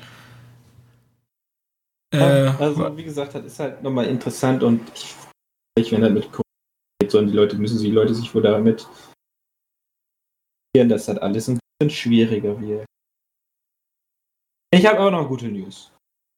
Ja, 2.12 2.47
äh, 2.47 2.49
also, 2.59 2.97
wie 2.97 3.05
gesagt, 3.05 3.35
das 3.35 3.45
ist 3.45 3.59
halt 3.59 3.82
nochmal 3.82 4.07
interessant 4.07 4.62
und 4.62 4.81
ich, 5.77 5.93
wenn 5.93 6.03
damit 6.03 6.28
geht, 6.32 7.11
sondern 7.11 7.31
die 7.31 7.37
Leute 7.37 7.57
müssen 7.57 7.78
sich, 7.78 7.89
die 7.89 7.95
Leute 7.95 8.15
sich 8.15 8.35
wohl 8.35 8.43
damit, 8.43 8.87
dass 10.77 11.07
das 11.07 11.19
alles 11.19 11.49
ein 11.49 11.59
bisschen 11.78 11.91
schwieriger 11.91 12.61
wird. 12.61 12.85
Ich 14.73 14.87
habe 14.87 15.01
auch 15.01 15.11
noch 15.11 15.28
gute 15.28 15.49
News. 15.49 15.93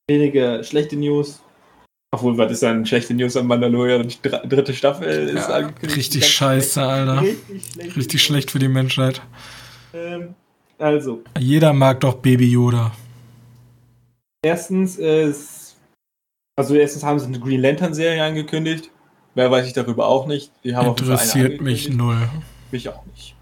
Wenige 0.08 0.62
schlechte 0.64 0.96
News. 0.96 1.42
Obwohl, 2.14 2.36
was 2.36 2.52
ist 2.52 2.62
dann 2.62 2.84
schlechte 2.84 3.14
News 3.14 3.36
am 3.36 3.46
Mandalorian? 3.46 4.06
Die 4.06 4.16
dritte 4.22 4.74
Staffel 4.74 5.28
ist 5.28 5.48
ja, 5.48 5.54
angekündigt. 5.54 5.96
Richtig 5.96 6.26
scheiße, 6.26 6.72
schlecht. 6.72 6.86
Alter. 6.86 7.22
Richtig 7.22 7.72
schlecht, 7.72 7.96
richtig 7.96 8.22
schlecht 8.22 8.50
für 8.50 8.58
die 8.58 8.68
Menschheit. 8.68 9.22
Ähm, 9.94 10.34
also. 10.78 11.22
Jeder 11.38 11.72
mag 11.72 12.00
doch 12.00 12.14
Baby 12.14 12.50
Yoda. 12.50 12.92
Erstens 14.44 14.96
ist. 14.96 15.61
Also, 16.56 16.74
erstens 16.74 17.04
haben 17.04 17.18
sie 17.18 17.26
eine 17.26 17.40
Green 17.40 17.60
Lantern-Serie 17.60 18.22
angekündigt. 18.22 18.90
Mehr 19.34 19.50
weiß 19.50 19.66
ich 19.66 19.72
darüber 19.72 20.06
auch 20.06 20.26
nicht. 20.26 20.52
Die 20.62 20.76
haben 20.76 20.88
Interessiert 20.88 21.60
mich 21.60 21.88
null. 21.88 22.28
Mich 22.70 22.88
auch 22.88 23.04
nicht. 23.06 23.34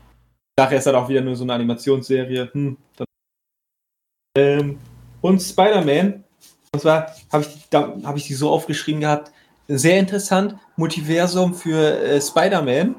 Nachher 0.56 0.78
ist 0.78 0.86
halt 0.86 0.96
auch 0.96 1.08
wieder 1.08 1.20
nur 1.20 1.34
so 1.34 1.44
eine 1.44 1.54
Animationsserie. 1.54 2.50
Hm, 2.52 2.76
dann 2.96 3.06
ähm, 4.36 4.78
und 5.20 5.40
Spider-Man, 5.40 6.24
und 6.72 6.80
zwar 6.80 7.14
habe 7.32 7.44
ich, 7.44 7.68
hab 7.72 8.16
ich 8.16 8.26
die 8.26 8.34
so 8.34 8.50
aufgeschrieben 8.50 9.00
gehabt, 9.00 9.32
sehr 9.68 9.98
interessant, 9.98 10.56
Multiversum 10.76 11.54
für 11.54 12.00
äh, 12.00 12.20
Spider-Man. 12.20 12.96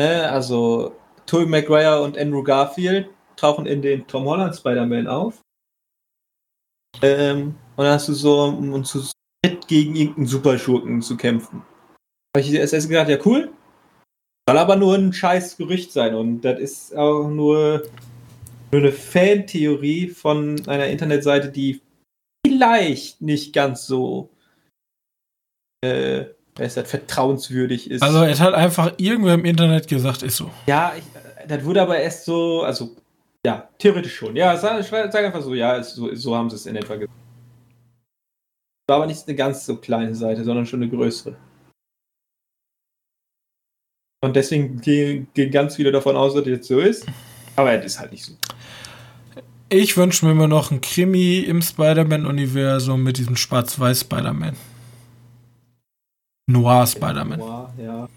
Ne? 0.00 0.30
Also 0.30 0.96
Tobey 1.26 1.46
Maguire 1.46 2.02
und 2.02 2.18
Andrew 2.18 2.42
Garfield 2.42 3.08
tauchen 3.36 3.66
in 3.66 3.82
den 3.82 4.06
Tom 4.06 4.24
Holland 4.24 4.56
Spider-Man 4.56 5.06
auf. 5.06 5.40
Ähm, 7.02 7.54
und 7.76 7.84
dann 7.84 7.94
hast 7.94 8.08
du 8.08 8.14
so, 8.14 8.44
um 8.44 8.84
zu 8.84 9.04
gegen 9.66 9.94
irgendeinen 9.94 10.26
Superschurken 10.26 11.02
zu 11.02 11.16
kämpfen. 11.16 11.62
Habe 12.36 12.44
ich 12.44 12.52
erst 12.52 12.88
gedacht, 12.88 13.08
ja 13.08 13.18
cool. 13.24 13.52
Soll 14.48 14.58
aber 14.58 14.76
nur 14.76 14.94
ein 14.94 15.12
scheiß 15.12 15.56
Gerücht 15.56 15.92
sein 15.92 16.14
und 16.14 16.40
das 16.40 16.58
ist 16.58 16.96
auch 16.96 17.28
nur 17.28 17.82
nur 18.70 18.82
eine 18.82 18.92
Fantheorie 18.92 20.08
von 20.08 20.60
einer 20.68 20.86
Internetseite, 20.88 21.50
die 21.50 21.80
vielleicht 22.46 23.22
nicht 23.22 23.52
ganz 23.52 23.86
so 23.86 24.30
äh, 25.84 26.26
es 26.58 26.76
hat 26.76 26.88
vertrauenswürdig 26.88 27.90
ist. 27.90 28.02
Also 28.02 28.24
es 28.24 28.40
hat 28.40 28.54
einfach 28.54 28.94
irgendwer 28.96 29.34
im 29.34 29.44
Internet 29.44 29.86
gesagt, 29.86 30.22
ist 30.22 30.36
so. 30.36 30.50
Ja, 30.66 30.92
ich, 30.96 31.04
das 31.46 31.64
wurde 31.64 31.82
aber 31.82 31.98
erst 31.98 32.24
so, 32.24 32.62
also 32.62 32.96
ja, 33.46 33.68
theoretisch 33.78 34.16
schon. 34.16 34.34
Ja, 34.34 34.56
sag, 34.56 34.82
sag 34.82 35.14
einfach 35.16 35.42
so, 35.42 35.54
ja, 35.54 35.82
so, 35.82 36.14
so 36.14 36.34
haben 36.34 36.50
sie 36.50 36.56
es 36.56 36.66
in 36.66 36.76
etwa 36.76 36.96
gesagt. 36.96 37.12
War 38.88 38.96
aber 38.96 39.06
nicht 39.06 39.28
eine 39.28 39.36
ganz 39.36 39.66
so 39.66 39.76
kleine 39.76 40.14
Seite, 40.14 40.44
sondern 40.44 40.64
schon 40.64 40.82
eine 40.82 40.90
größere. 40.90 41.36
Und 44.20 44.34
deswegen 44.34 44.80
gehen, 44.80 45.28
ganz 45.50 45.76
viele 45.76 45.92
davon 45.92 46.16
aus, 46.16 46.34
dass 46.34 46.46
jetzt 46.46 46.66
so 46.66 46.80
ist. 46.80 47.06
Aber 47.54 47.72
es 47.72 47.84
ist 47.84 48.00
halt 48.00 48.12
nicht 48.12 48.24
so. 48.24 48.32
Ich 49.68 49.96
wünsche 49.96 50.24
mir 50.24 50.32
immer 50.32 50.48
noch 50.48 50.70
ein 50.70 50.80
Krimi 50.80 51.40
im 51.40 51.60
Spider-Man-Universum 51.60 53.02
mit 53.02 53.18
diesem 53.18 53.36
schwarz-weiß 53.36 54.00
Spider-Man. 54.00 54.56
Noir 56.46 56.86
Spider-Man. 56.86 57.38
Noir, 57.40 57.74
ja. 57.76 58.08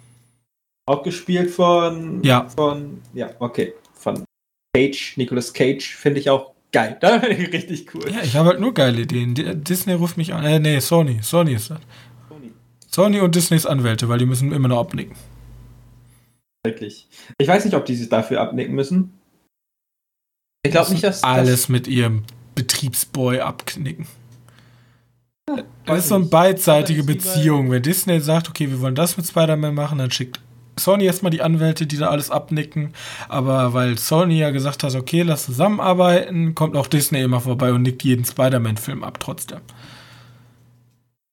Auch 0.85 1.03
gespielt 1.03 1.52
von. 1.52 2.23
Ja. 2.23 2.48
Von. 2.48 3.02
Ja, 3.14 3.31
okay. 3.39 3.73
Von 3.93 4.23
Cage, 4.73 5.18
Nicolas 5.18 5.53
Cage, 5.53 5.95
finde 5.98 6.22
ich 6.22 6.30
auch 6.30 6.53
geil. 6.72 6.98
Da 6.99 7.19
finde 7.19 7.35
ich 7.35 7.53
richtig 7.53 7.93
cool. 7.93 8.10
Ja, 8.11 8.22
ich 8.23 8.35
habe 8.35 8.49
halt 8.49 8.60
nur 8.60 8.73
geile 8.73 9.02
Ideen. 9.02 9.34
Disney 9.64 9.93
ruft 9.93 10.18
mich 10.18 10.34
an. 10.34 10.43
Äh, 10.43 10.60
nee, 10.60 10.80
Sony. 10.80 11.19
Sony 11.22 11.53
ist 11.53 11.69
das. 11.69 11.80
Sony. 12.30 12.52
Sony 12.89 13.19
und 13.19 13.35
Disneys 13.35 13.65
Anwälte, 13.65 14.10
weil 14.10 14.19
die 14.19 14.26
müssen 14.26 14.52
immer 14.52 14.68
noch 14.68 14.80
abnicken. 14.80 15.15
Wirklich. 16.64 17.07
Ich 17.38 17.48
weiß 17.48 17.65
nicht, 17.65 17.73
ob 17.73 17.85
die 17.85 17.95
sich 17.95 18.10
dafür 18.10 18.41
abnicken 18.41 18.76
müssen. 18.76 19.14
Ich 20.64 20.72
glaube 20.72 20.91
nicht, 20.91 21.03
dass. 21.03 21.23
Alles 21.23 21.61
das 21.61 21.69
mit 21.69 21.88
ihrem 21.88 22.23
Betriebsboy 22.56 23.39
abknicken. 23.39 24.06
Ja, 25.49 25.64
das 25.85 25.99
ist 25.99 26.10
so 26.10 26.15
eine 26.15 26.26
beidseitige 26.26 27.03
Beziehung. 27.03 27.72
Wenn 27.72 27.81
Disney 27.81 28.19
sagt, 28.19 28.48
okay, 28.48 28.69
wir 28.69 28.80
wollen 28.80 28.95
das 28.95 29.18
mit 29.18 29.26
Spider-Man 29.27 29.73
machen, 29.73 29.98
dann 29.98 30.11
schickt 30.11 30.39
Sony 30.84 31.06
erstmal 31.06 31.32
die 31.32 31.41
Anwälte, 31.41 31.88
die 31.88 31.98
da 31.98 32.10
alles 32.10 32.32
abnicken. 32.32 32.94
Aber 33.30 33.74
weil 33.74 33.98
Sony 33.98 34.40
ja 34.40 34.52
gesagt 34.52 34.84
hat, 34.84 34.95
okay, 34.95 35.22
lass 35.22 35.45
zusammenarbeiten, 35.45 36.56
kommt 36.56 36.76
auch 36.76 36.88
Disney 36.88 37.22
immer 37.22 37.41
vorbei 37.41 37.72
und 37.72 37.82
nickt 37.84 38.03
jeden 38.03 38.26
Spider-Man-Film 38.26 39.03
ab 39.03 39.20
trotzdem. 39.20 39.62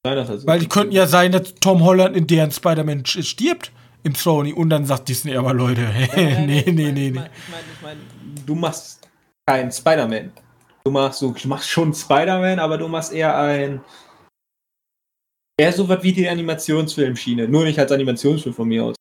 Nein, 0.04 0.18
also 0.18 0.46
weil 0.46 0.60
die 0.60 0.68
könnten 0.68 0.92
ja 0.92 1.06
sein, 1.06 1.32
dass 1.32 1.54
Tom 1.56 1.82
Holland 1.82 2.16
in 2.16 2.26
deren 2.26 2.50
Spider-Man 2.50 3.04
stirbt 3.04 3.72
im 4.04 4.14
Sony 4.14 4.52
und 4.52 4.70
dann 4.70 4.86
sagt 4.86 5.08
Disney 5.08 5.36
aber 5.36 5.52
Leute, 5.52 5.82
nee, 6.16 6.46
nee, 6.46 6.64
nee, 6.72 6.92
nee. 6.92 7.08
Ich 7.08 7.14
meine, 7.14 7.28
ich 7.28 7.82
mein, 7.82 7.98
du 8.46 8.54
machst 8.54 9.08
kein 9.46 9.72
Spider-Man. 9.72 10.32
Du 10.84 10.92
machst, 10.92 11.20
du 11.20 11.34
machst 11.44 11.68
schon 11.68 11.92
Spider-Man, 11.92 12.58
aber 12.58 12.78
du 12.78 12.88
machst 12.88 13.12
eher 13.12 13.36
ein. 13.36 13.80
Eher 15.60 15.72
so 15.72 15.88
was 15.88 16.02
wie 16.02 16.12
die 16.12 16.28
Animationsfilmschiene. 16.28 17.48
Nur 17.48 17.64
nicht 17.64 17.78
als 17.78 17.90
Animationsfilm 17.90 18.54
von 18.54 18.68
mir 18.68 18.84
aus. 18.84 18.97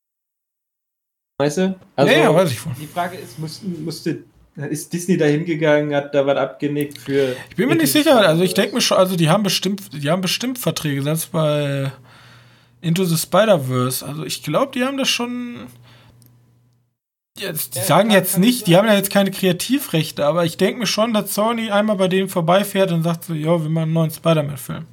Weißt 1.38 1.58
du? 1.58 1.78
Also, 1.94 2.12
ja, 2.12 2.18
ja, 2.18 2.34
weiß 2.34 2.50
ich 2.50 2.58
von. 2.58 2.72
Die 2.80 2.86
Frage 2.86 3.16
ist, 3.16 3.38
musste, 3.38 3.66
musste 3.66 4.24
ist 4.56 4.92
Disney 4.92 5.16
da 5.16 5.26
hingegangen, 5.26 5.94
hat 5.94 6.12
da 6.12 6.26
was 6.26 6.36
abgenickt 6.36 6.98
für. 6.98 7.36
Ich 7.50 7.56
bin 7.56 7.68
mir 7.68 7.76
nicht 7.76 7.92
sicher, 7.92 8.18
also 8.26 8.42
ich 8.42 8.54
denke 8.54 8.74
mir 8.74 8.80
schon, 8.80 8.98
also 8.98 9.14
die 9.14 9.28
haben 9.28 9.44
bestimmt, 9.44 9.82
die 9.92 10.10
haben 10.10 10.20
bestimmt 10.20 10.58
Verträge, 10.58 11.00
selbst 11.02 11.30
bei 11.30 11.92
Into 12.80 13.04
the 13.04 13.16
Spider-Verse. 13.16 14.04
Also 14.04 14.24
ich 14.24 14.42
glaube, 14.42 14.72
die 14.74 14.82
haben 14.84 14.96
das 14.96 15.08
schon. 15.08 15.68
Jetzt, 17.38 17.76
die 17.76 17.80
sagen 17.82 18.10
jetzt 18.10 18.36
nicht, 18.36 18.66
die 18.66 18.76
haben 18.76 18.88
ja 18.88 18.94
jetzt 18.94 19.10
keine 19.10 19.30
Kreativrechte, 19.30 20.26
aber 20.26 20.44
ich 20.44 20.56
denke 20.56 20.80
mir 20.80 20.86
schon, 20.86 21.14
dass 21.14 21.34
Sony 21.34 21.70
einmal 21.70 21.94
bei 21.94 22.08
denen 22.08 22.28
vorbeifährt 22.28 22.90
und 22.90 23.04
sagt 23.04 23.26
so, 23.26 23.34
ja, 23.34 23.62
wir 23.62 23.70
machen 23.70 23.84
einen 23.84 23.92
neuen 23.92 24.10
Spider-Man-Film. 24.10 24.86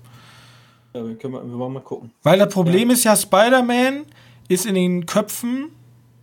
Ja, 0.94 1.08
wir, 1.08 1.16
können 1.16 1.34
mal, 1.34 1.44
wir 1.44 1.58
wollen 1.58 1.74
mal 1.74 1.80
gucken. 1.80 2.12
Weil 2.22 2.38
das 2.38 2.54
Problem 2.54 2.90
ja. 2.90 2.94
ist 2.94 3.04
ja, 3.04 3.16
Spider-Man 3.16 4.06
ist 4.48 4.68
in 4.68 4.76
den 4.76 5.08
Köpfen 5.08 5.72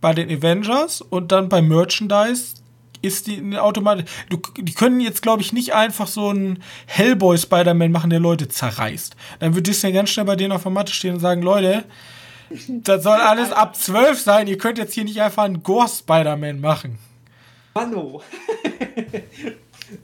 bei 0.03 0.13
den 0.13 0.29
Avengers 0.29 1.01
und 1.01 1.31
dann 1.31 1.47
bei 1.47 1.61
Merchandise 1.61 2.55
ist 3.01 3.25
die 3.27 3.57
automatisch. 3.57 4.03
die 4.57 4.73
können 4.73 4.99
jetzt, 4.99 5.21
glaube 5.21 5.41
ich, 5.41 5.53
nicht 5.53 5.73
einfach 5.73 6.07
so 6.07 6.27
einen 6.27 6.61
Hellboy-Spider-Man 6.87 7.89
machen, 7.89 8.09
der 8.09 8.19
Leute 8.19 8.49
zerreißt. 8.49 9.15
Dann 9.39 9.55
wird 9.55 9.65
Disney 9.65 9.93
ganz 9.93 10.09
schnell 10.09 10.25
bei 10.25 10.35
denen 10.35 10.51
auf 10.51 10.63
der 10.63 10.73
Matte 10.73 10.91
stehen 10.93 11.13
und 11.13 11.21
sagen, 11.21 11.41
Leute, 11.41 11.85
das 12.67 13.03
soll 13.03 13.17
alles 13.17 13.53
ab 13.53 13.77
12 13.77 14.19
sein. 14.19 14.47
Ihr 14.47 14.57
könnt 14.57 14.77
jetzt 14.77 14.93
hier 14.93 15.05
nicht 15.05 15.21
einfach 15.21 15.43
einen 15.43 15.63
Gore 15.63 15.87
Spider-Man 15.87 16.59
machen. 16.59 16.99
Hallo. 17.73 18.21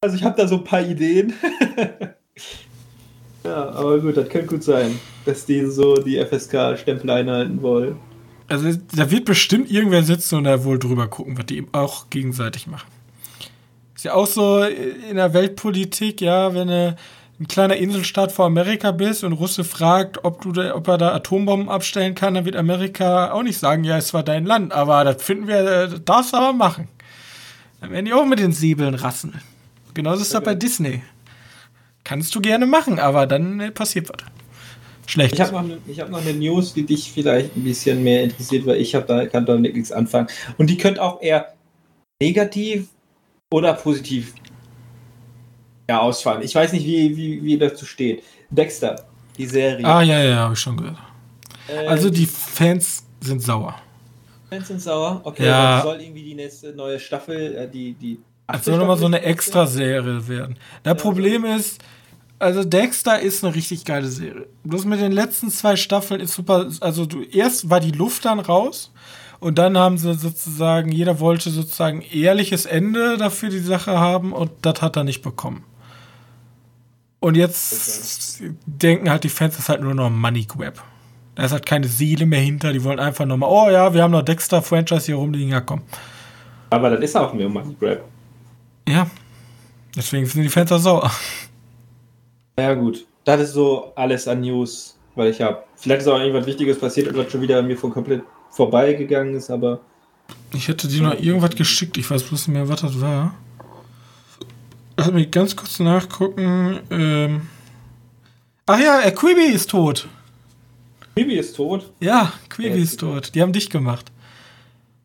also 0.00 0.16
ich 0.16 0.24
habe 0.24 0.36
da 0.40 0.48
so 0.48 0.56
ein 0.56 0.64
paar 0.64 0.80
Ideen. 0.80 1.34
Ja, 3.48 3.70
aber 3.70 3.98
gut, 3.98 4.14
das 4.14 4.28
könnte 4.28 4.48
gut 4.48 4.62
sein, 4.62 5.00
dass 5.24 5.46
die 5.46 5.64
so 5.64 5.94
die 5.94 6.22
FSK-Stempel 6.22 7.08
einhalten 7.08 7.62
wollen. 7.62 7.96
Also 8.46 8.78
da 8.94 9.10
wird 9.10 9.24
bestimmt 9.24 9.70
irgendwer 9.70 10.02
sitzen 10.02 10.36
und 10.36 10.44
da 10.44 10.64
wohl 10.64 10.78
drüber 10.78 11.08
gucken, 11.08 11.38
was 11.38 11.46
die 11.46 11.56
eben 11.56 11.68
auch 11.72 12.10
gegenseitig 12.10 12.66
machen. 12.66 12.88
Ist 13.96 14.04
ja 14.04 14.12
auch 14.12 14.26
so 14.26 14.62
in 14.62 15.16
der 15.16 15.32
Weltpolitik, 15.32 16.20
ja, 16.20 16.52
wenn 16.52 16.68
du 16.68 16.96
ein 17.40 17.48
kleiner 17.48 17.76
Inselstaat 17.76 18.32
vor 18.32 18.44
Amerika 18.44 18.90
bist 18.90 19.24
und 19.24 19.32
Russe 19.32 19.64
fragt, 19.64 20.24
ob, 20.24 20.42
du 20.42 20.52
da, 20.52 20.74
ob 20.74 20.86
er 20.86 20.98
da 20.98 21.14
Atombomben 21.14 21.70
abstellen 21.70 22.14
kann, 22.14 22.34
dann 22.34 22.44
wird 22.44 22.56
Amerika 22.56 23.32
auch 23.32 23.42
nicht 23.42 23.58
sagen, 23.58 23.82
ja, 23.82 23.96
es 23.96 24.12
war 24.12 24.22
dein 24.22 24.44
Land, 24.44 24.72
aber 24.72 25.04
das 25.04 25.22
finden 25.22 25.48
wir, 25.48 25.62
das 25.62 26.04
darfst 26.04 26.34
du 26.34 26.36
aber 26.36 26.52
machen. 26.52 26.88
Dann 27.80 27.92
werden 27.92 28.04
die 28.04 28.12
auch 28.12 28.26
mit 28.26 28.40
den 28.40 28.52
Säbeln 28.52 28.94
rassen. 28.94 29.40
Genauso 29.94 30.20
ist 30.20 30.34
das 30.34 30.42
bei 30.42 30.54
Disney. 30.54 31.02
Kannst 32.08 32.34
du 32.34 32.40
gerne 32.40 32.64
machen, 32.64 32.98
aber 32.98 33.26
dann 33.26 33.60
äh, 33.60 33.70
passiert 33.70 34.08
was. 34.08 34.16
Schlecht. 35.06 35.34
Ich 35.34 35.40
habe 35.42 35.52
noch, 35.52 35.62
ne, 35.62 35.78
hab 35.98 36.08
noch 36.08 36.22
eine 36.22 36.32
News, 36.32 36.72
die 36.72 36.86
dich 36.86 37.12
vielleicht 37.12 37.54
ein 37.54 37.62
bisschen 37.62 38.02
mehr 38.02 38.22
interessiert, 38.22 38.64
weil 38.64 38.80
ich 38.80 38.92
da, 38.92 39.26
kann 39.26 39.44
damit 39.44 39.74
nichts 39.74 39.92
anfangen. 39.92 40.26
Und 40.56 40.70
die 40.70 40.78
könnte 40.78 41.02
auch 41.02 41.20
eher 41.20 41.52
negativ 42.18 42.88
oder 43.52 43.74
positiv 43.74 44.32
ja, 45.86 46.00
ausfallen. 46.00 46.40
Ich 46.40 46.54
weiß 46.54 46.72
nicht, 46.72 46.86
wie, 46.86 47.14
wie, 47.14 47.42
wie 47.42 47.58
dazu 47.58 47.84
steht. 47.84 48.22
Dexter, 48.48 49.04
die 49.36 49.44
Serie. 49.44 49.84
Ah, 49.84 50.00
ja, 50.00 50.24
ja, 50.24 50.36
habe 50.36 50.54
ich 50.54 50.60
schon 50.60 50.78
gehört. 50.78 50.96
Äh, 51.68 51.88
also 51.88 52.08
die 52.08 52.24
Fans 52.24 53.04
sind 53.20 53.42
sauer. 53.42 53.74
Fans 54.48 54.66
sind 54.66 54.80
sauer? 54.80 55.20
Okay, 55.24 55.44
ja. 55.44 55.82
soll 55.82 56.00
irgendwie 56.00 56.22
die 56.22 56.34
nächste 56.34 56.72
neue 56.72 56.98
Staffel, 56.98 57.54
äh, 57.54 57.68
die, 57.68 57.92
die. 57.92 58.18
Es 58.50 58.64
soll 58.64 58.78
nochmal 58.78 58.96
so 58.96 59.04
eine 59.04 59.20
Extra-Serie 59.20 60.26
werden. 60.26 60.58
Das 60.82 60.92
ja, 60.92 61.02
Problem 61.02 61.44
ist, 61.44 61.82
also 62.38 62.64
Dexter 62.64 63.20
ist 63.20 63.44
eine 63.44 63.54
richtig 63.54 63.84
geile 63.84 64.08
Serie. 64.08 64.46
Bloß 64.64 64.84
mit 64.84 65.00
den 65.00 65.12
letzten 65.12 65.50
zwei 65.50 65.76
Staffeln 65.76 66.20
ist 66.20 66.34
super. 66.34 66.70
Also 66.80 67.06
du 67.06 67.22
erst 67.22 67.70
war 67.70 67.80
die 67.80 67.90
Luft 67.90 68.24
dann 68.24 68.40
raus 68.40 68.92
und 69.40 69.58
dann 69.58 69.76
haben 69.76 69.98
sie 69.98 70.14
sozusagen, 70.14 70.90
jeder 70.90 71.20
wollte 71.20 71.50
sozusagen 71.50 72.02
ehrliches 72.02 72.66
Ende 72.66 73.16
dafür 73.16 73.50
die 73.50 73.58
Sache 73.58 73.98
haben 73.98 74.32
und 74.32 74.50
das 74.62 74.82
hat 74.82 74.96
er 74.96 75.04
nicht 75.04 75.22
bekommen. 75.22 75.64
Und 77.20 77.36
jetzt 77.36 78.40
okay. 78.40 78.54
denken 78.66 79.10
halt 79.10 79.24
die 79.24 79.28
Fans, 79.28 79.54
das 79.54 79.64
ist 79.64 79.68
halt 79.68 79.82
nur 79.82 79.94
noch 79.94 80.10
Money 80.10 80.44
Grab. 80.44 80.84
Da 81.34 81.44
ist 81.44 81.52
halt 81.52 81.66
keine 81.66 81.88
Seele 81.88 82.26
mehr 82.26 82.40
hinter. 82.40 82.72
Die 82.72 82.82
wollen 82.82 83.00
einfach 83.00 83.24
nochmal, 83.26 83.50
oh 83.50 83.70
ja, 83.70 83.92
wir 83.92 84.02
haben 84.02 84.12
noch 84.12 84.22
Dexter-Franchise 84.22 85.06
hier 85.06 85.16
rumliegen, 85.16 85.50
ja 85.50 85.60
komm. 85.60 85.82
Aber 86.70 86.90
das 86.90 87.00
ist 87.00 87.16
auch 87.16 87.32
mehr 87.32 87.48
Money 87.48 87.76
Grab. 87.78 88.02
Ja. 88.88 89.10
Deswegen 89.96 90.26
sind 90.26 90.42
die 90.42 90.48
Fans 90.48 90.70
auch 90.70 90.78
sauer. 90.78 91.10
Ja, 92.58 92.74
gut. 92.74 93.06
Das 93.24 93.40
ist 93.40 93.52
so 93.52 93.92
alles 93.94 94.26
an 94.26 94.40
News, 94.40 94.96
weil 95.14 95.30
ich 95.30 95.40
habe. 95.40 95.62
Vielleicht 95.76 96.02
ist 96.02 96.08
auch 96.08 96.18
irgendwas 96.18 96.46
Wichtiges 96.46 96.78
passiert 96.78 97.16
was 97.16 97.30
schon 97.30 97.40
wieder 97.40 97.60
an 97.60 97.66
mir 97.68 97.76
von 97.76 97.92
komplett 97.92 98.22
vorbeigegangen 98.50 99.34
ist, 99.34 99.48
aber. 99.48 99.80
Ich 100.52 100.66
hätte 100.66 100.88
dir 100.88 101.02
noch 101.02 101.18
irgendwas 101.18 101.54
geschickt, 101.54 101.96
ich 101.96 102.10
weiß 102.10 102.24
bloß 102.24 102.48
nicht 102.48 102.56
mehr, 102.56 102.68
was 102.68 102.80
das 102.80 103.00
war. 103.00 103.34
Lass 104.96 105.12
mich 105.12 105.30
ganz 105.30 105.54
kurz 105.54 105.78
nachgucken. 105.78 106.80
Ähm 106.90 107.42
Ach 108.66 108.80
ja, 108.80 109.00
äh, 109.02 109.12
Quibi 109.12 109.52
ist 109.52 109.70
tot. 109.70 110.08
Quibi 111.14 111.36
ist 111.36 111.54
tot? 111.54 111.90
Ja, 112.00 112.32
Quibi 112.48 112.82
ist 112.82 113.00
tot. 113.00 113.34
Die 113.34 113.40
haben 113.40 113.52
dich 113.52 113.70
gemacht. 113.70 114.10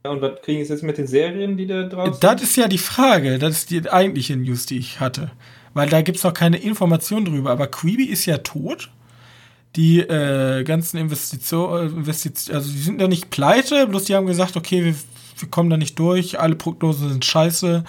Ja, 0.03 0.11
und 0.11 0.21
was 0.21 0.41
kriegen 0.41 0.65
sie 0.65 0.73
jetzt 0.73 0.83
mit 0.83 0.97
den 0.97 1.07
Serien, 1.07 1.55
die 1.55 1.67
da 1.67 1.83
draußen 1.83 2.19
Das 2.19 2.41
ist 2.41 2.57
ja 2.57 2.67
die 2.67 2.79
Frage. 2.79 3.37
Das 3.37 3.57
ist 3.57 3.69
die 3.69 3.89
eigentliche 3.89 4.35
News, 4.35 4.65
die 4.65 4.79
ich 4.79 4.99
hatte. 4.99 5.31
Weil 5.73 5.89
da 5.89 6.01
gibt 6.01 6.17
es 6.17 6.23
noch 6.23 6.33
keine 6.33 6.57
Informationen 6.57 7.25
drüber. 7.25 7.51
Aber 7.51 7.67
Quibi 7.67 8.05
ist 8.05 8.25
ja 8.25 8.39
tot. 8.39 8.89
Die 9.75 10.01
äh, 10.01 10.63
ganzen 10.63 10.97
Investitionen, 10.97 11.97
Investition, 11.97 12.55
also 12.55 12.71
die 12.71 12.77
sind 12.77 13.01
ja 13.01 13.07
nicht 13.07 13.31
pleite, 13.31 13.87
bloß 13.87 14.03
die 14.03 14.13
haben 14.13 14.27
gesagt, 14.27 14.55
okay, 14.55 14.85
wir, 14.85 14.95
wir 15.39 15.49
kommen 15.49 15.71
da 15.71 15.77
nicht 15.77 15.97
durch, 15.97 16.39
alle 16.39 16.53
Prognosen 16.53 17.09
sind 17.09 17.25
scheiße 17.25 17.83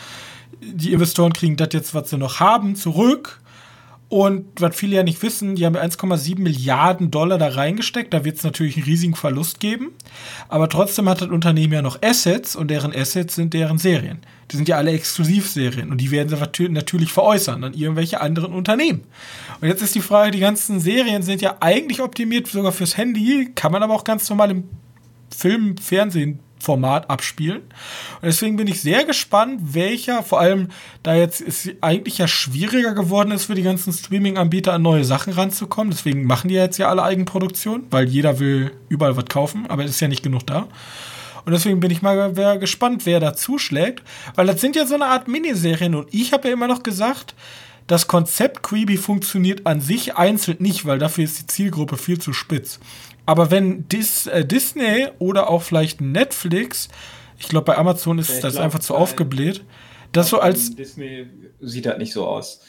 die 0.72 0.92
Investoren 0.92 1.32
kriegen 1.32 1.56
das 1.56 1.68
jetzt, 1.72 1.94
was 1.94 2.10
sie 2.10 2.18
noch 2.18 2.40
haben, 2.40 2.76
zurück. 2.76 3.40
Und 4.08 4.60
was 4.60 4.76
viele 4.76 4.96
ja 4.96 5.02
nicht 5.02 5.22
wissen, 5.22 5.56
die 5.56 5.64
haben 5.64 5.76
1,7 5.76 6.38
Milliarden 6.38 7.10
Dollar 7.10 7.38
da 7.38 7.48
reingesteckt. 7.48 8.12
Da 8.12 8.24
wird 8.24 8.36
es 8.36 8.44
natürlich 8.44 8.76
einen 8.76 8.84
riesigen 8.84 9.14
Verlust 9.14 9.60
geben. 9.60 9.92
Aber 10.48 10.68
trotzdem 10.68 11.08
hat 11.08 11.22
das 11.22 11.30
Unternehmen 11.30 11.72
ja 11.72 11.82
noch 11.82 12.00
Assets 12.02 12.54
und 12.54 12.70
deren 12.70 12.94
Assets 12.94 13.34
sind 13.34 13.54
deren 13.54 13.78
Serien. 13.78 14.18
Die 14.50 14.56
sind 14.56 14.68
ja 14.68 14.76
alle 14.76 14.92
Exklusivserien 14.92 15.90
und 15.90 15.98
die 15.98 16.10
werden 16.10 16.28
sie 16.28 16.68
natürlich 16.68 17.12
veräußern 17.12 17.64
an 17.64 17.72
irgendwelche 17.72 18.20
anderen 18.20 18.52
Unternehmen. 18.52 19.02
Und 19.60 19.68
jetzt 19.68 19.82
ist 19.82 19.94
die 19.94 20.02
Frage, 20.02 20.32
die 20.32 20.40
ganzen 20.40 20.80
Serien 20.80 21.22
sind 21.22 21.40
ja 21.40 21.56
eigentlich 21.60 22.00
optimiert 22.00 22.46
sogar 22.46 22.72
fürs 22.72 22.96
Handy, 22.96 23.52
kann 23.54 23.72
man 23.72 23.82
aber 23.82 23.94
auch 23.94 24.04
ganz 24.04 24.28
normal 24.28 24.50
im 24.50 24.64
Film, 25.34 25.76
Fernsehen 25.78 26.40
Format 26.64 27.08
abspielen. 27.10 27.60
Und 27.60 28.24
deswegen 28.24 28.56
bin 28.56 28.66
ich 28.66 28.80
sehr 28.80 29.04
gespannt, 29.04 29.60
welcher, 29.74 30.22
vor 30.22 30.40
allem 30.40 30.68
da 31.02 31.14
jetzt 31.14 31.40
es 31.40 31.70
eigentlich 31.80 32.18
ja 32.18 32.26
schwieriger 32.26 32.94
geworden 32.94 33.30
ist 33.30 33.44
für 33.44 33.54
die 33.54 33.62
ganzen 33.62 33.92
Streaming-Anbieter 33.92 34.72
an 34.72 34.82
neue 34.82 35.04
Sachen 35.04 35.32
ranzukommen. 35.32 35.90
Deswegen 35.90 36.24
machen 36.24 36.48
die 36.48 36.54
jetzt 36.54 36.78
ja 36.78 36.88
alle 36.88 37.02
Eigenproduktion, 37.02 37.84
weil 37.90 38.08
jeder 38.08 38.38
will 38.40 38.72
überall 38.88 39.16
was 39.16 39.26
kaufen, 39.26 39.66
aber 39.68 39.84
es 39.84 39.92
ist 39.92 40.00
ja 40.00 40.08
nicht 40.08 40.22
genug 40.22 40.46
da. 40.46 40.68
Und 41.44 41.52
deswegen 41.52 41.80
bin 41.80 41.90
ich 41.90 42.00
mal 42.00 42.32
gespannt, 42.58 43.04
wer 43.04 43.20
da 43.20 43.34
zuschlägt, 43.34 44.02
weil 44.34 44.46
das 44.46 44.60
sind 44.60 44.76
ja 44.76 44.86
so 44.86 44.94
eine 44.94 45.06
Art 45.06 45.28
Miniserien 45.28 45.94
und 45.94 46.12
ich 46.12 46.32
habe 46.32 46.48
ja 46.48 46.54
immer 46.54 46.68
noch 46.68 46.82
gesagt, 46.82 47.34
das 47.86 48.06
Konzept 48.06 48.62
Creepy 48.62 48.96
funktioniert 48.96 49.66
an 49.66 49.82
sich 49.82 50.16
einzeln 50.16 50.56
nicht, 50.60 50.86
weil 50.86 50.98
dafür 50.98 51.24
ist 51.24 51.38
die 51.38 51.46
Zielgruppe 51.46 51.98
viel 51.98 52.18
zu 52.18 52.32
spitz. 52.32 52.80
Aber 53.26 53.50
wenn 53.50 53.88
Dis, 53.88 54.26
äh, 54.26 54.44
Disney 54.44 55.08
oder 55.18 55.48
auch 55.48 55.62
vielleicht 55.62 56.00
Netflix, 56.00 56.88
ich 57.38 57.48
glaube 57.48 57.66
bei 57.66 57.78
Amazon 57.78 58.18
ist 58.18 58.30
ja, 58.30 58.40
das 58.40 58.54
glaub, 58.54 58.64
einfach 58.64 58.80
zu 58.80 58.94
aufgebläht, 58.94 59.64
das 60.12 60.28
so 60.28 60.40
als. 60.40 60.74
Disney 60.74 61.26
sieht 61.60 61.86
halt 61.86 61.98
nicht 61.98 62.12
so 62.12 62.26
aus. 62.26 62.60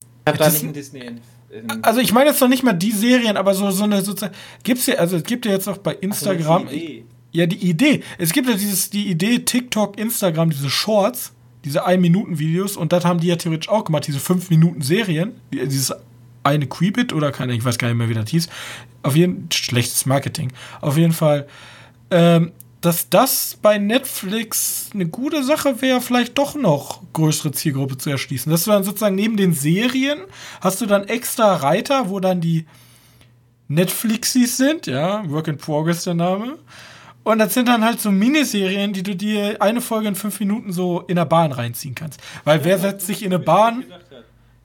Ich 0.00 0.06
habe 0.26 0.38
da 0.38 0.50
nicht 0.50 0.62
ein 0.62 0.72
Disney. 0.72 1.00
In, 1.00 1.20
in 1.50 1.84
also 1.84 2.00
ich 2.00 2.12
meine 2.12 2.30
jetzt 2.30 2.40
noch 2.40 2.48
nicht 2.48 2.62
mal 2.62 2.72
die 2.72 2.92
Serien, 2.92 3.36
aber 3.36 3.54
so, 3.54 3.70
so 3.70 3.84
eine 3.84 4.02
sozusagen. 4.02 4.34
Gibt's 4.62 4.86
ja, 4.86 4.96
also 4.96 5.16
es 5.16 5.24
gibt 5.24 5.46
ja 5.46 5.52
jetzt 5.52 5.68
auch 5.68 5.78
bei 5.78 5.94
Instagram. 5.94 6.64
So, 6.64 6.70
die 6.70 7.04
ja, 7.32 7.46
die 7.46 7.68
Idee. 7.68 8.02
Es 8.18 8.32
gibt 8.32 8.48
ja 8.48 8.54
dieses, 8.54 8.90
die 8.90 9.08
Idee, 9.08 9.40
TikTok, 9.40 9.98
Instagram, 9.98 10.50
diese 10.50 10.68
Shorts, 10.68 11.32
diese 11.64 11.86
1-Minuten-Videos 11.86 12.76
und 12.76 12.92
das 12.92 13.04
haben 13.04 13.20
die 13.20 13.28
ja 13.28 13.36
theoretisch 13.36 13.68
auch 13.68 13.84
gemacht, 13.84 14.06
diese 14.06 14.18
5-Minuten-Serien, 14.18 15.32
dieses 15.52 15.92
eine 16.42 16.66
Quibit 16.66 17.12
oder 17.12 17.32
keine, 17.32 17.54
ich 17.54 17.64
weiß 17.64 17.78
gar 17.78 17.88
nicht 17.88 17.98
mehr, 17.98 18.08
wie 18.08 18.14
das 18.14 18.30
hieß. 18.30 18.48
Auf 19.02 19.16
jeden 19.16 19.48
schlechtes 19.52 20.06
Marketing. 20.06 20.52
Auf 20.80 20.96
jeden 20.96 21.12
Fall, 21.12 21.46
ähm, 22.10 22.52
dass 22.80 23.10
das 23.10 23.58
bei 23.60 23.78
Netflix 23.78 24.90
eine 24.94 25.06
gute 25.06 25.42
Sache 25.44 25.82
wäre, 25.82 26.00
vielleicht 26.00 26.38
doch 26.38 26.54
noch 26.54 27.02
größere 27.12 27.52
Zielgruppe 27.52 27.98
zu 27.98 28.10
erschließen. 28.10 28.50
Dass 28.50 28.64
du 28.64 28.70
dann 28.70 28.84
sozusagen 28.84 29.14
neben 29.14 29.36
den 29.36 29.52
Serien 29.52 30.20
hast 30.60 30.80
du 30.80 30.86
dann 30.86 31.04
extra 31.08 31.56
Reiter, 31.56 32.08
wo 32.08 32.20
dann 32.20 32.40
die 32.40 32.66
Netflixis 33.68 34.56
sind, 34.56 34.86
ja, 34.86 35.28
Work 35.30 35.48
in 35.48 35.58
Progress 35.58 36.04
der 36.04 36.14
Name. 36.14 36.58
Und 37.22 37.38
das 37.38 37.54
sind 37.54 37.68
dann 37.68 37.84
halt 37.84 38.00
so 38.00 38.10
Miniserien, 38.10 38.92
die 38.92 39.02
du 39.02 39.14
dir 39.14 39.60
eine 39.60 39.80
Folge 39.80 40.08
in 40.08 40.14
fünf 40.14 40.40
Minuten 40.40 40.72
so 40.72 41.04
in 41.06 41.16
der 41.16 41.26
Bahn 41.26 41.52
reinziehen 41.52 41.94
kannst. 41.94 42.20
Weil 42.44 42.64
wer 42.64 42.78
setzt 42.78 43.06
sich 43.06 43.22
in 43.22 43.32
eine 43.32 43.38
Bahn? 43.38 43.84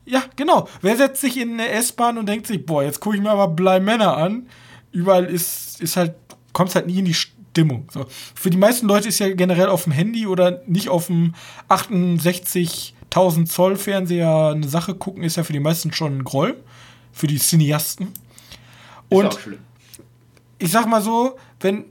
Ja, 0.06 0.24
genau. 0.36 0.68
Wer 0.82 0.96
setzt 0.98 1.22
sich 1.22 1.38
in 1.38 1.54
eine 1.54 1.70
S-Bahn 1.70 2.18
und 2.18 2.28
denkt 2.28 2.48
sich, 2.48 2.66
boah, 2.66 2.84
jetzt 2.84 3.00
gucke 3.00 3.16
ich 3.16 3.22
mir 3.22 3.32
aber 3.32 3.48
Blei 3.48 3.80
Männer 3.80 4.16
an. 4.16 4.48
Überall 4.92 5.26
ist, 5.26 5.82
ist 5.82 5.98
halt, 5.98 6.14
kommt 6.54 6.74
halt 6.76 6.88
nie 6.88 7.00
in 7.00 7.06
die 7.06 7.16
Stimmung. 7.16 7.88
So. 7.92 8.06
Für 8.36 8.50
die 8.50 8.58
meisten 8.58 8.88
Leute 8.88 9.10
ist 9.10 9.20
ja 9.20 9.34
generell 9.34 9.68
auf 9.68 9.86
dem 9.86 9.94
Handy 9.94 10.28
oder 10.28 10.62
nicht 10.68 10.90
auf 10.90 11.08
dem 11.08 11.34
68.000 11.70 13.46
Zoll 13.46 13.78
Fernseher 13.78 14.52
eine 14.54 14.68
Sache 14.68 14.94
gucken, 14.94 15.24
ist 15.24 15.38
ja 15.38 15.44
für 15.44 15.54
die 15.54 15.60
meisten 15.60 15.92
schon 15.92 16.20
ein 16.20 16.24
Groll. 16.24 16.62
Für 17.12 17.28
die 17.28 17.40
Cineasten. 17.40 18.10
Und 19.10 19.40
ich 20.60 20.70
sag 20.72 20.86
mal 20.88 21.02
so, 21.02 21.38
wenn 21.62 21.86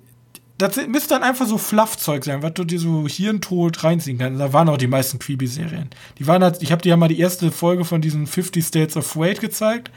das 0.56 0.76
müsste 0.86 1.14
dann 1.14 1.24
einfach 1.24 1.46
so 1.46 1.58
Fluffzeug 1.58 2.24
sein, 2.24 2.42
was 2.42 2.54
du 2.54 2.62
dir 2.64 2.78
so 2.78 3.08
hirntot 3.08 3.82
reinziehen 3.82 4.18
kannst. 4.18 4.40
Da 4.40 4.52
waren 4.52 4.68
auch 4.68 4.76
die 4.76 4.86
meisten 4.86 5.18
Creepy-Serien. 5.18 5.90
Die 6.18 6.26
waren 6.28 6.44
halt, 6.44 6.62
ich 6.62 6.70
habe 6.70 6.80
dir 6.80 6.90
ja 6.90 6.96
mal 6.96 7.08
die 7.08 7.18
erste 7.18 7.50
Folge 7.50 7.84
von 7.84 8.00
diesen 8.00 8.28
50 8.28 8.64
States 8.64 8.96
of 8.96 9.16
Wade 9.16 9.40
gezeigt. 9.40 9.90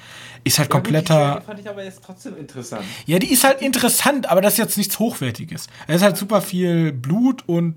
Ist 0.44 0.58
halt 0.58 0.70
ja, 0.70 0.72
kompletter. 0.72 1.34
Gut, 1.34 1.42
die 1.42 1.46
fand 1.46 1.60
ich 1.60 1.70
aber 1.70 1.84
jetzt 1.84 2.04
trotzdem 2.04 2.38
interessant. 2.38 2.84
Ja, 3.06 3.20
die 3.20 3.32
ist 3.32 3.44
halt 3.44 3.62
interessant, 3.62 4.30
aber 4.30 4.42
das 4.42 4.54
ist 4.54 4.60
jetzt 4.60 4.78
nichts 4.78 4.98
Hochwertiges. 4.98 5.68
Es 5.86 5.98
ist 5.98 6.02
halt 6.02 6.18
super 6.18 6.42
viel 6.42 6.92
Blut 6.92 7.44
und 7.46 7.76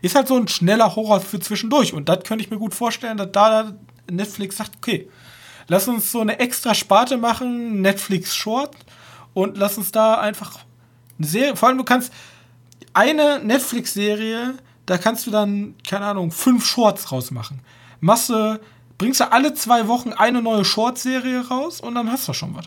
ist 0.00 0.14
halt 0.14 0.28
so 0.28 0.36
ein 0.36 0.48
schneller 0.48 0.96
Horror 0.96 1.20
für 1.20 1.38
zwischendurch. 1.38 1.92
Und 1.92 2.08
das 2.08 2.24
könnte 2.24 2.42
ich 2.42 2.50
mir 2.50 2.58
gut 2.58 2.74
vorstellen, 2.74 3.18
dass 3.18 3.32
da 3.32 3.74
Netflix 4.10 4.56
sagt, 4.56 4.72
okay, 4.76 5.08
lass 5.68 5.86
uns 5.86 6.10
so 6.10 6.20
eine 6.20 6.38
extra 6.38 6.74
Sparte 6.74 7.18
machen, 7.18 7.82
Netflix 7.82 8.34
Short, 8.34 8.74
und 9.34 9.58
lass 9.58 9.76
uns 9.76 9.92
da 9.92 10.14
einfach 10.14 10.60
eine 11.20 11.28
Serie, 11.28 11.56
vor 11.56 11.68
allem 11.68 11.78
du 11.78 11.84
kannst 11.84 12.12
eine 12.92 13.40
Netflix-Serie, 13.44 14.54
da 14.86 14.98
kannst 14.98 15.26
du 15.26 15.30
dann, 15.30 15.74
keine 15.86 16.06
Ahnung, 16.06 16.32
fünf 16.32 16.66
Shorts 16.66 17.12
rausmachen. 17.12 17.60
Masse 18.00 18.60
bringst 18.98 19.20
du 19.20 19.30
alle 19.30 19.54
zwei 19.54 19.86
Wochen 19.86 20.12
eine 20.12 20.42
neue 20.42 20.64
Short-Serie 20.64 21.46
raus 21.48 21.80
und 21.80 21.94
dann 21.94 22.10
hast 22.10 22.26
du 22.28 22.32
schon 22.32 22.54
was. 22.54 22.66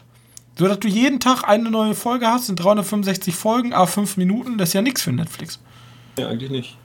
So 0.57 0.67
dass 0.67 0.79
du 0.79 0.87
jeden 0.87 1.19
Tag 1.19 1.43
eine 1.43 1.71
neue 1.71 1.95
Folge 1.95 2.27
hast, 2.27 2.45
sind 2.45 2.57
365 2.57 3.35
Folgen, 3.35 3.73
a 3.73 3.87
5 3.87 4.17
Minuten, 4.17 4.57
das 4.57 4.69
ist 4.69 4.73
ja 4.73 4.81
nichts 4.81 5.01
für 5.01 5.11
Netflix. 5.11 5.59
Ja, 6.17 6.29
eigentlich 6.29 6.51
nicht. 6.51 6.77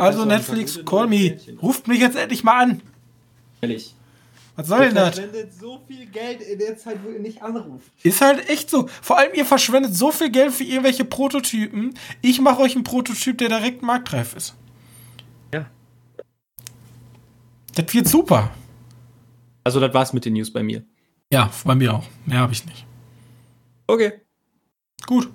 Also 0.00 0.24
Netflix, 0.24 0.80
call 0.84 1.08
me. 1.08 1.36
Ruft 1.60 1.88
mich 1.88 2.00
jetzt 2.00 2.16
endlich 2.16 2.44
mal 2.44 2.62
an. 2.62 2.82
Ehrlich. 3.60 3.94
Was 4.56 4.68
soll 4.68 4.80
denn 4.80 4.94
das? 4.94 5.16
verschwendet 5.16 5.52
so 5.52 5.80
viel 5.86 6.06
Geld 6.06 6.40
in 6.40 6.58
der 6.58 6.76
Zeit, 6.76 6.98
wo 7.04 7.10
ihr 7.10 7.18
nicht 7.18 7.42
anruft. 7.42 7.90
Ist 8.02 8.20
halt 8.20 8.48
echt 8.48 8.70
so. 8.70 8.88
Vor 9.02 9.18
allem, 9.18 9.34
ihr 9.34 9.44
verschwendet 9.44 9.94
so 9.94 10.12
viel 10.12 10.30
Geld 10.30 10.52
für 10.52 10.62
irgendwelche 10.62 11.04
Prototypen. 11.04 11.94
Ich 12.22 12.40
mache 12.40 12.60
euch 12.60 12.74
einen 12.74 12.84
Prototyp, 12.84 13.38
der 13.38 13.48
direkt 13.48 13.82
marktreif 13.82 14.36
ist. 14.36 14.54
Ja. 15.52 15.66
Das 17.74 17.92
wird 17.92 18.06
super. 18.06 18.52
Also, 19.64 19.80
das 19.80 19.92
war's 19.92 20.12
mit 20.12 20.24
den 20.24 20.34
News 20.34 20.52
bei 20.52 20.62
mir. 20.62 20.84
Ja, 21.32 21.50
bei 21.64 21.74
mir 21.74 21.94
auch. 21.94 22.04
Mehr 22.26 22.38
habe 22.38 22.52
ich 22.52 22.64
nicht. 22.64 22.86
Okay. 23.88 24.12
Gut. 25.06 25.28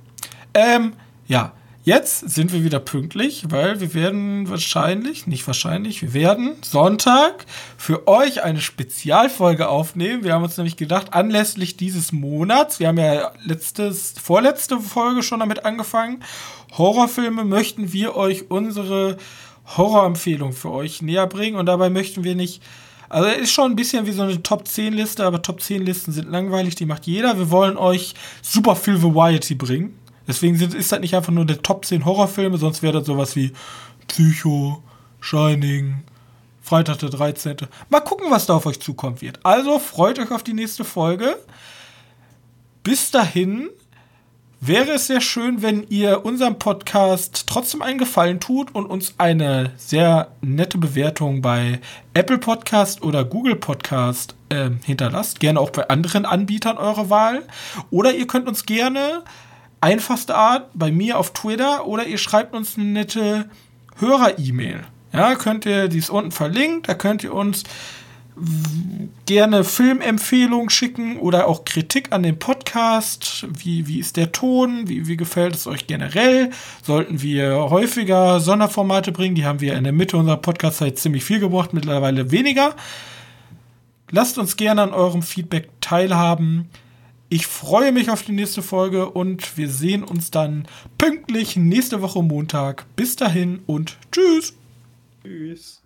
Ähm, 0.54 0.94
ja. 1.28 1.54
Jetzt 1.90 2.30
sind 2.30 2.54
wir 2.54 2.64
wieder 2.64 2.80
pünktlich, 2.80 3.46
weil 3.50 3.80
wir 3.80 3.96
werden 3.96 4.48
wahrscheinlich, 4.48 5.26
nicht 5.26 5.48
wahrscheinlich, 5.48 6.04
wir 6.04 6.14
werden 6.14 6.52
Sonntag 6.62 7.48
für 7.78 8.08
euch 8.08 8.44
eine 8.44 8.62
Spezialfolge 8.62 9.68
aufnehmen. 9.68 10.24
Wir 10.24 10.34
haben 10.34 10.44
uns 10.44 10.56
nämlich 10.56 10.78
gedacht, 10.78 11.16
anlässlich 11.16 11.78
dieses 11.78 12.12
Monats, 12.12 12.80
wir 12.80 12.90
haben 12.90 13.00
ja 13.00 13.32
letztes, 13.44 14.14
vorletzte 14.22 14.80
Folge 14.80 15.24
schon 15.24 15.40
damit 15.40 15.66
angefangen, 15.66 16.24
Horrorfilme 16.78 17.44
möchten 17.44 17.92
wir 17.92 18.16
euch 18.16 18.52
unsere 18.52 19.18
Horrorempfehlung 19.76 20.54
für 20.54 20.70
euch 20.70 21.02
näher 21.02 21.26
bringen 21.26 21.58
und 21.58 21.66
dabei 21.66 21.90
möchten 21.90 22.24
wir 22.24 22.36
nicht 22.36 22.62
also 23.12 23.28
ist 23.28 23.52
schon 23.52 23.72
ein 23.72 23.76
bisschen 23.76 24.06
wie 24.06 24.12
so 24.12 24.22
eine 24.22 24.44
Top 24.44 24.68
10 24.68 24.94
Liste, 24.94 25.26
aber 25.26 25.42
Top 25.42 25.60
10 25.60 25.84
Listen 25.84 26.12
sind 26.12 26.30
langweilig, 26.30 26.76
die 26.76 26.86
macht 26.86 27.08
jeder. 27.08 27.40
Wir 27.40 27.50
wollen 27.50 27.76
euch 27.76 28.14
super 28.44 28.76
viel 28.76 29.02
Variety 29.02 29.56
bringen. 29.56 29.96
Deswegen 30.30 30.56
sind, 30.58 30.76
ist 30.76 30.92
das 30.92 31.00
nicht 31.00 31.16
einfach 31.16 31.34
nur 31.34 31.44
der 31.44 31.64
Top 31.64 31.84
10 31.86 32.06
Horrorfilme, 32.06 32.60
sonst 32.60 32.84
wäre 32.84 33.00
das 33.00 33.08
sowas 33.08 33.36
wie 33.36 33.52
Psycho, 34.08 34.84
Shining, 35.20 36.04
Freitag 36.62 37.00
der 37.00 37.10
13. 37.10 37.58
Mal 37.90 38.02
gucken, 38.02 38.28
was 38.30 38.46
da 38.46 38.54
auf 38.54 38.68
euch 38.68 38.80
zukommt 38.80 39.24
wird. 39.24 39.40
Also 39.44 39.80
freut 39.80 40.20
euch 40.20 40.30
auf 40.30 40.44
die 40.44 40.54
nächste 40.54 40.84
Folge. 40.84 41.36
Bis 42.84 43.10
dahin 43.10 43.70
wäre 44.62 44.92
es 44.92 45.08
sehr 45.08 45.20
schön, 45.20 45.64
wenn 45.64 45.88
ihr 45.90 46.24
unserem 46.24 46.60
Podcast 46.60 47.46
trotzdem 47.48 47.82
einen 47.82 47.98
Gefallen 47.98 48.40
tut 48.40 48.76
und 48.76 48.86
uns 48.86 49.16
eine 49.18 49.72
sehr 49.78 50.28
nette 50.42 50.78
Bewertung 50.78 51.42
bei 51.42 51.82
Apple 52.14 52.38
Podcast 52.38 53.02
oder 53.02 53.26
Google 53.26 53.56
Podcast 53.56 54.36
äh, 54.50 54.70
hinterlasst. 54.84 55.40
Gerne 55.40 55.60
auch 55.60 55.72
bei 55.72 55.90
anderen 55.90 56.26
Anbietern 56.26 56.78
eure 56.78 57.10
Wahl. 57.10 57.48
Oder 57.90 58.14
ihr 58.14 58.28
könnt 58.28 58.48
uns 58.48 58.68
gerne 58.68 59.24
einfachste 59.82 60.36
Art 60.36 60.70
bei 60.74 60.92
mir 60.92 61.18
auf 61.18 61.34
Twitter 61.34 61.86
oder 61.86 62.06
ihr 62.06 62.18
schreibt 62.18 62.54
uns 62.54 62.78
eine 62.78 62.86
nette 62.86 63.50
Hörer-E-Mail. 63.98 64.82
Ja, 65.14 65.36
könnt 65.36 65.66
ihr, 65.66 65.88
die 65.88 65.98
ist 65.98 66.10
unten 66.10 66.32
verlinkt, 66.32 66.88
da 66.88 66.94
könnt 66.94 67.24
ihr 67.24 67.34
uns 67.34 67.64
gerne 69.26 69.64
Filmempfehlungen 69.64 70.70
schicken 70.70 71.18
oder 71.18 71.48
auch 71.48 71.66
Kritik 71.66 72.12
an 72.12 72.24
dem 72.24 72.40
Podcast. 72.40 73.46
Wie, 73.50 73.88
wie 73.88 74.00
ist 74.00 74.18
der 74.18 74.32
Ton? 74.32 74.88
Wie, 74.88 75.08
wie 75.08 75.18
gefällt 75.18 75.56
es 75.56 75.68
euch 75.68 75.88
generell? 75.88 76.52
Sollten 76.84 77.22
wir 77.22 77.70
häufiger 77.70 78.40
Sonderformate 78.40 79.12
bringen? 79.12 79.36
Die 79.36 79.46
haben 79.46 79.62
wir 79.62 79.76
in 79.76 79.84
der 79.84 79.94
Mitte 79.94 80.18
unserer 80.18 80.38
Podcast-Zeit 80.38 80.98
ziemlich 80.98 81.24
viel 81.24 81.40
gebraucht, 81.40 81.74
mittlerweile 81.74 82.32
weniger. 82.32 82.76
Lasst 84.12 84.38
uns 84.38 84.58
gerne 84.58 84.84
an 84.84 84.94
eurem 84.94 85.22
Feedback 85.22 85.70
teilhaben. 85.82 86.70
Ich 87.32 87.46
freue 87.46 87.92
mich 87.92 88.10
auf 88.10 88.24
die 88.24 88.32
nächste 88.32 88.64
Folge 88.64 89.08
und 89.12 89.56
wir 89.56 89.70
sehen 89.70 90.04
uns 90.04 90.32
dann 90.32 90.68
pünktlich 90.98 91.56
nächste 91.56 92.02
Woche 92.02 92.24
Montag. 92.24 92.88
Bis 92.96 93.16
dahin 93.16 93.60
und 93.68 93.98
tschüss. 94.12 94.56
Tschüss. 95.24 95.84